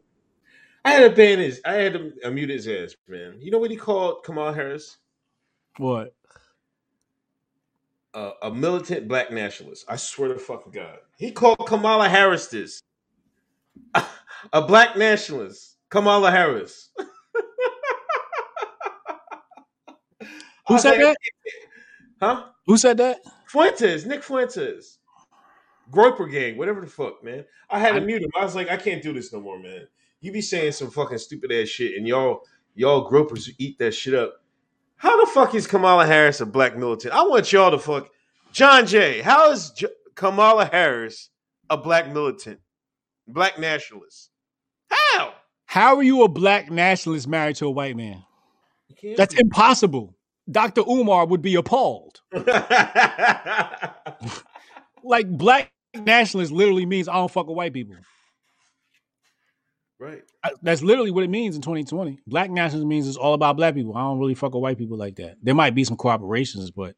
I 0.84 0.90
had 0.90 1.08
to 1.08 1.16
ban 1.16 1.38
his. 1.38 1.62
I 1.64 1.74
had 1.74 1.92
to 1.94 2.12
uh, 2.24 2.30
mute 2.30 2.50
his 2.50 2.68
ass, 2.68 2.94
man. 3.08 3.36
You 3.40 3.50
know 3.50 3.58
what 3.58 3.70
he 3.70 3.76
called 3.76 4.22
Kamal 4.24 4.52
Harris? 4.52 4.98
What? 5.78 6.14
Uh, 8.12 8.32
a 8.42 8.50
militant 8.50 9.08
black 9.08 9.30
nationalist. 9.30 9.86
I 9.88 9.96
swear 9.96 10.28
to 10.28 10.38
fucking 10.38 10.72
God, 10.72 10.98
he 11.16 11.30
called 11.30 11.66
Kamala 11.66 12.08
Harris 12.08 12.48
this. 12.48 12.82
a 14.52 14.62
black 14.62 14.96
nationalist, 14.96 15.76
Kamala 15.88 16.30
Harris. 16.30 16.90
Who 20.68 20.78
said 20.78 20.90
like, 20.92 21.00
that? 21.00 21.16
Huh? 22.20 22.44
Who 22.66 22.76
said 22.76 22.96
that? 22.98 23.20
Fuentes, 23.46 24.04
Nick 24.04 24.22
Fuentes, 24.22 24.98
Groyper 25.90 26.30
gang, 26.30 26.58
whatever 26.58 26.80
the 26.80 26.86
fuck, 26.86 27.24
man. 27.24 27.44
I 27.70 27.78
had 27.78 27.92
to 27.92 28.00
I- 28.00 28.04
mute 28.04 28.22
him. 28.22 28.30
I 28.38 28.44
was 28.44 28.54
like, 28.54 28.70
I 28.70 28.76
can't 28.76 29.02
do 29.02 29.12
this 29.12 29.32
no 29.32 29.40
more, 29.40 29.58
man. 29.58 29.86
You 30.20 30.32
be 30.32 30.40
saying 30.40 30.72
some 30.72 30.90
fucking 30.90 31.18
stupid 31.18 31.52
ass 31.52 31.68
shit, 31.68 31.96
and 31.96 32.06
y'all, 32.06 32.42
y'all 32.74 33.08
Groypers 33.10 33.48
eat 33.58 33.78
that 33.78 33.94
shit 33.94 34.14
up. 34.14 34.42
How 34.96 35.24
the 35.24 35.30
fuck 35.30 35.54
is 35.54 35.66
Kamala 35.66 36.06
Harris 36.06 36.40
a 36.40 36.46
black 36.46 36.76
militant? 36.76 37.14
I 37.14 37.22
want 37.22 37.52
y'all 37.52 37.70
to 37.70 37.78
fuck 37.78 38.10
John 38.52 38.84
Jay. 38.84 39.20
How 39.22 39.50
is 39.52 39.70
J- 39.70 39.86
Kamala 40.16 40.64
Harris 40.66 41.30
a 41.70 41.76
black 41.76 42.12
militant, 42.12 42.58
black 43.28 43.60
nationalist? 43.60 44.30
How? 44.90 45.34
How 45.66 45.96
are 45.96 46.02
you 46.02 46.24
a 46.24 46.28
black 46.28 46.68
nationalist 46.68 47.28
married 47.28 47.54
to 47.56 47.66
a 47.66 47.70
white 47.70 47.96
man? 47.96 48.24
That's 49.16 49.34
be- 49.34 49.40
impossible. 49.42 50.16
Dr. 50.50 50.82
Umar 50.88 51.26
would 51.26 51.42
be 51.42 51.54
appalled. 51.56 52.20
Like 55.04 55.28
black 55.28 55.72
nationalist 55.94 56.52
literally 56.52 56.86
means 56.86 57.08
I 57.08 57.14
don't 57.14 57.30
fuck 57.30 57.46
with 57.46 57.56
white 57.56 57.72
people. 57.72 57.96
right. 59.98 60.22
That's 60.62 60.82
literally 60.82 61.10
what 61.10 61.24
it 61.24 61.30
means 61.30 61.56
in 61.56 61.62
2020. 61.62 62.20
Black 62.26 62.50
nationalist 62.50 62.86
means 62.86 63.08
it's 63.08 63.16
all 63.16 63.34
about 63.34 63.56
black 63.56 63.74
people. 63.74 63.96
I 63.96 64.00
don't 64.00 64.18
really 64.18 64.34
fuck 64.34 64.54
with 64.54 64.62
white 64.62 64.78
people 64.78 64.96
like 64.96 65.16
that. 65.16 65.36
There 65.42 65.54
might 65.54 65.74
be 65.74 65.84
some 65.84 65.96
cooperations, 65.96 66.70
but 66.74 66.94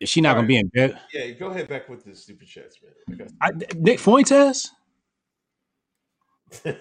is 0.00 0.08
she 0.08 0.20
not 0.20 0.30
All 0.30 0.36
gonna 0.36 0.48
be 0.48 0.58
in 0.58 0.68
bed? 0.68 0.98
Yeah, 1.12 1.30
go 1.30 1.46
ahead 1.48 1.68
back 1.68 1.88
with 1.88 2.04
the 2.04 2.14
stupid 2.14 2.48
chats, 2.48 2.78
man. 2.82 3.20
Okay. 3.20 3.32
I, 3.40 3.52
Nick 3.76 3.98
Fuentes? 3.98 4.70
We're 6.64 6.74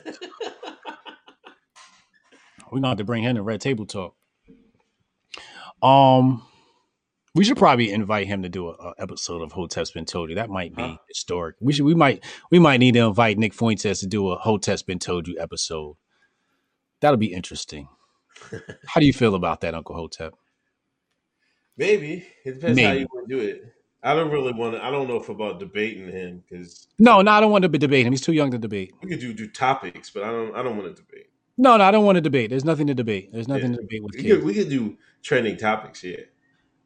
gonna 2.73 2.87
have 2.89 2.97
to 2.97 3.03
bring 3.03 3.23
him 3.23 3.35
to 3.35 3.43
Red 3.43 3.61
Table 3.61 3.85
Talk. 3.85 4.15
Um, 5.83 6.41
we 7.35 7.43
should 7.43 7.57
probably 7.57 7.91
invite 7.91 8.27
him 8.27 8.43
to 8.43 8.49
do 8.49 8.69
a, 8.69 8.71
a 8.73 8.93
episode 8.99 9.41
of 9.41 9.51
Hotep's 9.51 9.91
Been 9.91 10.05
Told 10.05 10.29
You. 10.29 10.35
That 10.35 10.49
might 10.49 10.75
be 10.75 10.81
Huh? 10.83 10.97
historic. 11.07 11.55
We 11.59 11.73
should. 11.73 11.85
We 11.85 11.95
might. 11.95 12.23
We 12.51 12.59
might 12.59 12.77
need 12.77 12.93
to 12.93 13.01
invite 13.01 13.37
Nick 13.37 13.53
Fuentes 13.53 13.99
to 14.01 14.07
do 14.07 14.29
a 14.29 14.37
Hotep's 14.37 14.83
Been 14.83 14.99
Told 14.99 15.27
You 15.27 15.37
episode. 15.39 15.95
That'll 17.01 17.17
be 17.17 17.33
interesting. 17.33 17.89
How 18.87 18.99
do 18.99 19.05
you 19.05 19.13
feel 19.13 19.35
about 19.35 19.61
that, 19.61 19.73
Uncle 19.73 19.95
Hotep? 19.95 20.33
Maybe 21.75 22.25
it 22.45 22.53
depends 22.59 22.79
how 22.79 22.91
you 22.91 23.07
want 23.11 23.27
to 23.27 23.35
do 23.35 23.41
it. 23.41 23.63
I 24.03 24.13
don't 24.13 24.29
really 24.31 24.51
want 24.53 24.75
to. 24.75 24.83
I 24.83 24.91
don't 24.91 25.07
know 25.07 25.15
if 25.15 25.29
about 25.29 25.59
debating 25.59 26.07
him 26.11 26.43
because 26.47 26.87
No, 26.99 27.21
no, 27.21 27.31
I 27.31 27.39
don't 27.39 27.51
want 27.51 27.63
to 27.63 27.67
debate 27.69 28.05
him. 28.05 28.13
He's 28.13 28.21
too 28.21 28.33
young 28.33 28.51
to 28.51 28.57
debate. 28.59 28.93
we 29.01 29.09
could 29.09 29.19
do 29.19 29.33
do 29.33 29.47
topics, 29.47 30.09
but 30.11 30.23
I 30.23 30.29
don't. 30.31 30.55
I 30.55 30.61
don't 30.61 30.77
want 30.77 30.95
to 30.95 31.01
debate. 31.01 31.27
No, 31.57 31.77
no, 31.77 31.83
I 31.83 31.89
don't 31.91 32.05
want 32.05 32.17
to 32.17 32.21
debate. 32.21 32.49
There's 32.51 32.65
nothing 32.65 32.87
to 32.87 32.93
debate. 32.93 33.31
There's 33.31 33.47
nothing 33.47 33.71
Yeah. 33.71 33.77
to 33.77 33.81
debate 33.83 34.03
with 34.03 34.13
We 34.15 34.21
kids. 34.23 34.35
could 34.35 34.43
we 34.45 34.53
could 34.53 34.69
do 34.69 34.97
trending 35.23 35.57
topics. 35.57 36.03
Yeah, 36.03 36.17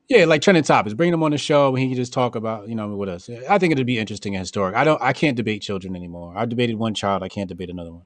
Yeah, 0.08 0.26
like 0.26 0.42
trending 0.42 0.64
topics. 0.64 0.94
Bring 0.94 1.12
them 1.12 1.24
on 1.24 1.32
the 1.32 1.38
show 1.38 1.70
and 1.70 1.80
he 1.80 1.88
can 1.88 1.96
just 1.98 2.14
talk 2.14 2.36
about, 2.36 2.70
you 2.70 2.76
know, 2.76 2.96
with 2.96 3.10
us. 3.10 3.30
I 3.50 3.58
think 3.58 3.74
it'd 3.74 3.86
be 3.86 3.98
interesting 3.98 4.36
and 4.36 4.42
historic. 4.42 4.76
I 4.76 4.84
don't 4.84 5.02
I 5.02 5.12
can't 5.12 5.36
debate 5.36 5.62
children 5.62 5.96
anymore. 5.96 6.34
I 6.36 6.46
debated 6.46 6.76
one 6.76 6.94
child, 6.94 7.24
I 7.24 7.28
can't 7.28 7.50
debate 7.50 7.70
another 7.70 7.92
one. 7.92 8.04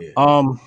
Yeah. 0.00 0.10
Um 0.16 0.60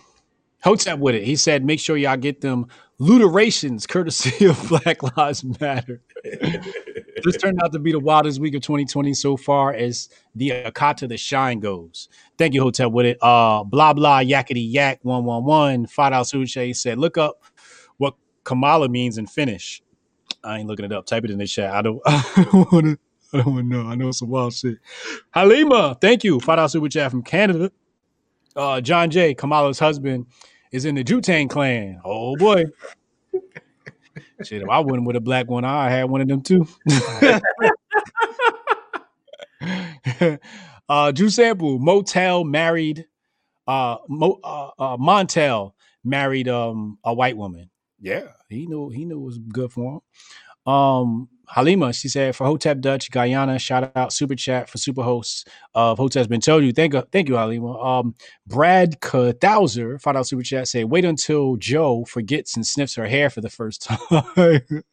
Hotep 0.64 1.00
with 1.00 1.16
it. 1.16 1.24
He 1.24 1.36
said, 1.36 1.66
make 1.66 1.80
sure 1.80 1.98
y'all 1.98 2.16
get 2.18 2.42
them 2.42 2.68
luderations 3.00 3.88
courtesy 3.88 4.46
of 4.50 4.70
Black 4.70 5.02
Lives 5.18 5.44
Matter. 5.60 6.02
this 6.24 7.38
turned 7.38 7.60
out 7.64 7.74
to 7.74 7.80
be 7.80 7.92
the 7.92 8.00
wildest 8.00 8.40
week 8.40 8.54
of 8.54 8.62
2020 8.62 9.16
so 9.16 9.36
far 9.36 9.74
as 9.74 10.10
the 10.36 10.50
Akata 10.50 11.10
the 11.10 11.18
Shine 11.18 11.60
goes. 11.60 12.10
Thank 12.38 12.54
you, 12.54 12.62
Hotep 12.62 12.92
with 12.92 13.08
it. 13.08 13.18
Uh 13.22 13.64
blah 13.64 13.94
blah 13.94 14.20
yakety 14.20 14.72
yak 14.72 15.00
111. 15.02 15.88
Fadal 15.88 16.24
Suche 16.24 16.76
said, 16.76 17.00
look 17.00 17.18
up 17.18 17.44
Kamala 18.44 18.90
means 18.90 19.18
in 19.18 19.28
Finnish. 19.28 19.82
I 20.44 20.60
ain't 20.60 20.68
looking 20.68 20.86
it 20.86 20.92
up. 20.92 21.06
Type 21.06 21.24
it 21.24 21.32
in 21.32 21.38
the 21.38 21.48
chat. 21.48 21.74
I 21.74 21.82
don't 21.82 22.02
I 22.06 22.48
don't 22.52 22.72
wanna 22.72 22.98
I 23.34 23.38
don't 23.38 23.54
wanna 23.54 23.68
know. 23.68 23.88
I 23.88 23.96
know 23.96 24.10
it's 24.10 24.20
some 24.20 24.30
wild 24.30 24.54
shit. 24.54 24.78
Halima, 25.32 25.98
thank 26.02 26.24
you. 26.24 26.40
Fadal 26.40 26.70
Super 26.70 26.90
Chat 26.90 27.12
from 27.12 27.24
Canada. 27.24 27.72
Uh 28.56 28.82
John 28.82 29.10
J, 29.10 29.34
Kamala's 29.34 29.80
husband, 29.80 30.26
is 30.72 30.86
in 30.86 30.96
the 30.96 31.04
Jutang 31.04 31.50
clan. 31.50 32.02
Oh 32.04 32.36
boy. 32.36 32.66
Shit, 34.44 34.62
if 34.64 34.70
I 34.70 34.80
went 34.80 35.06
with 35.06 35.16
a 35.16 35.22
black 35.22 35.50
one, 35.50 35.64
I 35.64 35.90
had 35.90 36.06
one 36.06 36.20
of 36.22 36.28
them 36.28 36.42
too. 36.42 36.68
uh 40.90 41.12
Drew 41.12 41.30
Sample, 41.30 41.80
Motel 41.80 42.44
married 42.44 43.06
uh, 43.68 43.98
Mo, 44.10 44.40
uh, 44.44 44.70
uh 44.78 44.98
Montel 44.98 45.74
married 46.04 46.48
um 46.48 46.98
a 47.04 47.14
white 47.14 47.38
woman. 47.38 47.71
Yeah, 48.02 48.30
he 48.50 48.68
knew 48.68 48.90
he 48.90 49.06
knew 49.06 49.18
it 49.22 49.26
was 49.26 49.40
good 49.40 49.74
for 49.74 49.96
him. 50.68 50.74
Um 50.74 51.30
Halima, 51.50 51.94
she 51.94 52.10
said 52.10 52.36
for 52.36 52.46
Hotep 52.46 52.82
Dutch, 52.82 53.12
Guyana, 53.12 53.60
shout 53.60 53.92
out 53.96 54.14
super 54.14 54.36
chat 54.36 54.70
for 54.70 54.78
super 54.80 55.04
hosts 55.04 55.46
of 55.76 55.98
Hotep's 55.98 56.28
been 56.28 56.42
told 56.42 56.64
you. 56.64 56.74
Thank 56.74 56.94
you, 56.94 57.04
thank 57.12 57.30
you, 57.30 57.36
Halima. 57.36 57.80
Um 57.82 58.16
Brad 58.48 59.00
Thouser, 59.02 60.02
five 60.02 60.16
out 60.18 60.28
super 60.28 60.44
chat, 60.44 60.68
say 60.68 60.84
wait 60.86 61.06
until 61.06 61.58
Joe 61.58 62.06
forgets 62.06 62.56
and 62.56 62.68
sniffs 62.68 62.96
her 62.96 63.08
hair 63.08 63.30
for 63.30 63.42
the 63.42 63.50
first 63.52 63.84
time. 64.10 64.84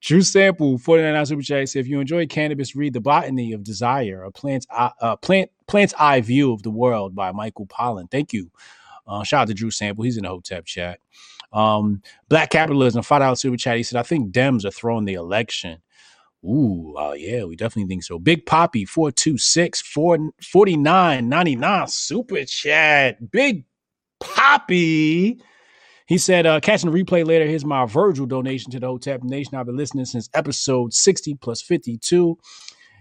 Drew 0.00 0.22
Sample, 0.22 0.78
49 0.78 1.26
super 1.26 1.42
chat, 1.42 1.68
say 1.68 1.80
if 1.80 1.88
you 1.88 2.00
enjoy 2.00 2.26
cannabis, 2.26 2.76
read 2.76 2.92
The 2.94 3.00
Botany 3.00 3.52
of 3.52 3.64
Desire, 3.64 4.24
a 4.24 4.32
plant's 4.32 4.66
eye, 4.70 4.92
uh, 5.00 5.16
plant 5.16 5.50
plant's 5.66 5.94
eye 5.98 6.20
view 6.20 6.52
of 6.52 6.62
the 6.62 6.70
world 6.70 7.14
by 7.14 7.32
Michael 7.32 7.66
Pollan. 7.66 8.10
Thank 8.10 8.32
you. 8.32 8.50
Uh, 9.06 9.24
shout 9.24 9.42
out 9.42 9.48
to 9.48 9.54
Drew 9.54 9.70
Sample. 9.70 10.04
He's 10.04 10.16
in 10.18 10.24
the 10.24 10.28
Hotep 10.30 10.66
chat. 10.66 11.00
Um, 11.52 12.02
Black 12.28 12.50
Capitalism, 12.50 13.02
five 13.02 13.20
dollar 13.20 13.36
super 13.36 13.56
chat. 13.56 13.76
He 13.76 13.82
said, 13.82 13.98
I 13.98 14.02
think 14.02 14.32
Dems 14.32 14.64
are 14.64 14.70
throwing 14.70 15.04
the 15.04 15.14
election. 15.14 15.78
Ooh, 16.44 16.94
uh, 16.96 17.14
yeah, 17.16 17.44
we 17.44 17.56
definitely 17.56 17.88
think 17.88 18.04
so. 18.04 18.18
Big 18.18 18.46
Poppy, 18.46 18.84
426 18.84 19.80
49 19.82 21.28
99 21.28 21.88
super 21.88 22.44
chat. 22.44 23.30
Big 23.30 23.64
Poppy. 24.20 25.40
He 26.06 26.16
said, 26.16 26.46
uh, 26.46 26.60
catching 26.60 26.90
the 26.90 26.98
replay 26.98 27.26
later. 27.26 27.44
Here's 27.44 27.64
my 27.64 27.84
Virgil 27.84 28.24
donation 28.24 28.70
to 28.72 28.80
the 28.80 28.86
Hotep 28.86 29.22
Nation. 29.24 29.56
I've 29.56 29.66
been 29.66 29.76
listening 29.76 30.06
since 30.06 30.30
episode 30.32 30.94
60 30.94 31.34
plus 31.34 31.60
52 31.60 32.38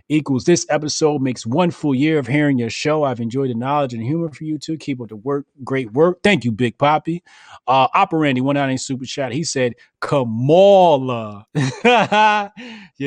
equals 0.09 0.45
this 0.45 0.65
episode 0.69 1.21
makes 1.21 1.45
one 1.45 1.71
full 1.71 1.95
year 1.95 2.19
of 2.19 2.27
hearing 2.27 2.57
your 2.57 2.69
show. 2.69 3.03
I've 3.03 3.19
enjoyed 3.19 3.49
the 3.49 3.55
knowledge 3.55 3.93
and 3.93 4.03
humor 4.03 4.29
for 4.29 4.43
you 4.43 4.57
too. 4.57 4.77
Keep 4.77 5.01
up 5.01 5.09
the 5.09 5.15
work, 5.15 5.45
great 5.63 5.91
work. 5.93 6.19
Thank 6.23 6.45
you, 6.45 6.51
Big 6.51 6.77
Poppy. 6.77 7.23
Uh, 7.67 7.87
Operandi 7.93 8.41
went 8.41 8.57
out 8.57 8.69
in 8.69 8.77
super 8.77 9.05
chat. 9.05 9.31
He 9.31 9.43
said, 9.43 9.73
Kamala. 10.01 11.45
yeah, 11.83 12.49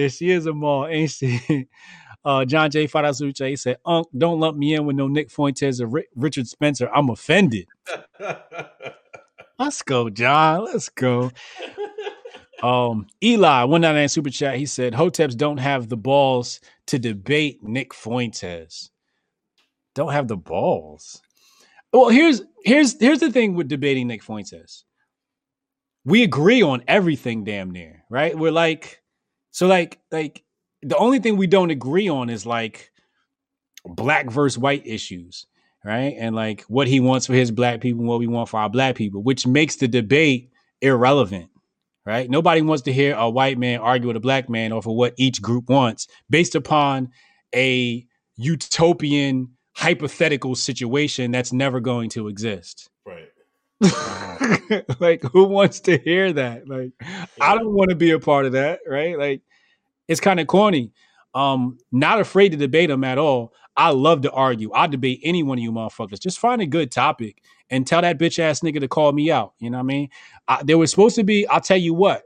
she 0.08 0.30
is 0.30 0.46
a 0.46 0.52
mall, 0.52 0.86
ain't 0.86 1.10
she? 1.10 1.68
Uh, 2.24 2.44
John 2.44 2.70
J. 2.70 2.86
Fadasucha, 2.86 3.48
he 3.48 3.56
said, 3.56 3.78
Unc, 3.86 4.06
don't 4.16 4.40
lump 4.40 4.56
me 4.58 4.74
in 4.74 4.84
with 4.84 4.94
no 4.96 5.08
Nick 5.08 5.30
Fuentes 5.30 5.80
or 5.80 5.88
R- 5.88 6.04
Richard 6.14 6.46
Spencer. 6.46 6.90
I'm 6.94 7.08
offended. 7.08 7.66
Let's 9.58 9.82
go, 9.82 10.10
John. 10.10 10.66
Let's 10.66 10.90
go. 10.90 11.30
Um, 12.62 13.06
Eli, 13.22 13.64
one 13.64 13.80
ninety 13.80 14.00
nine 14.00 14.08
super 14.08 14.30
chat. 14.30 14.56
He 14.56 14.66
said, 14.66 14.92
"Hoteps 14.92 15.36
don't 15.36 15.58
have 15.58 15.88
the 15.88 15.96
balls 15.96 16.60
to 16.86 16.98
debate 16.98 17.62
Nick 17.62 17.94
Fuentes. 17.94 18.90
Don't 19.94 20.12
have 20.12 20.28
the 20.28 20.36
balls." 20.36 21.22
Well, 21.92 22.08
here's 22.10 22.42
here's 22.64 22.98
here's 23.00 23.20
the 23.20 23.32
thing 23.32 23.54
with 23.54 23.68
debating 23.68 24.08
Nick 24.08 24.22
Fuentes. 24.22 24.84
We 26.04 26.22
agree 26.22 26.62
on 26.62 26.82
everything, 26.88 27.44
damn 27.44 27.70
near, 27.70 28.04
right? 28.10 28.36
We're 28.36 28.52
like, 28.52 29.02
so 29.50 29.66
like 29.66 30.00
like 30.12 30.44
the 30.82 30.96
only 30.96 31.18
thing 31.18 31.36
we 31.36 31.46
don't 31.46 31.70
agree 31.70 32.08
on 32.08 32.30
is 32.30 32.46
like 32.46 32.90
black 33.84 34.30
versus 34.30 34.58
white 34.58 34.86
issues, 34.86 35.46
right? 35.84 36.14
And 36.18 36.34
like 36.36 36.62
what 36.62 36.88
he 36.88 37.00
wants 37.00 37.26
for 37.26 37.34
his 37.34 37.50
black 37.50 37.80
people 37.80 38.00
and 38.00 38.08
what 38.08 38.18
we 38.18 38.26
want 38.26 38.48
for 38.48 38.60
our 38.60 38.70
black 38.70 38.96
people, 38.96 39.22
which 39.22 39.46
makes 39.46 39.76
the 39.76 39.88
debate 39.88 40.50
irrelevant 40.82 41.50
right? 42.06 42.28
Nobody 42.28 42.62
wants 42.62 42.82
to 42.84 42.92
hear 42.92 43.14
a 43.14 43.28
white 43.28 43.58
man 43.58 43.80
argue 43.80 44.08
with 44.08 44.16
a 44.16 44.20
black 44.20 44.48
man 44.48 44.72
over 44.72 44.90
what 44.90 45.14
each 45.16 45.42
group 45.42 45.68
wants 45.68 46.08
based 46.28 46.54
upon 46.54 47.10
a 47.54 48.06
utopian 48.36 49.50
hypothetical 49.74 50.54
situation 50.54 51.30
that's 51.30 51.52
never 51.52 51.80
going 51.80 52.10
to 52.10 52.28
exist. 52.28 52.90
Right. 53.06 53.28
like 55.00 55.22
who 55.32 55.44
wants 55.44 55.80
to 55.80 55.98
hear 55.98 56.32
that? 56.32 56.68
Like 56.68 56.92
I 57.40 57.54
don't 57.54 57.74
want 57.74 57.90
to 57.90 57.96
be 57.96 58.10
a 58.10 58.18
part 58.18 58.46
of 58.46 58.52
that, 58.52 58.80
right? 58.86 59.18
Like 59.18 59.42
it's 60.08 60.20
kind 60.20 60.40
of 60.40 60.46
corny. 60.46 60.92
Um 61.34 61.78
not 61.92 62.20
afraid 62.20 62.50
to 62.50 62.58
debate 62.58 62.90
them 62.90 63.04
at 63.04 63.18
all. 63.18 63.52
I 63.76 63.90
love 63.90 64.22
to 64.22 64.30
argue. 64.32 64.72
I'll 64.72 64.88
debate 64.88 65.20
any 65.22 65.42
one 65.42 65.58
of 65.58 65.62
you 65.62 65.72
motherfuckers. 65.72 66.20
Just 66.20 66.38
find 66.38 66.60
a 66.60 66.66
good 66.66 66.90
topic 66.90 67.42
and 67.70 67.86
tell 67.86 68.02
that 68.02 68.18
bitch 68.18 68.38
ass 68.38 68.60
nigga 68.60 68.80
to 68.80 68.88
call 68.88 69.12
me 69.12 69.30
out. 69.30 69.54
You 69.58 69.70
know 69.70 69.78
what 69.78 69.84
I 69.84 69.86
mean? 69.86 70.08
I, 70.48 70.62
there 70.62 70.78
was 70.78 70.90
supposed 70.90 71.16
to 71.16 71.24
be, 71.24 71.46
I'll 71.46 71.60
tell 71.60 71.76
you 71.76 71.94
what, 71.94 72.24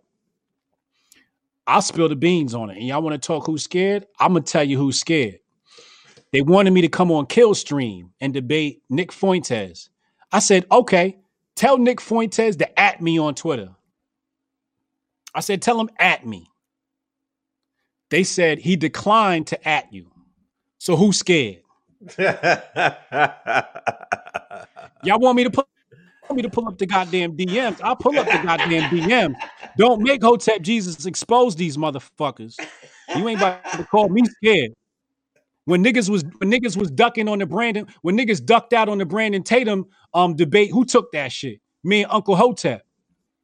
I'll 1.66 1.82
spill 1.82 2.08
the 2.08 2.16
beans 2.16 2.54
on 2.54 2.70
it. 2.70 2.78
And 2.78 2.86
y'all 2.86 3.02
want 3.02 3.20
to 3.20 3.26
talk 3.26 3.46
who's 3.46 3.62
scared? 3.62 4.06
I'm 4.18 4.32
going 4.32 4.44
to 4.44 4.52
tell 4.52 4.64
you 4.64 4.78
who's 4.78 4.98
scared. 4.98 5.38
They 6.32 6.42
wanted 6.42 6.72
me 6.72 6.80
to 6.80 6.88
come 6.88 7.12
on 7.12 7.26
Killstream 7.26 8.10
and 8.20 8.34
debate 8.34 8.82
Nick 8.90 9.12
Fuentes. 9.12 9.88
I 10.32 10.40
said, 10.40 10.66
okay, 10.70 11.18
tell 11.54 11.78
Nick 11.78 12.00
Fuentes 12.00 12.56
to 12.56 12.80
at 12.80 13.00
me 13.00 13.18
on 13.18 13.34
Twitter. 13.34 13.70
I 15.34 15.40
said, 15.40 15.62
tell 15.62 15.80
him 15.80 15.90
at 15.98 16.26
me. 16.26 16.48
They 18.10 18.24
said 18.24 18.58
he 18.58 18.76
declined 18.76 19.48
to 19.48 19.68
at 19.68 19.92
you. 19.92 20.10
So 20.78 20.96
who's 20.96 21.18
scared? 21.18 21.63
Y'all 25.04 25.18
want 25.20 25.36
me 25.36 25.44
to 25.44 25.50
put 25.50 25.66
want 26.28 26.36
me 26.36 26.42
to 26.42 26.50
pull 26.50 26.66
up 26.68 26.78
the 26.78 26.86
goddamn 26.86 27.36
DMs? 27.36 27.80
I'll 27.82 27.96
pull 27.96 28.18
up 28.18 28.26
the 28.26 28.38
goddamn 28.38 28.90
DMs. 28.90 29.34
Don't 29.76 30.02
make 30.02 30.22
Hotep 30.22 30.62
Jesus 30.62 31.06
expose 31.06 31.56
these 31.56 31.76
motherfuckers. 31.76 32.58
You 33.16 33.28
ain't 33.28 33.38
about 33.38 33.64
to 33.72 33.84
call 33.84 34.08
me 34.08 34.22
scared. 34.24 34.72
When 35.66 35.82
niggas 35.82 36.10
was 36.10 36.24
when 36.38 36.50
niggas 36.50 36.76
was 36.76 36.90
ducking 36.90 37.28
on 37.28 37.38
the 37.38 37.46
Brandon, 37.46 37.86
when 38.02 38.18
niggas 38.18 38.44
ducked 38.44 38.72
out 38.72 38.88
on 38.88 38.98
the 38.98 39.06
Brandon 39.06 39.42
Tatum 39.42 39.86
um 40.12 40.34
debate, 40.36 40.70
who 40.70 40.84
took 40.84 41.10
that 41.12 41.32
shit? 41.32 41.60
Me 41.82 42.02
and 42.02 42.12
Uncle 42.12 42.36
Hotep. 42.36 42.84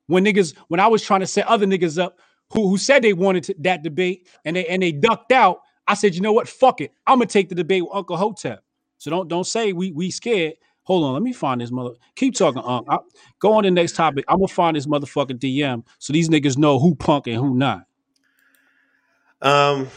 When 0.06 0.24
niggas, 0.24 0.56
when 0.68 0.80
I 0.80 0.88
was 0.88 1.02
trying 1.02 1.20
to 1.20 1.26
set 1.26 1.46
other 1.46 1.66
niggas 1.66 2.02
up 2.02 2.18
who 2.52 2.68
who 2.68 2.76
said 2.76 3.02
they 3.02 3.12
wanted 3.12 3.44
to, 3.44 3.54
that 3.60 3.82
debate 3.82 4.28
and 4.44 4.56
they 4.56 4.66
and 4.66 4.82
they 4.82 4.92
ducked 4.92 5.32
out, 5.32 5.60
I 5.90 5.94
said, 5.94 6.14
you 6.14 6.20
know 6.20 6.32
what? 6.32 6.48
Fuck 6.48 6.80
it. 6.80 6.92
I'm 7.04 7.18
gonna 7.18 7.26
take 7.26 7.48
the 7.48 7.54
debate 7.56 7.82
with 7.82 7.90
Uncle 7.92 8.16
Hotep. 8.16 8.62
So 8.98 9.10
don't 9.10 9.26
don't 9.26 9.44
say 9.44 9.72
we 9.72 9.90
we 9.90 10.12
scared. 10.12 10.54
Hold 10.84 11.02
on, 11.02 11.14
let 11.14 11.22
me 11.22 11.32
find 11.32 11.60
this 11.60 11.72
mother. 11.72 11.96
Keep 12.14 12.36
talking, 12.36 12.62
Unc. 12.64 12.86
I, 12.88 12.98
go 13.40 13.54
on 13.54 13.64
to 13.64 13.66
the 13.66 13.72
next 13.72 13.96
topic. 13.96 14.24
I'm 14.28 14.38
gonna 14.38 14.46
find 14.46 14.76
this 14.76 14.86
motherfucking 14.86 15.40
DM 15.40 15.82
so 15.98 16.12
these 16.12 16.28
niggas 16.28 16.56
know 16.56 16.78
who 16.78 16.94
punk 16.94 17.26
and 17.26 17.34
who 17.34 17.56
not. 17.56 17.86
Um, 19.42 19.88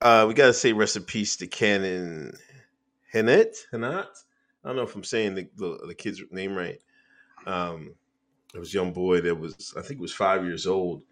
uh, 0.00 0.24
we 0.26 0.34
gotta 0.34 0.52
say 0.52 0.72
rest 0.72 0.96
in 0.96 1.04
peace 1.04 1.36
to 1.36 1.46
Cannon 1.46 2.32
Hinnant. 3.12 3.54
Hinnant. 3.70 4.08
I 4.64 4.68
don't 4.68 4.76
know 4.76 4.82
if 4.82 4.96
I'm 4.96 5.04
saying 5.04 5.36
the, 5.36 5.48
the, 5.58 5.78
the 5.86 5.94
kid's 5.94 6.20
name 6.32 6.56
right. 6.56 6.80
Um, 7.46 7.94
it 8.52 8.58
was 8.58 8.74
young 8.74 8.92
boy 8.92 9.20
that 9.20 9.34
was, 9.36 9.74
I 9.78 9.82
think, 9.82 10.00
was 10.00 10.12
five 10.12 10.44
years 10.44 10.66
old. 10.66 11.02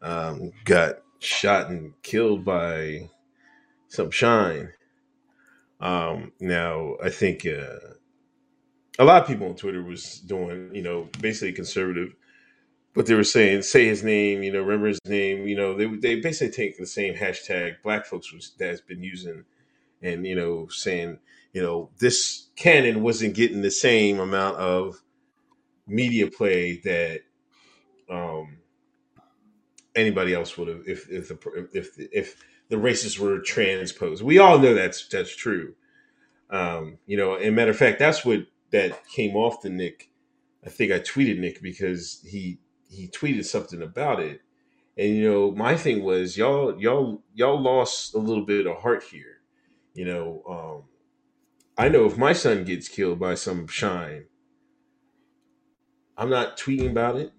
Um, 0.00 0.50
got 0.64 0.96
shot 1.22 1.70
and 1.70 1.94
killed 2.02 2.44
by 2.44 3.10
some 3.88 4.10
shine. 4.10 4.72
Um, 5.80 6.32
now, 6.40 6.94
I 7.02 7.10
think 7.10 7.44
uh, 7.46 7.78
a 8.98 9.04
lot 9.04 9.22
of 9.22 9.28
people 9.28 9.48
on 9.48 9.56
Twitter 9.56 9.82
was 9.82 10.20
doing, 10.20 10.74
you 10.74 10.82
know, 10.82 11.08
basically 11.20 11.52
conservative, 11.52 12.14
but 12.94 13.06
they 13.06 13.14
were 13.14 13.24
saying, 13.24 13.62
say 13.62 13.86
his 13.86 14.04
name, 14.04 14.42
you 14.42 14.52
know, 14.52 14.60
remember 14.60 14.88
his 14.88 15.00
name, 15.06 15.46
you 15.46 15.56
know, 15.56 15.74
they 15.76 15.86
they 15.86 16.20
basically 16.20 16.52
take 16.52 16.78
the 16.78 16.86
same 16.86 17.14
hashtag 17.14 17.76
Black 17.82 18.06
folks 18.06 18.32
was 18.32 18.52
that's 18.58 18.80
been 18.80 19.02
using, 19.02 19.44
and 20.02 20.26
you 20.26 20.36
know, 20.36 20.68
saying, 20.68 21.18
you 21.52 21.62
know, 21.62 21.90
this 21.98 22.48
Cannon 22.54 23.02
wasn't 23.02 23.34
getting 23.34 23.62
the 23.62 23.70
same 23.70 24.20
amount 24.20 24.56
of 24.58 25.02
media 25.86 26.28
play 26.28 26.80
that 26.84 27.20
um 28.08 28.58
anybody 29.94 30.34
else 30.34 30.56
would 30.56 30.68
have 30.68 30.82
if 30.86 31.08
if 31.10 31.28
the 31.28 31.68
if 31.72 31.96
if 31.98 32.44
the 32.68 32.78
races 32.78 33.18
were 33.18 33.38
transposed. 33.40 34.22
We 34.22 34.38
all 34.38 34.58
know 34.58 34.74
that's 34.74 35.06
that's 35.08 35.34
true. 35.34 35.74
Um, 36.50 36.98
you 37.06 37.16
know, 37.16 37.34
and 37.36 37.56
matter 37.56 37.70
of 37.70 37.76
fact, 37.76 37.98
that's 37.98 38.24
what 38.24 38.46
that 38.70 39.06
came 39.06 39.36
off 39.36 39.62
the 39.62 39.70
Nick. 39.70 40.10
I 40.64 40.70
think 40.70 40.92
I 40.92 41.00
tweeted 41.00 41.38
Nick 41.38 41.62
because 41.62 42.20
he 42.26 42.58
he 42.88 43.08
tweeted 43.08 43.44
something 43.44 43.82
about 43.82 44.20
it. 44.20 44.40
And 44.96 45.16
you 45.16 45.30
know, 45.30 45.50
my 45.52 45.76
thing 45.76 46.02
was 46.02 46.36
y'all 46.36 46.78
y'all 46.80 47.22
y'all 47.34 47.60
lost 47.60 48.14
a 48.14 48.18
little 48.18 48.44
bit 48.44 48.66
of 48.66 48.78
heart 48.78 49.02
here. 49.04 49.40
You 49.94 50.06
know, 50.06 50.42
um, 50.48 50.84
I 51.76 51.88
know 51.88 52.06
if 52.06 52.16
my 52.16 52.32
son 52.32 52.64
gets 52.64 52.88
killed 52.88 53.18
by 53.18 53.34
some 53.34 53.66
shine, 53.66 54.24
I'm 56.16 56.30
not 56.30 56.58
tweeting 56.58 56.90
about 56.90 57.16
it. 57.16 57.32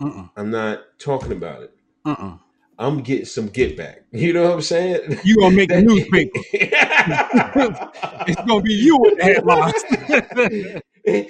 Mm-mm. 0.00 0.30
I'm 0.36 0.50
not 0.50 0.98
talking 0.98 1.32
about 1.32 1.62
it. 1.62 1.74
Mm-mm. 2.06 2.38
I'm 2.78 3.00
getting 3.02 3.24
some 3.24 3.48
get 3.48 3.76
back. 3.76 4.02
You 4.12 4.32
know 4.32 4.44
what 4.44 4.52
I'm 4.54 4.62
saying? 4.62 5.20
You 5.24 5.36
gonna 5.36 5.54
make 5.54 5.68
the 5.68 5.82
newspaper. 5.88 6.38
It's 8.26 8.40
gonna 8.42 8.62
be 8.62 8.74
you 8.74 8.98
with 8.98 9.16
the 9.18 9.24
headlines. 9.24 10.82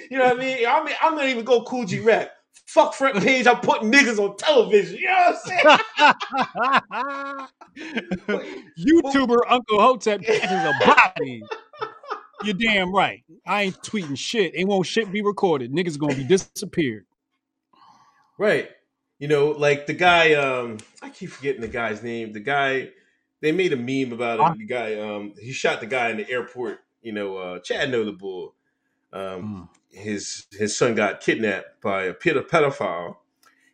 you 0.09 0.17
know 0.17 0.25
what 0.25 0.37
I 0.37 0.39
mean? 0.39 0.65
I 0.67 0.83
mean, 0.83 0.95
I'm 1.01 1.15
not 1.15 1.27
even 1.27 1.45
go 1.45 1.63
Kool 1.63 1.85
G 1.85 1.99
Rap. 1.99 2.31
Fuck 2.65 2.93
front 2.93 3.17
page. 3.23 3.47
I'm 3.47 3.59
putting 3.61 3.91
niggas 3.91 4.19
on 4.19 4.35
television. 4.37 4.97
You 4.97 5.07
know 5.07 5.33
what 5.33 5.79
I'm 6.91 7.47
saying? 7.77 8.67
YouTuber 8.77 9.37
Uncle 9.47 9.79
Hotep 9.79 10.21
catches 10.21 10.51
a 10.51 10.73
body. 10.85 11.41
You're 12.43 12.55
damn 12.55 12.93
right. 12.93 13.23
I 13.45 13.63
ain't 13.63 13.81
tweeting 13.81 14.17
shit. 14.17 14.53
Ain't 14.55 14.67
won't 14.69 14.85
shit 14.85 15.11
be 15.11 15.21
recorded. 15.21 15.71
Niggas 15.71 15.97
gonna 15.97 16.15
be 16.15 16.23
disappeared. 16.23 17.05
Right. 18.37 18.69
You 19.19 19.27
know, 19.27 19.49
like 19.49 19.85
the 19.85 19.93
guy, 19.93 20.33
um, 20.33 20.77
I 21.01 21.09
keep 21.09 21.29
forgetting 21.29 21.61
the 21.61 21.67
guy's 21.67 22.01
name. 22.01 22.31
The 22.31 22.39
guy, 22.39 22.89
they 23.41 23.51
made 23.51 23.73
a 23.73 23.75
meme 23.75 24.13
about 24.13 24.53
it. 24.53 24.59
The 24.59 24.65
guy, 24.65 24.95
um, 24.95 25.33
he 25.37 25.51
shot 25.51 25.81
the 25.81 25.87
guy 25.87 26.09
in 26.09 26.17
the 26.17 26.29
airport, 26.29 26.79
you 27.01 27.11
know, 27.11 27.37
uh, 27.37 27.59
Chad 27.59 27.91
know 27.91 28.05
the 28.05 28.13
bull. 28.13 28.55
Um, 29.11 29.69
his 29.91 30.45
his 30.51 30.77
son 30.77 30.95
got 30.95 31.21
kidnapped 31.21 31.81
by 31.81 32.03
a 32.03 32.13
ped- 32.13 32.47
pedophile. 32.49 33.17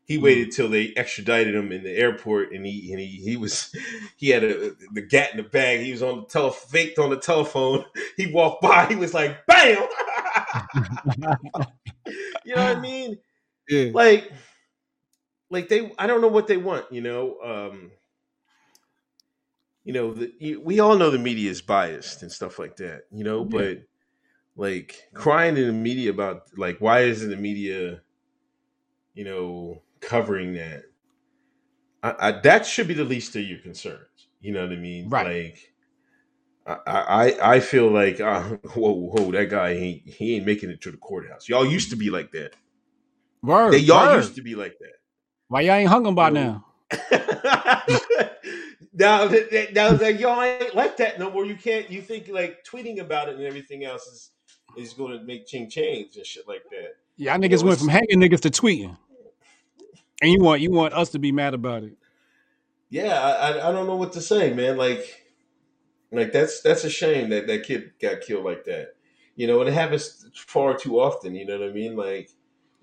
He 0.05 0.17
waited 0.19 0.51
till 0.51 0.69
they 0.69 0.93
extradited 0.95 1.55
him 1.55 1.72
in 1.72 1.84
the 1.84 1.91
airport, 1.91 2.51
and 2.51 2.65
he 2.65 2.91
and 2.91 2.99
he 2.99 3.07
he 3.07 3.38
was 3.38 3.76
he 4.17 4.30
had 4.30 4.43
a 4.43 4.72
the 4.93 5.01
gat 5.01 5.31
in 5.31 5.38
the 5.38 5.43
bag. 5.43 5.81
He 5.81 5.91
was 5.91 6.03
on 6.03 6.22
the 6.22 6.26
tele 6.26 6.51
faked 6.51 6.99
on 6.99 7.09
the 7.09 7.17
telephone. 7.17 7.85
He 8.17 8.31
walked 8.31 8.61
by. 8.61 8.85
He 8.85 8.95
was 8.95 9.13
like, 9.13 9.45
"Bam!" 9.45 9.77
you 12.45 12.55
know 12.55 12.65
what 12.65 12.77
I 12.77 12.80
mean? 12.80 13.17
Yeah. 13.67 13.89
like 13.93 14.31
like 15.51 15.69
they 15.69 15.91
i 15.99 16.07
don't 16.07 16.22
know 16.22 16.27
what 16.30 16.47
they 16.47 16.57
want 16.57 16.91
you 16.91 17.01
know 17.01 17.38
um 17.43 17.91
you 19.85 19.93
know 19.93 20.13
the, 20.13 20.34
you, 20.39 20.61
we 20.61 20.80
all 20.80 20.97
know 20.97 21.11
the 21.11 21.19
media 21.19 21.49
is 21.51 21.61
biased 21.61 22.23
and 22.23 22.31
stuff 22.31 22.59
like 22.59 22.77
that 22.77 23.03
you 23.11 23.23
know 23.23 23.45
Yeah. 23.45 23.45
but 23.45 23.80
like 24.57 24.97
crying 25.15 25.57
in 25.57 25.67
the 25.67 25.73
media 25.73 26.11
about 26.11 26.43
like 26.57 26.80
why 26.81 27.01
isn't 27.01 27.30
the 27.31 27.38
media 27.38 28.01
you 29.15 29.26
know 29.26 29.81
covering 30.01 30.53
that 30.55 30.84
I, 32.03 32.15
I 32.19 32.31
that 32.41 32.65
should 32.65 32.88
be 32.88 32.95
the 32.95 33.03
least 33.05 33.35
of 33.35 33.43
your 33.43 33.59
concerns 33.59 34.30
you 34.41 34.53
know 34.53 34.63
what 34.63 34.73
i 34.73 34.77
mean 34.77 35.11
Right. 35.11 35.19
like 35.19 35.59
I, 36.67 36.77
I 36.88 37.55
I 37.55 37.61
feel 37.61 37.89
like 37.91 38.22
uh, 38.22 38.43
whoa 38.76 38.93
whoa 38.93 39.34
that 39.34 39.51
guy 39.51 39.72
ain't 39.72 40.07
he 40.07 40.38
ain't 40.38 40.47
making 40.47 40.72
it 40.72 40.81
to 40.84 40.91
the 40.91 40.97
courthouse. 40.97 41.49
Y'all 41.49 41.67
used 41.67 41.91
to 41.91 41.97
be 41.97 42.11
like 42.11 42.31
that. 42.34 42.53
Word. 43.43 43.72
They, 43.72 43.80
y'all 43.80 44.07
word. 44.07 44.09
used 44.09 44.35
to 44.35 44.43
be 44.43 44.55
like 44.55 44.76
that. 44.80 45.05
Why 45.47 45.61
y'all 45.61 45.76
ain't 45.76 45.89
hung 45.89 46.05
him 46.05 46.15
by 46.15 46.30
now? 46.31 46.65
now, 47.11 47.19
that- 49.27 49.49
that- 49.51 49.73
now 49.73 49.93
that 49.93 50.19
y'all 50.19 50.41
ain't 50.41 50.76
like 50.76 50.97
that 50.97 51.19
no 51.19 51.30
more. 51.31 51.45
You 51.45 51.55
can't. 51.55 51.89
You 51.89 52.01
think 52.01 52.27
like 52.30 52.63
tweeting 52.63 52.99
about 52.99 53.30
it 53.30 53.35
and 53.35 53.43
everything 53.45 53.84
else 53.85 54.05
is 54.07 54.31
is 54.77 54.93
going 54.93 55.17
to 55.17 55.23
make 55.26 55.47
ching 55.47 55.69
change 55.69 56.17
and 56.17 56.26
shit 56.26 56.47
like 56.47 56.63
that. 56.72 56.95
You 57.17 57.30
niggas 57.30 57.61
know, 57.61 57.67
went 57.67 57.80
from 57.80 57.88
hanging 57.89 58.19
niggas 58.19 58.41
to 58.41 58.49
tweeting. 58.49 58.97
And 60.22 60.31
you 60.31 60.39
want 60.41 60.61
you 60.61 60.72
want 60.72 60.93
us 60.93 61.09
to 61.09 61.19
be 61.19 61.31
mad 61.31 61.53
about 61.53 61.84
it. 61.84 61.93
yeah. 62.89 63.19
I, 63.22 63.49
I 63.51 63.69
I 63.69 63.72
don't 63.72 63.88
know 63.88 63.95
what 63.95 64.13
to 64.13 64.22
say, 64.22 64.53
man. 64.53 64.77
Like 64.77 65.23
like 66.11 66.31
that's 66.31 66.61
that's 66.61 66.84
a 66.84 66.89
shame 66.89 67.30
that 67.30 67.47
that 67.47 67.63
kid 67.63 67.91
got 68.01 68.22
killed 68.22 68.45
like 68.45 68.63
that. 68.65 68.95
You 69.35 69.47
know, 69.47 69.59
and 69.59 69.69
it 69.69 69.73
happens 69.73 70.26
far 70.35 70.77
too 70.77 70.99
often. 70.99 71.35
You 71.35 71.45
know 71.45 71.59
what 71.59 71.69
I 71.69 71.73
mean? 71.73 71.95
Like 71.97 72.30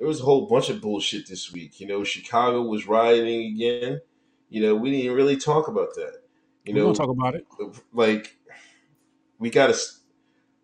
there 0.03 0.09
was 0.09 0.21
a 0.21 0.25
whole 0.25 0.49
bunch 0.49 0.69
of 0.69 0.81
bullshit 0.81 1.29
this 1.29 1.53
week. 1.53 1.79
You 1.79 1.87
know, 1.87 2.03
Chicago 2.03 2.63
was 2.63 2.89
rioting 2.89 3.55
again. 3.55 4.01
You 4.49 4.61
know, 4.63 4.75
we 4.75 4.91
didn't 4.91 5.15
really 5.15 5.37
talk 5.37 5.69
about 5.69 5.95
that. 5.95 6.23
You 6.65 6.75
We're 6.75 6.81
know, 6.81 6.93
talk 6.93 7.09
about 7.09 7.37
it. 7.37 7.47
like 7.93 8.37
we 9.39 9.49
gotta 9.49 9.79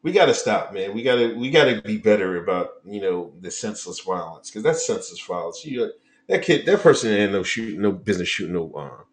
we 0.03 0.11
gotta 0.11 0.35
stop 0.35 0.73
man 0.73 0.93
we 0.93 1.05
gotta 1.05 1.37
we 1.37 1.51
gotta 1.51 1.81
be 1.83 1.99
better 1.99 2.43
about 2.43 2.71
you 2.85 3.01
know 3.01 3.33
the 3.41 3.51
senseless 3.53 4.01
violence 4.01 4.51
because 4.51 4.65
that's 4.65 4.85
senseless 4.85 5.21
violence 5.21 5.65
you 5.65 5.93
that 6.29 6.43
kid 6.43 6.67
that 6.67 6.81
person 6.81 7.17
had 7.17 7.31
no 7.31 7.45
shooting 7.45 7.81
no 7.81 7.93
business 7.93 8.29
shooting 8.29 8.55
no 8.55 8.73
uh, 8.73 9.05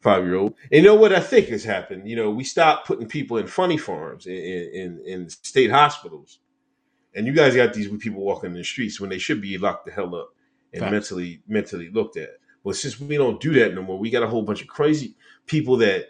five 0.00 0.24
year 0.24 0.36
old 0.36 0.54
and 0.72 0.82
you 0.82 0.88
know 0.88 0.94
what 0.94 1.12
i 1.12 1.20
think 1.20 1.48
has 1.48 1.64
happened 1.64 2.08
you 2.08 2.16
know 2.16 2.30
we 2.30 2.44
stopped 2.44 2.86
putting 2.86 3.08
people 3.08 3.38
in 3.38 3.46
funny 3.46 3.76
farms 3.78 4.26
in 4.26 4.34
in, 4.34 5.02
in 5.06 5.28
state 5.28 5.70
hospitals 5.70 6.40
and 7.14 7.26
you 7.26 7.32
guys 7.32 7.54
got 7.54 7.72
these 7.72 7.88
people 7.98 8.22
walking 8.22 8.50
in 8.50 8.56
the 8.56 8.64
streets 8.64 9.00
when 9.00 9.10
they 9.10 9.18
should 9.18 9.40
be 9.40 9.58
locked 9.58 9.86
the 9.86 9.92
hell 9.92 10.14
up 10.14 10.30
and 10.72 10.80
Facts. 10.80 10.92
mentally 10.92 11.42
mentally 11.46 11.90
looked 11.90 12.16
at 12.16 12.30
well 12.62 12.74
since 12.74 12.98
we 13.00 13.16
don't 13.16 13.40
do 13.40 13.52
that 13.54 13.74
no 13.74 13.82
more 13.82 13.98
we 13.98 14.10
got 14.10 14.22
a 14.22 14.28
whole 14.28 14.42
bunch 14.42 14.62
of 14.62 14.68
crazy 14.68 15.16
people 15.46 15.76
that 15.76 16.06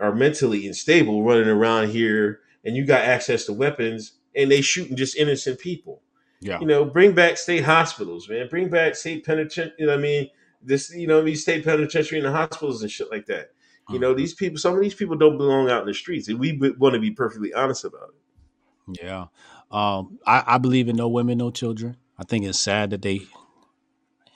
are 0.00 0.14
mentally 0.14 0.66
unstable 0.66 1.24
running 1.24 1.48
around 1.48 1.90
here 1.90 2.40
and 2.64 2.76
you 2.76 2.84
got 2.84 3.02
access 3.02 3.44
to 3.46 3.52
weapons 3.52 4.12
and 4.34 4.50
they 4.50 4.60
shooting 4.60 4.96
just 4.96 5.16
innocent 5.16 5.58
people. 5.58 6.02
Yeah. 6.40 6.60
You 6.60 6.66
know, 6.66 6.84
bring 6.84 7.14
back 7.14 7.36
state 7.36 7.64
hospitals, 7.64 8.28
man. 8.28 8.48
Bring 8.48 8.68
back 8.68 8.94
state 8.94 9.24
penitentiary. 9.24 9.74
You 9.78 9.86
know 9.86 9.92
what 9.92 9.98
I 9.98 10.02
mean? 10.02 10.30
This, 10.62 10.94
you 10.94 11.06
know, 11.06 11.22
these 11.22 11.42
state 11.42 11.64
penitentiary 11.64 12.18
and 12.18 12.26
the 12.26 12.32
hospitals 12.32 12.82
and 12.82 12.90
shit 12.90 13.10
like 13.10 13.26
that. 13.26 13.50
You 13.88 13.98
mm. 13.98 14.02
know, 14.02 14.14
these 14.14 14.34
people, 14.34 14.58
some 14.58 14.74
of 14.74 14.80
these 14.80 14.94
people 14.94 15.16
don't 15.16 15.38
belong 15.38 15.68
out 15.70 15.82
in 15.82 15.88
the 15.88 15.94
streets. 15.94 16.28
And 16.28 16.38
we 16.38 16.56
want 16.78 16.94
to 16.94 17.00
be 17.00 17.10
perfectly 17.10 17.52
honest 17.52 17.84
about 17.84 18.10
it. 18.10 19.00
Yeah. 19.02 19.26
Um, 19.70 20.18
I, 20.26 20.44
I 20.46 20.58
believe 20.58 20.88
in 20.88 20.96
no 20.96 21.08
women, 21.08 21.38
no 21.38 21.50
children. 21.50 21.96
I 22.18 22.24
think 22.24 22.44
it's 22.44 22.58
sad 22.58 22.90
that 22.90 23.02
they 23.02 23.20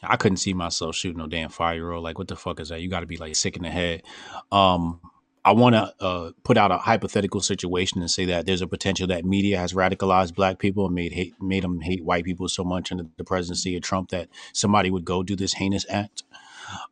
I 0.02 0.16
couldn't 0.16 0.38
see 0.38 0.52
myself 0.52 0.96
shooting 0.96 1.18
no 1.18 1.26
damn 1.26 1.50
five 1.50 1.76
year 1.76 1.92
old. 1.92 2.02
Like, 2.02 2.18
what 2.18 2.28
the 2.28 2.36
fuck 2.36 2.60
is 2.60 2.70
that? 2.70 2.80
You 2.80 2.88
got 2.88 3.00
to 3.00 3.06
be 3.06 3.16
like 3.16 3.36
sick 3.36 3.56
in 3.56 3.62
the 3.62 3.70
head. 3.70 4.02
Um, 4.50 5.00
I 5.44 5.52
want 5.52 5.74
to 5.74 5.94
uh, 6.00 6.30
put 6.44 6.56
out 6.56 6.70
a 6.70 6.78
hypothetical 6.78 7.40
situation 7.40 8.00
and 8.00 8.10
say 8.10 8.24
that 8.26 8.46
there's 8.46 8.62
a 8.62 8.66
potential 8.66 9.08
that 9.08 9.24
media 9.24 9.58
has 9.58 9.72
radicalized 9.72 10.34
black 10.34 10.58
people 10.58 10.86
and 10.86 10.94
made 10.94 11.12
hate, 11.12 11.34
made 11.40 11.64
them 11.64 11.80
hate 11.80 12.04
white 12.04 12.24
people 12.24 12.48
so 12.48 12.62
much 12.62 12.92
under 12.92 13.06
the 13.16 13.24
presidency 13.24 13.76
of 13.76 13.82
Trump 13.82 14.10
that 14.10 14.28
somebody 14.52 14.90
would 14.90 15.04
go 15.04 15.22
do 15.22 15.34
this 15.34 15.54
heinous 15.54 15.84
act. 15.88 16.22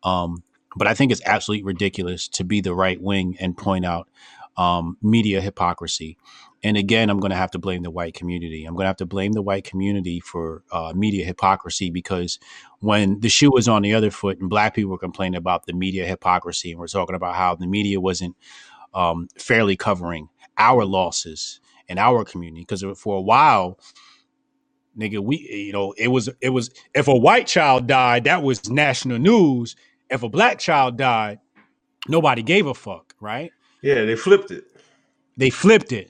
Um, 0.02 0.42
but 0.76 0.86
I 0.86 0.94
think 0.94 1.12
it's 1.12 1.22
absolutely 1.24 1.64
ridiculous 1.64 2.26
to 2.28 2.44
be 2.44 2.60
the 2.60 2.74
right 2.74 3.00
wing 3.00 3.36
and 3.40 3.56
point 3.56 3.84
out 3.84 4.08
um, 4.56 4.96
media 5.00 5.40
hypocrisy. 5.40 6.16
And 6.62 6.77
again, 6.77 7.09
I'm 7.09 7.20
going 7.20 7.31
to 7.31 7.37
have 7.37 7.51
to 7.53 7.59
blame 7.59 7.82
the 7.82 7.91
white 7.91 8.15
community. 8.15 8.65
I'm 8.65 8.74
going 8.74 8.85
to 8.85 8.89
have 8.89 8.97
to 8.99 9.07
blame 9.07 9.32
the 9.32 9.43
white 9.43 9.65
community 9.65 10.20
for 10.20 10.62
uh, 10.73 10.93
media 10.95 11.24
hypocrisy 11.24 11.91
because 11.91 12.39
when 12.81 13.20
the 13.20 13.28
shoe 13.31 13.51
was 13.51 13.69
on 13.69 13.82
the 13.82 13.95
other 13.95 14.11
foot 14.11 14.41
and 14.41 14.51
black 14.51 14.74
people 14.74 14.91
were 14.91 14.99
complaining 14.99 15.37
about 15.37 15.66
the 15.66 15.73
media 15.73 16.07
hypocrisy 16.07 16.70
and 16.70 16.81
we're 16.81 16.87
talking 16.87 17.16
about 17.16 17.35
how 17.35 17.55
the 17.55 17.66
media 17.66 18.01
wasn't 18.01 18.37
um, 18.95 19.28
fairly 19.39 19.77
covering 19.77 20.28
our 20.59 20.85
losses 20.85 21.61
in 21.89 21.99
our 21.99 22.24
community 22.24 22.61
because 22.62 22.85
for 22.99 23.16
a 23.16 23.20
while 23.20 23.78
nigga 24.99 25.20
we 25.20 25.39
you 25.39 25.73
know 25.73 25.93
it 25.97 26.09
was 26.09 26.28
it 26.41 26.51
was 26.51 26.70
if 26.95 27.09
a 27.09 27.15
white 27.15 27.47
child 27.47 27.87
died 27.87 28.24
that 28.24 28.43
was 28.43 28.69
national 28.69 29.19
news 29.19 29.77
if 30.11 30.23
a 30.23 30.28
black 30.28 30.59
child 30.59 30.97
died 30.97 31.39
nobody 32.09 32.43
gave 32.43 32.66
a 32.66 32.74
fuck 32.74 33.15
right 33.20 33.53
Yeah, 33.82 34.05
they 34.05 34.16
flipped 34.16 34.51
it. 34.51 34.65
they 35.37 35.51
flipped 35.51 35.93
it 35.93 36.10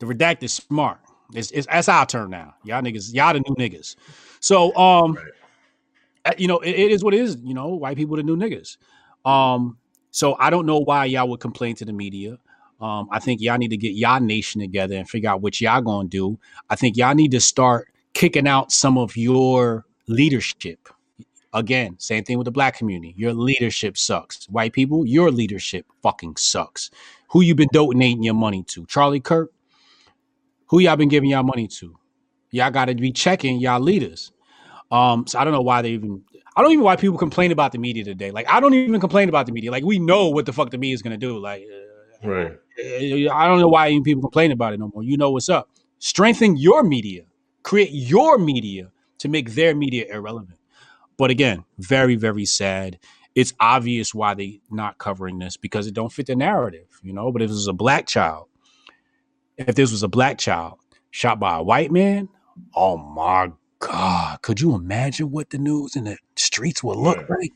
the 0.00 0.06
redacted 0.06 0.50
smart 0.50 0.98
it's, 1.34 1.50
it's 1.52 1.66
that's 1.68 1.88
our 1.88 2.04
turn 2.06 2.30
now 2.30 2.54
y'all 2.64 2.82
niggas 2.82 3.14
y'all 3.14 3.32
the 3.32 3.40
new 3.40 3.54
niggas 3.56 3.94
so 4.40 4.74
um 4.76 5.16
Right. 6.26 6.38
you 6.38 6.48
know, 6.48 6.58
it, 6.58 6.70
it 6.70 6.90
is 6.92 7.02
what 7.02 7.14
it 7.14 7.20
is. 7.20 7.36
You 7.42 7.54
know, 7.54 7.68
white 7.68 7.96
people 7.96 8.16
the 8.16 8.22
new 8.22 8.36
niggas. 8.36 8.76
Um, 9.24 9.78
so 10.10 10.36
I 10.38 10.50
don't 10.50 10.66
know 10.66 10.78
why 10.78 11.06
y'all 11.06 11.28
would 11.28 11.40
complain 11.40 11.74
to 11.76 11.84
the 11.84 11.92
media. 11.92 12.38
Um, 12.80 13.08
I 13.10 13.18
think 13.18 13.40
y'all 13.40 13.58
need 13.58 13.70
to 13.70 13.76
get 13.76 13.92
y'all 13.92 14.20
nation 14.20 14.60
together 14.60 14.96
and 14.96 15.08
figure 15.08 15.30
out 15.30 15.42
what 15.42 15.60
y'all 15.60 15.80
gonna 15.82 16.08
do. 16.08 16.38
I 16.68 16.76
think 16.76 16.96
y'all 16.96 17.14
need 17.14 17.30
to 17.32 17.40
start 17.40 17.88
kicking 18.14 18.48
out 18.48 18.72
some 18.72 18.98
of 18.98 19.16
your 19.16 19.84
leadership. 20.08 20.88
Again, 21.52 21.96
same 21.98 22.24
thing 22.24 22.38
with 22.38 22.44
the 22.44 22.52
black 22.52 22.76
community. 22.76 23.14
Your 23.16 23.34
leadership 23.34 23.96
sucks. 23.98 24.48
White 24.48 24.72
people, 24.72 25.04
your 25.06 25.30
leadership 25.30 25.84
fucking 26.02 26.36
sucks. 26.36 26.90
Who 27.30 27.40
you 27.42 27.54
been 27.54 27.68
donating 27.72 28.22
your 28.22 28.34
money 28.34 28.62
to? 28.68 28.86
Charlie 28.86 29.20
Kirk? 29.20 29.52
Who 30.70 30.78
y'all 30.78 30.96
been 30.96 31.08
giving 31.08 31.30
y'all 31.30 31.42
money 31.42 31.68
to? 31.68 31.96
Y'all 32.50 32.70
got 32.70 32.86
to 32.86 32.94
be 32.94 33.12
checking 33.12 33.60
y'all 33.60 33.80
leaders. 33.80 34.32
Um, 34.90 35.26
so 35.26 35.38
I 35.38 35.44
don't 35.44 35.52
know 35.52 35.62
why 35.62 35.82
they 35.82 35.90
even. 35.90 36.22
I 36.56 36.62
don't 36.62 36.72
even 36.72 36.80
know 36.80 36.86
why 36.86 36.96
people 36.96 37.18
complain 37.18 37.52
about 37.52 37.72
the 37.72 37.78
media 37.78 38.04
today. 38.04 38.30
Like 38.30 38.48
I 38.48 38.60
don't 38.60 38.74
even 38.74 39.00
complain 39.00 39.28
about 39.28 39.46
the 39.46 39.52
media. 39.52 39.70
Like 39.70 39.84
we 39.84 39.98
know 39.98 40.28
what 40.28 40.46
the 40.46 40.52
fuck 40.52 40.70
the 40.70 40.78
media 40.78 40.94
is 40.94 41.02
gonna 41.02 41.16
do. 41.16 41.38
Like 41.38 41.62
uh, 41.62 41.90
Right. 42.22 42.58
I 42.78 43.48
don't 43.48 43.60
know 43.60 43.68
why 43.68 43.88
even 43.88 44.02
people 44.02 44.22
complain 44.22 44.52
about 44.52 44.72
it 44.72 44.80
no 44.80 44.90
more. 44.92 45.02
You 45.02 45.16
know 45.16 45.30
what's 45.30 45.48
up. 45.48 45.70
Strengthen 45.98 46.56
your 46.56 46.82
media. 46.82 47.24
Create 47.62 47.90
your 47.92 48.38
media 48.38 48.90
to 49.18 49.28
make 49.28 49.50
their 49.54 49.74
media 49.74 50.06
irrelevant. 50.12 50.58
But 51.16 51.30
again, 51.30 51.64
very, 51.78 52.16
very 52.16 52.46
sad. 52.46 52.98
It's 53.34 53.54
obvious 53.60 54.14
why 54.14 54.34
they 54.34 54.60
not 54.70 54.98
covering 54.98 55.38
this 55.38 55.56
because 55.56 55.86
it 55.86 55.94
don't 55.94 56.12
fit 56.12 56.26
the 56.26 56.36
narrative, 56.36 57.00
you 57.02 57.12
know. 57.12 57.30
But 57.30 57.42
if 57.42 57.50
it 57.50 57.54
was 57.54 57.68
a 57.68 57.72
black 57.72 58.06
child, 58.06 58.46
if 59.68 59.74
this 59.74 59.90
was 59.90 60.02
a 60.02 60.08
black 60.08 60.38
child 60.38 60.78
shot 61.10 61.40
by 61.40 61.56
a 61.56 61.62
white 61.62 61.90
man, 61.90 62.28
oh 62.74 62.96
my 62.96 63.50
God. 63.78 64.42
Could 64.42 64.60
you 64.60 64.74
imagine 64.74 65.30
what 65.30 65.50
the 65.50 65.58
news 65.58 65.96
in 65.96 66.04
the 66.04 66.16
streets 66.36 66.82
would 66.82 66.98
look 66.98 67.16
Right. 67.28 67.40
like? 67.40 67.52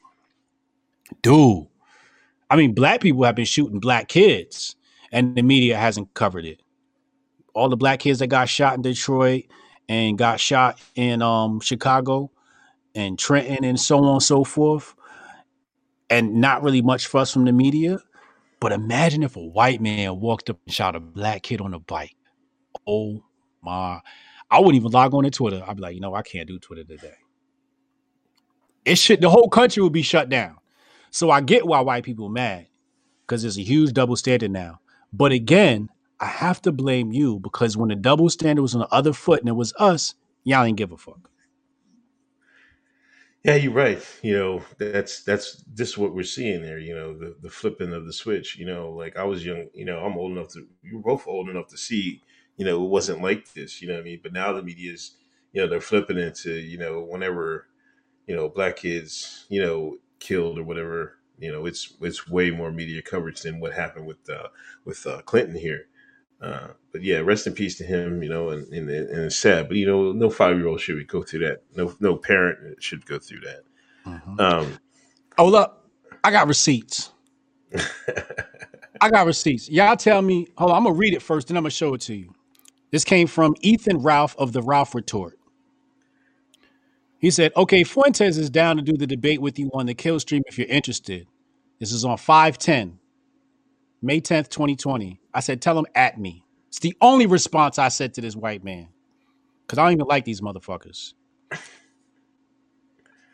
Dude. 1.23 1.67
I 2.51 2.57
mean, 2.57 2.75
black 2.75 3.01
people 3.01 3.25
have 3.25 3.35
been 3.35 3.45
shooting 3.45 3.81
black 3.81 4.09
kids 4.09 4.77
and 5.13 5.35
the 5.37 5.43
media 5.43 5.77
hasn't 5.77 6.13
covered 6.15 6.45
it. 6.45 6.61
All 7.55 7.69
the 7.69 7.77
black 7.77 8.01
kids 8.01 8.19
that 8.19 8.27
got 8.29 8.49
shot 8.49 8.75
in 8.75 8.83
Detroit 8.83 9.45
and 9.89 10.19
got 10.19 10.41
shot 10.41 10.81
in 10.95 11.23
um, 11.23 11.61
Chicago 11.61 12.31
and 12.95 13.19
Trenton 13.19 13.65
and 13.65 13.79
so 13.79 13.99
on 13.99 14.15
and 14.15 14.23
so 14.23 14.45
forth, 14.45 14.95
and 16.11 16.35
not 16.37 16.63
really 16.63 16.83
much 16.83 17.07
fuss 17.07 17.33
from 17.33 17.45
the 17.45 17.53
media. 17.53 17.99
But 18.61 18.73
imagine 18.73 19.23
if 19.23 19.37
a 19.37 19.45
white 19.45 19.81
man 19.81 20.21
walked 20.21 20.49
up 20.51 20.59
and 20.65 20.75
shot 20.75 20.97
a 20.97 21.01
black 21.01 21.43
kid 21.43 21.61
on 21.61 21.75
a 21.75 21.79
bike. 21.79 22.17
Oh 22.87 23.23
my. 23.63 24.01
I 24.51 24.59
wouldn't 24.59 24.77
even 24.77 24.93
log 24.93 25.15
on 25.15 25.25
to 25.25 25.31
Twitter. 25.31 25.63
I'd 25.67 25.77
be 25.77 25.83
like, 25.83 25.95
you 25.95 26.01
know, 26.01 26.15
I 26.15 26.23
can't 26.23 26.49
do 26.49 26.59
Twitter 26.59 26.85
today. 26.85 27.15
It 28.85 28.97
should 28.99 29.21
the 29.21 29.31
whole 29.31 29.49
country 29.49 29.83
would 29.83 29.93
be 29.93 30.03
shut 30.03 30.29
down. 30.29 30.57
So 31.11 31.31
I 31.31 31.41
get 31.41 31.67
why 31.67 31.81
white 31.81 32.05
people 32.05 32.27
are 32.27 32.31
mad 32.31 32.67
because 33.27 33.43
there's 33.43 33.59
a 33.59 33.63
huge 33.63 33.93
double 33.93 34.17
standard 34.17 34.51
now. 34.51 34.81
But 35.13 35.33
again, 35.33 35.89
I 36.21 36.27
have 36.27 36.61
to 36.63 36.73
blame 36.73 37.13
you 37.13 37.39
because 37.41 37.77
when 37.77 37.89
the 37.89 37.97
double 37.97 38.29
standard 38.31 38.63
was 38.63 38.75
on 38.75 38.81
the 38.81 38.95
other 38.95 39.13
foot 39.13 39.41
and 39.41 39.49
it 39.49 39.53
was 39.53 39.73
us, 39.79 40.15
y'all 40.45 40.65
ain't 40.65 40.77
give 40.79 40.93
a 40.93 40.97
fuck. 40.97 41.31
Yeah, 43.45 43.57
you're 43.57 43.73
right. 43.73 44.03
You 44.23 44.37
know, 44.39 44.63
that's 44.79 45.23
that's 45.23 45.63
this 45.73 45.91
is 45.91 45.99
what 45.99 46.15
we're 46.15 46.23
seeing 46.23 46.63
there. 46.63 46.79
You 46.79 46.95
know, 46.95 47.17
the 47.19 47.37
the 47.43 47.51
flipping 47.51 47.93
of 47.93 48.07
the 48.07 48.13
switch. 48.13 48.57
You 48.57 48.65
know, 48.67 48.91
like 48.91 49.17
I 49.17 49.25
was 49.25 49.45
young. 49.45 49.69
You 49.75 49.85
know, 49.85 49.99
I'm 49.99 50.17
old 50.17 50.33
enough 50.33 50.49
to. 50.55 50.67
You 50.83 50.97
were 50.97 51.03
both 51.03 51.27
old 51.27 51.49
enough 51.51 51.69
to 51.69 51.77
see. 51.77 52.23
You 52.57 52.65
know, 52.65 52.83
it 52.85 52.89
wasn't 52.89 53.21
like 53.23 53.53
this. 53.53 53.83
You 53.83 53.89
know 53.89 53.95
what 53.95 54.01
I 54.01 54.05
mean? 54.05 54.21
But 54.23 54.33
now 54.33 54.53
the 54.53 54.63
media's. 54.63 55.17
You 55.53 55.61
know, 55.63 55.69
they're 55.69 55.81
flipping 55.81 56.19
into. 56.19 56.55
You 56.55 56.79
know, 56.79 57.01
whenever. 57.03 57.67
You 58.27 58.37
know, 58.37 58.49
black 58.49 58.77
kids. 58.77 59.47
You 59.51 59.63
know, 59.63 59.99
killed 60.21 60.59
or 60.59 60.65
whatever. 60.65 61.19
You 61.39 61.53
know, 61.53 61.67
it's 61.67 61.95
it's 62.01 62.29
way 62.29 62.51
more 62.51 62.73
media 62.73 63.03
coverage 63.03 63.43
than 63.43 63.61
what 63.61 63.75
happened 63.75 64.07
with 64.07 64.29
uh, 64.31 64.49
with 64.87 65.07
uh, 65.07 65.23
Clinton 65.23 65.57
here. 65.57 65.89
Uh, 66.45 66.69
but 66.93 67.03
yeah, 67.03 67.19
rest 67.19 67.47
in 67.47 67.55
peace 67.55 67.77
to 67.79 67.85
him. 67.85 68.23
You 68.23 68.29
know, 68.29 68.51
and, 68.51 68.71
and 68.73 68.89
and 68.91 69.25
it's 69.25 69.37
sad. 69.37 69.69
But 69.69 69.79
you 69.79 69.87
know, 69.87 70.13
no 70.13 70.29
five 70.31 70.57
year 70.57 70.69
old 70.69 70.81
should 70.81 71.07
go 71.09 71.23
through 71.23 71.47
that. 71.47 71.63
No 71.75 71.95
no 72.01 72.17
parent 72.17 72.83
should 72.83 73.07
go 73.07 73.19
through 73.19 73.41
that. 73.41 73.63
Um, 74.39 74.79
Oh, 75.37 75.49
look, 75.49 75.77
I 76.23 76.31
got 76.31 76.47
receipts. 76.47 77.11
I 79.01 79.11
got 79.11 79.27
receipts. 79.27 79.69
Y'all 79.69 79.97
tell 79.97 80.23
me. 80.23 80.47
Hold 80.57 80.71
on, 80.71 80.77
I'm 80.77 80.85
gonna 80.85 80.95
read 80.95 81.15
it 81.15 81.23
first, 81.23 81.49
then 81.49 81.57
I'm 81.57 81.65
gonna 81.65 81.71
show 81.71 81.95
it 81.95 82.01
to 82.03 82.15
you. 82.15 82.35
This 82.91 83.05
came 83.05 83.27
from 83.27 83.57
Ethan 83.61 83.99
Ralph 83.99 84.37
of 84.39 84.53
the 84.53 84.63
Ralph 84.63 84.95
Retort. 84.95 85.39
He 87.19 87.31
said, 87.31 87.53
"Okay, 87.57 87.83
Fuentes 87.83 88.37
is 88.37 88.51
down 88.51 88.77
to 88.77 88.83
do 88.83 88.97
the 88.97 89.07
debate 89.07 89.41
with 89.41 89.59
you 89.59 89.71
on 89.75 89.87
the 89.87 89.95
Kill 89.95 90.21
Stream 90.21 90.43
if 90.47 90.59
you're 90.59 90.69
interested. 90.69 91.27
This 91.81 91.91
is 91.91 92.05
on 92.05 92.19
510, 92.19 92.99
May 94.05 94.21
10th, 94.21 94.51
2020. 94.51 95.19
I 95.33 95.41
said, 95.41 95.63
tell 95.63 95.79
him 95.79 95.87
at 95.95 96.21
me. 96.21 96.45
It's 96.69 96.79
the 96.79 96.95
only 97.01 97.27
response 97.27 97.79
I 97.79 97.89
said 97.89 98.15
to 98.15 98.21
this 98.21 98.37
white 98.37 98.63
man 98.63 98.89
because 99.67 99.79
I 99.79 99.85
don't 99.85 99.93
even 99.93 100.07
like 100.07 100.25
these 100.25 100.43
motherfuckers. 100.43 101.15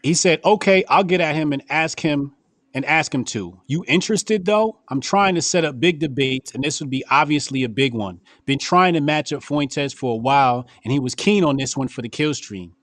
He 0.02 0.14
said, 0.14 0.40
okay, 0.44 0.84
I'll 0.88 1.04
get 1.04 1.20
at 1.20 1.34
him 1.34 1.52
and 1.52 1.62
ask 1.68 1.98
him 1.98 2.34
and 2.72 2.84
ask 2.84 3.12
him 3.12 3.24
to. 3.24 3.60
You 3.66 3.84
interested 3.88 4.44
though? 4.44 4.78
I'm 4.88 5.00
trying 5.00 5.34
to 5.34 5.42
set 5.42 5.64
up 5.64 5.80
big 5.80 5.98
debates, 5.98 6.54
and 6.54 6.62
this 6.62 6.80
would 6.80 6.88
be 6.88 7.04
obviously 7.10 7.64
a 7.64 7.68
big 7.68 7.92
one. 7.92 8.20
Been 8.46 8.58
trying 8.58 8.94
to 8.94 9.00
match 9.00 9.32
up 9.32 9.42
Fuentes 9.42 9.92
for 9.92 10.14
a 10.14 10.18
while, 10.18 10.66
and 10.84 10.92
he 10.92 11.00
was 11.00 11.14
keen 11.14 11.42
on 11.44 11.56
this 11.56 11.76
one 11.76 11.88
for 11.88 12.00
the 12.00 12.08
kill 12.08 12.32
stream. 12.32 12.74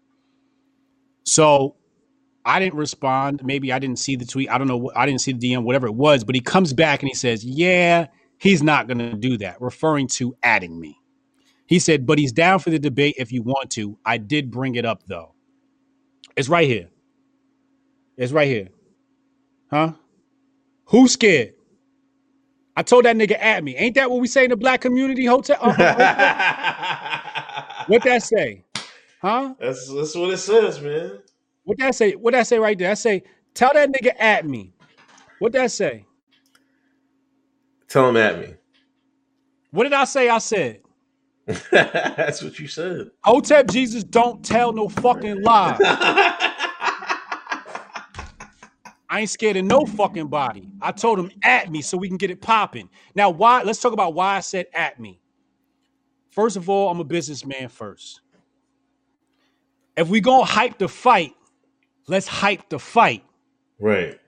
So 1.23 1.75
I 2.47 2.59
didn't 2.59 2.79
respond. 2.79 3.43
Maybe 3.43 3.73
I 3.73 3.77
didn't 3.77 3.99
see 3.99 4.15
the 4.15 4.25
tweet. 4.25 4.49
I 4.49 4.57
don't 4.57 4.67
know. 4.67 4.89
I 4.95 5.05
didn't 5.05 5.19
see 5.19 5.33
the 5.33 5.53
DM, 5.53 5.63
whatever 5.63 5.85
it 5.85 5.93
was. 5.93 6.23
But 6.23 6.33
he 6.33 6.39
comes 6.39 6.71
back 6.71 7.01
and 7.01 7.09
he 7.09 7.13
says, 7.13 7.43
Yeah, 7.43 8.07
he's 8.37 8.63
not 8.63 8.87
going 8.87 8.99
to 8.99 9.13
do 9.13 9.37
that, 9.39 9.61
referring 9.61 10.07
to 10.07 10.33
adding 10.41 10.79
me. 10.79 10.97
He 11.65 11.77
said, 11.77 12.05
But 12.05 12.19
he's 12.19 12.31
down 12.31 12.59
for 12.59 12.69
the 12.69 12.79
debate 12.79 13.15
if 13.17 13.33
you 13.33 13.41
want 13.43 13.69
to. 13.71 13.99
I 14.05 14.17
did 14.17 14.49
bring 14.49 14.75
it 14.75 14.85
up 14.85 15.03
though. 15.07 15.33
It's 16.37 16.47
right 16.47 16.67
here. 16.67 16.87
It's 18.15 18.31
right 18.31 18.47
here. 18.47 18.69
Huh? 19.69 19.91
Who's 20.85 21.11
scared? 21.11 21.53
I 22.77 22.83
told 22.83 23.03
that 23.05 23.17
nigga 23.17 23.37
at 23.37 23.61
me. 23.61 23.75
Ain't 23.75 23.95
that 23.95 24.09
what 24.09 24.21
we 24.21 24.27
say 24.27 24.45
in 24.45 24.51
the 24.51 24.55
black 24.55 24.79
community 24.79 25.25
hotel? 25.25 25.57
Uh, 25.61 25.75
uh, 25.77 25.83
uh, 25.83 26.05
uh. 26.09 27.83
what 27.87 28.03
that 28.03 28.23
say? 28.23 28.63
Huh? 29.21 29.55
that's 29.59 29.91
that's 29.93 30.15
what 30.15 30.29
it 30.29 30.37
says, 30.37 30.79
man. 30.79 31.19
What 31.67 31.77
did 31.77 31.87
I 31.87 31.91
say? 31.91 32.13
What 32.13 32.31
did 32.31 32.39
I 32.39 32.43
say 32.43 32.59
right 32.59 32.77
there? 32.79 32.89
I 32.89 32.93
say, 32.93 33.23
tell 33.53 33.71
that 33.73 33.91
nigga 33.91 34.13
at 34.17 34.45
me. 34.45 34.71
What 35.39 35.51
that 35.51 35.69
say? 35.69 36.05
Tell 37.89 38.07
him 38.07 38.15
at 38.15 38.39
me. 38.39 38.53
What 39.71 39.83
did 39.83 39.91
I 39.91 40.05
say? 40.05 40.29
I 40.29 40.37
said, 40.37 40.79
that's 41.69 42.41
what 42.41 42.57
you 42.57 42.69
said. 42.69 43.11
Hotep 43.25 43.67
Jesus 43.67 44.05
don't 44.05 44.45
tell 44.45 44.71
no 44.71 44.87
fucking 44.87 45.43
lie. 45.43 45.75
I 49.09 49.19
ain't 49.19 49.29
scared 49.29 49.57
of 49.57 49.65
no 49.65 49.85
fucking 49.85 50.27
body. 50.27 50.69
I 50.81 50.93
told 50.93 51.19
him 51.19 51.31
at 51.43 51.69
me 51.69 51.81
so 51.81 51.97
we 51.97 52.07
can 52.07 52.15
get 52.15 52.31
it 52.31 52.39
popping. 52.39 52.87
Now, 53.13 53.29
why? 53.29 53.63
Let's 53.63 53.81
talk 53.81 53.91
about 53.91 54.13
why 54.13 54.37
I 54.37 54.39
said 54.39 54.67
at 54.73 55.01
me. 55.01 55.19
First 56.29 56.55
of 56.55 56.69
all, 56.69 56.89
I'm 56.89 57.01
a 57.01 57.05
businessman 57.05 57.67
first. 57.67 58.21
If 59.97 60.07
we 60.07 60.21
gonna 60.21 60.45
hype 60.45 60.77
the 60.77 60.87
fight, 60.87 61.33
let's 62.07 62.27
hype 62.27 62.69
the 62.69 62.79
fight. 62.79 63.23
Right. 63.79 64.19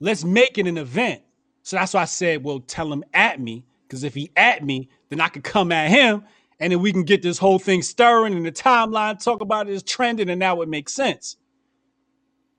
let's 0.00 0.24
make 0.24 0.58
it 0.58 0.66
an 0.66 0.78
event. 0.78 1.22
So 1.62 1.76
that's 1.76 1.94
why 1.94 2.02
I 2.02 2.06
said, 2.06 2.42
well, 2.44 2.60
tell 2.60 2.92
him 2.92 3.04
at 3.14 3.40
me. 3.40 3.64
Because 3.86 4.04
if 4.04 4.14
he 4.14 4.30
at 4.36 4.64
me, 4.64 4.88
then 5.08 5.20
I 5.20 5.28
could 5.28 5.44
come 5.44 5.72
at 5.72 5.90
him 5.90 6.24
and 6.60 6.72
then 6.72 6.80
we 6.80 6.92
can 6.92 7.02
get 7.04 7.22
this 7.22 7.38
whole 7.38 7.58
thing 7.58 7.82
stirring 7.82 8.34
and 8.34 8.46
the 8.46 8.52
timeline, 8.52 9.22
talk 9.22 9.40
about 9.40 9.68
it 9.68 9.74
is 9.74 9.82
trending, 9.82 10.30
and 10.30 10.38
now 10.38 10.60
it 10.60 10.68
makes 10.68 10.92
sense. 10.92 11.36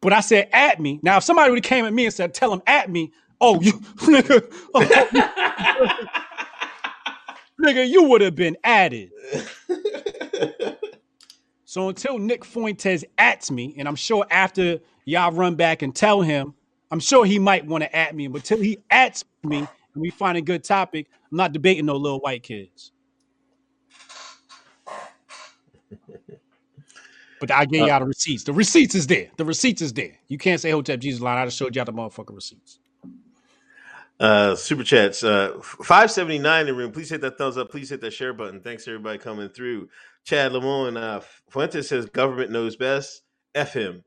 But 0.01 0.13
I 0.13 0.21
said 0.21 0.49
at 0.51 0.79
me. 0.79 0.99
Now, 1.03 1.17
if 1.17 1.23
somebody 1.23 1.51
would 1.51 1.59
have 1.59 1.69
came 1.69 1.85
at 1.85 1.93
me 1.93 2.05
and 2.05 2.13
said, 2.13 2.33
tell 2.33 2.51
him 2.51 2.63
at 2.65 2.89
me, 2.89 3.11
oh, 3.39 3.61
you 3.61 3.73
nigga, 3.73 4.43
oh, 4.73 4.81
nigga, 7.61 7.87
you 7.87 8.03
would 8.03 8.21
have 8.21 8.35
been 8.35 8.57
added. 8.63 9.11
So 11.71 11.87
until 11.87 12.19
Nick 12.19 12.43
Fuentes 12.43 13.05
ats 13.17 13.49
me, 13.49 13.73
and 13.77 13.87
I'm 13.87 13.95
sure 13.95 14.25
after 14.29 14.79
y'all 15.05 15.31
run 15.31 15.55
back 15.55 15.83
and 15.83 15.95
tell 15.95 16.21
him, 16.21 16.53
I'm 16.91 16.99
sure 16.99 17.23
he 17.23 17.39
might 17.39 17.65
want 17.65 17.81
to 17.81 17.95
at 17.95 18.13
me. 18.13 18.27
But 18.27 18.43
till 18.43 18.59
he 18.59 18.79
ats 18.89 19.23
me 19.45 19.59
and 19.59 19.67
we 19.95 20.09
find 20.09 20.37
a 20.37 20.41
good 20.41 20.65
topic, 20.65 21.07
I'm 21.31 21.37
not 21.37 21.53
debating 21.53 21.85
no 21.85 21.95
little 21.95 22.19
white 22.19 22.43
kids. 22.43 22.91
But 27.39 27.51
I 27.51 27.63
gave 27.63 27.87
y'all 27.87 28.01
the 28.01 28.05
receipts. 28.07 28.43
The 28.43 28.51
receipts 28.51 28.93
is 28.93 29.07
there. 29.07 29.29
The 29.37 29.45
receipts 29.45 29.81
is 29.81 29.93
there. 29.93 30.19
You 30.27 30.37
can't 30.37 30.59
say 30.59 30.71
Hotep 30.71 30.99
Jesus 30.99 31.21
line. 31.21 31.37
I 31.37 31.45
just 31.45 31.55
showed 31.55 31.73
y'all 31.73 31.85
the 31.85 31.93
motherfucking 31.93 32.35
receipts. 32.35 32.79
Uh, 34.19 34.55
super 34.55 34.83
chats. 34.83 35.23
Uh, 35.23 35.57
five 35.61 36.11
seventy 36.11 36.37
nine 36.37 36.61
in 36.61 36.67
the 36.67 36.73
room. 36.73 36.91
Please 36.91 37.09
hit 37.09 37.21
that 37.21 37.37
thumbs 37.37 37.57
up. 37.57 37.71
Please 37.71 37.89
hit 37.89 38.01
that 38.01 38.11
share 38.11 38.33
button. 38.33 38.59
Thanks 38.59 38.87
everybody 38.87 39.17
coming 39.17 39.47
through. 39.49 39.87
Chad 40.23 40.51
Lamone. 40.51 40.97
Uh, 40.97 41.21
Fuentes 41.49 41.89
says 41.89 42.05
government 42.07 42.51
knows 42.51 42.75
best. 42.75 43.21
F 43.53 43.73
him. 43.73 44.03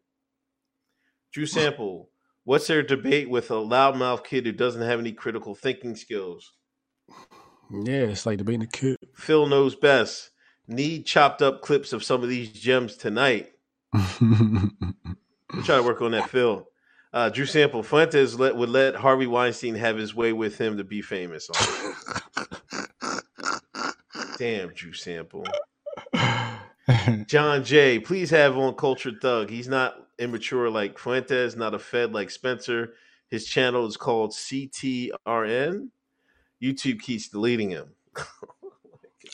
Drew 1.33 1.47
Sample. 1.47 2.11
What's 2.45 2.67
their 2.67 2.83
debate 2.83 3.31
with 3.31 3.51
a 3.51 3.55
loudmouth 3.55 4.25
kid 4.25 4.47
who 4.47 4.53
doesn't 4.53 4.83
have 4.83 5.01
any 5.01 5.13
critical 5.13 5.55
thinking 5.55 5.97
skills? 5.97 6.53
Yeah, 7.71 8.05
it's 8.05 8.27
like 8.27 8.39
debating 8.39 8.63
a 8.63 8.67
kid. 8.67 8.97
Phil 9.15 9.47
knows 9.47 9.75
best. 9.75 10.31
Need 10.69 11.07
chopped 11.07 11.43
up 11.43 11.63
clips 11.63 11.93
of 11.93 12.05
some 12.05 12.23
of 12.23 12.29
these 12.29 12.53
gems 12.53 12.97
tonight. 12.97 13.51
I'm 13.93 14.77
trying 15.65 15.81
to 15.81 15.83
work 15.83 16.03
on 16.03 16.13
that, 16.13 16.31
Phil. 16.31 16.67
Uh, 17.13 17.31
Drew 17.31 17.47
Sample. 17.47 17.83
Fuentes 17.83 18.39
let, 18.39 18.57
would 18.57 18.69
let 18.69 18.97
Harvey 18.97 19.27
Weinstein 19.27 19.75
have 19.77 19.97
his 19.97 20.15
way 20.15 20.33
with 20.33 20.59
him 20.59 20.77
to 20.79 20.85
be 20.85 21.01
famous. 21.01 21.49
Damn, 24.39 24.75
Drew 24.75 24.93
Sample. 24.93 25.45
John 27.27 27.65
Jay, 27.65 27.99
please 27.99 28.31
have 28.31 28.57
on 28.57 28.75
Culture 28.75 29.13
Thug. 29.21 29.51
He's 29.51 29.69
not 29.69 29.95
immature 30.19 30.69
like 30.71 30.99
Fuentes, 30.99 31.57
not 31.57 31.75
a 31.75 31.79
Fed 31.79 32.13
like 32.13 32.31
Spencer. 32.31 32.95
His 33.31 33.47
channel 33.47 33.87
is 33.87 33.97
called 33.97 34.33
CTRN. 34.33 35.89
YouTube 36.63 37.01
keeps 37.01 37.29
deleting 37.29 37.71
him. 37.71 37.89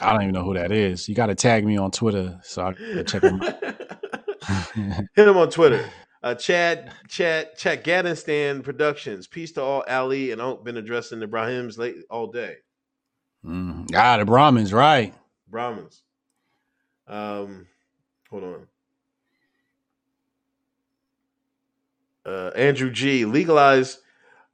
I 0.01 0.13
don't 0.13 0.23
even 0.23 0.35
know 0.35 0.45
who 0.45 0.55
that 0.55 0.73
is. 0.73 1.09
You 1.09 1.15
got 1.15 1.27
to 1.27 1.35
tag 1.35 1.65
me 1.65 1.77
on 1.77 1.91
Twitter 1.91 2.39
so 2.43 2.67
I 2.67 2.73
can 2.73 3.05
check 3.05 3.23
him 3.23 3.43
out. 3.43 3.63
Hit 5.15 5.29
him 5.29 5.37
on 5.37 5.51
Twitter. 5.51 5.85
Uh, 6.23 6.35
Chad, 6.35 6.93
Chad, 7.09 7.57
Chad 7.57 7.83
Gaddinstan 7.85 8.63
Productions. 8.63 9.27
Peace 9.27 9.53
to 9.53 9.63
all 9.63 9.85
Ali 9.89 10.33
and 10.33 10.41
Unc 10.41 10.65
been 10.65 10.77
addressing 10.77 11.19
the 11.19 11.27
Brahmins 11.27 11.79
late 11.79 11.97
all 12.11 12.27
day. 12.27 12.57
Mm. 13.45 13.91
Ah, 13.95 14.19
the 14.19 14.25
Brahmins, 14.25 14.73
right? 14.73 15.15
Brahmins. 15.49 16.03
Um, 17.11 17.67
hold 18.31 18.45
on. 18.45 18.67
Uh, 22.25 22.51
Andrew 22.55 22.91
G. 22.91 23.25
Legalize 23.25 23.99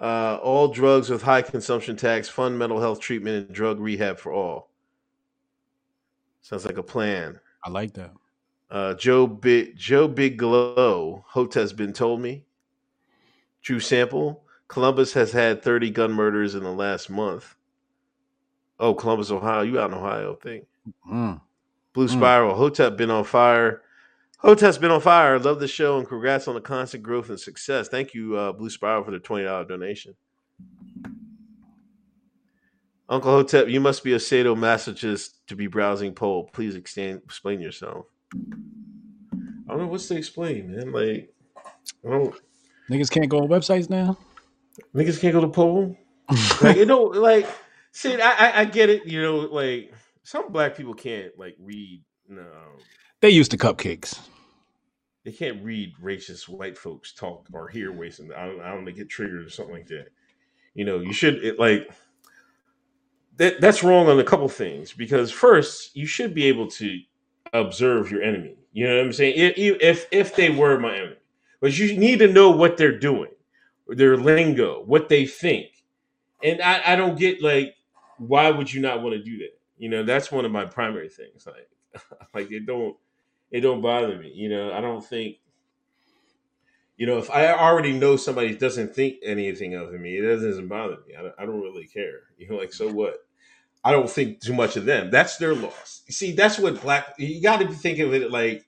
uh, 0.01 0.39
all 0.43 0.69
drugs 0.69 1.11
with 1.11 1.23
high 1.23 1.43
consumption 1.43 1.97
tax, 1.97 2.29
fund 2.29 2.59
mental 2.59 2.81
health 2.81 2.99
treatment, 3.01 3.47
and 3.47 3.55
drug 3.55 3.79
rehab 3.79 4.19
for 4.19 4.33
all. 4.33 4.71
Sounds 6.41 6.65
like 6.65 6.79
a 6.79 6.83
plan. 6.83 7.39
I 7.65 7.71
like 7.71 7.93
that. 7.95 8.13
Uh, 8.71 8.95
Joe 8.95 9.27
Big 9.27 9.77
Joe 9.77 10.09
Big 10.09 10.39
Glow. 10.39 11.25
Hotep 11.29 11.77
been 11.77 11.93
told 11.93 12.21
me. 12.21 12.45
Drew 13.63 13.81
Sample. 13.81 14.43
Columbus 14.69 15.13
has 15.13 15.33
had 15.33 15.63
30 15.63 15.91
gun 15.91 16.13
murders 16.13 16.55
in 16.55 16.63
the 16.65 16.73
last 16.73 17.09
month. 17.11 17.55
Oh, 18.81 18.95
Columbus, 18.95 19.31
Ohio. 19.31 19.63
You 19.63 19.79
out 19.79 19.91
in 19.91 19.97
Ohio, 19.97 20.35
Thing. 20.35 20.63
think. 20.85 20.97
Mm. 21.11 21.41
Blue 21.97 22.07
Mm. 22.09 22.11
Spiral. 22.19 22.55
Hotep 22.55 22.99
been 22.99 23.11
on 23.11 23.25
fire. 23.25 23.81
Hotep's 24.41 24.77
been 24.77 24.91
on 24.91 25.01
fire. 25.01 25.39
Love 25.39 25.61
the 25.61 25.67
show 25.67 25.97
and 25.99 26.07
congrats 26.07 26.47
on 26.47 26.55
the 26.55 26.61
constant 26.61 27.03
growth 27.03 27.31
and 27.31 27.41
success. 27.41 27.89
Thank 27.89 28.13
you, 28.13 28.37
uh, 28.37 28.53
Blue 28.53 28.69
Spiral, 28.69 29.03
for 29.03 29.13
the 29.13 29.19
$20 29.19 29.67
donation. 29.67 30.15
Uncle 33.09 33.31
Hotep, 33.31 33.69
you 33.69 33.81
must 33.81 34.05
be 34.05 34.13
a 34.13 34.19
sadomasochist 34.19 35.31
to 35.47 35.57
be 35.57 35.69
browsing 35.69 36.13
poll. 36.13 36.51
Please 36.53 36.75
extend, 36.75 37.23
explain 37.25 37.63
yourself. 37.63 38.05
I 38.35 39.71
don't 39.71 39.79
know 39.79 39.87
what's 39.87 40.07
to 40.09 40.17
explain, 40.17 40.77
man. 40.77 40.93
Like, 40.93 41.33
I 42.07 42.11
don't. 42.11 42.35
Niggas 42.91 43.11
can't 43.11 43.31
go 43.31 43.39
on 43.39 43.49
websites 43.49 43.89
now. 43.89 44.19
Niggas 44.95 45.19
can't 45.19 45.33
go 45.33 45.41
to 45.41 45.49
poll. 45.49 45.97
like, 46.61 46.77
you 46.77 46.85
know, 46.85 47.05
like, 47.05 47.49
see, 47.91 48.21
I, 48.21 48.49
I, 48.49 48.61
I 48.61 48.65
get 48.67 48.91
it. 48.91 49.07
You 49.07 49.23
know, 49.23 49.37
like 49.39 49.95
some 50.27 50.51
black 50.51 50.77
people 50.77 50.93
can't 50.93 51.39
like 51.39 51.57
read. 51.61 52.03
No, 52.29 52.45
They 53.21 53.31
used 53.31 53.53
to 53.53 53.57
cupcakes. 53.57 54.19
they 55.25 55.31
can't 55.31 55.63
read 55.65 55.95
racist 56.03 56.49
white 56.49 56.77
folks 56.77 57.13
talk 57.13 57.47
or 57.53 57.69
hear 57.69 57.93
racist. 57.93 58.37
I 58.37 58.47
don't, 58.47 58.61
I 58.61 58.73
don't 58.73 58.85
know, 58.85 58.91
get 58.91 59.09
triggered 59.09 59.47
or 59.47 59.51
something 59.51 59.77
like 59.77 59.87
that. 59.87 60.09
You 60.75 60.85
know, 60.85 60.99
you 60.99 61.13
should 61.13 61.45
it, 61.45 61.61
like 61.61 61.89
that. 63.37 63.61
That's 63.61 63.85
wrong 63.85 64.09
on 64.09 64.19
a 64.19 64.25
couple 64.25 64.49
things 64.49 64.93
because 64.93 65.31
first, 65.31 65.95
you 65.97 66.07
should 66.07 66.35
be 66.35 66.47
able 66.47 66.67
to 66.73 66.99
observe 67.53 68.11
your 68.11 68.23
enemy. 68.23 68.57
You 68.73 68.89
know 68.89 68.97
what 68.97 69.07
I'm 69.07 69.13
saying? 69.13 69.35
If 69.37 69.55
if, 69.57 70.07
if 70.11 70.35
they 70.35 70.51
were 70.51 70.79
my 70.81 70.97
enemy, 70.97 71.17
but 71.61 71.79
you 71.79 71.97
need 71.97 72.19
to 72.19 72.27
know 72.27 72.51
what 72.51 72.77
they're 72.77 72.99
doing, 72.99 73.31
their 73.87 74.17
lingo, 74.17 74.83
what 74.85 75.09
they 75.09 75.25
think, 75.25 75.69
and 76.43 76.61
I, 76.61 76.83
I 76.85 76.97
don't 76.97 77.17
get 77.17 77.41
like 77.41 77.77
why 78.19 78.51
would 78.51 78.73
you 78.73 78.81
not 78.81 79.03
want 79.03 79.15
to 79.15 79.23
do 79.23 79.39
that? 79.39 79.51
You 79.79 79.89
know, 79.89 80.03
that's 80.03 80.33
one 80.33 80.45
of 80.45 80.53
my 80.53 80.65
primary 80.65 81.09
things. 81.09 81.47
Like, 81.47 82.03
like 82.35 82.51
it 82.51 82.67
don't 82.67 82.97
it 83.51 83.61
don't 83.61 83.81
bother 83.81 84.19
me. 84.19 84.33
You 84.35 84.49
know, 84.49 84.73
I 84.73 84.81
don't 84.81 85.05
think. 85.05 85.37
You 86.97 87.07
know, 87.07 87.19
if 87.19 87.31
I 87.31 87.53
already 87.53 87.93
know 87.93 88.17
somebody 88.17 88.57
doesn't 88.57 88.95
think 88.95 89.17
anything 89.23 89.75
of 89.75 89.93
me, 89.93 90.17
it 90.17 90.23
doesn't 90.23 90.67
bother 90.67 90.97
me. 91.07 91.15
I 91.15 91.23
don't, 91.23 91.35
I 91.39 91.45
don't 91.45 91.61
really 91.61 91.87
care. 91.87 92.21
You 92.39 92.49
know, 92.49 92.57
like 92.57 92.73
so 92.73 92.91
what? 92.91 93.19
I 93.85 93.93
don't 93.93 94.11
think 94.11 94.41
too 94.41 94.55
much 94.55 94.77
of 94.77 94.85
them. 94.85 95.11
That's 95.11 95.37
their 95.37 95.55
loss. 95.55 96.03
You 96.07 96.13
see, 96.13 96.33
that's 96.33 96.59
what 96.59 96.81
black. 96.83 97.15
You 97.19 97.41
got 97.41 97.61
to 97.61 97.69
think 97.69 97.99
of 97.99 98.15
it 98.15 98.31
like 98.31 98.67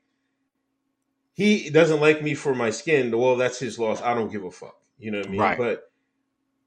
he 1.35 1.71
doesn't 1.71 2.01
like 2.01 2.23
me 2.23 2.35
for 2.35 2.55
my 2.55 2.71
skin. 2.71 3.17
Well, 3.17 3.37
that's 3.37 3.59
his 3.59 3.79
loss. 3.79 4.03
I 4.03 4.15
don't 4.15 4.31
give 4.31 4.45
a 4.45 4.51
fuck. 4.51 4.77
You 4.99 5.13
know 5.13 5.19
what 5.19 5.27
I 5.29 5.31
mean? 5.31 5.41
Right. 5.41 5.59
But 5.59 5.91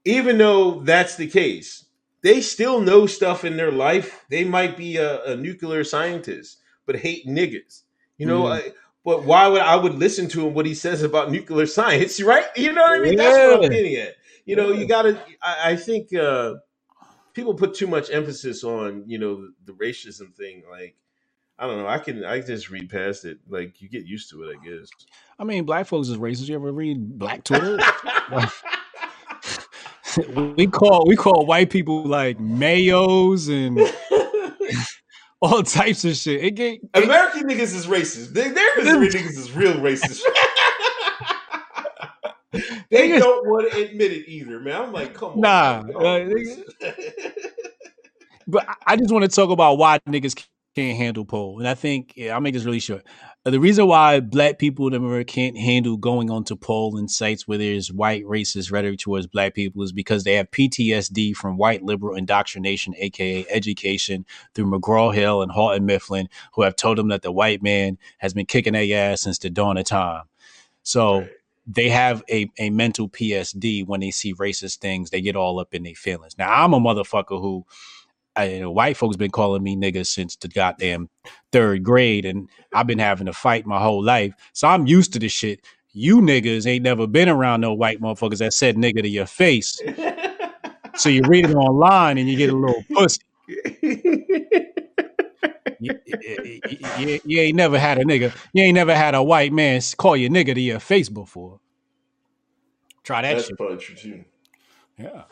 even 0.04 0.38
though 0.38 0.80
that's 0.80 1.16
the 1.16 1.26
case, 1.26 1.84
they 2.22 2.40
still 2.40 2.80
know 2.80 3.06
stuff 3.06 3.44
in 3.44 3.56
their 3.56 3.72
life. 3.72 4.24
They 4.30 4.44
might 4.44 4.76
be 4.76 4.96
a, 4.96 5.22
a 5.24 5.36
nuclear 5.36 5.84
scientist, 5.84 6.58
but 6.86 6.96
hate 6.96 7.26
niggas. 7.26 7.82
You 8.18 8.26
know, 8.26 8.46
Mhm. 8.46 8.52
I, 8.52 8.72
but 9.04 9.24
why 9.24 9.48
would 9.48 9.62
I 9.62 9.76
would 9.76 9.94
listen 9.94 10.28
to 10.30 10.46
him 10.46 10.54
what 10.54 10.66
he 10.66 10.74
says 10.74 11.02
about 11.02 11.30
nuclear 11.32 11.66
science, 11.66 12.20
right? 12.24 12.46
You 12.56 12.72
know 12.72 12.82
what 12.82 13.00
I 13.00 13.02
mean? 13.02 13.16
That's 13.16 13.38
what 13.40 13.52
I'm 13.52 13.62
Yeah. 13.62 13.68
getting 13.68 13.96
at. 13.96 14.14
You 14.46 14.56
know, 14.56 14.72
you 14.72 14.86
gotta 14.86 15.20
I, 15.42 15.72
I 15.72 15.76
think 15.76 16.14
uh 16.14 16.54
people 17.34 17.54
put 17.54 17.74
too 17.74 17.86
much 17.86 18.10
emphasis 18.10 18.64
on, 18.64 19.04
you 19.06 19.18
know, 19.18 19.48
the 19.64 19.72
racism 19.72 20.34
thing. 20.34 20.64
Like, 20.70 20.96
I 21.58 21.66
don't 21.66 21.78
know, 21.78 21.88
I 21.88 21.98
can 21.98 22.24
I 22.24 22.40
just 22.40 22.70
read 22.70 22.90
past 22.90 23.24
it. 23.24 23.38
Like 23.48 23.80
you 23.82 23.88
get 23.88 24.06
used 24.06 24.30
to 24.30 24.44
it, 24.44 24.56
I 24.56 24.64
guess. 24.64 24.88
I 25.38 25.44
mean, 25.44 25.64
black 25.64 25.86
folks 25.86 26.08
is 26.08 26.18
racist. 26.18 26.48
You 26.48 26.56
ever 26.56 26.72
read 26.72 27.18
Black 27.18 27.44
Twitter? 27.44 27.84
we 30.56 30.66
call 30.66 31.04
we 31.06 31.16
call 31.16 31.46
white 31.46 31.70
people 31.70 32.04
like 32.04 32.38
mayos 32.38 33.48
and 33.48 33.78
all 35.40 35.62
types 35.62 36.04
of 36.04 36.14
shit. 36.16 36.44
It 36.44 36.50
get, 36.52 36.80
it- 36.94 37.04
American 37.04 37.44
niggas 37.48 37.74
is 37.74 37.86
racist. 37.86 38.32
They, 38.32 38.50
their 38.50 38.76
niggas 38.76 39.36
is 39.36 39.52
real 39.52 39.74
racist. 39.74 40.20
they 42.90 43.08
Niggas- 43.08 43.20
don't 43.20 43.48
want 43.48 43.72
to 43.72 43.80
admit 43.82 44.12
it 44.12 44.28
either, 44.30 44.60
man. 44.60 44.82
I'm 44.82 44.92
like, 44.92 45.14
come 45.14 45.32
on. 45.32 45.40
Nah, 45.40 45.82
man. 45.82 45.96
uh, 45.96 46.00
Y'all 46.00 46.20
nigga- 46.26 46.64
racist. 46.82 47.50
but 48.46 48.68
I- 48.68 48.74
I 48.88 48.96
just 48.96 49.10
want 49.12 49.22
to 49.24 49.28
talk 49.34 49.50
about 49.50 49.78
why 49.78 49.98
niggas 50.08 50.46
can't 50.74 50.96
handle 50.96 51.24
poll, 51.24 51.58
and 51.58 51.68
I 51.68 51.74
think 51.74 52.14
yeah, 52.16 52.34
I'll 52.34 52.40
make 52.40 52.54
this 52.54 52.64
really 52.64 52.80
short. 52.80 53.04
Uh, 53.44 53.50
The 53.50 53.60
reason 53.60 53.86
why 53.86 54.20
black 54.20 54.58
people 54.58 54.86
in 54.86 54.94
America 54.94 55.24
can't 55.32 55.58
handle 55.58 55.96
going 55.96 56.30
onto 56.30 56.56
polling 56.56 57.08
sites 57.08 57.46
where 57.46 57.58
there's 57.58 57.92
white 57.92 58.24
racist 58.24 58.72
rhetoric 58.72 58.98
towards 59.00 59.26
black 59.26 59.54
people 59.54 59.82
is 59.82 59.92
because 59.92 60.24
they 60.24 60.34
have 60.34 60.50
PTSD 60.50 61.34
from 61.36 61.56
white 61.58 61.82
liberal 61.82 62.16
indoctrination, 62.16 62.94
aka 62.98 63.44
education, 63.50 64.24
through 64.54 64.66
McGraw 64.66 65.14
Hill 65.14 65.42
and 65.42 65.52
Houghton 65.52 65.84
Mifflin, 65.86 66.28
who 66.54 66.62
have 66.62 66.76
told 66.76 66.98
them 66.98 67.08
that 67.08 67.22
the 67.22 67.32
white 67.32 67.62
man 67.62 67.98
has 68.18 68.32
been 68.32 68.46
kicking 68.46 68.72
their 68.72 69.12
ass 69.12 69.22
since 69.22 69.38
the 69.38 69.50
dawn 69.50 69.76
of 69.76 69.84
time. 69.84 70.24
So 70.82 71.20
Right. 71.20 71.30
they 71.66 71.88
have 71.90 72.22
a, 72.30 72.50
a 72.58 72.70
mental 72.70 73.08
PSD 73.08 73.86
when 73.86 74.00
they 74.00 74.10
see 74.10 74.34
racist 74.34 74.78
things. 74.78 75.10
They 75.10 75.20
get 75.20 75.36
all 75.36 75.58
up 75.60 75.74
in 75.74 75.82
their 75.84 75.94
feelings. 75.94 76.36
Now 76.38 76.50
I'm 76.64 76.72
a 76.72 76.80
motherfucker 76.80 77.40
who, 77.40 77.64
I, 78.34 78.44
you 78.44 78.60
know, 78.60 78.70
white 78.70 78.96
folks 78.96 79.16
been 79.16 79.30
calling 79.30 79.62
me 79.62 79.76
nigga 79.76 80.06
since 80.06 80.36
the 80.36 80.48
goddamn 80.48 81.08
third 81.52 81.82
grade, 81.84 82.24
and 82.24 82.48
I've 82.72 82.86
been 82.86 82.98
having 82.98 83.26
to 83.26 83.32
fight 83.32 83.66
my 83.66 83.80
whole 83.80 84.02
life. 84.02 84.34
So 84.54 84.68
I'm 84.68 84.86
used 84.86 85.12
to 85.12 85.18
this 85.18 85.32
shit. 85.32 85.60
You 85.92 86.20
niggas 86.22 86.66
ain't 86.66 86.82
never 86.84 87.06
been 87.06 87.28
around 87.28 87.60
no 87.60 87.74
white 87.74 88.00
motherfuckers 88.00 88.38
that 88.38 88.54
said 88.54 88.76
nigga 88.76 89.02
to 89.02 89.08
your 89.08 89.26
face. 89.26 89.78
So 90.96 91.08
you 91.08 91.22
read 91.26 91.44
it 91.50 91.54
online 91.54 92.16
and 92.18 92.28
you 92.28 92.36
get 92.36 92.50
a 92.50 92.56
little 92.56 92.82
pussy. 92.94 93.20
You, 95.80 95.98
you- 96.06 96.60
you- 96.98 97.20
you 97.24 97.40
ain't 97.40 97.56
never 97.56 97.78
had 97.78 97.98
a 97.98 98.04
nigga. 98.04 98.32
You 98.52 98.62
ain't 98.64 98.74
never 98.74 98.94
had 98.94 99.14
a 99.14 99.22
white 99.22 99.52
man 99.52 99.80
call 99.96 100.16
you 100.16 100.28
nigga 100.30 100.54
to 100.54 100.60
your 100.60 100.78
face 100.80 101.08
before. 101.08 101.60
Try 103.02 103.22
that 103.22 103.34
That's 103.34 103.48
shit. 103.48 103.56
probably 103.56 103.76
true 103.78 103.96
too. 103.96 104.24
Yeah. 104.98 105.22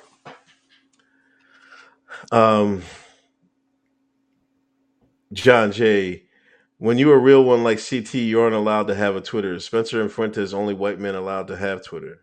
Um, 2.32 2.82
John 5.32 5.72
Jay, 5.72 6.22
When 6.78 6.98
you 6.98 7.10
a 7.12 7.18
real 7.18 7.44
one 7.44 7.64
like 7.64 7.80
CT, 7.84 8.14
you 8.16 8.40
aren't 8.40 8.54
allowed 8.54 8.88
to 8.88 8.96
have 8.96 9.16
a 9.16 9.22
Twitter. 9.22 9.58
Spencer 9.60 10.02
and 10.02 10.12
Fuentes, 10.12 10.54
only 10.54 10.74
white 10.74 11.00
men 11.00 11.16
allowed 11.16 11.48
to 11.48 11.56
have 11.56 11.82
Twitter. 11.84 12.22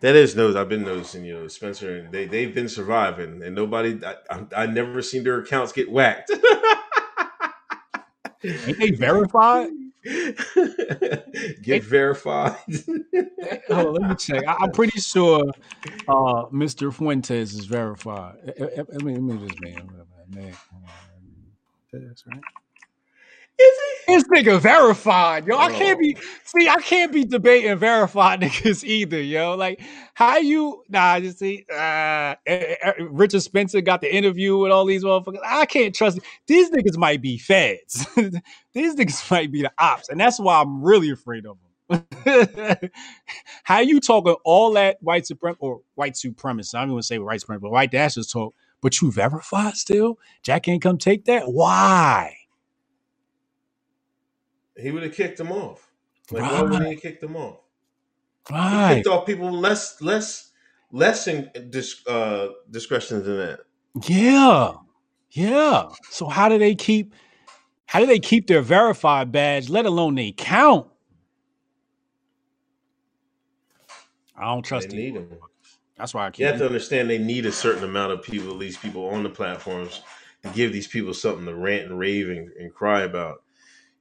That 0.00 0.14
is 0.16 0.34
knows. 0.36 0.56
I've 0.56 0.68
been 0.68 0.84
noticing, 0.84 1.24
you 1.24 1.34
know, 1.34 1.48
Spencer 1.48 1.98
and 1.98 2.12
they 2.12 2.26
they've 2.26 2.54
been 2.54 2.68
surviving, 2.68 3.42
and 3.42 3.54
nobody. 3.54 3.98
I, 4.04 4.14
I, 4.30 4.64
I 4.64 4.66
never 4.66 5.00
seen 5.02 5.24
their 5.24 5.40
accounts 5.40 5.72
get 5.72 5.90
whacked. 5.90 6.30
Ain't 8.66 8.78
they 8.78 8.90
verified? 8.92 9.70
get 11.62 11.82
verified. 11.82 12.56
On, 13.70 13.92
let 13.94 14.02
me 14.10 14.14
check. 14.16 14.44
I, 14.46 14.56
I'm 14.60 14.70
pretty 14.70 15.00
sure 15.00 15.42
uh, 16.08 16.44
Mr. 16.52 16.92
Fuentes 16.92 17.54
is 17.54 17.64
verified. 17.64 18.36
I, 18.60 18.64
I, 18.64 18.80
I 18.80 19.04
mean, 19.04 19.26
let 19.26 19.40
me 19.40 19.46
just 19.46 19.60
man, 19.60 20.06
man, 20.30 20.56
man. 20.72 20.88
That's 21.92 22.24
right. 22.26 22.42
This 24.06 24.24
nigga 24.24 24.60
verified, 24.60 25.46
yo. 25.46 25.56
I 25.58 25.70
can't 25.70 25.98
Oh. 25.98 26.00
be 26.00 26.16
see, 26.44 26.68
I 26.68 26.76
can't 26.76 27.12
be 27.12 27.24
debating 27.24 27.76
verified 27.78 28.40
niggas 28.42 28.84
either, 28.84 29.20
yo. 29.20 29.54
Like, 29.56 29.80
how 30.14 30.38
you 30.38 30.82
nah, 30.88 31.20
just 31.20 31.38
see, 31.38 31.64
uh 31.72 32.34
eh, 32.46 32.76
eh, 32.82 32.92
Richard 33.10 33.42
Spencer 33.42 33.80
got 33.80 34.02
the 34.02 34.14
interview 34.14 34.58
with 34.58 34.72
all 34.72 34.84
these 34.84 35.04
motherfuckers. 35.04 35.40
I 35.46 35.66
can't 35.66 35.94
trust 35.94 36.20
these 36.46 36.70
niggas 36.70 36.98
might 36.98 37.22
be 37.22 37.38
feds. 37.38 38.06
these 38.74 38.94
niggas 38.96 39.30
might 39.30 39.50
be 39.52 39.62
the 39.62 39.72
ops, 39.78 40.08
and 40.10 40.20
that's 40.20 40.38
why 40.38 40.60
I'm 40.60 40.82
really 40.82 41.10
afraid 41.10 41.46
of 41.46 41.56
them. 41.58 42.06
how 43.64 43.80
you 43.80 44.00
talking 44.00 44.36
all 44.44 44.72
that 44.74 44.98
white 45.00 45.24
suprem 45.24 45.56
or 45.60 45.80
white 45.94 46.14
supremacists? 46.14 46.74
I 46.74 46.82
don't 46.82 46.90
even 46.92 47.02
say 47.02 47.18
white 47.18 47.40
supremacists, 47.40 47.60
but 47.62 47.70
white 47.72 47.90
dashes 47.92 48.28
talk, 48.30 48.54
but 48.82 49.00
you 49.00 49.12
verified 49.12 49.76
still? 49.76 50.18
Jack 50.42 50.68
ain't 50.68 50.82
come 50.82 50.98
take 50.98 51.24
that? 51.26 51.44
Why? 51.46 52.36
He 54.76 54.90
would 54.90 55.02
have 55.04 55.14
kicked 55.14 55.40
him 55.40 55.52
off. 55.52 55.92
Like, 56.30 56.50
why 56.50 56.62
would 56.62 56.80
he 56.80 56.90
have 56.90 57.02
kicked 57.02 57.22
him 57.22 57.36
off? 57.36 57.60
He 58.68 58.80
Right. 58.80 58.94
kicked 58.96 59.06
off 59.06 59.26
people 59.26 59.52
less, 59.52 60.00
less, 60.02 60.52
less 60.92 61.28
in 61.28 61.50
dis, 61.70 62.06
uh, 62.06 62.48
discretion 62.70 63.24
than 63.24 63.38
that. 63.38 63.60
Yeah. 64.08 64.72
Yeah. 65.30 65.90
So 66.10 66.28
how 66.28 66.48
do 66.48 66.58
they 66.58 66.74
keep 66.74 67.14
how 67.86 68.00
do 68.00 68.06
they 68.06 68.20
keep 68.20 68.48
their 68.48 68.62
verified 68.62 69.32
badge, 69.32 69.68
let 69.70 69.86
alone 69.86 70.16
they 70.16 70.32
count? 70.32 70.88
I 74.36 74.46
don't 74.46 74.64
trust 74.64 74.90
They 74.90 74.96
these 74.96 75.14
him. 75.16 75.28
That's 75.96 76.14
why 76.14 76.26
I 76.26 76.30
keep 76.32 76.40
You 76.40 76.46
have 76.48 76.58
to 76.58 76.66
understand 76.66 77.10
they 77.10 77.18
need 77.18 77.46
a 77.46 77.52
certain 77.52 77.84
amount 77.84 78.12
of 78.12 78.22
people, 78.24 78.50
at 78.50 78.56
least 78.56 78.82
people 78.82 79.08
on 79.08 79.22
the 79.22 79.30
platforms, 79.30 80.02
to 80.42 80.50
give 80.50 80.72
these 80.72 80.88
people 80.88 81.14
something 81.14 81.46
to 81.46 81.54
rant 81.54 81.86
and 81.86 81.98
rave 81.98 82.30
and, 82.30 82.50
and 82.60 82.74
cry 82.74 83.02
about. 83.02 83.43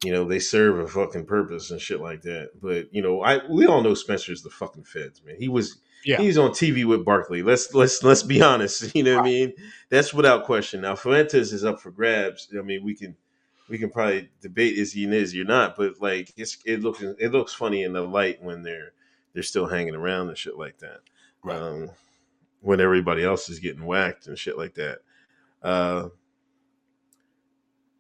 You 0.03 0.11
know, 0.11 0.25
they 0.25 0.39
serve 0.39 0.79
a 0.79 0.87
fucking 0.87 1.25
purpose 1.25 1.71
and 1.71 1.79
shit 1.79 2.01
like 2.01 2.21
that. 2.23 2.51
But 2.61 2.93
you 2.93 3.01
know, 3.01 3.21
I 3.21 3.39
we 3.49 3.65
all 3.65 3.81
know 3.81 3.93
Spencer's 3.93 4.41
the 4.43 4.49
fucking 4.49 4.83
feds, 4.83 5.21
man. 5.25 5.35
He 5.39 5.47
was 5.47 5.77
Yeah. 6.03 6.17
he's 6.17 6.37
on 6.37 6.51
TV 6.51 6.85
with 6.85 7.05
Barkley. 7.05 7.41
Let's 7.41 7.73
let's 7.73 8.03
let's 8.03 8.23
be 8.23 8.41
honest. 8.41 8.93
You 8.95 9.03
know 9.03 9.15
what 9.15 9.21
I 9.21 9.29
mean? 9.29 9.53
That's 9.89 10.13
without 10.13 10.45
question. 10.45 10.81
Now 10.81 10.95
Fuentes 10.95 11.53
is 11.53 11.63
up 11.63 11.79
for 11.79 11.91
grabs. 11.91 12.49
I 12.57 12.61
mean, 12.61 12.83
we 12.83 12.95
can 12.95 13.15
we 13.69 13.77
can 13.77 13.89
probably 13.89 14.29
debate 14.41 14.77
is 14.77 14.91
he 14.93 15.05
and 15.05 15.13
is 15.13 15.35
or 15.35 15.45
not, 15.45 15.75
but 15.77 16.01
like 16.01 16.33
it's 16.35 16.57
it 16.65 16.81
looks 16.81 17.01
it 17.01 17.31
looks 17.31 17.53
funny 17.53 17.83
in 17.83 17.93
the 17.93 18.01
light 18.01 18.43
when 18.43 18.63
they're 18.63 18.91
they're 19.33 19.41
still 19.43 19.67
hanging 19.67 19.95
around 19.95 20.27
and 20.27 20.37
shit 20.37 20.57
like 20.57 20.79
that. 20.79 20.99
Right. 21.43 21.57
Um, 21.57 21.89
when 22.61 22.79
everybody 22.79 23.23
else 23.23 23.49
is 23.49 23.59
getting 23.59 23.85
whacked 23.85 24.27
and 24.27 24.37
shit 24.37 24.57
like 24.57 24.75
that. 24.75 24.99
Uh, 25.61 26.09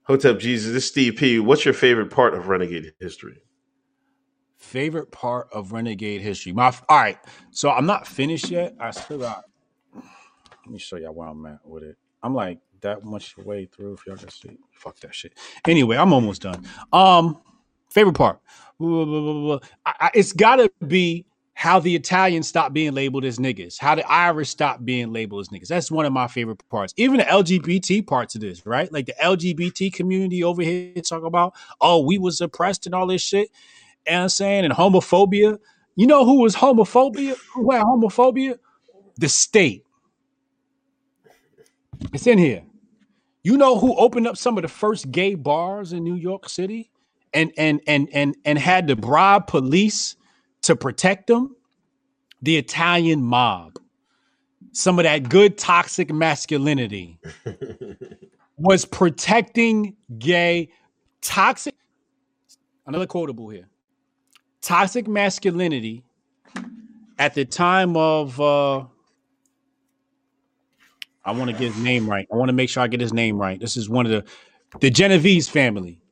Hotep 0.05 0.39
Jesus, 0.39 0.73
this 0.73 0.83
is 0.83 0.89
Steve 0.89 1.15
P. 1.15 1.39
What's 1.39 1.63
your 1.63 1.73
favorite 1.73 2.09
part 2.09 2.33
of 2.33 2.49
Renegade 2.49 2.93
history? 2.99 3.41
Favorite 4.57 5.11
part 5.11 5.47
of 5.53 5.71
Renegade 5.71 6.21
history. 6.21 6.51
My 6.51 6.73
all 6.89 6.97
right. 6.97 7.17
So 7.51 7.69
I'm 7.69 7.85
not 7.85 8.05
finished 8.05 8.49
yet. 8.49 8.75
I 8.79 8.91
still 8.91 9.19
got 9.19 9.45
let 9.95 10.71
me 10.71 10.79
show 10.79 10.97
y'all 10.97 11.13
where 11.13 11.27
I'm 11.27 11.45
at 11.45 11.59
with 11.65 11.83
it. 11.83 11.97
I'm 12.21 12.33
like 12.33 12.59
that 12.81 13.03
much 13.03 13.37
way 13.37 13.65
through 13.65 13.93
if 13.93 14.05
y'all 14.05 14.17
can 14.17 14.29
see. 14.29 14.57
Fuck 14.73 14.99
that 15.01 15.15
shit. 15.15 15.37
Anyway, 15.65 15.95
I'm 15.95 16.11
almost 16.11 16.41
done. 16.41 16.65
Um, 16.91 17.41
favorite 17.89 18.15
part. 18.15 18.39
Blah, 18.79 19.05
blah, 19.05 19.21
blah. 19.21 19.59
I, 19.85 19.93
I, 19.99 20.11
it's 20.13 20.33
gotta 20.33 20.69
be 20.85 21.25
how 21.63 21.79
the 21.79 21.95
Italians 21.95 22.45
stopped 22.45 22.73
being 22.73 22.91
labeled 22.91 23.23
as 23.23 23.39
niggas, 23.39 23.79
how 23.79 23.95
the 23.95 24.05
Irish 24.11 24.49
stopped 24.49 24.83
being 24.83 25.13
labeled 25.13 25.39
as 25.39 25.47
niggas. 25.47 25.69
That's 25.69 25.89
one 25.89 26.05
of 26.05 26.11
my 26.11 26.27
favorite 26.27 26.61
parts. 26.67 26.93
Even 26.97 27.19
the 27.19 27.23
LGBT 27.23 28.05
parts 28.05 28.35
of 28.35 28.41
this, 28.41 28.65
right? 28.65 28.91
Like 28.91 29.05
the 29.05 29.13
LGBT 29.13 29.93
community 29.93 30.43
over 30.43 30.61
here 30.61 30.93
talk 30.95 31.23
about, 31.23 31.53
oh, 31.79 32.03
we 32.03 32.17
was 32.17 32.41
oppressed 32.41 32.85
and 32.85 32.93
all 32.93 33.07
this 33.07 33.21
shit. 33.21 33.49
And 34.05 34.23
I'm 34.23 34.27
saying, 34.27 34.65
and 34.65 34.73
homophobia. 34.73 35.57
You 35.95 36.05
know 36.05 36.25
who 36.25 36.41
was 36.41 36.53
homophobia? 36.53 37.37
Who 37.53 37.71
had 37.71 37.83
homophobia? 37.83 38.59
The 39.15 39.29
state. 39.29 39.85
It's 42.11 42.27
in 42.27 42.39
here. 42.39 42.63
You 43.41 43.55
know 43.55 43.79
who 43.79 43.95
opened 43.95 44.27
up 44.27 44.35
some 44.35 44.57
of 44.57 44.63
the 44.63 44.67
first 44.67 45.11
gay 45.11 45.35
bars 45.35 45.93
in 45.93 46.03
New 46.03 46.15
York 46.15 46.49
City 46.49 46.91
and 47.33 47.53
and 47.57 47.79
and 47.87 48.09
and 48.11 48.35
and 48.43 48.59
had 48.59 48.89
to 48.89 48.97
bribe 48.97 49.47
police 49.47 50.17
to 50.63 50.75
protect 50.75 51.27
them? 51.27 51.55
The 52.41 52.57
Italian 52.57 53.23
mob. 53.23 53.79
Some 54.71 54.99
of 54.99 55.03
that 55.03 55.29
good 55.29 55.57
toxic 55.57 56.11
masculinity 56.11 57.19
was 58.57 58.85
protecting 58.85 59.95
gay 60.17 60.69
toxic 61.21 61.75
another 62.85 63.07
quotable 63.07 63.49
here. 63.49 63.67
Toxic 64.61 65.07
masculinity 65.07 66.03
at 67.19 67.33
the 67.33 67.45
time 67.45 67.95
of 67.95 68.39
uh 68.41 68.85
I 71.25 71.31
want 71.31 71.51
to 71.51 71.53
get 71.57 71.73
his 71.73 71.77
name 71.77 72.09
right. 72.09 72.27
I 72.31 72.35
want 72.35 72.49
to 72.49 72.53
make 72.53 72.69
sure 72.69 72.83
I 72.83 72.87
get 72.87 72.99
his 72.99 73.13
name 73.13 73.37
right. 73.37 73.59
This 73.59 73.77
is 73.77 73.89
one 73.89 74.05
of 74.05 74.11
the 74.11 74.25
the 74.79 74.89
Genovese 74.89 75.47
family. 75.47 76.02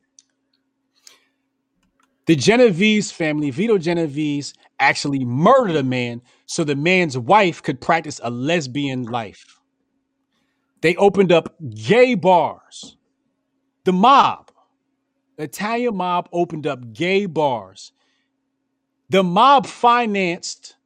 The 2.32 2.38
Genovese 2.38 3.12
family, 3.12 3.52
Vito 3.52 3.78
Genovese, 3.78 4.54
actually 4.80 5.26
murdered 5.26 5.76
a 5.76 5.84
man 5.84 6.22
so 6.46 6.64
the 6.64 6.78
man's 6.78 7.18
wife 7.18 7.62
could 7.62 7.82
practice 7.82 8.22
a 8.24 8.30
lesbian 8.30 9.04
life. 9.04 9.60
They 10.80 10.96
opened 10.96 11.34
up 11.34 11.54
gay 11.76 12.16
bars. 12.16 12.96
The 13.84 13.92
mob, 13.92 14.50
the 15.36 15.44
Italian 15.44 15.98
mob, 15.98 16.30
opened 16.32 16.66
up 16.66 16.94
gay 16.94 17.26
bars. 17.26 17.92
The 19.10 19.24
mob 19.24 19.66
financed 19.66 20.78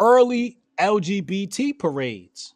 early 0.00 0.56
LGBT 0.80 1.78
parades. 1.78 2.54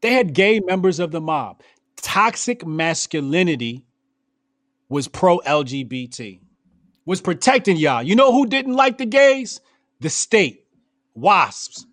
They 0.00 0.12
had 0.12 0.32
gay 0.32 0.60
members 0.60 1.00
of 1.00 1.10
the 1.10 1.20
mob. 1.20 1.60
Toxic 1.96 2.64
masculinity 2.64 3.87
was 4.88 5.08
pro 5.08 5.38
LGBT, 5.40 6.40
was 7.04 7.20
protecting 7.20 7.76
y'all. 7.76 8.02
You 8.02 8.16
know 8.16 8.32
who 8.32 8.46
didn't 8.46 8.74
like 8.74 8.98
the 8.98 9.06
gays? 9.06 9.60
The 10.00 10.10
state, 10.10 10.64
WASPs, 11.16 11.86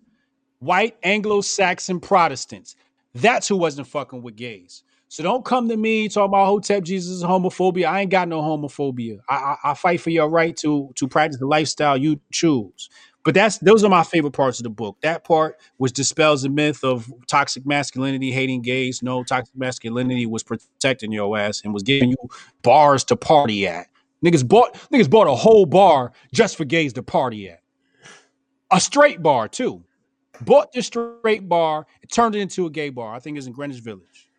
white 0.60 0.96
Anglo 1.02 1.40
Saxon 1.40 2.00
Protestants. 2.00 2.76
That's 3.14 3.48
who 3.48 3.56
wasn't 3.56 3.88
fucking 3.88 4.22
with 4.22 4.36
gays. 4.36 4.82
So 5.08 5.22
don't 5.22 5.44
come 5.44 5.68
to 5.68 5.76
me 5.76 6.08
talking 6.08 6.30
about 6.30 6.46
Hotep 6.46 6.82
Jesus 6.82 7.22
homophobia. 7.22 7.86
I 7.86 8.02
ain't 8.02 8.10
got 8.10 8.28
no 8.28 8.40
homophobia. 8.42 9.18
I, 9.28 9.34
I, 9.34 9.56
I 9.70 9.74
fight 9.74 10.00
for 10.00 10.10
your 10.10 10.28
right 10.28 10.56
to 10.58 10.90
to 10.96 11.08
practice 11.08 11.38
the 11.38 11.46
lifestyle 11.46 11.96
you 11.96 12.20
choose. 12.32 12.90
But 13.26 13.34
that's 13.34 13.58
those 13.58 13.82
are 13.82 13.90
my 13.90 14.04
favorite 14.04 14.34
parts 14.34 14.60
of 14.60 14.62
the 14.62 14.70
book. 14.70 14.98
That 15.00 15.24
part 15.24 15.56
which 15.78 15.92
dispels 15.92 16.42
the 16.42 16.48
myth 16.48 16.84
of 16.84 17.12
toxic 17.26 17.66
masculinity, 17.66 18.30
hating 18.30 18.62
gays. 18.62 19.02
No, 19.02 19.24
toxic 19.24 19.56
masculinity 19.56 20.26
was 20.26 20.44
protecting 20.44 21.10
your 21.10 21.36
ass 21.36 21.60
and 21.64 21.74
was 21.74 21.82
giving 21.82 22.10
you 22.10 22.16
bars 22.62 23.02
to 23.06 23.16
party 23.16 23.66
at. 23.66 23.88
Niggas 24.24 24.46
bought 24.46 24.74
niggas 24.92 25.10
bought 25.10 25.26
a 25.26 25.34
whole 25.34 25.66
bar 25.66 26.12
just 26.32 26.56
for 26.56 26.64
gays 26.64 26.92
to 26.92 27.02
party 27.02 27.50
at. 27.50 27.62
A 28.70 28.80
straight 28.80 29.20
bar 29.24 29.48
too. 29.48 29.82
Bought 30.42 30.70
the 30.70 30.80
straight 30.80 31.48
bar, 31.48 31.88
turned 32.12 32.36
it 32.36 32.40
into 32.42 32.66
a 32.66 32.70
gay 32.70 32.90
bar. 32.90 33.12
I 33.12 33.18
think 33.18 33.38
it's 33.38 33.48
in 33.48 33.52
Greenwich 33.52 33.80
Village. 33.80 34.30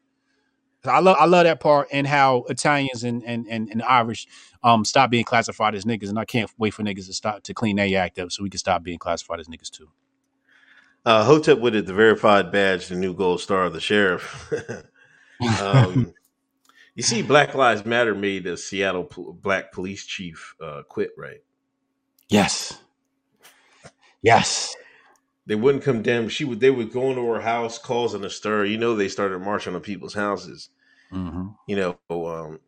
I 0.90 1.00
love 1.00 1.18
I 1.20 1.26
love 1.26 1.46
that 1.46 1.60
part 1.60 1.88
and 1.92 2.08
how 2.08 2.44
Italians 2.50 3.04
and 3.04 3.24
and 3.24 3.46
and, 3.50 3.70
and 3.70 3.84
Irish 3.84 4.28
um 4.64 4.86
stop 4.86 5.10
being 5.10 5.26
classified 5.26 5.76
as 5.76 5.86
niggas, 5.86 6.10
and 6.10 6.20
I 6.20 6.26
can't 6.26 6.52
wait 6.58 6.74
for 6.74 6.84
niggas 6.84 7.08
to 7.08 7.14
stop 7.14 7.44
to 7.44 7.54
clean 7.54 7.76
their 7.76 8.00
act 8.00 8.20
up 8.20 8.32
so 8.32 8.44
we 8.44 8.50
can 8.50 8.60
stop 8.60 8.84
being 8.84 9.00
classified 9.00 9.40
as 9.40 9.48
niggas 9.48 9.70
too. 9.70 9.90
Uh, 11.06 11.24
Hotep 11.24 11.60
with 11.60 11.76
it, 11.76 11.86
the 11.86 11.94
verified 11.94 12.52
badge, 12.52 12.88
the 12.88 12.96
new 12.96 13.14
gold 13.14 13.40
star 13.40 13.64
of 13.64 13.74
the 13.74 13.80
sheriff. 13.80 14.52
um, 15.62 16.14
you 16.96 17.04
see, 17.04 17.22
Black 17.22 17.56
Lives 17.56 17.86
Matter 17.86 18.14
made 18.14 18.44
the 18.44 18.58
Seattle 18.58 19.06
pol- 19.06 19.32
black 19.32 19.72
police 19.72 20.06
chief 20.06 20.56
uh, 20.62 20.82
quit, 20.90 21.12
right? 21.18 21.42
Yes. 22.28 22.78
Yes. 24.22 24.76
They 25.46 25.56
wouldn't 25.56 25.84
condemn. 25.84 26.28
She 26.28 26.44
would. 26.44 26.60
They 26.60 26.72
would 26.72 26.92
go 26.92 27.10
into 27.10 27.26
her 27.32 27.40
house, 27.40 27.78
causing 27.78 28.26
a 28.26 28.30
stir. 28.30 28.66
You 28.66 28.78
know, 28.78 28.96
they 28.96 29.08
started 29.08 29.40
marching 29.40 29.76
on 29.76 29.82
people's 29.82 30.14
houses. 30.14 30.70
Mm-hmm. 31.12 31.48
You 31.68 31.76
know, 31.76 32.00
um, 32.10 32.60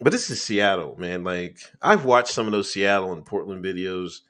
but 0.00 0.12
this 0.12 0.30
is 0.30 0.42
Seattle, 0.42 0.96
man. 0.98 1.24
Like 1.24 1.58
I've 1.82 2.04
watched 2.04 2.32
some 2.32 2.46
of 2.46 2.52
those 2.52 2.72
Seattle 2.72 3.12
and 3.12 3.24
Portland 3.24 3.64
videos. 3.64 4.20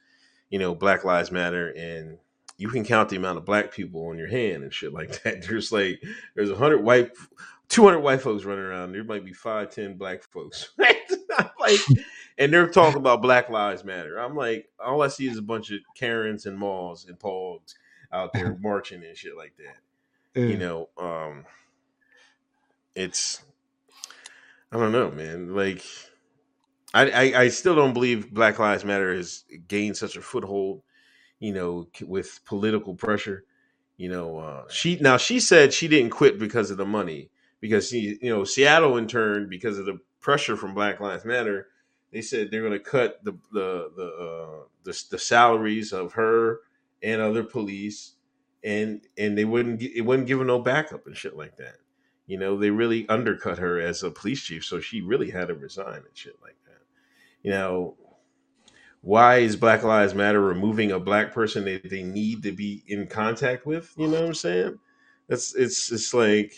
You 0.51 0.59
know, 0.59 0.75
Black 0.75 1.05
Lives 1.05 1.31
Matter, 1.31 1.69
and 1.77 2.17
you 2.57 2.69
can 2.69 2.85
count 2.85 3.09
the 3.11 3.17
amount 3.17 3.39
of 3.39 3.45
black 3.45 3.71
people 3.71 4.09
on 4.09 4.19
your 4.19 4.29
hand 4.29 4.63
and 4.63 4.73
shit 4.73 4.93
like 4.93 5.23
that. 5.23 5.47
There's 5.47 5.73
like 5.73 6.03
there's 6.35 6.51
a 6.51 6.57
hundred 6.57 6.83
white, 6.83 7.11
two 7.69 7.85
hundred 7.85 8.01
white 8.01 8.23
folks 8.23 8.45
running 8.45 8.65
around. 8.65 8.93
There 8.93 9.05
might 9.05 9.25
be 9.25 9.33
five, 9.33 9.71
ten 9.71 9.97
black 9.97 10.23
folks. 10.23 10.71
like, 10.79 11.81
and 12.39 12.53
they're 12.53 12.69
talking 12.69 12.99
about 12.99 13.23
Black 13.23 13.49
Lives 13.49 13.85
Matter. 13.85 14.19
I'm 14.19 14.37
like, 14.37 14.69
all 14.85 15.03
I 15.03 15.09
see 15.09 15.29
is 15.29 15.39
a 15.39 15.43
bunch 15.43 15.71
of 15.71 15.81
Karens 15.95 16.47
and 16.47 16.59
Maws 16.59 17.07
and 17.07 17.19
Pogs 17.19 17.75
out 18.13 18.33
there 18.33 18.57
marching 18.61 19.05
and 19.05 19.17
shit 19.17 19.37
like 19.37 19.55
that. 19.59 20.41
You 20.41 20.57
know, 20.57 20.89
um, 20.97 21.45
it's 22.95 23.43
I 24.71 24.77
don't 24.77 24.93
know, 24.93 25.11
man. 25.11 25.55
Like, 25.55 25.83
I, 26.93 27.11
I, 27.11 27.41
I 27.43 27.49
still 27.49 27.75
don't 27.75 27.95
believe 27.95 28.33
Black 28.33 28.59
Lives 28.59 28.85
Matter 28.85 29.15
has 29.15 29.45
gained 29.67 29.97
such 29.97 30.17
a 30.17 30.21
foothold, 30.23 30.83
you 31.39 31.53
know, 31.53 31.89
with 32.03 32.41
political 32.45 32.95
pressure. 32.95 33.45
You 33.97 34.09
know, 34.11 34.39
uh, 34.39 34.65
she 34.71 34.97
now 35.01 35.17
she 35.17 35.41
said 35.41 35.73
she 35.73 35.89
didn't 35.89 36.11
quit 36.11 36.39
because 36.39 36.71
of 36.71 36.77
the 36.77 36.87
money, 36.87 37.31
because 37.61 37.89
she, 37.89 38.19
you 38.23 38.31
know, 38.31 38.45
Seattle 38.45 38.97
in 38.97 39.09
turn 39.09 39.49
because 39.49 39.79
of 39.79 39.87
the 39.87 39.99
pressure 40.21 40.57
from 40.57 40.75
Black 40.75 41.01
Lives 41.01 41.25
Matter, 41.25 41.67
they 42.13 42.21
said 42.21 42.51
they're 42.51 42.63
going 42.63 42.73
to 42.73 42.79
cut 42.79 43.25
the 43.25 43.33
the 43.53 43.91
the, 43.97 44.05
uh, 44.05 44.65
the 44.85 45.05
the 45.11 45.19
salaries 45.19 45.93
of 45.93 46.13
her 46.13 46.61
and 47.03 47.21
other 47.21 47.43
police, 47.43 48.15
and 48.63 49.01
and 49.19 49.37
they 49.37 49.45
wouldn't 49.45 49.83
it 49.83 50.03
wasn't 50.03 50.29
giving 50.29 50.47
no 50.47 50.61
backup 50.61 51.07
and 51.07 51.17
shit 51.17 51.37
like 51.37 51.57
that. 51.57 51.77
You 52.29 52.39
know, 52.39 52.59
they 52.59 52.69
really 52.71 53.09
undercut 53.09 53.57
her 53.59 53.81
as 53.81 54.03
a 54.03 54.11
police 54.11 54.43
chief, 54.43 54.63
so 54.63 54.81
she 54.81 55.01
really 55.01 55.31
had 55.31 55.49
to 55.49 55.55
resign 55.55 55.97
and 55.97 56.05
shit 56.13 56.37
like 56.43 56.57
that. 56.67 56.83
You 57.43 57.53
know, 57.53 57.97
why 59.01 59.39
is 59.39 59.57
Black 59.57 59.83
Lives 59.83 60.15
Matter 60.15 60.41
removing 60.41 60.93
a 60.93 61.01
black 61.01 61.33
person 61.33 61.65
that 61.65 61.89
they 61.89 62.03
need 62.03 62.43
to 62.43 62.53
be 62.53 62.85
in 62.87 63.07
contact 63.07 63.65
with? 63.65 63.95
You 63.97 64.09
know 64.09 64.21
what 64.21 64.27
I'm 64.27 64.35
saying? 64.35 64.79
That's 65.27 65.55
it's 65.55 65.91
it's 65.91 66.13
like 66.13 66.53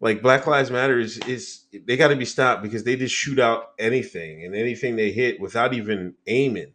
like 0.00 0.22
Black 0.22 0.46
Lives 0.46 0.70
Matter 0.70 0.98
is 0.98 1.18
is 1.26 1.64
they 1.86 1.98
got 1.98 2.08
to 2.08 2.16
be 2.16 2.24
stopped 2.24 2.62
because 2.62 2.82
they 2.82 2.96
just 2.96 3.14
shoot 3.14 3.38
out 3.38 3.72
anything 3.78 4.46
and 4.46 4.56
anything 4.56 4.96
they 4.96 5.12
hit 5.12 5.40
without 5.40 5.74
even 5.74 6.14
aiming. 6.26 6.72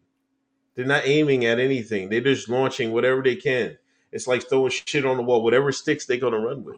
They're 0.75 0.85
not 0.85 1.07
aiming 1.07 1.45
at 1.45 1.59
anything. 1.59 2.09
They're 2.09 2.21
just 2.21 2.49
launching 2.49 2.91
whatever 2.91 3.23
they 3.23 3.35
can. 3.35 3.79
It's 4.11 4.27
like 4.27 4.47
throwing 4.47 4.69
shit 4.69 5.07
on 5.07 5.17
the 5.17 5.23
wall. 5.23 5.43
Whatever 5.43 5.71
sticks, 5.71 6.05
they're 6.05 6.17
gonna 6.17 6.37
run 6.37 6.63
with. 6.63 6.77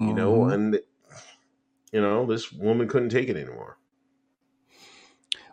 You 0.00 0.12
know, 0.12 0.32
Mhm. 0.40 0.54
and 0.54 0.80
you 1.92 2.00
know 2.00 2.26
this 2.26 2.52
woman 2.52 2.88
couldn't 2.88 3.10
take 3.10 3.28
it 3.28 3.36
anymore. 3.36 3.78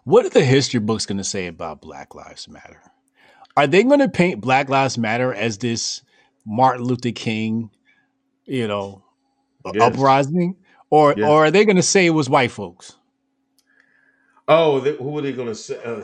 What 0.03 0.25
are 0.25 0.29
the 0.29 0.43
history 0.43 0.79
books 0.79 1.05
going 1.05 1.19
to 1.19 1.23
say 1.23 1.47
about 1.47 1.81
Black 1.81 2.15
Lives 2.15 2.47
Matter? 2.47 2.81
Are 3.55 3.67
they 3.67 3.83
going 3.83 3.99
to 3.99 4.09
paint 4.09 4.41
Black 4.41 4.67
Lives 4.69 4.97
Matter 4.97 5.33
as 5.33 5.59
this 5.59 6.01
Martin 6.45 6.83
Luther 6.85 7.11
King, 7.11 7.69
you 8.45 8.67
know, 8.67 9.03
Yes. 9.73 9.93
uprising, 9.93 10.55
or 10.89 11.13
Yeah. 11.15 11.27
or 11.29 11.45
are 11.45 11.51
they 11.51 11.65
going 11.65 11.75
to 11.75 11.83
say 11.83 12.07
it 12.07 12.11
was 12.11 12.29
white 12.29 12.49
folks? 12.51 12.95
Oh, 14.47 14.79
they, 14.79 14.95
who 14.95 15.17
are 15.17 15.21
they 15.21 15.31
gonna 15.33 15.55
say? 15.55 15.81
Uh, 15.83 16.01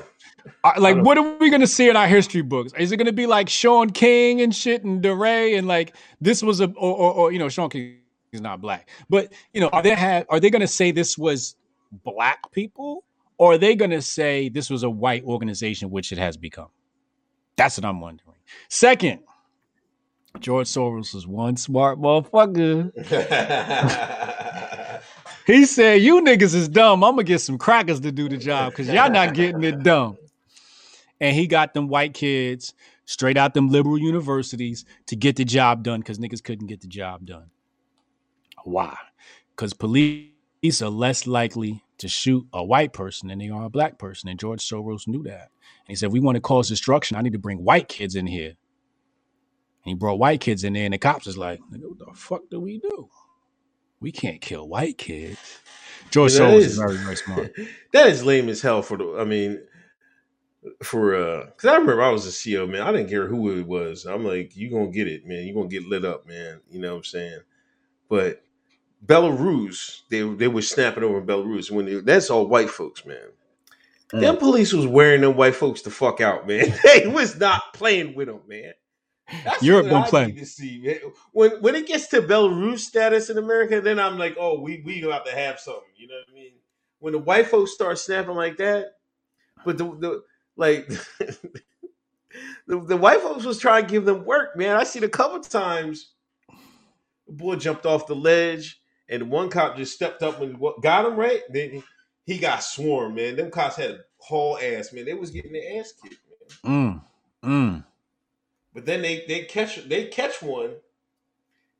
Uh, 0.63 0.73
Like, 0.77 0.97
what 1.03 1.17
are 1.17 1.37
we 1.39 1.49
going 1.49 1.59
to 1.61 1.67
see 1.67 1.89
in 1.89 1.97
our 1.97 2.07
history 2.07 2.41
books? 2.41 2.71
Is 2.77 2.91
it 2.93 2.97
going 2.97 3.07
to 3.07 3.11
be 3.11 3.25
like 3.25 3.49
Shaun 3.49 3.89
King 3.89 4.39
and 4.39 4.55
shit 4.55 4.83
and 4.85 5.01
DeRay 5.01 5.55
and 5.55 5.67
like 5.67 5.93
this 6.21 6.41
was 6.41 6.61
a 6.61 6.65
or, 6.77 6.95
or, 6.95 7.13
or 7.13 7.31
you 7.33 7.39
know 7.39 7.49
Shaun 7.49 7.69
King 7.69 7.97
is 8.31 8.41
not 8.41 8.61
black, 8.61 8.89
but 9.09 9.31
you 9.53 9.61
know 9.61 9.69
are 9.69 9.81
they 9.81 9.95
have 9.95 10.25
are 10.29 10.39
they 10.39 10.49
going 10.49 10.61
to 10.61 10.67
say 10.67 10.91
this 10.91 11.17
was 11.17 11.55
black 12.03 12.51
people 12.51 13.03
or 13.37 13.53
are 13.53 13.57
they 13.57 13.75
going 13.75 13.91
to 13.91 14.01
say 14.01 14.49
this 14.49 14.69
was 14.69 14.83
a 14.83 14.89
white 14.89 15.23
organization 15.23 15.89
which 15.89 16.11
it 16.11 16.17
has 16.17 16.37
become? 16.37 16.69
That's 17.55 17.77
what 17.77 17.85
I'm 17.85 18.01
wondering. 18.01 18.37
Second, 18.69 19.19
George 20.39 20.67
Soros 20.67 21.13
was 21.13 21.25
one 21.25 21.57
smart 21.57 21.99
motherfucker. 21.99 22.91
He 25.47 25.65
said, 25.65 26.01
"You 26.01 26.21
niggas 26.21 26.53
is 26.53 26.67
dumb. 26.67 27.05
I'm 27.05 27.13
gonna 27.13 27.23
get 27.23 27.39
some 27.39 27.57
crackers 27.57 28.01
to 28.01 28.11
do 28.11 28.27
the 28.27 28.35
job 28.35 28.73
because 28.73 28.89
y'all 28.89 29.09
not 29.09 29.33
getting 29.33 29.63
it 29.63 29.81
done." 29.81 30.17
And 31.21 31.33
he 31.33 31.47
got 31.47 31.73
them 31.73 31.87
white 31.87 32.13
kids 32.13 32.73
straight 33.05 33.37
out 33.37 33.53
them 33.53 33.69
liberal 33.69 33.97
universities 33.97 34.83
to 35.05 35.15
get 35.15 35.37
the 35.37 35.45
job 35.45 35.83
done 35.83 36.01
because 36.01 36.19
niggas 36.19 36.43
couldn't 36.43 36.67
get 36.67 36.81
the 36.81 36.87
job 36.87 37.25
done. 37.25 37.49
Why? 38.67 38.95
Because 39.55 39.73
police 39.73 40.29
are 40.81 40.89
less 40.89 41.25
likely 41.25 41.83
to 41.99 42.07
shoot 42.07 42.45
a 42.53 42.63
white 42.63 42.93
person 42.93 43.29
than 43.29 43.39
they 43.39 43.49
are 43.49 43.65
a 43.65 43.69
black 43.69 43.97
person, 43.97 44.29
and 44.29 44.39
George 44.39 44.59
Soros 44.59 45.07
knew 45.07 45.23
that. 45.23 45.49
And 45.51 45.89
he 45.89 45.95
said, 45.95 46.07
"If 46.07 46.13
we 46.13 46.19
want 46.19 46.35
to 46.35 46.41
cause 46.41 46.69
destruction, 46.69 47.17
I 47.17 47.21
need 47.21 47.33
to 47.33 47.39
bring 47.39 47.63
white 47.63 47.87
kids 47.87 48.15
in 48.15 48.27
here." 48.27 48.49
And 48.49 48.55
he 49.85 49.93
brought 49.95 50.19
white 50.19 50.41
kids 50.41 50.63
in 50.63 50.73
there, 50.73 50.85
and 50.85 50.93
the 50.93 50.97
cops 50.97 51.27
is 51.27 51.37
like, 51.37 51.59
"What 51.69 51.97
the 51.97 52.13
fuck 52.13 52.41
do 52.51 52.59
we 52.59 52.79
do? 52.79 53.09
We 53.99 54.11
can't 54.11 54.41
kill 54.41 54.67
white 54.67 54.97
kids." 54.97 55.39
George 56.11 56.33
That 56.33 56.41
Soros 56.41 56.57
is 56.57 56.65
is- 56.73 56.77
very, 56.77 56.97
very 56.97 57.15
smart. 57.15 57.53
that 57.93 58.07
is 58.07 58.23
lame 58.23 58.49
as 58.49 58.61
hell 58.61 58.81
for 58.81 58.97
the. 58.97 59.17
I 59.19 59.23
mean, 59.23 59.61
for 60.83 61.15
uh, 61.15 61.45
because 61.45 61.69
I 61.69 61.77
remember 61.77 62.03
I 62.03 62.11
was 62.11 62.25
a 62.27 62.29
CEO 62.31 62.69
man. 62.69 62.81
I 62.81 62.91
didn't 62.91 63.09
care 63.09 63.27
who 63.27 63.57
it 63.57 63.65
was. 63.65 64.05
I'm 64.05 64.25
like, 64.25 64.55
you 64.55 64.69
gonna 64.69 64.91
get 64.91 65.07
it, 65.07 65.25
man. 65.25 65.45
You 65.45 65.53
gonna 65.53 65.67
get 65.67 65.87
lit 65.87 66.05
up, 66.05 66.27
man. 66.27 66.61
You 66.69 66.79
know 66.79 66.91
what 66.91 66.97
I'm 66.97 67.03
saying? 67.05 67.39
But 68.09 68.43
Belarus, 69.05 70.01
they 70.09 70.21
they 70.21 70.47
were 70.47 70.61
snapping 70.61 71.03
over 71.03 71.19
in 71.19 71.25
Belarus 71.25 71.71
when 71.71 71.85
they, 71.85 71.95
that's 71.95 72.29
all 72.29 72.47
white 72.47 72.69
folks, 72.69 73.05
man. 73.05 73.17
Mm. 74.11 74.21
Them 74.21 74.37
police 74.37 74.73
was 74.73 74.87
wearing 74.87 75.21
them 75.21 75.35
white 75.35 75.55
folks 75.55 75.81
the 75.81 75.91
fuck 75.91 76.21
out, 76.21 76.47
man. 76.47 76.73
They 76.83 77.07
was 77.07 77.37
not 77.37 77.73
playing 77.73 78.15
with 78.15 78.27
them, 78.27 78.41
man. 78.47 78.73
That's 79.43 79.61
Europe 79.61 79.87
don't 79.87 80.03
I 80.03 80.09
play. 80.09 80.31
to 80.31 80.45
see, 80.45 80.81
man. 80.83 81.11
When 81.31 81.51
when 81.61 81.75
it 81.75 81.87
gets 81.87 82.07
to 82.07 82.21
Belarus 82.21 82.79
status 82.79 83.29
in 83.29 83.37
America, 83.37 83.81
then 83.81 83.99
I'm 83.99 84.17
like, 84.17 84.35
oh, 84.39 84.59
we 84.59 84.81
we 84.85 85.03
about 85.03 85.25
to 85.25 85.33
have 85.33 85.59
something. 85.59 85.83
You 85.95 86.07
know 86.07 86.15
what 86.15 86.31
I 86.31 86.33
mean? 86.33 86.53
When 86.99 87.13
the 87.13 87.19
white 87.19 87.47
folks 87.47 87.73
start 87.73 87.99
snapping 87.99 88.35
like 88.35 88.57
that, 88.57 88.93
but 89.65 89.77
the, 89.77 89.85
the 89.85 90.23
like 90.55 90.87
the, 92.67 92.79
the 92.81 92.97
white 92.97 93.21
folks 93.21 93.45
was 93.45 93.59
trying 93.59 93.85
to 93.85 93.91
give 93.91 94.05
them 94.05 94.25
work, 94.25 94.55
man. 94.55 94.75
I 94.75 94.83
seen 94.85 95.03
a 95.03 95.09
couple 95.09 95.39
times 95.41 96.13
the 97.27 97.33
boy 97.33 97.57
jumped 97.57 97.85
off 97.85 98.07
the 98.07 98.15
ledge 98.15 98.79
and 99.09 99.29
one 99.29 99.49
cop 99.49 99.77
just 99.77 99.93
stepped 99.93 100.23
up 100.23 100.41
and 100.41 100.59
got 100.81 101.05
him 101.05 101.15
right. 101.15 101.41
Then 101.49 101.83
he 102.25 102.37
got 102.37 102.63
swarmed, 102.63 103.15
man. 103.15 103.35
Them 103.35 103.51
cops 103.51 103.77
had 103.77 103.99
haul 104.17 104.57
ass, 104.61 104.91
man. 104.93 105.05
They 105.05 105.13
was 105.13 105.31
getting 105.31 105.53
their 105.53 105.79
ass 105.79 105.93
kicked, 106.01 106.19
man. 106.63 107.01
Mm, 107.43 107.49
mm. 107.49 107.85
But 108.73 108.85
then 108.85 109.01
they 109.01 109.25
they 109.27 109.43
catch 109.43 109.87
they 109.87 110.05
catch 110.05 110.41
one. 110.41 110.75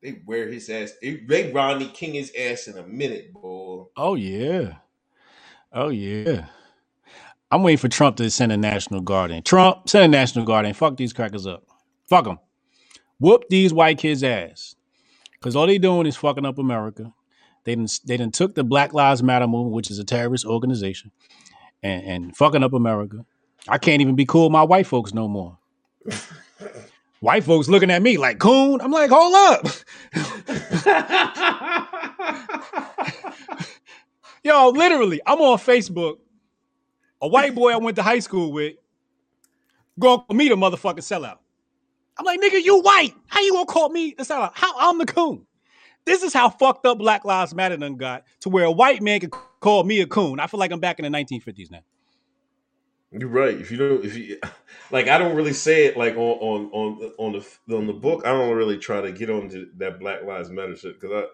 They 0.01 0.21
wear 0.25 0.47
his 0.47 0.69
ass. 0.69 0.93
They, 1.01 1.17
they 1.27 1.51
Rodney 1.51 1.87
King 1.87 2.13
his 2.13 2.31
ass 2.37 2.67
in 2.67 2.77
a 2.77 2.85
minute, 2.85 3.33
boy. 3.33 3.85
Oh 3.95 4.15
yeah. 4.15 4.75
Oh 5.73 5.89
yeah. 5.89 6.45
I'm 7.49 7.63
waiting 7.63 7.77
for 7.77 7.87
Trump 7.87 8.17
to 8.17 8.29
send 8.29 8.51
a 8.51 8.57
National 8.57 9.01
Guard 9.01 9.31
in. 9.31 9.41
Trump, 9.43 9.87
send 9.87 10.05
a 10.05 10.17
National 10.17 10.45
Guard 10.45 10.65
in. 10.65 10.73
Fuck 10.73 10.97
these 10.97 11.13
crackers 11.13 11.47
up. 11.47 11.63
Fuck 12.07 12.25
them. 12.25 12.39
Whoop 13.19 13.45
these 13.49 13.73
white 13.73 13.97
kids' 13.97 14.23
ass. 14.23 14.75
Because 15.39 15.55
all 15.55 15.68
they 15.68 15.77
doing 15.77 16.07
is 16.07 16.15
fucking 16.15 16.45
up 16.45 16.57
America. 16.57 17.14
They 17.64 17.76
done, 17.76 17.88
they 18.05 18.18
done 18.18 18.31
took 18.31 18.55
the 18.55 18.64
Black 18.64 18.93
Lives 18.93 19.22
Matter 19.22 19.47
movement, 19.47 19.76
which 19.76 19.91
is 19.91 19.99
a 19.99 20.03
terrorist 20.03 20.45
organization, 20.45 21.11
and, 21.84 22.03
and 22.05 22.38
fucking 22.38 22.64
up 22.64 22.73
America. 22.73 23.26
I 23.68 23.77
can't 23.77 24.01
even 24.01 24.15
be 24.15 24.26
cool 24.26 24.45
with 24.45 24.53
my 24.53 24.64
white 24.64 24.88
folks 24.88 25.14
no 25.14 25.27
more. 25.27 25.57
white 27.19 27.43
folks 27.43 27.68
looking 27.68 27.91
at 27.91 28.01
me 28.01 28.18
like 28.18 28.39
coon. 28.39 28.80
I'm 28.81 28.91
like, 28.91 29.11
hold 29.14 29.35
up. 29.35 29.68
Yo, 34.43 34.69
literally, 34.69 35.19
I'm 35.26 35.41
on 35.41 35.57
Facebook. 35.57 36.19
A 37.22 37.27
white 37.27 37.53
boy 37.53 37.73
I 37.73 37.77
went 37.77 37.97
to 37.97 38.03
high 38.03 38.19
school 38.19 38.53
with 38.53 38.76
gonna 39.99 40.23
call 40.23 40.35
me 40.35 40.47
the 40.47 40.55
motherfucking 40.55 40.99
sellout. 40.99 41.39
I'm 42.18 42.26
like, 42.26 42.39
nigga, 42.41 42.64
you 42.64 42.81
white. 42.81 43.14
How 43.27 43.41
you 43.41 43.53
gonna 43.53 43.65
call 43.65 43.89
me 43.89 44.15
the 44.18 44.23
sellout? 44.23 44.52
How 44.53 44.73
I'm 44.77 44.98
the 44.98 45.06
coon. 45.06 45.45
This 46.06 46.23
is 46.23 46.34
how 46.34 46.49
fucked 46.49 46.85
up 46.85 46.99
Black 46.99 47.26
Lives 47.26 47.53
Matter 47.53 47.77
done 47.77 47.98
got 47.98 48.23
to 48.41 48.49
where 48.49 48.65
a 48.65 48.72
white 48.72 49.02
man 49.02 49.19
can 49.19 49.30
call 49.30 49.84
me 49.84 49.99
a 49.99 50.07
coon. 50.07 50.39
I 50.39 50.48
feel 50.48 50.60
like 50.60 50.72
I'm 50.72 50.80
back 50.80 50.99
in 50.99 51.11
the 51.11 51.18
1950s 51.18 51.69
now. 51.69 51.81
You're 53.11 53.30
right. 53.30 53.60
If 53.60 53.72
you 53.72 53.77
don't, 53.77 54.06
if 54.06 54.15
you 54.15 54.39
like, 54.91 55.07
I 55.07 55.18
don't 55.18 55.35
really 55.35 55.53
say 55.53 55.85
it 55.85 55.98
like 55.98 56.15
on 56.15 56.38
on 56.39 56.69
on 56.72 57.11
on 57.18 57.31
the 57.68 57.76
on 57.76 57.88
the 57.88 57.94
book. 57.94 58.26
I 58.26 58.31
don't 58.31 58.56
really 58.56 58.77
try 58.77 59.02
to 59.02 59.11
get 59.11 59.30
on 59.30 59.49
to 59.49 59.69
that 59.77 59.99
Black 59.99 60.23
Lives 60.23 60.49
Matter 60.49 60.76
shit 60.76 60.99
because 60.99 61.26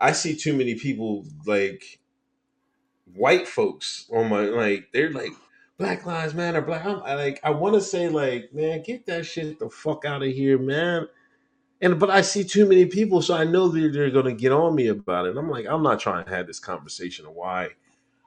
I 0.00 0.08
I 0.08 0.12
see 0.12 0.36
too 0.36 0.56
many 0.56 0.74
people 0.74 1.26
like 1.46 2.00
white 3.14 3.48
folks 3.48 4.06
on 4.12 4.28
my 4.28 4.42
like 4.42 4.88
they're 4.92 5.10
like 5.10 5.32
Black 5.78 6.04
Lives 6.04 6.34
Matter. 6.34 6.60
Black. 6.60 6.84
I'm, 6.84 7.00
I 7.04 7.14
like 7.14 7.40
I 7.44 7.50
want 7.50 7.74
to 7.76 7.80
say 7.80 8.08
like 8.08 8.52
man, 8.52 8.82
get 8.82 9.06
that 9.06 9.24
shit 9.24 9.58
the 9.58 9.70
fuck 9.70 10.04
out 10.04 10.22
of 10.22 10.28
here, 10.28 10.58
man. 10.58 11.06
And 11.80 12.00
but 12.00 12.10
I 12.10 12.22
see 12.22 12.42
too 12.42 12.66
many 12.68 12.86
people, 12.86 13.22
so 13.22 13.34
I 13.34 13.44
know 13.44 13.68
that 13.68 13.92
they're 13.92 14.10
gonna 14.10 14.34
get 14.34 14.52
on 14.52 14.74
me 14.74 14.88
about 14.88 15.26
it. 15.26 15.30
And 15.30 15.38
I'm 15.38 15.48
like, 15.48 15.66
I'm 15.66 15.82
not 15.82 16.00
trying 16.00 16.24
to 16.24 16.34
have 16.34 16.48
this 16.48 16.58
conversation 16.58 17.26
of 17.26 17.32
why 17.32 17.70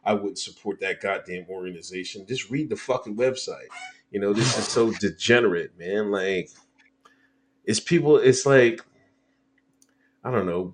I 0.06 0.14
wouldn't 0.14 0.40
support 0.40 0.80
that 0.80 1.02
goddamn 1.02 1.46
organization. 1.50 2.26
Just 2.26 2.50
read 2.50 2.70
the 2.70 2.78
fucking 2.78 3.18
website. 3.18 3.68
You 4.10 4.22
know, 4.22 4.32
this 4.34 4.58
is 4.58 4.68
so 4.68 4.92
degenerate, 4.92 5.78
man. 5.78 6.10
Like, 6.12 6.50
it's 7.66 7.82
people. 7.82 8.18
It's 8.18 8.46
like, 8.46 8.82
I 10.24 10.32
don't 10.32 10.46
know. 10.46 10.74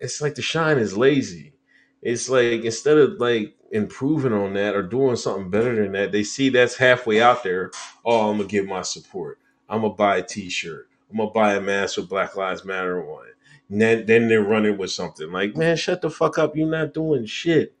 It's 0.00 0.20
like 0.20 0.36
the 0.36 0.42
shine 0.42 0.78
is 0.78 0.96
lazy. 0.96 1.54
It's 2.02 2.28
like 2.28 2.64
instead 2.64 2.98
of 2.98 3.20
like 3.20 3.54
improving 3.70 4.32
on 4.32 4.54
that 4.54 4.74
or 4.74 4.82
doing 4.82 5.16
something 5.16 5.50
better 5.50 5.74
than 5.74 5.92
that, 5.92 6.12
they 6.12 6.24
see 6.24 6.48
that's 6.48 6.76
halfway 6.76 7.22
out 7.22 7.44
there. 7.44 7.70
Oh, 8.04 8.30
I'm 8.30 8.38
gonna 8.38 8.48
give 8.48 8.66
my 8.66 8.82
support. 8.82 9.38
I'm 9.68 9.82
gonna 9.82 9.94
buy 9.94 10.18
a 10.18 10.22
T-shirt. 10.22 10.88
I'm 11.10 11.16
gonna 11.16 11.30
buy 11.30 11.54
a 11.54 11.60
mask 11.60 11.96
with 11.96 12.08
Black 12.08 12.36
Lives 12.36 12.64
Matter 12.64 13.02
on 13.02 13.26
it. 13.26 13.34
And 13.68 13.80
then, 13.80 14.06
then 14.06 14.28
they're 14.28 14.42
running 14.42 14.76
with 14.76 14.90
something 14.90 15.30
like, 15.30 15.56
man, 15.56 15.76
shut 15.76 16.02
the 16.02 16.10
fuck 16.10 16.38
up. 16.38 16.56
You're 16.56 16.68
not 16.68 16.92
doing 16.92 17.24
shit. 17.24 17.74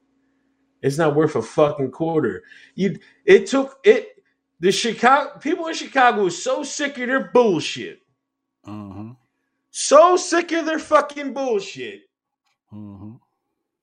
It's 0.80 0.98
not 0.98 1.14
worth 1.14 1.36
a 1.36 1.42
fucking 1.42 1.90
quarter. 1.90 2.42
You 2.74 2.98
it 3.24 3.46
took 3.46 3.78
it 3.84 4.22
the 4.60 4.72
Chicago 4.72 5.38
people 5.38 5.66
in 5.66 5.74
Chicago 5.74 6.24
were 6.24 6.30
so 6.30 6.62
sick 6.62 6.98
of 6.98 7.08
their 7.08 7.30
bullshit. 7.32 8.00
Mm-hmm. 8.66 9.12
So 9.70 10.16
sick 10.16 10.52
of 10.52 10.66
their 10.66 10.78
fucking 10.78 11.34
bullshit. 11.34 12.02
Mm-hmm. 12.72 13.12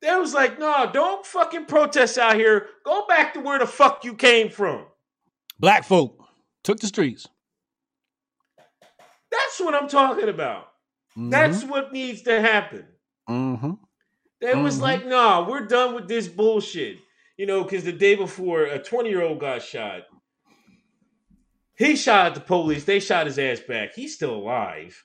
They 0.01 0.15
was 0.15 0.33
like, 0.33 0.57
no, 0.59 0.89
don't 0.93 1.25
fucking 1.25 1.65
protest 1.65 2.17
out 2.17 2.35
here. 2.35 2.67
Go 2.85 3.05
back 3.07 3.33
to 3.33 3.41
where 3.41 3.59
the 3.59 3.67
fuck 3.67 4.05
you 4.05 4.13
came 4.13 4.49
from. 4.49 4.85
Black 5.59 5.83
folk 5.83 6.23
took 6.63 6.79
the 6.79 6.87
streets. 6.87 7.27
That's 9.31 9.59
what 9.59 9.75
I'm 9.75 9.87
talking 9.89 10.29
about. 10.29 10.67
That's 11.17 11.63
what 11.65 11.91
needs 11.91 12.21
to 12.23 12.39
happen. 12.39 12.85
Mm-hmm. 13.29 13.71
They 14.39 14.55
was 14.55 14.77
Mhm. 14.77 14.81
like, 14.81 15.05
nah, 15.05 15.47
we're 15.47 15.65
done 15.65 15.93
with 15.93 16.07
this 16.07 16.27
bullshit. 16.29 16.97
You 17.37 17.45
know, 17.45 17.63
because 17.63 17.83
the 17.83 17.91
day 17.91 18.15
before, 18.15 18.63
a 18.63 18.79
20 18.81 19.09
year 19.09 19.21
old 19.21 19.39
got 19.39 19.61
shot. 19.61 20.03
He 21.77 21.95
shot 21.95 22.27
at 22.27 22.35
the 22.35 22.41
police. 22.41 22.83
They 22.85 22.99
shot 22.99 23.25
his 23.27 23.39
ass 23.39 23.59
back. 23.61 23.93
He's 23.95 24.15
still 24.15 24.35
alive. 24.35 25.03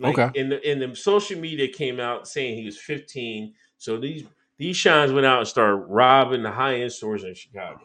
Like, 0.00 0.18
Okay. 0.18 0.40
And 0.40 0.52
the, 0.52 0.66
and 0.66 0.80
the 0.82 0.96
social 0.96 1.38
media 1.38 1.68
came 1.68 2.00
out 2.00 2.26
saying 2.28 2.56
he 2.58 2.64
was 2.66 2.78
15. 2.78 3.54
So 3.82 3.96
these 3.96 4.22
these 4.58 4.76
shines 4.76 5.10
went 5.10 5.26
out 5.26 5.40
and 5.40 5.48
started 5.48 5.74
robbing 5.74 6.44
the 6.44 6.52
high 6.52 6.76
end 6.76 6.92
stores 6.92 7.24
in 7.24 7.34
Chicago. 7.34 7.80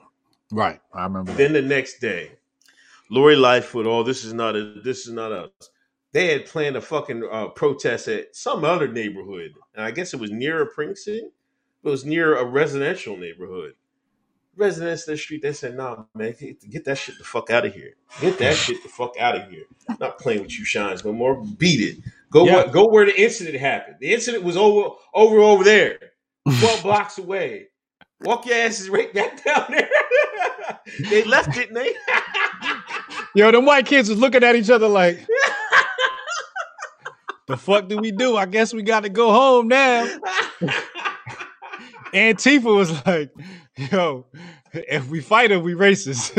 Right. 0.52 0.80
I 0.94 1.04
remember 1.06 1.32
that. 1.32 1.38
Then 1.40 1.54
the 1.54 1.62
next 1.64 1.98
day, 1.98 2.34
Lori 3.10 3.36
Lightfoot, 3.36 3.88
oh, 3.88 4.04
this 4.04 4.24
is 4.24 4.32
not 4.32 4.56
a 4.56 4.76
this 4.84 5.08
is 5.08 5.14
not 5.14 5.32
us. 5.32 5.50
They 6.12 6.28
had 6.28 6.46
planned 6.46 6.76
a 6.76 6.82
fucking 6.82 7.28
uh, 7.32 7.48
protest 7.48 8.08
at 8.10 8.36
some 8.36 8.64
other 8.64 8.88
neighborhood, 8.88 9.54
and 9.74 9.84
I 9.84 9.90
guess 9.90 10.14
it 10.14 10.20
was 10.20 10.30
near 10.30 10.62
a 10.62 10.68
Princeton. 10.68 11.32
It 11.84 11.90
was 11.90 12.06
near 12.06 12.38
a 12.38 12.46
residential 12.46 13.18
neighborhood. 13.18 13.74
Residents 14.56 15.08
of 15.08 15.14
the 15.14 15.18
street, 15.18 15.42
they 15.42 15.54
said, 15.54 15.76
"Nah, 15.76 16.04
man, 16.14 16.36
get, 16.40 16.70
get 16.70 16.86
that 16.86 17.00
shit 17.00 17.18
the 17.18 17.24
fuck 17.24 17.50
out 17.50 17.66
of 17.66 17.74
here. 17.74 17.96
Get 18.22 18.38
that 18.38 18.56
shit 18.56 18.84
the 18.84 18.90
fuck 18.90 19.20
out 19.20 19.36
of 19.36 19.50
here. 19.50 19.66
not 20.00 20.20
playing 20.20 20.44
with 20.44 20.60
you, 20.60 20.64
shines 20.64 21.04
no 21.04 21.12
more. 21.12 21.44
Beat 21.44 21.82
it. 21.82 22.04
Go 22.30 22.46
Yeah. 22.46 22.56
where, 22.56 22.68
go 22.68 22.88
where 22.88 23.06
the 23.06 23.20
incident 23.22 23.58
happened. 23.58 23.98
The 24.02 24.14
incident 24.14 24.44
was 24.44 24.58
over 24.58 24.90
over 25.14 25.40
over 25.40 25.64
there, 25.64 25.98
twelve 26.60 26.84
blocks 26.84 27.18
away. 27.18 27.68
Walk 28.22 28.46
your 28.46 28.56
asses 28.58 28.90
right 28.90 29.14
back 29.14 29.44
down 29.46 29.66
there. 29.70 29.90
they 31.10 31.24
left 31.24 31.56
it, 31.58 31.74
they 31.74 31.94
Yo, 33.36 33.52
them 33.52 33.66
white 33.66 33.86
kids 33.86 34.10
was 34.10 34.18
looking 34.18 34.44
at 34.44 34.56
each 34.56 34.70
other 34.72 34.88
like, 34.88 35.20
the 37.48 37.56
fuck 37.56 37.88
do 37.88 37.98
we 37.98 38.12
do? 38.12 38.36
I 38.36 38.46
guess 38.48 38.74
we 38.74 38.82
got 38.82 39.02
to 39.04 39.10
go 39.10 39.32
home 39.32 39.68
now. 39.68 40.08
Antifa 42.14 42.76
was 42.76 43.06
like, 43.06 43.32
yo, 43.92 44.26
if 44.74 45.08
we 45.10 45.22
fight 45.22 45.52
her, 45.52 45.60
we 45.60 45.74
racist. 45.74 46.34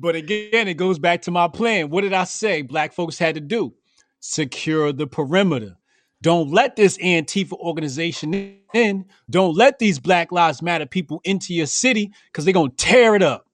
But 0.00 0.16
again, 0.16 0.68
it 0.68 0.74
goes 0.74 0.98
back 0.98 1.22
to 1.22 1.30
my 1.30 1.48
plan. 1.48 1.90
What 1.90 2.02
did 2.02 2.12
I 2.12 2.24
say 2.24 2.62
black 2.62 2.92
folks 2.92 3.18
had 3.18 3.34
to 3.34 3.40
do? 3.40 3.74
Secure 4.20 4.92
the 4.92 5.06
perimeter. 5.06 5.76
Don't 6.22 6.50
let 6.50 6.76
this 6.76 6.98
Antifa 6.98 7.52
organization 7.52 8.58
in. 8.74 9.06
Don't 9.30 9.56
let 9.56 9.78
these 9.78 9.98
Black 9.98 10.30
Lives 10.30 10.60
Matter 10.60 10.84
people 10.84 11.20
into 11.24 11.54
your 11.54 11.66
city 11.66 12.12
because 12.26 12.44
they're 12.44 12.52
going 12.52 12.70
to 12.70 12.76
tear 12.76 13.14
it 13.14 13.22
up. 13.22 13.46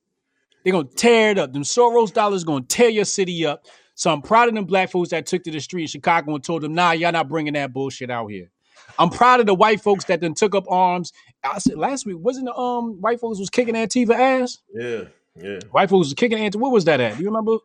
They're 0.64 0.72
going 0.72 0.88
to 0.88 0.94
tear 0.96 1.30
it 1.30 1.38
up. 1.38 1.52
Them 1.52 1.62
Soros 1.62 2.12
dollars 2.12 2.42
going 2.42 2.64
to 2.64 2.68
tear 2.68 2.88
your 2.88 3.04
city 3.04 3.46
up. 3.46 3.66
So 3.94 4.12
I'm 4.12 4.20
proud 4.20 4.48
of 4.48 4.54
them 4.54 4.64
black 4.64 4.90
folks 4.90 5.10
that 5.10 5.26
took 5.26 5.44
to 5.44 5.50
the 5.52 5.60
street 5.60 5.82
in 5.82 5.88
Chicago 5.88 6.34
and 6.34 6.42
told 6.42 6.62
them, 6.62 6.74
nah, 6.74 6.90
y'all 6.90 7.12
not 7.12 7.28
bringing 7.28 7.52
that 7.52 7.72
bullshit 7.72 8.10
out 8.10 8.26
here. 8.26 8.50
I'm 8.98 9.10
proud 9.10 9.40
of 9.40 9.46
the 9.46 9.54
white 9.54 9.80
folks 9.80 10.04
that 10.06 10.20
then 10.20 10.34
took 10.34 10.54
up 10.54 10.64
arms. 10.68 11.12
I 11.44 11.58
said 11.58 11.78
last 11.78 12.04
week, 12.04 12.16
wasn't 12.18 12.46
the 12.46 12.54
um 12.54 13.00
white 13.00 13.20
folks 13.20 13.38
was 13.38 13.50
kicking 13.50 13.74
Antifa 13.74 14.14
ass? 14.14 14.58
yeah, 14.74 15.04
yeah. 15.40 15.58
White 15.70 15.90
folks 15.90 16.06
was 16.06 16.14
kicking 16.14 16.38
Antifa. 16.38 16.56
What 16.56 16.72
was 16.72 16.84
that 16.86 17.00
at? 17.00 17.16
Do 17.16 17.22
you 17.22 17.28
remember? 17.28 17.58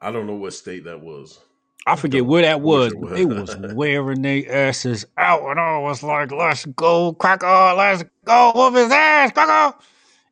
I 0.00 0.10
don't 0.12 0.26
know 0.26 0.34
what 0.34 0.52
state 0.54 0.84
that 0.84 1.00
was. 1.00 1.40
I 1.86 1.96
forget 1.96 2.26
where 2.26 2.42
that 2.42 2.60
was. 2.60 2.92
it 2.92 3.00
but 3.00 3.10
was. 3.10 3.12
They 3.12 3.24
was 3.24 3.56
wearing 3.74 4.22
their 4.22 4.68
asses 4.68 5.06
out, 5.16 5.42
and 5.48 5.60
I 5.60 5.78
was 5.78 6.02
like, 6.02 6.32
"Let's 6.32 6.66
go, 6.66 7.12
cracker! 7.14 7.46
Let's 7.76 8.04
go, 8.24 8.52
whoop 8.54 8.74
his 8.74 8.90
ass, 8.90 9.32
cracker!" 9.32 9.78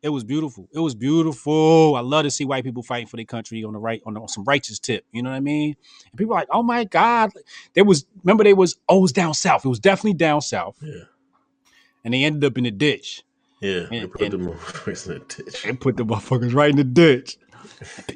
It 0.03 0.11
was 0.11 0.25
beautiful. 0.25 0.69
It 0.73 0.81
was 0.81 0.95
beautiful. 0.95 1.97
I 1.97 2.01
love 2.01 2.25
to 2.25 2.31
see 2.31 2.45
white 2.45 2.65
people 2.65 2.83
fighting 2.83 3.07
for 3.07 3.17
their 3.17 3.25
country 3.25 3.65
on 3.65 3.73
the 3.73 3.79
right, 3.79 4.03
on, 4.05 4.15
the, 4.15 4.21
on 4.21 4.29
some 4.29 4.45
righteous 4.45 4.79
tip. 4.79 5.07
You 5.13 5.23
know 5.23 5.31
what 5.31 5.37
I 5.37 5.41
mean? 5.41 5.77
And 6.11 6.19
people 6.19 6.35
are 6.35 6.41
like, 6.41 6.49
"Oh 6.51 6.63
my 6.63 6.85
God!" 6.85 7.31
There 7.75 7.85
was 7.85 8.05
remember 8.25 8.45
they 8.45 8.53
was 8.55 8.77
oh, 8.89 8.99
it 8.99 9.03
was 9.03 9.13
down 9.13 9.35
south. 9.35 9.65
It 9.65 9.69
was 9.69 9.81
definitely 9.81 10.15
down 10.15 10.41
south, 10.43 10.77
Yeah, 10.83 11.05
and 12.05 12.13
they 12.15 12.25
ended 12.25 12.45
up 12.45 12.59
in 12.59 12.65
the 12.65 12.73
ditch. 12.73 13.23
Yeah. 13.65 13.87
And- 13.91 14.11
put 14.13 14.23
and- 14.23 14.33
them 14.33 14.47
motherfuckers 14.47 15.07
in 15.07 15.13
the 15.15 15.43
ditch. 15.43 15.65
and 15.65 15.81
put 15.81 15.97
the 15.97 16.05
motherfuckers 16.05 16.55
right 16.55 16.71
in 16.71 16.77
the 16.77 16.85
ditch. 16.85 17.37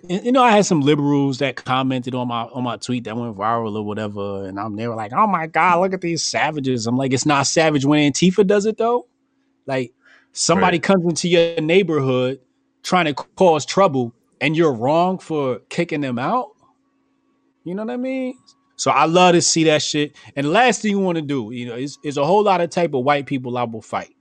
You 0.09 0.31
know, 0.33 0.43
I 0.43 0.51
had 0.53 0.67
some 0.67 0.83
liberals 0.83 1.39
that 1.39 1.57
commented 1.57 2.15
on 2.15 2.29
my 2.29 2.43
on 2.43 2.63
my 2.65 2.77
tweet 2.77 3.05
that 3.05 3.17
went 3.17 3.37
viral 3.37 3.77
or 3.77 3.83
whatever, 3.83 4.45
and 4.47 4.59
I'm 4.61 4.77
they 4.77 4.87
were 4.89 4.95
like, 4.95 5.13
"Oh 5.15 5.27
my 5.27 5.47
god, 5.47 5.81
look 5.81 5.93
at 5.95 6.01
these 6.03 6.23
savages!" 6.25 6.87
I'm 6.87 6.97
like, 6.97 7.13
"It's 7.13 7.27
not 7.27 7.47
savage 7.47 7.85
when 7.85 8.13
Antifa 8.13 8.47
does 8.47 8.67
it 8.67 8.77
though. 8.77 9.07
Like 9.67 9.93
somebody 10.33 10.77
Right. 10.77 10.83
comes 10.83 11.05
into 11.05 11.29
your 11.29 11.61
neighborhood 11.63 12.41
trying 12.83 13.07
to 13.07 13.15
cause 13.15 13.65
trouble, 13.67 14.15
and 14.41 14.57
you're 14.57 14.73
wrong 14.73 15.19
for 15.19 15.61
kicking 15.71 16.03
them 16.03 16.19
out. 16.19 16.49
You 17.65 17.75
know 17.75 17.85
what 17.85 17.93
I 17.95 17.97
mean? 17.97 18.35
So 18.77 18.91
I 18.91 19.07
love 19.07 19.33
to 19.33 19.43
see 19.43 19.65
that 19.65 19.83
shit. 19.83 20.15
And 20.37 20.47
the 20.47 20.51
last 20.51 20.83
thing 20.83 20.93
you 20.93 20.99
want 21.01 21.17
to 21.17 21.23
do, 21.23 21.51
you 21.53 21.67
know, 21.67 21.75
is 21.75 21.99
is 22.05 22.17
a 22.17 22.25
whole 22.25 22.43
lot 22.45 22.61
of 22.61 22.71
type 22.71 22.95
of 22.95 23.03
white 23.05 23.27
people 23.27 23.57
I 23.59 23.65
will 23.65 23.83
fight. 23.83 24.15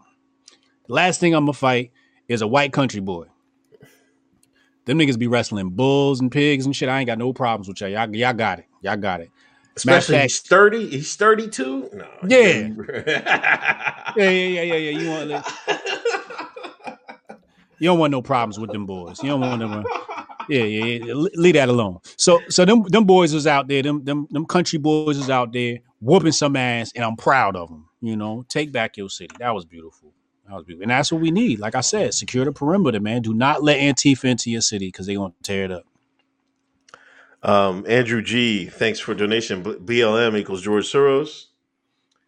Last 0.88 1.20
thing 1.20 1.34
I'm 1.34 1.46
gonna 1.46 1.54
fight 1.54 1.92
is 2.28 2.42
a 2.42 2.48
white 2.48 2.74
country 2.74 3.02
boy. 3.02 3.26
Them 4.86 5.00
niggas 5.00 5.20
be 5.20 5.28
wrestling 5.28 5.70
bulls 5.72 6.22
and 6.22 6.32
pigs 6.32 6.66
and 6.66 6.76
shit. 6.76 6.88
I 6.88 7.00
ain't 7.00 7.08
got 7.08 7.18
no 7.18 7.34
problems 7.34 7.68
with 7.68 7.82
y'all. 7.82 7.90
Y'all, 7.90 8.16
y'all 8.16 8.34
got 8.34 8.60
it. 8.60 8.66
Y'all 8.82 8.96
got 8.96 9.20
it. 9.20 9.30
Especially 9.76 10.16
fact- 10.16 10.32
he's 10.32 10.40
thirty. 10.40 10.88
He's 10.88 11.16
thirty-two. 11.16 11.90
No. 11.94 12.08
Yeah. 12.28 12.70
yeah. 13.06 14.14
Yeah, 14.16 14.30
yeah, 14.30 14.30
yeah, 14.30 14.62
yeah, 14.62 14.76
yeah. 14.76 15.00
You 15.00 15.10
want 15.10 15.46
you 17.80 17.86
don't 17.88 18.00
want 18.00 18.12
no 18.12 18.22
problems 18.22 18.60
with 18.60 18.72
them 18.72 18.86
boys. 18.86 19.22
You 19.22 19.30
don't 19.30 19.42
want 19.42 19.60
them. 19.60 19.86
Yeah, 20.50 20.64
yeah, 20.64 20.86
yeah. 21.06 21.14
Leave 21.14 21.56
that 21.56 21.70
alone. 21.70 22.00
So, 22.16 22.40
so 22.50 22.66
them 22.66 22.84
them 22.84 23.04
boys 23.04 23.34
was 23.34 23.46
out 23.46 23.68
there. 23.68 23.84
Them 23.84 24.04
them 24.04 24.28
them 24.32 24.46
country 24.46 24.80
boys 24.80 25.18
was 25.18 25.30
out 25.30 25.52
there 25.52 25.80
whooping 26.00 26.32
some 26.32 26.56
ass, 26.56 26.92
and 26.96 27.04
I'm 27.04 27.18
proud 27.18 27.56
of 27.56 27.70
them. 27.70 27.90
You 28.02 28.16
know, 28.16 28.46
take 28.48 28.72
back 28.72 28.98
your 28.98 29.10
city. 29.10 29.36
That 29.40 29.54
was 29.54 29.66
beautiful. 29.66 30.14
That 30.48 30.56
was 30.56 30.66
and 30.70 30.90
that's 30.90 31.12
what 31.12 31.22
we 31.22 31.32
need. 31.32 31.60
Like 31.60 31.76
I 31.76 31.82
said, 31.82 32.14
secure 32.14 32.46
the 32.46 32.54
perimeter, 32.54 33.00
man. 33.02 33.22
Do 33.22 33.34
not 33.34 33.64
let 33.64 33.80
Antifa 33.80 34.26
into 34.26 34.50
your 34.50 34.62
city 34.62 34.88
because 34.88 35.06
they 35.06 35.16
gonna 35.16 35.34
tear 35.44 35.66
it 35.66 35.72
up. 35.72 35.84
Um, 37.44 37.86
Andrew 37.88 38.22
G. 38.22 38.66
Thanks 38.66 39.00
for 39.00 39.14
donation. 39.14 39.64
BLM 39.64 40.38
equals 40.38 40.62
George 40.62 40.86
Soros. 40.86 41.46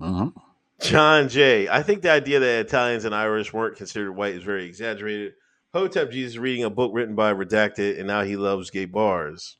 Mhm. 0.01 0.33
John 0.81 1.27
J. 1.29 1.67
I 1.67 1.81
think 1.81 2.01
the 2.01 2.11
idea 2.11 2.39
that 2.39 2.65
Italians 2.65 3.05
and 3.05 3.13
Irish 3.15 3.53
weren't 3.53 3.75
considered 3.75 4.13
white 4.13 4.35
is 4.35 4.43
very 4.43 4.65
exaggerated. 4.65 5.33
Hotep 5.73 6.11
Jesus 6.11 6.33
is 6.33 6.39
reading 6.39 6.63
a 6.63 6.69
book 6.69 6.91
written 6.93 7.15
by 7.15 7.33
Redacted, 7.33 7.97
and 7.99 8.07
now 8.07 8.23
he 8.23 8.35
loves 8.35 8.69
gay 8.69 8.85
bars. 8.85 9.57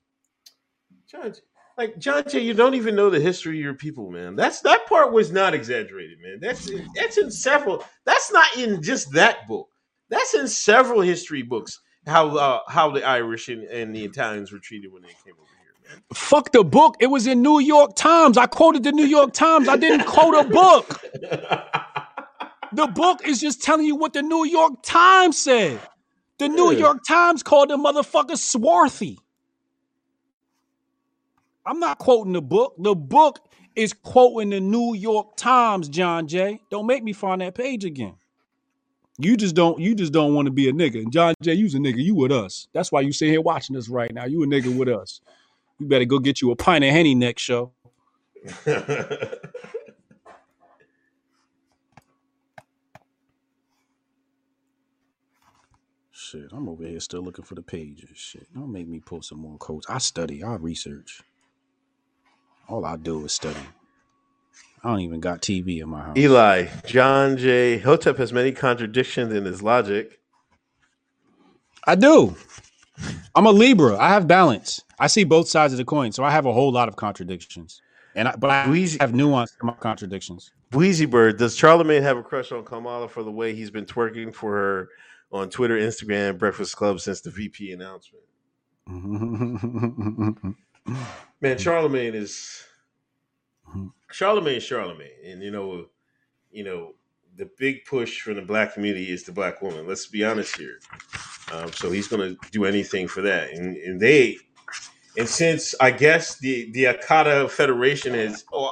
John, 1.09 1.33
J- 1.33 1.39
like 1.79 1.97
John 1.97 2.23
Jay, 2.27 2.41
You 2.41 2.53
don't 2.53 2.75
even 2.75 2.95
know 2.95 3.09
the 3.09 3.19
history 3.19 3.57
of 3.59 3.63
your 3.63 3.73
people, 3.73 4.11
man. 4.11 4.35
That's 4.35 4.59
that 4.61 4.85
part 4.87 5.13
was 5.13 5.31
not 5.31 5.53
exaggerated, 5.53 6.19
man. 6.21 6.39
That's 6.41 6.69
that's 6.95 7.17
in 7.17 7.31
several. 7.31 7.83
That's 8.05 8.31
not 8.31 8.57
in 8.57 8.81
just 8.83 9.13
that 9.13 9.47
book. 9.47 9.69
That's 10.09 10.33
in 10.33 10.47
several 10.47 11.01
history 11.01 11.41
books. 11.41 11.79
How 12.05 12.35
uh, 12.37 12.59
how 12.67 12.91
the 12.91 13.03
Irish 13.03 13.47
and, 13.49 13.63
and 13.63 13.95
the 13.95 14.03
Italians 14.03 14.51
were 14.51 14.59
treated 14.59 14.91
when 14.91 15.03
they 15.03 15.09
came 15.23 15.33
over 15.39 15.47
here, 15.63 15.95
man. 15.95 16.03
Fuck 16.13 16.51
the 16.51 16.63
book. 16.63 16.95
It 16.99 17.07
was 17.07 17.27
in 17.27 17.41
New 17.41 17.59
York 17.59 17.95
Times. 17.95 18.37
I 18.37 18.45
quoted 18.45 18.83
the 18.83 18.91
New 18.91 19.05
York 19.05 19.31
Times. 19.33 19.69
I 19.69 19.77
didn't 19.77 20.05
quote 20.05 20.35
a 20.45 20.49
book. 20.49 21.01
The 22.71 22.85
book 22.85 23.27
is 23.27 23.41
just 23.41 23.63
telling 23.63 23.87
you 23.87 23.95
what 23.95 24.13
the 24.13 24.21
New 24.21 24.45
York 24.45 24.83
Times 24.83 25.39
said. 25.39 25.79
The 26.37 26.47
New 26.47 26.71
Yeah. 26.71 26.77
York 26.79 26.99
Times 27.07 27.41
called 27.41 27.69
the 27.71 27.77
motherfucker 27.77 28.37
swarthy. 28.37 29.17
I'm 31.69 31.79
not 31.79 31.99
quoting 31.99 32.33
the 32.33 32.41
book. 32.41 32.73
The 32.79 32.95
book 32.95 33.41
is 33.75 33.93
quoting 33.93 34.49
the 34.49 34.59
New 34.59 34.95
York 34.95 35.37
Times, 35.37 35.87
John 35.87 36.27
Jay. 36.27 36.59
Don't 36.71 36.87
make 36.87 37.03
me 37.03 37.13
find 37.13 37.41
that 37.41 37.53
page 37.53 37.85
again. 37.85 38.15
You 39.19 39.37
just 39.37 39.53
don't 39.53 39.79
you 39.79 39.93
just 39.93 40.11
don't 40.11 40.33
want 40.33 40.47
to 40.47 40.51
be 40.51 40.67
a 40.67 40.73
nigga. 40.73 40.95
And 40.95 41.11
John 41.11 41.35
Jay, 41.43 41.53
you's 41.53 41.75
a 41.75 41.77
nigga. 41.77 42.03
You 42.03 42.15
with 42.15 42.31
us. 42.31 42.67
That's 42.73 42.91
why 42.91 43.01
you 43.01 43.11
sit 43.11 43.29
here 43.29 43.41
watching 43.41 43.77
us 43.77 43.87
right 43.87 44.11
now. 44.11 44.25
You 44.25 44.41
a 44.41 44.47
nigga 44.47 44.75
with 44.75 44.89
us. 44.89 45.21
You 45.77 45.85
better 45.85 46.05
go 46.05 46.17
get 46.17 46.41
you 46.41 46.49
a 46.49 46.55
pint 46.55 46.83
of 46.83 46.89
Henny 46.89 47.13
next 47.13 47.43
show. 47.43 47.71
Shit, 56.11 56.51
I'm 56.51 56.67
over 56.67 56.83
here 56.83 56.99
still 56.99 57.21
looking 57.21 57.45
for 57.45 57.53
the 57.53 57.61
pages. 57.61 58.09
Shit, 58.15 58.51
don't 58.55 58.71
make 58.71 58.87
me 58.87 58.99
pull 58.99 59.21
some 59.21 59.39
more 59.39 59.57
quotes. 59.57 59.87
I 59.87 59.99
study, 59.99 60.43
I 60.43 60.55
research. 60.55 61.21
All 62.69 62.85
I 62.85 62.95
do 62.97 63.25
is 63.25 63.33
study. 63.33 63.59
I 64.83 64.89
don't 64.91 65.01
even 65.01 65.19
got 65.19 65.41
TV 65.41 65.81
in 65.81 65.89
my 65.89 66.03
house. 66.03 66.17
Eli, 66.17 66.67
John 66.85 67.35
J. 67.35 67.79
Hotep 67.79 68.17
has 68.17 68.31
many 68.31 68.51
contradictions 68.51 69.33
in 69.33 69.43
his 69.45 69.61
logic. 69.61 70.19
I 71.85 71.95
do. 71.95 72.35
I'm 73.35 73.45
a 73.45 73.51
Libra. 73.51 73.97
I 73.97 74.09
have 74.09 74.27
balance. 74.27 74.81
I 74.99 75.07
see 75.07 75.23
both 75.23 75.47
sides 75.49 75.73
of 75.73 75.77
the 75.77 75.85
coin, 75.85 76.11
so 76.11 76.23
I 76.23 76.31
have 76.31 76.45
a 76.45 76.53
whole 76.53 76.71
lot 76.71 76.87
of 76.87 76.95
contradictions. 76.95 77.81
And 78.15 78.27
I, 78.27 78.35
but 78.35 78.49
I 78.49 78.65
Weezy- 78.65 79.01
have 79.01 79.13
nuance 79.13 79.55
in 79.61 79.67
my 79.67 79.73
contradictions. 79.73 80.51
Wheezy 80.71 81.05
Bird, 81.05 81.37
does 81.37 81.55
Charlemagne 81.55 82.03
have 82.03 82.17
a 82.17 82.23
crush 82.23 82.51
on 82.51 82.63
Kamala 82.63 83.07
for 83.07 83.23
the 83.23 83.31
way 83.31 83.55
he's 83.55 83.71
been 83.71 83.85
twerking 83.85 84.33
for 84.33 84.53
her 84.53 84.89
on 85.31 85.49
Twitter, 85.49 85.77
Instagram, 85.77 86.37
Breakfast 86.37 86.75
Club 86.75 86.99
since 86.99 87.21
the 87.21 87.31
VP 87.31 87.71
announcement? 87.71 88.23
Man, 91.41 91.57
Charlemagne 91.57 92.15
is 92.15 92.63
Charlemagne 94.11 94.59
Charlemagne, 94.59 95.07
and 95.25 95.41
you 95.41 95.51
know, 95.51 95.85
you 96.51 96.63
know, 96.63 96.95
the 97.37 97.49
big 97.57 97.85
push 97.85 98.21
from 98.21 98.35
the 98.35 98.41
black 98.41 98.73
community 98.73 99.09
is 99.09 99.23
the 99.23 99.31
black 99.31 99.61
woman. 99.61 99.87
Let's 99.87 100.07
be 100.07 100.23
honest 100.23 100.57
here. 100.57 100.79
Um, 101.51 101.71
so 101.71 101.91
he's 101.91 102.07
going 102.07 102.35
to 102.35 102.49
do 102.51 102.65
anything 102.65 103.07
for 103.07 103.21
that, 103.21 103.51
and, 103.51 103.77
and 103.77 103.99
they, 103.99 104.37
and 105.17 105.27
since 105.27 105.73
I 105.79 105.91
guess 105.91 106.37
the 106.39 106.71
the 106.71 106.85
Akata 106.85 107.49
Federation 107.49 108.13
is, 108.13 108.43
oh, 108.53 108.71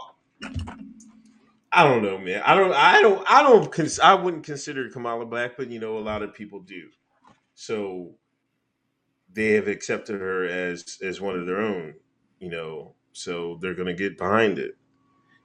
I 1.71 1.83
don't 1.83 2.03
know, 2.03 2.17
man. 2.17 2.41
I 2.45 2.55
don't, 2.55 2.73
I 2.73 3.01
don't, 3.01 3.31
I 3.31 3.43
don't, 3.43 3.71
cons- 3.71 3.99
I 3.99 4.13
wouldn't 4.13 4.43
consider 4.43 4.89
Kamala 4.89 5.25
black, 5.25 5.57
but 5.57 5.69
you 5.69 5.79
know, 5.79 5.97
a 5.97 5.99
lot 5.99 6.21
of 6.21 6.33
people 6.33 6.59
do. 6.59 6.89
So 7.55 8.15
they 9.31 9.53
have 9.53 9.67
accepted 9.67 10.19
her 10.19 10.45
as 10.45 10.97
as 11.03 11.21
one 11.21 11.39
of 11.39 11.45
their 11.45 11.59
own, 11.59 11.93
you 12.39 12.49
know. 12.49 12.93
So 13.13 13.57
they're 13.61 13.73
going 13.73 13.87
to 13.87 13.93
get 13.95 14.17
behind 14.17 14.59
it. 14.59 14.75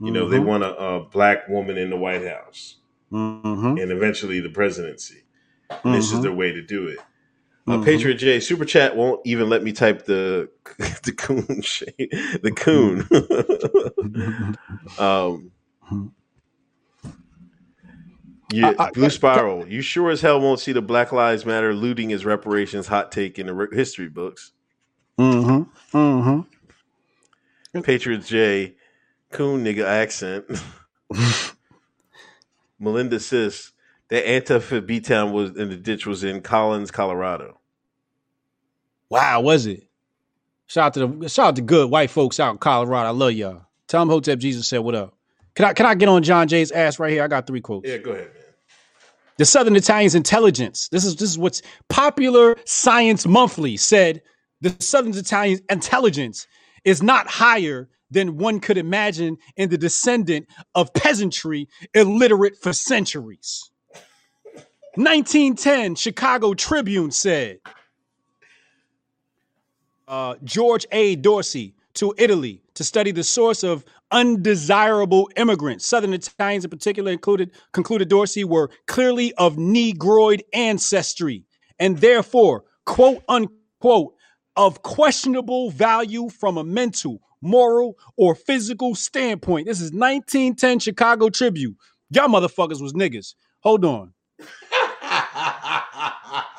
You 0.01 0.11
know, 0.11 0.29
they 0.29 0.39
Mhm. 0.39 0.45
want 0.47 0.63
a, 0.65 0.77
a 0.77 1.01
black 1.09 1.49
woman 1.49 1.79
in 1.79 1.89
the 1.91 1.97
White 1.97 2.27
House 2.27 2.77
Mhm. 3.13 3.81
and 3.81 3.93
eventually 3.93 4.41
the 4.41 4.51
presidency. 4.51 5.23
And 5.85 5.95
This 5.95 6.13
is 6.13 6.19
Mhm. 6.19 6.23
their 6.23 6.33
way 6.33 6.53
to 6.53 6.61
do 6.63 6.89
it. 6.89 6.99
Uh, 7.69 7.77
Mhm. 7.79 7.85
Patriot 7.85 8.15
J 8.17 8.41
Super 8.41 8.65
Chat 8.65 8.97
won't 8.97 9.21
even 9.25 9.49
let 9.49 9.63
me 9.63 9.73
type 9.73 10.05
the 10.05 10.49
the 11.05 11.13
coon 11.13 11.47
shade, 11.63 12.11
the 12.43 12.51
coon. 12.51 13.07
um, 14.99 15.53
yeah, 18.51 18.75
I- 18.79 18.87
I- 18.87 18.91
Blue 18.91 19.09
Spiral. 19.11 19.67
You 19.69 19.81
sure 19.83 20.11
as 20.11 20.21
hell 20.21 20.41
won't 20.41 20.61
see 20.61 20.73
the 20.73 20.83
Black 20.83 21.13
Lives 21.13 21.47
Matter 21.47 21.73
looting 21.73 22.13
as 22.13 22.25
reparations 22.25 22.89
hot 22.89 23.13
take 23.13 23.39
in 23.39 23.47
the 23.47 23.69
history 23.73 24.09
books. 24.09 24.53
Mhm. 25.19 25.69
Mhm. 25.93 26.47
Patriot 27.83 28.25
J, 28.25 28.75
coon 29.31 29.65
nigga 29.65 29.85
accent. 29.85 30.45
Melinda 32.79 33.21
says 33.21 33.73
that 34.09 34.25
Antifa 34.25 34.85
B 34.85 35.01
Town 35.01 35.33
was 35.33 35.57
in 35.57 35.69
the 35.71 35.77
ditch 35.77 36.07
was 36.07 36.25
in 36.25 36.43
Collins, 36.43 36.91
Colorado. 36.91 37.61
Wow, 39.09 39.41
was 39.43 39.67
it? 39.67 39.89
Shout 40.67 40.87
out 40.87 40.95
to 40.95 41.07
the 41.07 41.29
shout 41.29 41.49
out 41.49 41.57
to 41.57 41.63
good 41.63 41.91
white 41.91 42.11
folks 42.11 42.41
out 42.41 42.51
in 42.53 42.59
Colorado. 42.59 43.09
I 43.09 43.13
love 43.13 43.33
y'all. 43.33 43.67
Tell 43.89 44.01
them 44.01 44.09
Hotep 44.09 44.39
Jesus 44.39 44.67
said 44.67 44.79
what 44.79 44.95
up. 44.95 45.15
Can 45.55 45.67
I 45.67 45.73
can 45.75 45.87
I 45.87 45.95
get 45.95 46.09
on 46.09 46.23
John 46.23 46.49
Jay's 46.49 46.73
ass 46.73 46.99
right 46.99 47.13
here? 47.13 47.23
I 47.23 47.29
got 47.29 47.47
three 47.47 47.61
quotes. 47.61 47.89
Yeah, 47.89 47.99
go 47.99 48.13
ahead, 48.13 48.33
man. 48.33 48.43
The 49.39 49.45
Southern 49.45 49.77
Italians 49.77 50.15
intelligence. 50.15 50.89
This 50.89 51.05
is 51.05 51.17
this 51.17 51.29
is 51.29 51.39
what's 51.39 51.63
popular 51.89 52.57
science 52.65 53.27
monthly 53.27 53.77
said 53.77 54.23
the 54.61 54.75
Southern 54.79 55.17
Italians 55.17 55.61
intelligence 55.69 56.47
is 56.85 57.03
not 57.03 57.27
higher 57.27 57.89
than 58.11 58.37
one 58.37 58.61
could 58.61 58.77
imagine 58.77 59.39
in 59.57 59.71
the 59.71 59.79
descendant 59.79 60.47
of 60.75 60.93
peasantry 60.93 61.69
illiterate 61.95 62.57
for 62.57 62.73
centuries. 62.73 63.71
1910 64.95 65.95
Chicago 65.95 66.53
Tribune 66.53 67.11
said 67.11 67.59
uh, 70.07 70.35
George 70.45 70.87
A. 70.93 71.17
Dorsey 71.17 71.75
to 71.95 72.15
Italy 72.19 72.61
to 72.75 72.85
study 72.85 73.11
the 73.11 73.25
source 73.25 73.63
of 73.63 73.85
undesirable 74.11 75.31
immigrants. 75.37 75.87
Southern 75.87 76.13
Italians, 76.13 76.65
in 76.65 76.71
particular, 76.71 77.11
included 77.11 77.51
concluded 77.73 78.09
Dorsey 78.09 78.45
were 78.45 78.71
clearly 78.87 79.33
of 79.35 79.57
Negroid 79.57 80.43
ancestry 80.53 81.45
and 81.79 81.99
therefore, 81.99 82.65
quote 82.85 83.23
unquote, 83.29 84.15
of 84.57 84.83
questionable 84.83 85.71
value 85.71 86.29
from 86.29 86.57
a 86.57 86.65
mental, 86.65 87.21
moral, 87.41 87.97
or 88.17 88.35
physical 88.35 88.95
standpoint. 88.95 89.67
This 89.67 89.81
is 89.81 89.93
1910 89.93 90.79
Chicago 90.79 91.29
Tribune. 91.29 91.77
Y'all 92.11 92.29
motherfuckers 92.29 92.83
was 92.83 92.93
niggas. 92.93 93.35
Hold 93.61 93.85
on. 93.85 94.13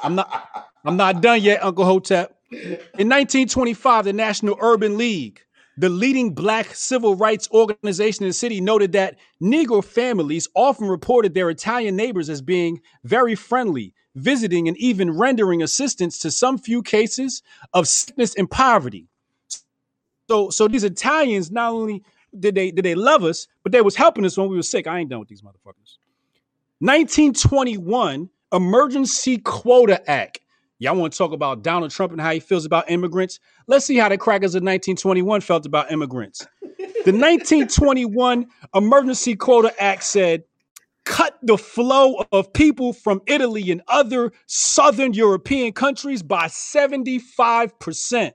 I'm 0.03 0.15
not 0.15 0.49
I'm 0.85 0.97
not 0.97 1.21
done 1.21 1.41
yet, 1.41 1.63
Uncle 1.63 1.85
Hotep. 1.85 2.35
In 2.51 3.09
1925, 3.09 4.05
the 4.05 4.13
National 4.13 4.57
Urban 4.61 4.97
League, 4.97 5.41
the 5.77 5.89
leading 5.89 6.33
black 6.33 6.75
civil 6.75 7.15
rights 7.15 7.47
organization 7.51 8.23
in 8.23 8.29
the 8.29 8.33
city, 8.33 8.59
noted 8.61 8.91
that 8.91 9.17
Negro 9.41 9.83
families 9.83 10.47
often 10.55 10.87
reported 10.87 11.33
their 11.33 11.49
Italian 11.49 11.95
neighbors 11.95 12.29
as 12.29 12.41
being 12.41 12.81
very 13.03 13.35
friendly, 13.35 13.93
visiting, 14.15 14.67
and 14.67 14.77
even 14.77 15.11
rendering 15.17 15.61
assistance 15.61 16.19
to 16.19 16.31
some 16.31 16.57
few 16.57 16.81
cases 16.81 17.41
of 17.73 17.87
sickness 17.87 18.35
and 18.35 18.49
poverty. 18.49 19.07
So, 20.29 20.49
so 20.49 20.67
these 20.67 20.83
Italians 20.83 21.51
not 21.51 21.71
only 21.71 22.03
did 22.39 22.55
they 22.55 22.71
did 22.71 22.85
they 22.85 22.95
love 22.95 23.23
us, 23.23 23.47
but 23.63 23.71
they 23.71 23.81
was 23.81 23.95
helping 23.95 24.25
us 24.25 24.37
when 24.37 24.49
we 24.49 24.55
were 24.55 24.63
sick. 24.63 24.87
I 24.87 24.99
ain't 24.99 25.09
done 25.09 25.19
with 25.19 25.29
these 25.29 25.41
motherfuckers. 25.41 25.97
1921 26.79 28.29
Emergency 28.51 29.37
Quota 29.37 30.09
Act. 30.09 30.39
Y'all 30.79 30.95
want 30.95 31.13
to 31.13 31.17
talk 31.17 31.31
about 31.31 31.63
Donald 31.63 31.91
Trump 31.91 32.11
and 32.11 32.19
how 32.19 32.31
he 32.31 32.39
feels 32.39 32.65
about 32.65 32.89
immigrants? 32.91 33.39
Let's 33.67 33.85
see 33.85 33.97
how 33.97 34.09
the 34.09 34.17
crackers 34.17 34.53
of 34.53 34.63
1921 34.63 35.41
felt 35.41 35.65
about 35.65 35.91
immigrants. 35.91 36.45
The 36.59 37.11
1921 37.11 38.47
Emergency 38.75 39.35
Quota 39.35 39.73
Act 39.81 40.03
said, 40.03 40.43
cut 41.05 41.37
the 41.41 41.57
flow 41.57 42.25
of 42.31 42.53
people 42.53 42.93
from 42.93 43.21
Italy 43.27 43.71
and 43.71 43.81
other 43.87 44.31
Southern 44.45 45.13
European 45.13 45.73
countries 45.73 46.23
by 46.23 46.45
75%. 46.47 48.33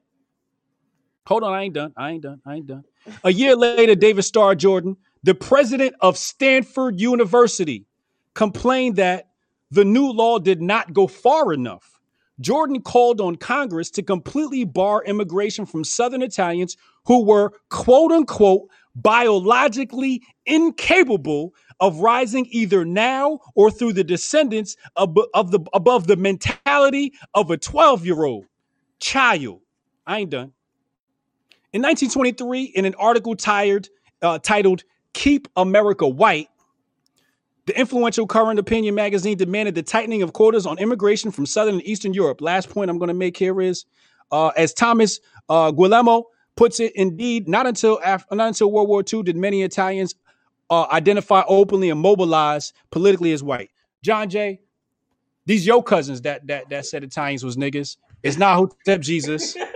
Hold 1.27 1.45
on, 1.45 1.53
I 1.53 1.63
ain't 1.63 1.75
done. 1.75 1.93
I 1.97 2.11
ain't 2.11 2.23
done. 2.23 2.41
I 2.47 2.55
ain't 2.55 2.67
done. 2.67 2.85
A 3.25 3.33
year 3.33 3.55
later, 3.57 3.95
David 3.95 4.23
Starr 4.23 4.55
Jordan, 4.55 4.97
the 5.23 5.35
president 5.35 5.95
of 6.01 6.17
Stanford 6.17 7.01
University, 7.01 7.87
complained 8.35 8.97
that 8.97 9.29
the 9.71 9.85
new 9.85 10.11
law 10.11 10.39
did 10.39 10.63
not 10.63 10.93
go 10.93 11.07
far 11.07 11.53
enough. 11.53 11.99
Jordan 12.41 12.81
called 12.81 13.21
on 13.21 13.37
Congress 13.37 13.91
to 13.91 14.03
completely 14.03 14.65
bar 14.65 15.03
immigration 15.05 15.67
from 15.67 15.85
Southern 15.85 16.23
Italians 16.23 16.77
who 17.05 17.25
were, 17.25 17.53
quote 17.69 18.13
unquote, 18.13 18.69
biologically 18.95 20.23
incapable 20.49 21.55
of 21.81 22.01
rising 22.01 22.47
either 22.51 22.85
now 22.85 23.39
or 23.55 23.71
through 23.71 23.93
the 23.93 24.05
descendants 24.05 24.77
of, 24.97 25.17
of 25.35 25.51
the 25.51 25.61
above 25.73 26.07
the 26.07 26.17
mentality 26.17 27.13
of 27.35 27.51
a 27.51 27.57
12 27.57 28.05
year 28.05 28.25
old 28.25 28.47
child. 28.99 29.61
I 30.07 30.21
ain't 30.21 30.31
done. 30.31 30.53
In 31.73 31.83
1923, 31.83 32.65
in 32.65 32.85
an 32.87 32.95
article 32.95 33.37
tired, 33.37 33.89
uh, 34.23 34.39
titled 34.39 34.85
Keep 35.13 35.49
America 35.57 36.09
White, 36.09 36.49
the 37.67 37.79
influential 37.79 38.27
current 38.27 38.59
opinion 38.59 38.95
magazine 38.95 39.37
demanded 39.37 39.75
the 39.75 39.83
tightening 39.83 40.23
of 40.23 40.33
quotas 40.33 40.65
on 40.65 40.79
immigration 40.79 41.31
from 41.31 41.45
Southern 41.45 41.75
and 41.75 41.87
Eastern 41.87 42.15
Europe. 42.15 42.41
Last 42.41 42.71
point 42.71 42.91
I'm 42.91 42.99
going 42.99 43.09
to 43.09 43.15
make 43.15 43.37
here 43.37 43.61
is, 43.61 43.85
uh, 44.33 44.49
as 44.57 44.73
Thomas 44.73 45.21
uh, 45.51 45.71
Guglielmo 45.71 46.25
puts 46.57 46.81
it, 46.81 46.93
indeed, 46.97 47.47
not 47.47 47.67
until 47.67 48.01
after, 48.03 48.35
not 48.35 48.49
until 48.49 48.73
World 48.73 48.89
War 48.89 49.05
II 49.13 49.23
did 49.23 49.37
many 49.37 49.63
Italians 49.63 50.15
uh, 50.71 50.87
identify 50.93 51.43
openly 51.49 51.91
and 51.91 52.01
mobilize 52.01 52.73
politically 52.91 53.33
as 53.33 53.43
white. 53.43 53.71
John 54.03 54.29
Jay, 54.29 54.61
these 55.47 55.67
yo 55.67 55.83
cousins 55.83 56.23
that 56.23 56.47
that 56.49 56.69
that 56.71 56.87
said 56.87 57.05
Italians 57.05 57.45
was 57.45 57.57
niggas. 57.57 57.97
It's 58.23 58.39
not 58.39 58.57
Hotep 58.57 59.01
Jesus. 59.01 59.57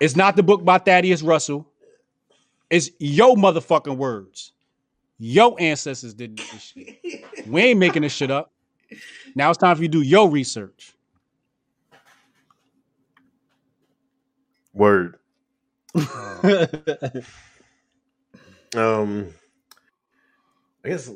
It's 0.00 0.16
not 0.16 0.36
the 0.36 0.42
book 0.44 0.64
by 0.64 0.78
Thaddeus 0.78 1.22
Russell. 1.22 1.66
It's 2.70 2.90
yo 2.98 3.34
motherfucking 3.34 3.96
words. 3.96 4.52
Yo 5.18 5.56
ancestors 5.56 6.14
did 6.14 6.36
this 6.36 6.62
shit. 6.62 7.46
We 7.48 7.62
ain't 7.62 7.80
making 7.80 8.02
this 8.02 8.12
shit 8.12 8.30
up. 8.30 8.52
Now 9.34 9.50
it's 9.50 9.58
time 9.58 9.76
for 9.76 9.82
you 9.82 9.88
to 9.88 9.92
do 9.98 10.02
your 10.02 10.30
research. 10.30 10.94
Word. 14.72 15.18
Um, 18.76 19.34
I 20.84 20.88
guess 20.90 21.10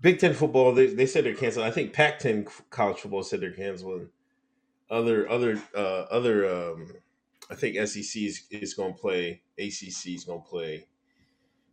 Big 0.00 0.18
Ten 0.20 0.34
football. 0.34 0.72
They, 0.74 0.86
they 0.88 1.06
said 1.06 1.24
they're 1.24 1.34
canceling. 1.34 1.66
I 1.66 1.70
think 1.70 1.92
Pac-10 1.92 2.48
college 2.70 2.98
football 2.98 3.22
said 3.22 3.40
they're 3.40 3.52
canceling. 3.52 4.10
Other 4.90 5.28
other 5.30 5.60
uh, 5.74 6.06
other. 6.10 6.48
Um, 6.72 6.88
I 7.50 7.54
think 7.54 7.76
SEC 7.88 8.22
is, 8.22 8.42
is 8.50 8.74
going 8.74 8.94
to 8.94 9.00
play. 9.00 9.42
ACC 9.58 10.08
is 10.14 10.24
going 10.26 10.42
to 10.42 10.48
play. 10.48 10.86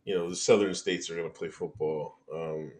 you 0.04 0.14
know 0.14 0.28
the 0.30 0.36
southern 0.36 0.74
states 0.74 1.10
are 1.10 1.16
going 1.16 1.30
to 1.30 1.38
play 1.38 1.48
football. 1.48 2.16
Um, 2.34 2.72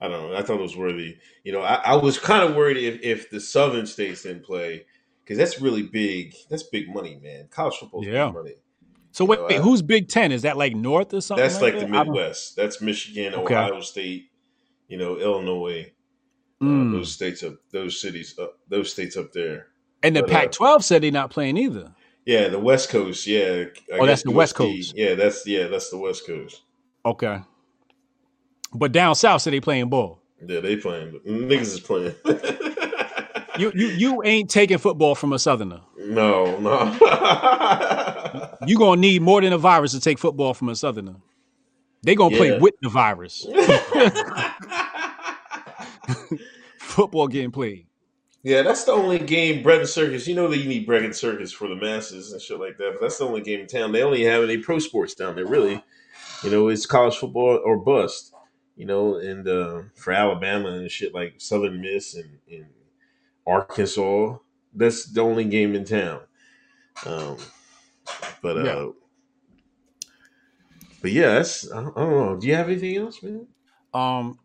I 0.00 0.08
don't 0.08 0.30
know. 0.30 0.36
I 0.36 0.42
thought 0.42 0.58
it 0.58 0.62
was 0.62 0.76
worthy. 0.76 1.18
You 1.44 1.52
know, 1.52 1.62
I, 1.62 1.74
I 1.74 1.96
was 1.96 2.18
kind 2.18 2.48
of 2.48 2.56
worried 2.56 2.78
if, 2.78 3.02
if 3.02 3.30
the 3.30 3.40
southern 3.40 3.86
states 3.86 4.22
didn't 4.22 4.44
play 4.44 4.86
because 5.24 5.38
that's 5.38 5.60
really 5.60 5.82
big. 5.84 6.34
That's 6.50 6.62
big 6.64 6.92
money, 6.94 7.20
man. 7.22 7.48
College 7.50 7.76
football 7.76 8.04
Yeah. 8.04 8.26
big 8.26 8.34
money. 8.34 8.54
So 9.12 9.24
wait, 9.24 9.40
wait, 9.48 9.60
who's 9.60 9.82
Big 9.82 10.08
Ten? 10.08 10.30
Is 10.32 10.42
that 10.42 10.56
like 10.56 10.74
North 10.74 11.12
or 11.14 11.20
something? 11.20 11.42
That's 11.42 11.60
like 11.60 11.74
the 11.74 11.86
that? 11.86 11.94
I 11.94 12.04
Midwest. 12.04 12.54
That's 12.56 12.80
Michigan, 12.80 13.34
Okay. 13.34 13.54
Ohio 13.54 13.80
State, 13.80 14.30
you 14.88 14.96
know, 14.98 15.18
Illinois. 15.18 15.92
uh, 16.62 16.64
Mm. 16.64 16.92
those 16.92 17.12
states 17.12 17.42
up, 17.42 17.54
those 17.72 17.98
cities 18.00 18.38
up, 18.38 18.58
those 18.68 18.92
states 18.92 19.16
up 19.16 19.32
there. 19.32 19.68
And 20.02 20.14
the 20.14 20.20
but, 20.20 20.30
uh, 20.30 20.34
Pac-12 20.34 20.84
said 20.84 21.02
they're 21.02 21.10
not 21.10 21.30
playing 21.30 21.56
either. 21.56 21.94
Yeah, 22.26 22.48
the 22.48 22.58
West 22.58 22.90
Coast. 22.90 23.26
Yeah, 23.26 23.64
I 23.92 23.98
Oh, 23.98 24.06
that's 24.06 24.22
the 24.22 24.30
West 24.30 24.54
Coast. 24.54 24.92
Yeah, 24.94 25.14
that's 25.14 25.46
yeah, 25.46 25.68
that's 25.68 25.88
the 25.90 25.96
West 25.98 26.26
Coast. 26.26 26.60
Okay. 27.04 27.40
But 28.74 28.92
down 28.92 29.14
south, 29.14 29.40
said 29.42 29.54
they 29.54 29.60
playing 29.60 29.88
ball. 29.88 30.20
Yeah, 30.46 30.60
they 30.60 30.76
playing. 30.76 31.18
Niggas 31.26 31.60
is 31.62 31.80
playing. 31.80 32.14
You 33.58 33.72
you 33.74 33.88
you 33.88 34.22
ain't 34.24 34.48
taking 34.50 34.78
football 34.78 35.14
from 35.14 35.32
a 35.32 35.38
southerner. 35.38 35.80
no, 35.98 36.58
no. 36.60 36.76
You 38.66 38.76
gonna 38.76 39.00
need 39.00 39.22
more 39.22 39.40
than 39.40 39.52
a 39.52 39.58
virus 39.58 39.92
to 39.92 40.00
take 40.00 40.18
football 40.18 40.54
from 40.54 40.68
a 40.68 40.76
southerner. 40.76 41.16
They 42.02 42.14
gonna 42.14 42.36
play 42.36 42.58
with 42.58 42.74
the 42.80 42.88
virus. 42.88 43.46
football 46.78 47.28
getting 47.28 47.50
played. 47.50 47.86
yeah, 48.42 48.62
that's 48.62 48.84
the 48.84 48.92
only 48.92 49.18
game. 49.18 49.62
Bread 49.62 49.80
and 49.80 49.88
circus. 49.88 50.26
You 50.26 50.34
know 50.34 50.48
that 50.48 50.58
you 50.58 50.68
need 50.68 50.86
bread 50.86 51.04
and 51.04 51.14
circus 51.14 51.52
for 51.52 51.68
the 51.68 51.76
masses 51.76 52.32
and 52.32 52.40
shit 52.40 52.58
like 52.58 52.78
that. 52.78 52.92
But 52.94 53.00
that's 53.02 53.18
the 53.18 53.26
only 53.26 53.42
game 53.42 53.60
in 53.60 53.66
town. 53.66 53.92
They 53.92 54.02
only 54.02 54.24
have 54.24 54.42
any 54.42 54.58
pro 54.58 54.78
sports 54.78 55.14
down 55.14 55.36
there. 55.36 55.46
Really, 55.46 55.82
you 56.42 56.50
know, 56.50 56.68
it's 56.68 56.86
college 56.86 57.16
football 57.16 57.60
or 57.64 57.78
bust. 57.78 58.34
You 58.76 58.86
know, 58.86 59.16
and 59.16 59.46
uh, 59.46 59.82
for 59.94 60.12
Alabama 60.12 60.70
and 60.70 60.90
shit 60.90 61.14
like 61.14 61.34
Southern 61.36 61.82
Miss 61.82 62.14
and, 62.14 62.38
and 62.50 62.66
Arkansas, 63.46 64.38
that's 64.74 65.04
the 65.04 65.20
only 65.20 65.44
game 65.44 65.74
in 65.74 65.84
town. 65.84 66.20
Um, 67.04 67.36
but 68.42 68.58
uh, 68.58 68.64
Yeah. 68.64 68.88
but 71.02 71.12
yeah, 71.12 71.34
that's 71.34 71.70
I 71.72 71.82
don't, 71.82 71.96
I 71.98 72.00
don't 72.02 72.10
know. 72.12 72.36
Do 72.40 72.46
you 72.46 72.54
have 72.54 72.68
anything 72.68 72.96
else, 72.96 73.22
man? 73.22 73.46
Um, 73.94 74.38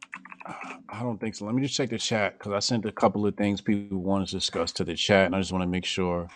I 0.90 1.02
don't 1.02 1.20
think 1.20 1.36
so. 1.36 1.46
Let 1.46 1.56
me 1.56 1.62
just 1.64 1.76
check 1.76 1.90
the 1.90 1.98
chat 1.98 2.38
because 2.38 2.54
I 2.54 2.60
sent 2.60 2.86
a 2.86 2.92
couple 2.92 3.26
of 3.26 3.36
things 3.36 3.62
people 3.62 4.00
want 4.00 4.28
to 4.28 4.36
discuss 4.36 4.72
to 4.74 4.84
the 4.84 4.96
chat, 4.96 5.26
and 5.26 5.36
I 5.36 5.40
just 5.40 5.52
want 5.52 5.64
to 5.64 5.68
make 5.68 5.86
sure 5.86 6.28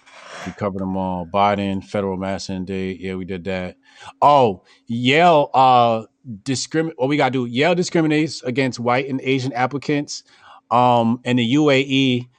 we 0.45 0.51
covered 0.53 0.81
them 0.81 0.97
all. 0.97 1.25
Biden, 1.27 1.83
federal 1.83 2.17
mass 2.17 2.49
and 2.49 2.65
date. 2.67 2.99
Yeah, 2.99 3.15
we 3.15 3.25
did 3.25 3.43
that. 3.45 3.77
Oh, 4.21 4.63
Yale. 4.87 5.49
Uh, 5.53 6.03
discriminate. 6.43 6.97
What 6.99 7.09
we 7.09 7.17
gotta 7.17 7.31
do? 7.31 7.45
Yale 7.45 7.75
discriminates 7.75 8.43
against 8.43 8.79
white 8.79 9.07
and 9.09 9.21
Asian 9.21 9.53
applicants. 9.53 10.23
Um, 10.71 11.21
and 11.25 11.39
the 11.39 11.55
UAE 11.55 12.29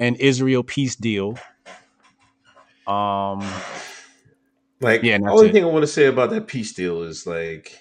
and 0.00 0.16
Israel 0.16 0.62
peace 0.62 0.96
deal. 0.96 1.36
Um, 2.86 3.64
Like, 4.82 5.02
Yeah, 5.02 5.18
the 5.24 5.30
only 5.30 5.48
it. 5.48 5.52
thing 5.52 5.64
I 5.64 5.68
want 5.68 5.84
to 5.84 5.88
say 5.88 6.06
about 6.06 6.30
that 6.30 6.48
peace 6.48 6.72
deal 6.74 7.02
is 7.02 7.26
like, 7.26 7.80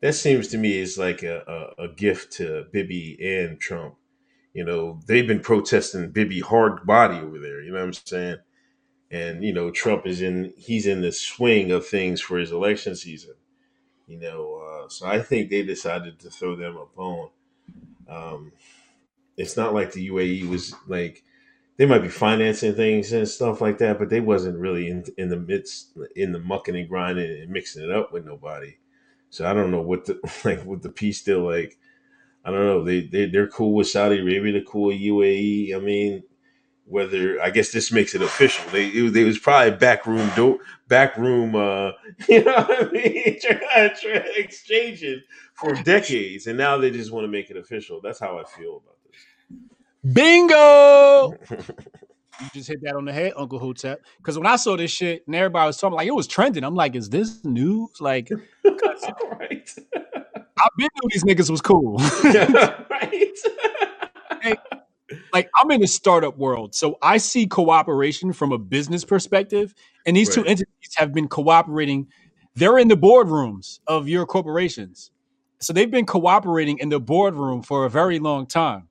that 0.00 0.14
seems 0.14 0.48
to 0.48 0.58
me 0.58 0.78
is 0.78 0.98
like 0.98 1.22
a, 1.22 1.74
a, 1.78 1.84
a 1.84 1.88
gift 1.88 2.32
to 2.34 2.66
Bibi 2.72 3.18
and 3.20 3.60
Trump. 3.60 3.96
You 4.54 4.64
know, 4.64 5.00
they've 5.06 5.26
been 5.26 5.40
protesting 5.40 6.10
Bibi 6.10 6.40
hard 6.40 6.86
body 6.86 7.18
over 7.18 7.38
there. 7.38 7.60
You 7.62 7.72
know 7.72 7.80
what 7.80 7.86
I'm 7.86 7.92
saying? 7.92 8.36
And 9.10 9.44
you 9.44 9.52
know, 9.52 9.70
Trump 9.70 10.06
is 10.06 10.22
in 10.22 10.52
he's 10.56 10.86
in 10.86 11.02
the 11.02 11.12
swing 11.12 11.70
of 11.70 11.86
things 11.86 12.20
for 12.20 12.38
his 12.38 12.52
election 12.52 12.96
season. 12.96 13.34
You 14.06 14.18
know, 14.20 14.56
uh, 14.86 14.88
so 14.88 15.06
I 15.06 15.20
think 15.20 15.50
they 15.50 15.62
decided 15.62 16.18
to 16.20 16.30
throw 16.30 16.56
them 16.56 16.76
a 16.76 16.86
bone. 16.96 17.30
Um, 18.08 18.52
it's 19.36 19.56
not 19.56 19.74
like 19.74 19.92
the 19.92 20.08
UAE 20.08 20.48
was 20.48 20.74
like 20.88 21.24
they 21.76 21.86
might 21.86 22.00
be 22.02 22.08
financing 22.08 22.74
things 22.74 23.12
and 23.12 23.28
stuff 23.28 23.60
like 23.60 23.78
that, 23.78 23.98
but 23.98 24.08
they 24.08 24.20
wasn't 24.20 24.58
really 24.58 24.88
in, 24.88 25.04
in 25.18 25.28
the 25.28 25.36
midst 25.36 25.96
in 26.14 26.32
the 26.32 26.38
mucking 26.38 26.76
and 26.76 26.88
grinding 26.88 27.42
and 27.42 27.50
mixing 27.50 27.84
it 27.84 27.90
up 27.90 28.12
with 28.12 28.24
nobody. 28.24 28.76
So 29.30 29.48
I 29.48 29.52
don't 29.52 29.70
know 29.70 29.82
what 29.82 30.06
the 30.06 30.18
like 30.44 30.64
with 30.64 30.82
the 30.82 30.90
peace 30.90 31.22
deal 31.22 31.44
like. 31.44 31.78
I 32.44 32.50
don't 32.50 32.66
know. 32.66 32.84
They 32.84 33.00
they 33.02 33.26
they're 33.26 33.48
cool 33.48 33.74
with 33.74 33.88
Saudi 33.88 34.20
Arabia. 34.20 34.52
They're 34.52 34.62
cool 34.62 34.88
with 34.88 35.00
UAE. 35.00 35.74
I 35.74 35.80
mean, 35.80 36.22
whether 36.86 37.40
I 37.42 37.50
guess 37.50 37.72
this 37.72 37.92
makes 37.92 38.14
it 38.14 38.22
official. 38.22 38.68
They 38.70 38.88
it, 38.88 39.12
they 39.12 39.24
was 39.24 39.38
probably 39.38 39.72
backroom 39.76 40.30
door 40.36 40.58
backroom. 40.88 41.56
Uh, 41.56 41.92
you 42.28 42.44
know 42.44 42.54
what 42.54 42.88
I 42.88 42.92
mean? 42.92 43.38
Exchanging 44.36 45.22
for 45.54 45.74
decades, 45.74 46.46
and 46.46 46.56
now 46.56 46.78
they 46.78 46.90
just 46.90 47.12
want 47.12 47.24
to 47.24 47.28
make 47.28 47.50
it 47.50 47.56
official. 47.56 48.00
That's 48.00 48.20
how 48.20 48.38
I 48.38 48.44
feel 48.44 48.76
about 48.78 48.94
this. 48.94 48.95
Bingo! 50.12 51.34
you 51.50 52.46
just 52.52 52.68
hit 52.68 52.82
that 52.82 52.96
on 52.96 53.04
the 53.04 53.12
head, 53.12 53.32
Uncle 53.36 53.58
Hotep. 53.58 54.02
Because 54.18 54.38
when 54.38 54.46
I 54.46 54.56
saw 54.56 54.76
this 54.76 54.90
shit 54.90 55.24
and 55.26 55.34
everybody 55.34 55.66
was 55.66 55.78
talking, 55.78 55.96
like 55.96 56.08
it 56.08 56.14
was 56.14 56.26
trending. 56.26 56.64
I'm 56.64 56.74
like, 56.74 56.94
is 56.94 57.10
this 57.10 57.44
news? 57.44 57.90
Like, 58.00 58.30
right. 58.64 59.70
I've 60.58 60.70
been 60.76 60.88
knew 61.02 61.10
these 61.10 61.24
niggas 61.24 61.50
was 61.50 61.60
cool. 61.60 61.98
right. 62.90 64.58
like, 65.32 65.48
I'm 65.56 65.70
in 65.70 65.80
the 65.80 65.86
startup 65.86 66.38
world, 66.38 66.74
so 66.74 66.98
I 67.02 67.18
see 67.18 67.46
cooperation 67.46 68.32
from 68.32 68.52
a 68.52 68.58
business 68.58 69.04
perspective, 69.04 69.74
and 70.06 70.16
these 70.16 70.34
two 70.34 70.44
entities 70.44 70.94
have 70.96 71.12
been 71.12 71.28
cooperating. 71.28 72.08
They're 72.54 72.78
in 72.78 72.88
the 72.88 72.96
boardrooms 72.96 73.80
of 73.86 74.08
your 74.08 74.24
corporations, 74.24 75.10
so 75.60 75.72
they've 75.72 75.90
been 75.90 76.06
cooperating 76.06 76.78
in 76.78 76.88
the 76.88 77.00
boardroom 77.00 77.62
for 77.62 77.84
a 77.84 77.90
very 77.90 78.18
long 78.18 78.46
time. 78.46 78.88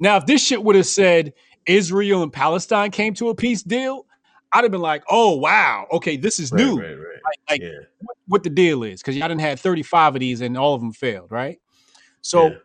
Now, 0.00 0.16
if 0.16 0.26
this 0.26 0.44
shit 0.44 0.62
would 0.62 0.76
have 0.76 0.86
said 0.86 1.32
Israel 1.66 2.22
and 2.22 2.32
Palestine 2.32 2.90
came 2.90 3.14
to 3.14 3.28
a 3.28 3.34
peace 3.34 3.62
deal, 3.62 4.06
I'd 4.52 4.64
have 4.64 4.70
been 4.72 4.80
like, 4.80 5.02
"Oh 5.10 5.36
wow, 5.36 5.86
okay, 5.92 6.16
this 6.16 6.38
is 6.38 6.52
Right, 6.52 6.64
new." 6.64 6.80
right, 6.80 6.94
right. 6.94 7.20
Like, 7.24 7.50
like 7.50 7.62
yeah. 7.62 7.80
what, 7.98 8.16
what 8.26 8.42
the 8.42 8.50
deal 8.50 8.82
is 8.82 9.00
because 9.00 9.16
y'all 9.16 9.28
didn't 9.28 9.42
have 9.42 9.60
35 9.60 10.16
of 10.16 10.20
these 10.20 10.40
and 10.40 10.56
all 10.56 10.74
of 10.74 10.80
them 10.80 10.92
failed, 10.92 11.30
right? 11.30 11.60
So 12.22 12.48
yeah. 12.48 12.56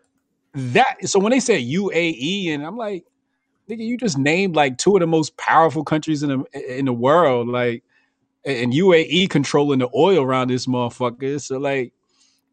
that 0.53 1.09
so 1.09 1.19
when 1.19 1.31
they 1.31 1.39
said 1.39 1.61
UAE 1.61 2.49
and 2.49 2.65
I'm 2.65 2.77
like, 2.77 3.05
nigga, 3.69 3.85
you 3.85 3.97
just 3.97 4.17
named 4.17 4.55
like 4.55 4.77
two 4.77 4.95
of 4.95 5.01
the 5.01 5.07
most 5.07 5.35
powerful 5.37 5.83
countries 5.83 6.23
in 6.23 6.29
the 6.29 6.79
in 6.79 6.85
the 6.85 6.93
world, 6.93 7.49
like 7.49 7.83
and 8.45 8.73
UAE 8.73 9.29
controlling 9.29 9.79
the 9.79 9.89
oil 9.95 10.23
around 10.23 10.49
this 10.49 10.67
motherfucker. 10.67 11.41
So 11.41 11.57
like 11.57 11.93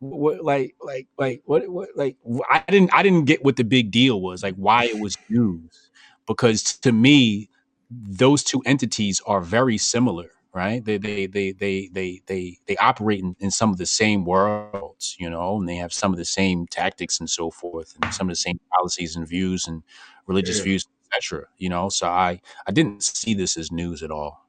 what 0.01 0.43
like 0.44 0.74
like 0.82 1.06
like 1.18 1.43
what 1.44 1.68
what 1.68 1.90
like 1.97 2.16
I 2.51 2.62
didn't 2.68 2.90
I 2.94 3.02
didn't 3.02 3.27
get 3.27 3.44
what 3.44 3.56
the 3.56 3.64
big 3.64 3.90
deal 3.90 4.20
was, 4.20 4.43
like 4.43 4.56
why 4.56 4.85
it 4.86 4.98
was 4.98 5.16
news. 5.28 5.90
Because 6.27 6.62
to 6.81 6.93
me, 6.93 7.48
those 7.90 8.43
two 8.44 8.62
entities 8.66 9.20
are 9.27 9.40
very 9.40 9.78
similar, 9.78 10.31
right? 10.55 10.85
They 10.85 10.98
they 10.98 11.27
they 11.27 11.52
they 11.52 11.89
they 11.93 12.20
they 12.27 12.59
they 12.66 12.77
operate 12.78 13.20
in, 13.20 13.36
in 13.40 13.51
some 13.51 13.70
of 13.70 13.78
the 13.78 13.86
same 13.86 14.24
worlds, 14.24 15.16
you 15.18 15.28
know, 15.31 15.59
and 15.59 15.68
they 15.68 15.77
have 15.77 15.93
some 15.93 16.12
of 16.12 16.18
the 16.18 16.24
same 16.24 16.66
tactics 16.68 17.20
and 17.20 17.28
so 17.28 17.51
forth, 17.51 17.94
and 18.02 18.12
some 18.14 18.28
of 18.28 18.32
the 18.32 18.36
same 18.36 18.59
policies 18.77 19.16
and 19.16 19.27
views 19.28 19.66
and 19.66 19.82
religious 20.27 20.59
Yeah. 20.59 20.64
views, 20.64 20.86
etc. 21.12 21.47
You 21.59 21.68
know, 21.70 21.89
so 21.89 22.09
I 22.09 22.40
I 22.66 22.72
didn't 22.72 23.02
see 23.02 23.35
this 23.35 23.56
as 23.56 23.72
news 23.72 24.02
at 24.02 24.10
all. 24.10 24.47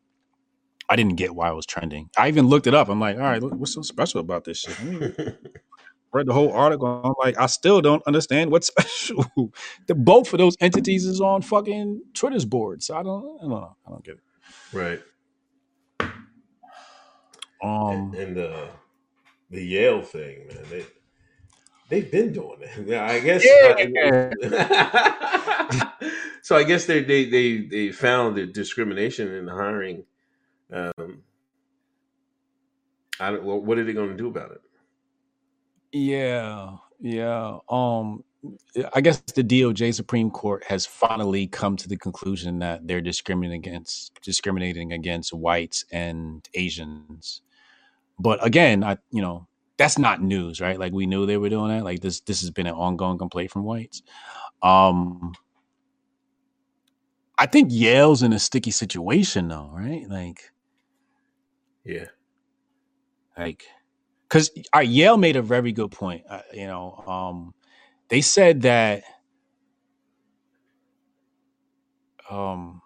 I 0.91 0.97
didn't 0.97 1.15
get 1.15 1.33
why 1.33 1.49
it 1.49 1.55
was 1.55 1.65
trending. 1.65 2.09
I 2.17 2.27
even 2.27 2.47
looked 2.47 2.67
it 2.67 2.73
up. 2.73 2.89
I'm 2.89 2.99
like, 2.99 3.15
all 3.15 3.21
right, 3.21 3.41
what's 3.41 3.73
so 3.73 3.81
special 3.81 4.19
about 4.19 4.43
this 4.43 4.59
shit? 4.59 4.77
Read 6.11 6.27
the 6.27 6.33
whole 6.33 6.51
article. 6.51 7.01
I'm 7.05 7.13
like, 7.17 7.39
I 7.39 7.45
still 7.45 7.81
don't 7.81 8.03
understand 8.05 8.51
what's 8.51 8.67
special. 8.77 9.25
the 9.87 9.95
both 9.95 10.33
of 10.33 10.39
those 10.39 10.57
entities 10.59 11.05
is 11.05 11.21
on 11.21 11.43
fucking 11.43 12.01
Twitter's 12.13 12.43
board. 12.43 12.83
So 12.83 12.97
I 12.97 13.03
don't, 13.03 13.23
I 13.37 13.41
don't 13.43 13.49
know. 13.51 13.77
I 13.87 13.89
don't 13.89 14.03
get 14.03 14.15
it. 14.15 14.21
right. 14.73 15.01
Um, 17.63 18.13
and, 18.13 18.15
and 18.15 18.37
uh, 18.37 18.67
the 19.49 19.63
Yale 19.63 20.01
thing, 20.01 20.45
man. 20.47 20.65
They 20.69 20.85
they've 21.87 22.11
been 22.11 22.33
doing 22.33 22.57
it. 22.63 22.69
Yeah, 22.85 23.05
I 23.05 23.19
guess. 23.21 23.43
so 26.41 26.57
I 26.57 26.63
guess 26.63 26.85
they 26.85 27.01
they 27.01 27.29
they 27.29 27.59
they 27.59 27.91
found 27.93 28.35
the 28.35 28.45
discrimination 28.45 29.31
in 29.33 29.45
the 29.45 29.53
hiring. 29.53 30.03
Um, 30.71 31.23
I. 33.19 33.31
Well, 33.31 33.61
what 33.61 33.77
are 33.77 33.83
they 33.83 33.93
going 33.93 34.09
to 34.09 34.17
do 34.17 34.27
about 34.27 34.51
it? 34.51 34.61
yeah, 35.91 36.77
yeah. 36.99 37.57
Um, 37.69 38.23
I 38.93 39.01
guess 39.01 39.21
the 39.21 39.43
DOJ 39.43 39.93
Supreme 39.93 40.31
Court 40.31 40.63
has 40.65 40.85
finally 40.85 41.47
come 41.47 41.77
to 41.77 41.87
the 41.87 41.97
conclusion 41.97 42.59
that 42.59 42.87
they're 42.87 43.01
discriminating 43.01 43.67
against 43.67 44.19
discriminating 44.23 44.93
against 44.93 45.33
whites 45.33 45.85
and 45.91 46.47
Asians. 46.55 47.41
But 48.19 48.45
again, 48.45 48.83
I 48.83 48.97
you 49.11 49.21
know 49.21 49.47
that's 49.77 49.97
not 49.99 50.21
news, 50.23 50.61
right? 50.61 50.79
Like 50.79 50.93
we 50.93 51.05
knew 51.05 51.25
they 51.25 51.37
were 51.37 51.49
doing 51.49 51.69
that. 51.69 51.83
Like 51.83 52.01
this 52.01 52.21
this 52.21 52.41
has 52.41 52.51
been 52.51 52.67
an 52.67 52.73
ongoing 52.73 53.17
complaint 53.17 53.51
from 53.51 53.63
whites. 53.63 54.03
Um, 54.63 55.33
I 57.37 57.47
think 57.47 57.69
Yale's 57.71 58.23
in 58.23 58.33
a 58.33 58.39
sticky 58.39 58.71
situation 58.71 59.47
though, 59.47 59.71
right? 59.73 60.07
Like 60.09 60.51
Yeah, 61.85 62.05
like 63.37 63.65
because 64.29 64.51
our 64.73 64.83
Yale 64.83 65.17
made 65.17 65.35
a 65.35 65.41
very 65.41 65.71
good 65.71 65.91
point. 65.91 66.23
Uh, 66.29 66.41
you 66.53 66.67
know, 66.67 67.03
um, 67.07 67.53
they 68.09 68.21
said 68.21 68.63
that 68.63 69.03
um, 72.29 72.81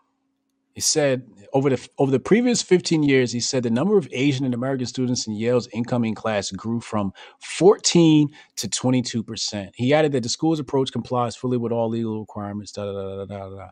he 0.73 0.81
said 0.81 1.27
over 1.53 1.69
the 1.69 1.89
over 1.99 2.11
the 2.11 2.19
previous 2.19 2.61
15 2.61 3.03
years, 3.03 3.31
he 3.31 3.39
said 3.41 3.63
the 3.63 3.71
number 3.71 3.97
of 3.97 4.07
Asian 4.11 4.45
and 4.45 4.53
American 4.53 4.87
students 4.87 5.27
in 5.27 5.33
Yale's 5.35 5.69
incoming 5.73 6.15
class 6.15 6.51
grew 6.51 6.81
from 6.81 7.13
14 7.41 8.29
to 8.57 8.69
22 8.69 9.23
percent. 9.23 9.71
He 9.75 9.93
added 9.93 10.13
that 10.13 10.23
the 10.23 10.29
school's 10.29 10.59
approach 10.59 10.91
complies 10.91 11.35
fully 11.35 11.57
with 11.57 11.71
all 11.73 11.89
legal 11.89 12.19
requirements. 12.21 12.71
Da, 12.73 12.85
da, 12.85 12.93
da, 12.93 13.25
da, 13.25 13.49
da, 13.49 13.49
da. 13.55 13.69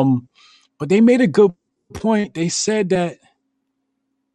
Um, 0.00 0.28
but 0.78 0.88
they 0.88 1.00
made 1.00 1.20
a 1.22 1.26
good 1.28 1.52
point. 1.94 2.34
They 2.34 2.48
said 2.48 2.90
that 2.90 3.18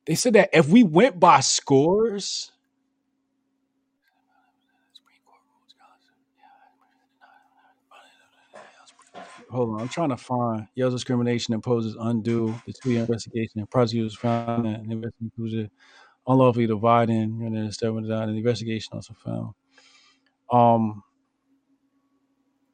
they 0.06 0.16
said 0.16 0.34
that 0.34 0.50
if 0.54 0.68
we 0.70 0.84
went 0.84 1.20
by 1.20 1.40
scores, 1.40 2.52
hold 9.50 9.76
on, 9.76 9.82
I'm 9.82 9.88
trying 9.88 10.10
to 10.10 10.18
find 10.18 10.68
Yale's 10.76 10.94
discrimination 10.94 11.54
imposes 11.54 11.96
undue 12.00 12.54
the 12.66 12.74
two 12.74 12.98
investigation 12.98 13.60
and 13.60 13.70
prosecutors 13.70 14.16
found 14.16 14.66
that 14.66 14.86
the 14.86 14.92
investigation 14.92 15.70
unlawfully 16.28 16.68
dividing 16.68 17.42
and 17.44 17.56
then 17.56 17.72
step 17.72 17.94
down 17.94 17.98
and 18.24 18.34
the 18.34 18.38
investigation 18.38 18.90
also 18.94 19.14
found. 19.14 19.54
Um 20.52 21.04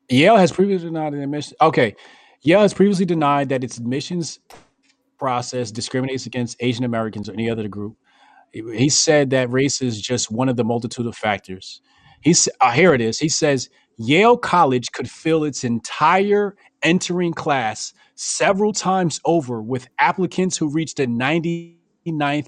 Yale 0.10 0.38
has 0.38 0.52
previously 0.52 0.88
denied 0.88 1.14
an 1.14 1.22
admission. 1.22 1.56
Okay. 1.62 1.96
Yale 2.42 2.62
has 2.62 2.74
previously 2.74 3.06
denied 3.06 3.50
that 3.50 3.64
its 3.64 3.78
admissions 3.78 4.40
process 5.20 5.72
discriminates 5.72 6.26
against 6.26 6.58
Asian 6.60 6.86
Americans 6.86 7.30
or 7.30 7.34
any 7.34 7.50
other 7.50 7.68
group. 7.68 7.96
He 8.52 8.90
said 8.90 9.30
that 9.30 9.52
race 9.52 9.82
is 9.82 10.02
just 10.02 10.32
one 10.32 10.50
of 10.50 10.56
the 10.56 10.64
multitude 10.64 11.06
of 11.06 11.16
factors. 11.16 11.82
He's 12.22 12.50
uh, 12.60 12.72
here 12.72 12.94
it 12.94 13.02
is. 13.02 13.20
He 13.20 13.30
says 13.30 13.70
Yale 13.98 14.38
College 14.38 14.92
could 14.92 15.10
fill 15.10 15.44
its 15.44 15.64
entire 15.64 16.56
entering 16.82 17.34
class 17.34 17.94
several 18.16 18.74
times 18.74 19.20
over 19.26 19.62
with 19.62 19.88
applicants 20.00 20.58
who 20.58 20.70
reached 20.70 20.98
the 20.98 21.08
99th 21.08 21.78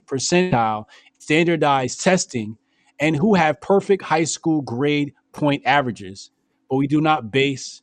percentile 0.06 0.86
standardized 1.20 2.02
testing 2.02 2.58
and 3.00 3.16
who 3.16 3.36
have 3.36 3.62
perfect 3.62 4.04
high 4.04 4.24
school 4.24 4.62
grade 4.62 5.14
point 5.34 5.62
averages. 5.66 6.32
But 6.70 6.78
we 6.78 6.88
do 6.88 7.02
not 7.02 7.32
base 7.32 7.82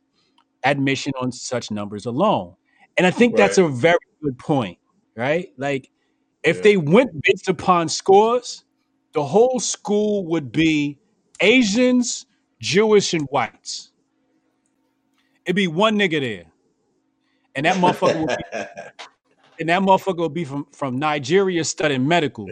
admission 0.65 1.13
on 1.21 1.33
such 1.33 1.71
numbers 1.71 2.07
alone. 2.07 2.55
And 2.97 3.07
I 3.07 3.11
think 3.11 3.37
that's 3.37 3.59
a 3.59 3.69
very 3.69 3.99
good 4.23 4.39
point, 4.39 4.78
right? 5.19 5.53
Like 5.57 5.91
if 6.45 6.59
Yeah. 6.59 6.63
they 6.63 6.77
went 6.77 7.11
based 7.23 7.49
upon 7.49 7.89
scores, 7.89 8.65
the 9.13 9.25
whole 9.25 9.59
school 9.59 10.25
would 10.27 10.53
be 10.53 10.99
Asians, 11.41 12.25
Jewish, 12.61 13.13
and 13.13 13.27
whites. 13.31 13.91
It'd 15.45 15.57
be 15.57 15.67
one 15.67 15.99
nigga 15.99 16.21
there. 16.21 16.53
And 17.55 17.67
that 17.67 17.77
motherfucker 17.77 18.21
would 18.21 18.37
be, 18.37 18.45
and 19.59 19.69
that 19.69 19.83
motherfucker 19.83 20.19
would 20.19 20.35
be 20.35 20.45
from, 20.45 20.67
from 20.73 20.99
Nigeria 20.99 21.65
studying 21.65 22.07
medical, 22.07 22.49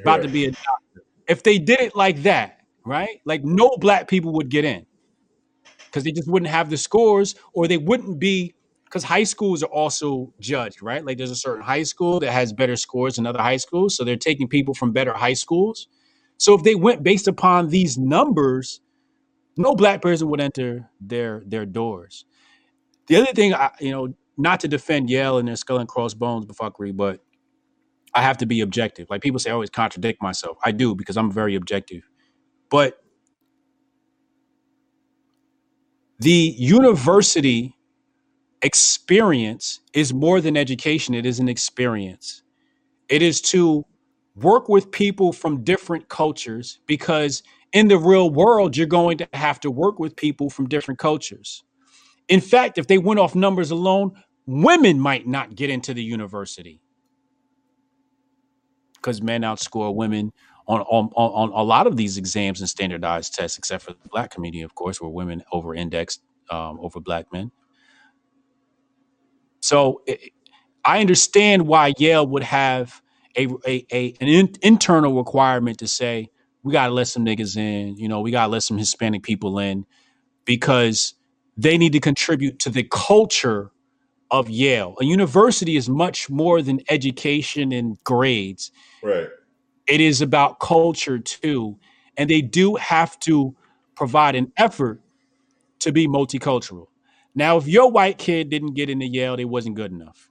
about 0.00 0.22
to 0.22 0.28
be 0.28 0.44
a 0.44 0.50
doctor. 0.50 1.04
If 1.26 1.42
they 1.42 1.58
did 1.58 1.80
it 1.80 1.96
like 1.96 2.22
that, 2.24 2.60
right? 2.84 3.20
Like 3.24 3.44
no 3.44 3.76
black 3.78 4.08
people 4.08 4.32
would 4.32 4.50
get 4.50 4.64
in 4.66 4.84
because 5.86 6.04
they 6.04 6.12
just 6.12 6.28
wouldn't 6.28 6.50
have 6.50 6.68
the 6.68 6.76
scores 6.76 7.34
or 7.54 7.66
they 7.66 7.78
wouldn't 7.78 8.18
be 8.18 8.55
because 8.86 9.04
high 9.04 9.24
schools 9.24 9.62
are 9.64 9.68
also 9.72 10.34
judged 10.40 10.82
right? 10.82 11.04
Like 11.06 11.18
there's 11.18 11.32
a 11.32 11.36
certain 11.36 11.64
high 11.64 11.84
school 11.84 12.20
that 12.20 12.32
has 12.32 12.54
better 12.54 12.76
scores 12.76 13.16
than 13.16 13.26
other 13.26 13.42
high 13.42 13.58
schools 13.58 13.96
so 13.96 14.04
they're 14.04 14.16
taking 14.16 14.48
people 14.48 14.74
from 14.74 14.92
better 14.92 15.14
high 15.14 15.34
schools. 15.34 15.88
So 16.38 16.54
if 16.54 16.64
they 16.64 16.76
went 16.76 17.02
based 17.04 17.28
upon 17.28 17.70
these 17.70 17.98
numbers 17.98 18.80
no 19.58 19.76
black 19.76 20.02
person 20.02 20.28
would 20.30 20.42
enter 20.42 20.90
their 21.00 21.42
their 21.46 21.66
doors. 21.66 22.26
The 23.08 23.16
other 23.16 23.32
thing 23.34 23.54
I, 23.54 23.70
you 23.80 23.92
know 23.92 24.14
not 24.38 24.60
to 24.60 24.68
defend 24.68 25.10
yale 25.10 25.38
and 25.38 25.48
their 25.48 25.56
skull 25.56 25.78
and 25.78 25.88
crossbones 25.88 26.46
buffoonery 26.46 26.92
but 26.92 27.20
i 28.14 28.22
have 28.22 28.38
to 28.38 28.46
be 28.46 28.60
objective. 28.62 29.08
Like 29.10 29.22
people 29.22 29.40
say 29.40 29.50
i 29.50 29.54
always 29.54 29.70
contradict 29.70 30.22
myself. 30.22 30.58
I 30.64 30.72
do 30.72 30.94
because 30.96 31.16
i'm 31.18 31.32
very 31.32 31.56
objective. 31.56 32.02
But 32.70 32.98
the 36.20 36.54
university 36.58 37.75
experience 38.66 39.80
is 39.94 40.14
more 40.14 40.42
than 40.42 40.58
education 40.58 41.14
it 41.14 41.26
is 41.26 41.40
an 41.40 41.48
experience. 41.48 42.42
It 43.08 43.22
is 43.22 43.40
to 43.52 43.86
work 44.36 44.68
with 44.68 44.90
people 44.92 45.32
from 45.32 45.64
different 45.64 46.08
cultures 46.08 46.80
because 46.86 47.42
in 47.72 47.88
the 47.88 47.98
real 47.98 48.30
world 48.30 48.76
you're 48.76 48.86
going 48.86 49.18
to 49.18 49.28
have 49.34 49.60
to 49.60 49.70
work 49.70 49.98
with 50.00 50.16
people 50.16 50.50
from 50.50 50.68
different 50.68 51.00
cultures. 51.00 51.64
In 52.28 52.40
fact 52.42 52.78
if 52.78 52.88
they 52.88 52.98
went 52.98 53.20
off 53.20 53.34
numbers 53.34 53.70
alone 53.72 54.12
women 54.46 55.00
might 55.00 55.26
not 55.26 55.56
get 55.56 55.70
into 55.70 55.94
the 55.94 56.02
university. 56.04 56.80
Because 58.94 59.22
men 59.22 59.42
outscore 59.42 59.94
women 59.94 60.32
on, 60.68 60.82
on 60.82 61.06
on 61.16 61.50
a 61.52 61.62
lot 61.64 61.86
of 61.86 61.96
these 61.96 62.18
exams 62.18 62.60
and 62.60 62.68
standardized 62.70 63.34
tests 63.34 63.58
except 63.58 63.84
for 63.84 63.92
the 63.92 64.08
black 64.10 64.30
community 64.32 64.62
of 64.62 64.74
course 64.74 65.00
where 65.00 65.10
women 65.10 65.42
over 65.52 65.74
indexed 65.74 66.22
um, 66.50 66.78
over 66.80 67.00
black 67.00 67.32
men 67.32 67.52
so 69.66 70.00
it, 70.06 70.30
I 70.84 71.00
understand 71.00 71.66
why 71.66 71.92
Yale 71.98 72.24
would 72.24 72.44
have 72.44 73.02
a, 73.36 73.48
a, 73.66 73.84
a 73.92 74.14
an 74.20 74.28
in, 74.28 74.52
internal 74.62 75.16
requirement 75.16 75.78
to 75.78 75.88
say 75.88 76.30
we 76.62 76.72
gotta 76.72 76.92
let 76.92 77.08
some 77.08 77.24
niggas 77.24 77.56
in, 77.56 77.96
you 77.96 78.06
know, 78.06 78.20
we 78.20 78.30
gotta 78.30 78.52
let 78.52 78.62
some 78.62 78.78
Hispanic 78.78 79.24
people 79.24 79.58
in 79.58 79.84
because 80.44 81.14
they 81.56 81.76
need 81.76 81.92
to 81.94 82.00
contribute 82.00 82.60
to 82.60 82.70
the 82.70 82.84
culture 82.84 83.72
of 84.30 84.48
Yale. 84.48 84.94
A 85.00 85.04
university 85.04 85.76
is 85.76 85.88
much 85.88 86.30
more 86.30 86.62
than 86.62 86.78
education 86.88 87.72
and 87.72 87.98
grades. 88.04 88.70
Right. 89.02 89.28
It 89.88 90.00
is 90.00 90.20
about 90.22 90.60
culture 90.60 91.18
too, 91.18 91.76
and 92.16 92.30
they 92.30 92.40
do 92.40 92.76
have 92.76 93.18
to 93.20 93.56
provide 93.96 94.36
an 94.36 94.52
effort 94.56 95.00
to 95.80 95.90
be 95.90 96.06
multicultural. 96.06 96.86
Now, 97.36 97.58
if 97.58 97.68
your 97.68 97.90
white 97.90 98.18
kid 98.18 98.48
didn't 98.48 98.74
get 98.74 98.90
into 98.90 99.06
Yale, 99.06 99.36
they 99.36 99.44
wasn't 99.44 99.76
good 99.76 99.92
enough. 99.92 100.30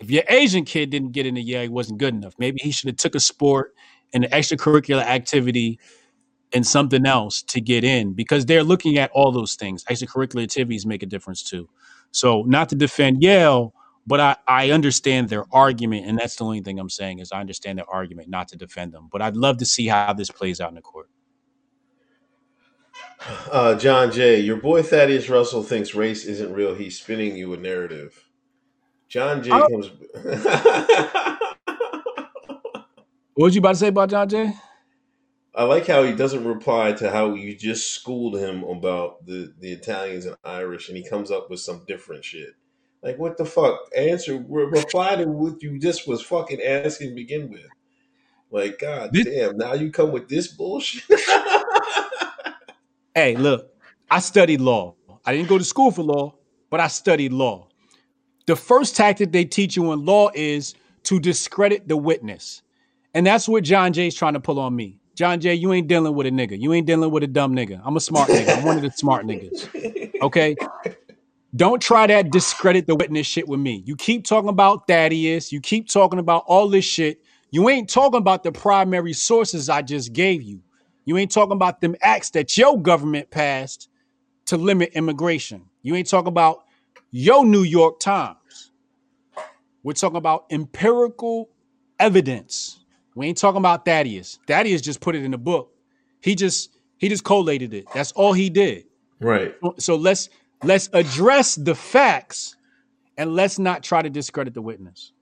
If 0.00 0.10
your 0.10 0.24
Asian 0.28 0.64
kid 0.64 0.90
didn't 0.90 1.12
get 1.12 1.24
into 1.24 1.40
Yale, 1.40 1.62
he 1.62 1.68
wasn't 1.68 2.00
good 2.00 2.14
enough. 2.14 2.34
Maybe 2.38 2.60
he 2.62 2.72
should 2.72 2.88
have 2.88 2.96
took 2.96 3.14
a 3.14 3.20
sport 3.20 3.74
and 4.12 4.24
an 4.24 4.30
extracurricular 4.32 5.02
activity 5.04 5.78
and 6.52 6.66
something 6.66 7.06
else 7.06 7.42
to 7.42 7.60
get 7.60 7.84
in 7.84 8.12
because 8.12 8.44
they're 8.46 8.64
looking 8.64 8.98
at 8.98 9.10
all 9.12 9.30
those 9.30 9.54
things. 9.54 9.84
Extracurricular 9.84 10.42
activities 10.42 10.84
make 10.84 11.02
a 11.04 11.06
difference 11.06 11.44
too. 11.44 11.68
So 12.10 12.42
not 12.42 12.68
to 12.70 12.74
defend 12.74 13.22
Yale, 13.22 13.72
but 14.06 14.18
I, 14.18 14.36
I 14.48 14.70
understand 14.70 15.28
their 15.28 15.44
argument, 15.52 16.06
and 16.06 16.18
that's 16.18 16.36
the 16.36 16.44
only 16.44 16.60
thing 16.60 16.80
I'm 16.80 16.90
saying 16.90 17.20
is 17.20 17.30
I 17.30 17.40
understand 17.40 17.78
their 17.78 17.88
argument, 17.88 18.28
not 18.28 18.48
to 18.48 18.56
defend 18.56 18.92
them. 18.92 19.08
But 19.12 19.22
I'd 19.22 19.36
love 19.36 19.58
to 19.58 19.66
see 19.66 19.86
how 19.86 20.12
this 20.14 20.30
plays 20.30 20.60
out 20.60 20.70
in 20.70 20.74
the 20.74 20.82
court. 20.82 21.08
Uh, 23.50 23.74
John 23.74 24.10
Jay, 24.10 24.40
your 24.40 24.56
boy 24.56 24.82
Thaddeus 24.82 25.28
Russell 25.28 25.62
thinks 25.62 25.94
race 25.94 26.24
isn't 26.24 26.52
real. 26.54 26.74
He's 26.74 26.98
spinning 26.98 27.36
you 27.36 27.52
a 27.52 27.56
narrative. 27.56 28.24
John 29.08 29.42
Jay 29.42 29.50
don't- 29.50 29.70
comes. 29.70 29.90
What 33.34 33.46
was 33.46 33.54
you 33.54 33.60
about 33.60 33.70
to 33.72 33.76
say 33.78 33.88
about 33.88 34.10
John 34.10 34.28
Jay? 34.28 34.52
I 35.54 35.64
like 35.64 35.86
how 35.86 36.02
he 36.02 36.12
doesn't 36.12 36.44
reply 36.44 36.92
to 36.92 37.10
how 37.10 37.32
you 37.34 37.56
just 37.56 37.92
schooled 37.94 38.36
him 38.36 38.64
about 38.64 39.24
the, 39.24 39.54
the 39.60 39.72
Italians 39.72 40.26
and 40.26 40.36
Irish, 40.44 40.88
and 40.88 40.96
he 40.98 41.08
comes 41.08 41.30
up 41.30 41.48
with 41.48 41.60
some 41.60 41.84
different 41.86 42.22
shit. 42.22 42.50
Like, 43.02 43.18
what 43.18 43.38
the 43.38 43.46
fuck? 43.46 43.78
Answer, 43.96 44.44
re- 44.46 44.64
reply 44.66 45.16
to 45.16 45.24
what 45.24 45.62
you 45.62 45.78
just 45.78 46.06
was 46.06 46.20
fucking 46.20 46.60
asking 46.60 47.10
to 47.10 47.14
begin 47.14 47.50
with. 47.50 47.66
Like, 48.50 48.78
god 48.78 49.10
This, 49.12 49.24
damn, 49.24 49.56
now 49.56 49.72
you 49.72 49.90
come 49.90 50.12
with 50.12 50.28
this 50.28 50.48
bullshit? 50.48 51.04
hey, 53.14 53.36
look, 53.36 53.72
I 54.10 54.20
studied 54.20 54.60
law. 54.60 54.94
I 55.24 55.34
didn't 55.34 55.48
go 55.48 55.58
to 55.58 55.64
school 55.64 55.90
for 55.90 56.02
law, 56.02 56.34
but 56.70 56.80
I 56.80 56.88
studied 56.88 57.32
law. 57.32 57.68
The 58.46 58.56
first 58.56 58.96
tactic 58.96 59.32
they 59.32 59.44
teach 59.44 59.76
you 59.76 59.92
in 59.92 60.04
law 60.04 60.30
is 60.34 60.74
to 61.04 61.20
discredit 61.20 61.88
the 61.88 61.96
witness. 61.96 62.62
And 63.14 63.26
that's 63.26 63.48
what 63.48 63.64
John 63.64 63.92
Jay's 63.92 64.14
trying 64.14 64.34
to 64.34 64.40
pull 64.40 64.58
on 64.58 64.74
me. 64.74 65.00
John 65.14 65.40
Jay, 65.40 65.54
you 65.54 65.72
ain't 65.72 65.88
dealing 65.88 66.14
with 66.14 66.26
a 66.26 66.30
nigga. 66.30 66.58
You 66.58 66.72
ain't 66.72 66.86
dealing 66.86 67.10
with 67.10 67.22
a 67.22 67.26
dumb 67.26 67.54
nigga. 67.54 67.80
I'm 67.84 67.96
a 67.96 68.00
smart 68.00 68.28
nigga. 68.28 68.56
I'm 68.56 68.64
one 68.64 68.76
of 68.76 68.82
the 68.82 68.90
smart 68.90 69.26
niggas. 69.26 70.22
Okay? 70.22 70.56
Don't 71.54 71.82
try 71.82 72.06
that 72.06 72.30
discredit 72.30 72.86
the 72.86 72.94
witness 72.94 73.26
shit 73.26 73.48
with 73.48 73.60
me. 73.60 73.82
You 73.84 73.96
keep 73.96 74.24
talking 74.24 74.48
about 74.48 74.86
Thaddeus. 74.86 75.52
You 75.52 75.60
keep 75.60 75.88
talking 75.88 76.18
about 76.18 76.44
all 76.46 76.68
this 76.68 76.84
shit. 76.84 77.22
You 77.50 77.68
ain't 77.68 77.88
talking 77.90 78.18
about 78.18 78.44
the 78.44 78.52
primary 78.52 79.12
sources 79.12 79.68
I 79.68 79.82
just 79.82 80.12
gave 80.12 80.42
you. 80.42 80.62
You 81.04 81.16
ain't 81.16 81.30
talking 81.30 81.52
about 81.52 81.80
them 81.80 81.96
acts 82.02 82.30
that 82.30 82.56
your 82.56 82.80
government 82.80 83.30
passed 83.30 83.88
to 84.46 84.56
limit 84.56 84.90
immigration. 84.94 85.64
You 85.82 85.94
ain't 85.96 86.08
talking 86.08 86.28
about 86.28 86.64
your 87.10 87.44
New 87.44 87.62
York 87.62 88.00
Times. 88.00 88.72
We're 89.82 89.92
talking 89.94 90.16
about 90.16 90.46
empirical 90.50 91.50
evidence. 91.98 92.84
We 93.14 93.26
ain't 93.26 93.38
talking 93.38 93.58
about 93.58 93.84
Thaddeus. 93.84 94.38
Thaddeus 94.46 94.80
just 94.82 95.00
put 95.00 95.16
it 95.16 95.24
in 95.24 95.30
the 95.30 95.38
book. 95.38 95.72
He 96.20 96.34
just 96.34 96.70
he 96.98 97.08
just 97.08 97.24
collated 97.24 97.72
it. 97.72 97.86
That's 97.94 98.12
all 98.12 98.32
he 98.32 98.50
did. 98.50 98.84
Right. 99.20 99.54
So 99.78 99.96
let's 99.96 100.28
let's 100.62 100.88
address 100.92 101.54
the 101.54 101.74
facts 101.74 102.56
and 103.16 103.34
let's 103.34 103.58
not 103.58 103.82
try 103.82 104.02
to 104.02 104.10
discredit 104.10 104.54
the 104.54 104.62
witness. 104.62 105.12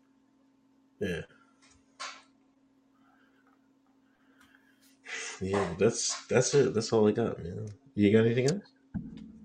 Yeah. 1.00 1.22
Yeah, 5.40 5.74
that's 5.78 6.26
that's 6.26 6.54
it. 6.54 6.74
That's 6.74 6.92
all 6.92 7.08
I 7.08 7.12
got, 7.12 7.38
man. 7.42 7.68
You 7.94 8.12
got 8.12 8.26
anything 8.26 8.50
else? 8.50 8.62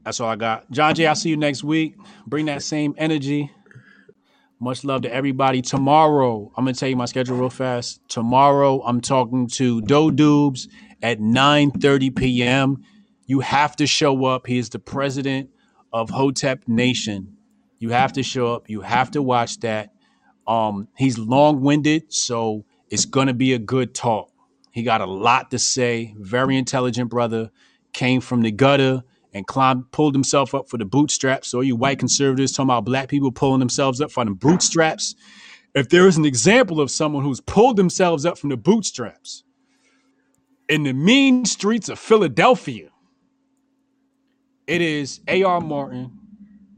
That's 0.03 0.19
all 0.19 0.29
I 0.29 0.35
got. 0.35 0.69
John 0.71 0.95
Jay, 0.95 1.07
I'll 1.07 1.15
see 1.15 1.29
you 1.29 1.37
next 1.37 1.63
week. 1.63 1.95
Bring 2.27 2.45
that 2.47 2.63
same 2.63 2.93
energy. 2.97 3.51
Much 4.59 4.83
love 4.83 5.01
to 5.01 5.13
everybody. 5.13 5.61
Tomorrow, 5.61 6.51
I'm 6.55 6.65
gonna 6.65 6.73
tell 6.73 6.89
you 6.89 6.95
my 6.95 7.05
schedule 7.05 7.37
real 7.37 7.49
fast. 7.49 8.01
Tomorrow, 8.07 8.81
I'm 8.83 9.01
talking 9.01 9.47
to 9.53 9.81
Doe 9.81 10.09
Dubes 10.09 10.67
at 11.01 11.19
9:30 11.19 12.15
p.m. 12.15 12.83
You 13.25 13.41
have 13.41 13.75
to 13.77 13.87
show 13.87 14.25
up. 14.25 14.47
He 14.47 14.57
is 14.57 14.69
the 14.69 14.79
president 14.79 15.49
of 15.91 16.09
Hotep 16.09 16.67
Nation. 16.67 17.37
You 17.79 17.89
have 17.89 18.13
to 18.13 18.23
show 18.23 18.53
up. 18.53 18.69
You 18.69 18.81
have 18.81 19.11
to 19.11 19.21
watch 19.21 19.59
that. 19.59 19.93
Um, 20.47 20.87
he's 20.97 21.17
long-winded, 21.17 22.13
so 22.13 22.65
it's 22.89 23.05
gonna 23.05 23.33
be 23.33 23.53
a 23.53 23.59
good 23.59 23.93
talk. 23.93 24.32
He 24.73 24.81
got 24.81 25.01
a 25.01 25.05
lot 25.05 25.51
to 25.51 25.59
say. 25.59 26.15
Very 26.17 26.57
intelligent 26.57 27.11
brother. 27.11 27.51
Came 27.93 28.21
from 28.21 28.41
the 28.41 28.51
gutter 28.51 29.03
and 29.31 29.45
climbed, 29.45 29.91
pulled 29.91 30.15
himself 30.15 30.55
up 30.55 30.67
for 30.67 30.79
the 30.79 30.85
bootstraps. 30.85 31.47
So 31.47 31.61
you 31.61 31.75
white 31.75 31.99
conservatives 31.99 32.51
talking 32.53 32.71
about 32.71 32.83
black 32.83 33.07
people 33.07 33.31
pulling 33.31 33.59
themselves 33.59 34.01
up 34.01 34.11
from 34.11 34.27
the 34.29 34.33
bootstraps. 34.33 35.13
If 35.75 35.89
there 35.89 36.07
is 36.07 36.17
an 36.17 36.25
example 36.25 36.81
of 36.81 36.89
someone 36.89 37.23
who's 37.23 37.39
pulled 37.39 37.77
themselves 37.77 38.25
up 38.25 38.35
from 38.39 38.49
the 38.49 38.57
bootstraps 38.57 39.43
in 40.67 40.81
the 40.81 40.93
mean 40.93 41.45
streets 41.45 41.87
of 41.87 41.99
Philadelphia, 41.99 42.89
it 44.65 44.81
is 44.81 45.21
A.R. 45.27 45.61
Martin, 45.61 46.17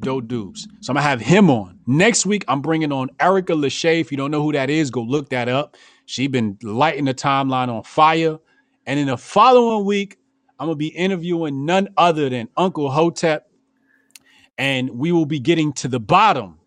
Doe 0.02 0.20
Dubes. 0.20 0.68
So 0.82 0.92
I'm 0.92 0.96
gonna 0.96 1.02
have 1.02 1.22
him 1.22 1.50
on 1.50 1.80
next 1.88 2.26
week. 2.26 2.44
I'm 2.50 2.62
bringing 2.62 2.92
on 2.92 3.10
Erica 3.22 3.54
Lachey. 3.54 4.02
If 4.02 4.12
you 4.12 4.18
don't 4.18 4.32
know 4.32 4.44
who 4.44 4.52
that 4.52 4.70
is, 4.70 4.92
go 4.92 5.02
look 5.02 5.30
that 5.30 5.48
up. 5.48 5.78
She 6.06 6.28
been 6.28 6.58
lighting 6.62 7.06
the 7.06 7.14
timeline 7.14 7.70
on 7.70 7.84
fire. 7.84 8.38
And 8.86 9.00
in 9.00 9.08
the 9.08 9.18
following 9.18 9.86
week, 9.86 10.18
I'm 10.60 10.68
gonna 10.68 10.76
be 10.76 10.88
interviewing 10.88 11.66
none 11.66 11.90
other 11.98 12.30
than 12.30 12.48
Uncle 12.56 12.90
Hotep, 12.90 13.50
and 14.58 14.90
we 14.92 15.12
will 15.12 15.26
be 15.26 15.40
getting 15.40 15.74
to 15.74 15.88
the 15.88 16.00
bottom 16.00 16.60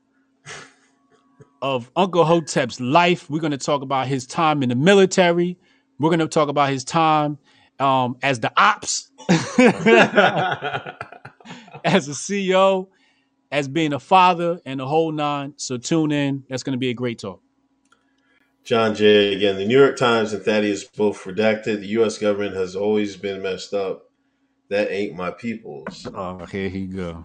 of 1.62 1.90
Uncle 1.96 2.24
Hotep's 2.24 2.80
life. 2.80 3.30
We're 3.30 3.40
gonna 3.40 3.56
talk 3.56 3.82
about 3.82 4.06
his 4.08 4.26
time 4.26 4.62
in 4.62 4.68
the 4.68 4.74
military. 4.74 5.56
We're 5.98 6.10
gonna 6.10 6.28
talk 6.28 6.48
about 6.48 6.70
his 6.70 6.84
time 6.84 7.38
um, 7.78 8.16
as 8.22 8.40
the 8.40 8.52
ops, 8.56 9.10
as 11.84 12.08
a 12.08 12.12
CEO, 12.12 12.88
as 13.50 13.68
being 13.68 13.92
a 13.94 14.00
father, 14.00 14.60
and 14.66 14.80
the 14.80 14.86
whole 14.86 15.12
nine. 15.12 15.54
So 15.56 15.78
tune 15.78 16.12
in. 16.12 16.44
That's 16.50 16.62
gonna 16.62 16.76
be 16.76 16.90
a 16.90 16.94
great 16.94 17.18
talk. 17.20 17.40
John 18.68 18.94
Jay 18.94 19.34
again. 19.34 19.56
The 19.56 19.64
New 19.64 19.78
York 19.78 19.96
Times 19.96 20.34
and 20.34 20.42
Thaddeus 20.44 20.84
both 20.84 21.24
redacted. 21.24 21.80
The 21.80 21.86
U.S. 21.86 22.18
government 22.18 22.54
has 22.54 22.76
always 22.76 23.16
been 23.16 23.40
messed 23.40 23.72
up. 23.72 24.10
That 24.68 24.92
ain't 24.92 25.16
my 25.16 25.30
people's. 25.30 26.06
Oh, 26.14 26.44
here 26.44 26.68
he 26.68 26.86
go. 26.86 27.24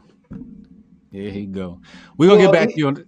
Here 1.11 1.29
he 1.31 1.45
go. 1.45 1.81
We're 2.17 2.29
gonna 2.29 2.39
Well, 2.43 2.51
get 2.53 2.59
back 2.61 2.69
to 2.69 2.77
you 2.77 2.87
on. 2.87 3.05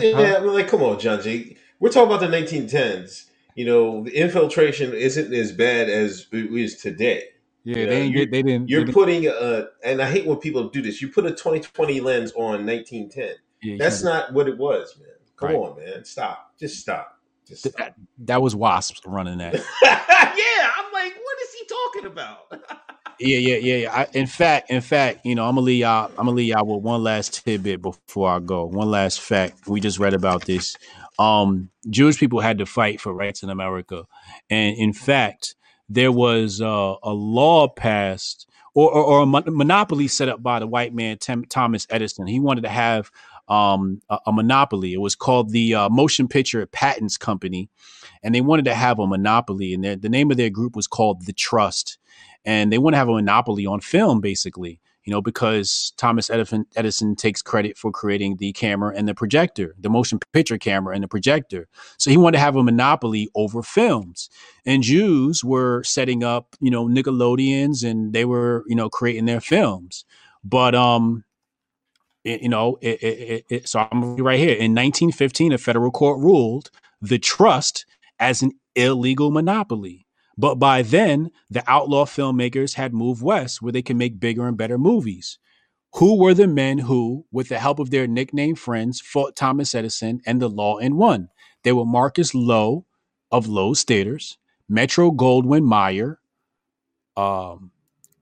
Yeah, 0.00 0.38
like, 0.38 0.66
come 0.68 0.82
on, 0.82 0.98
John 0.98 1.20
Jay. 1.20 1.58
We're 1.78 1.90
talking 1.90 2.10
about 2.14 2.20
the 2.26 2.34
1910s. 2.34 3.26
You 3.54 3.66
know, 3.66 4.02
the 4.04 4.12
infiltration 4.18 4.94
isn't 4.94 5.34
as 5.34 5.52
bad 5.52 5.90
as 5.90 6.26
it 6.32 6.50
is 6.54 6.76
today. 6.80 7.24
Yeah, 7.64 7.76
You 7.76 7.84
know, 7.84 7.90
they 7.90 8.10
get. 8.10 8.30
They 8.30 8.42
didn't. 8.42 8.70
You're 8.70 8.80
they 8.80 8.84
didn't- 8.86 8.94
putting 8.94 9.26
a, 9.26 9.66
and 9.84 10.00
I 10.00 10.10
hate 10.10 10.24
when 10.24 10.38
people 10.38 10.70
do 10.70 10.80
this. 10.80 11.02
You 11.02 11.08
put 11.08 11.26
a 11.26 11.32
2020 11.32 12.00
lens 12.00 12.32
on 12.32 12.64
1910. 12.64 13.34
yeah, 13.62 13.76
That's 13.78 14.02
not 14.02 14.32
what 14.32 14.48
it 14.48 14.56
was, 14.56 14.96
man. 14.98 15.08
Come 15.36 15.48
Right. 15.50 15.56
on, 15.56 15.76
man. 15.78 16.04
Stop. 16.06 16.54
Just 16.58 16.80
stop. 16.80 17.13
Just 17.46 17.64
that, 17.76 17.94
that 18.20 18.42
was 18.42 18.54
wasps 18.56 19.00
running 19.06 19.38
that. 19.38 19.54
yeah, 19.82 20.70
I'm 20.78 20.92
like, 20.92 21.14
what 21.14 21.38
is 21.42 21.54
he 21.54 21.66
talking 21.66 22.06
about? 22.06 22.52
Yeah, 23.20 23.38
yeah, 23.38 23.56
yeah, 23.56 23.76
yeah. 23.76 23.94
I, 23.94 24.08
in 24.12 24.26
fact, 24.26 24.70
in 24.70 24.80
fact, 24.80 25.24
you 25.24 25.36
know, 25.36 25.44
I'm 25.46 25.54
gonna 25.54 25.66
leave 25.66 25.80
y'all. 25.80 26.08
I'm 26.10 26.26
gonna 26.26 26.32
leave 26.32 26.48
y'all 26.48 26.66
with 26.66 26.82
one 26.82 27.02
last 27.02 27.44
tidbit 27.44 27.80
before 27.80 28.28
I 28.28 28.40
go. 28.40 28.64
One 28.66 28.90
last 28.90 29.20
fact. 29.20 29.68
We 29.68 29.80
just 29.80 30.00
read 30.00 30.14
about 30.14 30.46
this. 30.46 30.76
Um, 31.18 31.70
Jewish 31.88 32.18
people 32.18 32.40
had 32.40 32.58
to 32.58 32.66
fight 32.66 33.00
for 33.00 33.14
rights 33.14 33.42
in 33.44 33.50
America, 33.50 34.04
and 34.50 34.76
in 34.76 34.92
fact, 34.92 35.54
there 35.88 36.12
was 36.12 36.60
uh, 36.60 36.96
a 37.02 37.12
law 37.12 37.68
passed 37.68 38.48
or, 38.74 38.90
or, 38.92 39.04
or 39.04 39.22
a 39.22 39.26
mon- 39.26 39.44
monopoly 39.46 40.08
set 40.08 40.28
up 40.28 40.42
by 40.42 40.58
the 40.58 40.66
white 40.66 40.94
man 40.94 41.18
Tim, 41.18 41.44
Thomas 41.44 41.86
Edison. 41.90 42.26
He 42.26 42.40
wanted 42.40 42.62
to 42.62 42.68
have 42.68 43.10
um, 43.48 44.00
a, 44.08 44.18
a 44.26 44.32
monopoly. 44.32 44.92
It 44.92 45.00
was 45.00 45.14
called 45.14 45.50
the 45.50 45.74
uh, 45.74 45.88
Motion 45.88 46.28
Picture 46.28 46.66
Patents 46.66 47.16
Company, 47.16 47.68
and 48.22 48.34
they 48.34 48.40
wanted 48.40 48.64
to 48.66 48.74
have 48.74 48.98
a 48.98 49.06
monopoly. 49.06 49.74
And 49.74 49.84
the 49.84 50.08
name 50.08 50.30
of 50.30 50.36
their 50.36 50.50
group 50.50 50.76
was 50.76 50.86
called 50.86 51.26
the 51.26 51.32
Trust 51.32 51.98
and 52.44 52.72
they 52.72 52.78
want 52.78 52.94
to 52.94 52.98
have 52.98 53.08
a 53.08 53.12
monopoly 53.12 53.66
on 53.66 53.80
film 53.80 54.20
basically 54.20 54.80
you 55.04 55.10
know 55.10 55.20
because 55.20 55.92
thomas 55.96 56.30
edison, 56.30 56.66
edison 56.76 57.16
takes 57.16 57.42
credit 57.42 57.76
for 57.76 57.90
creating 57.90 58.36
the 58.36 58.52
camera 58.52 58.92
and 58.96 59.08
the 59.08 59.14
projector 59.14 59.74
the 59.78 59.90
motion 59.90 60.18
picture 60.32 60.58
camera 60.58 60.94
and 60.94 61.02
the 61.02 61.08
projector 61.08 61.68
so 61.96 62.10
he 62.10 62.16
wanted 62.16 62.36
to 62.36 62.40
have 62.40 62.56
a 62.56 62.62
monopoly 62.62 63.28
over 63.34 63.62
films 63.62 64.28
and 64.66 64.82
jews 64.82 65.44
were 65.44 65.82
setting 65.84 66.22
up 66.22 66.54
you 66.60 66.70
know 66.70 66.86
nickelodeons 66.86 67.88
and 67.88 68.12
they 68.12 68.24
were 68.24 68.64
you 68.66 68.76
know 68.76 68.88
creating 68.88 69.26
their 69.26 69.40
films 69.40 70.04
but 70.42 70.74
um 70.74 71.24
it, 72.24 72.42
you 72.42 72.48
know 72.48 72.78
it, 72.80 73.44
it, 73.48 73.68
so 73.68 73.86
i'm 73.92 74.16
right 74.16 74.38
here 74.38 74.50
in 74.50 74.74
1915 74.74 75.52
a 75.52 75.58
federal 75.58 75.90
court 75.90 76.18
ruled 76.20 76.70
the 77.00 77.18
trust 77.18 77.86
as 78.18 78.42
an 78.42 78.52
illegal 78.74 79.30
monopoly 79.30 80.04
but 80.36 80.56
by 80.56 80.82
then, 80.82 81.30
the 81.48 81.62
outlaw 81.66 82.04
filmmakers 82.04 82.74
had 82.74 82.92
moved 82.92 83.22
west 83.22 83.62
where 83.62 83.72
they 83.72 83.82
could 83.82 83.96
make 83.96 84.20
bigger 84.20 84.46
and 84.46 84.56
better 84.56 84.78
movies. 84.78 85.38
Who 85.94 86.18
were 86.18 86.34
the 86.34 86.48
men 86.48 86.78
who, 86.78 87.24
with 87.30 87.48
the 87.48 87.60
help 87.60 87.78
of 87.78 87.90
their 87.90 88.08
nickname 88.08 88.56
friends, 88.56 89.00
fought 89.00 89.36
Thomas 89.36 89.74
Edison 89.74 90.20
and 90.26 90.42
the 90.42 90.48
law 90.48 90.78
and 90.78 90.96
won? 90.96 91.28
They 91.62 91.72
were 91.72 91.84
Marcus 91.84 92.34
Loew 92.34 92.84
of 93.30 93.46
Loew's 93.46 93.84
Theaters, 93.84 94.38
Metro 94.68 95.10
Goldwyn 95.12 95.64
Mayer, 95.68 96.18
um, 97.16 97.70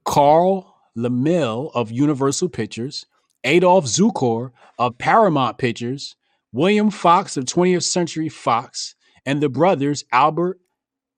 Carl 0.04 0.76
Laemmle 0.96 1.70
of 1.74 1.90
Universal 1.90 2.50
Pictures, 2.50 3.06
Adolf 3.44 3.86
Zukor 3.86 4.52
of 4.78 4.98
Paramount 4.98 5.58
Pictures, 5.58 6.16
William 6.52 6.90
Fox 6.90 7.36
of 7.36 7.44
20th 7.44 7.84
Century 7.84 8.28
Fox, 8.28 8.94
and 9.24 9.40
the 9.42 9.48
brothers 9.48 10.04
Albert 10.12 10.58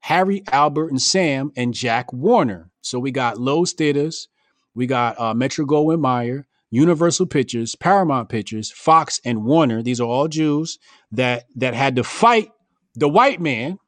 Harry, 0.05 0.43
Albert, 0.53 0.91
and 0.91 1.01
Sam, 1.01 1.51
and 1.57 1.73
Jack 1.73 2.13
Warner. 2.13 2.71
So 2.83 2.99
we 2.99 3.11
got 3.11 3.39
Loew's 3.39 3.73
Theaters, 3.73 4.29
we 4.75 4.87
got 4.87 5.19
uh, 5.19 5.33
Metro 5.33 5.65
Goldwyn 5.65 5.99
Mayer, 5.99 6.47
Universal 6.71 7.27
Pictures, 7.27 7.75
Paramount 7.75 8.29
Pictures, 8.29 8.71
Fox, 8.71 9.19
and 9.25 9.45
Warner. 9.45 9.83
These 9.83 10.03
are 10.03 10.07
all 10.07 10.29
Jews 10.29 10.79
that 11.13 11.45
that 11.57 11.73
had 11.73 11.97
to 11.97 12.05
fight 12.05 12.51
the 12.95 13.09
white 13.09 13.41
man 13.41 13.79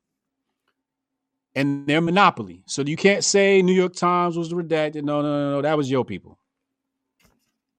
and 1.54 1.86
their 1.86 2.00
monopoly. 2.00 2.62
So 2.66 2.80
you 2.80 2.96
can't 2.96 3.22
say 3.22 3.60
New 3.60 3.74
York 3.74 3.94
Times 3.94 4.38
was 4.38 4.54
redacted. 4.54 5.02
No, 5.02 5.20
no, 5.20 5.28
no, 5.28 5.50
no. 5.50 5.62
That 5.62 5.76
was 5.76 5.90
your 5.90 6.06
people. 6.06 6.38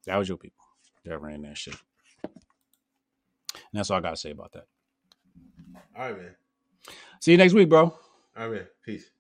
That 0.07 0.17
was 0.17 0.27
your 0.27 0.37
people 0.37 0.65
that 1.05 1.21
ran 1.21 1.41
that 1.43 1.57
shit. 1.57 1.75
And 2.23 3.73
that's 3.73 3.91
all 3.91 3.97
I 3.97 4.01
gotta 4.01 4.17
say 4.17 4.31
about 4.31 4.53
that. 4.53 4.65
All 5.95 6.05
right, 6.05 6.17
man. 6.17 6.35
See 7.19 7.31
you 7.31 7.37
next 7.37 7.53
week, 7.53 7.69
bro. 7.69 7.83
All 7.83 7.93
right, 8.37 8.51
man. 8.51 8.67
Peace. 8.83 9.11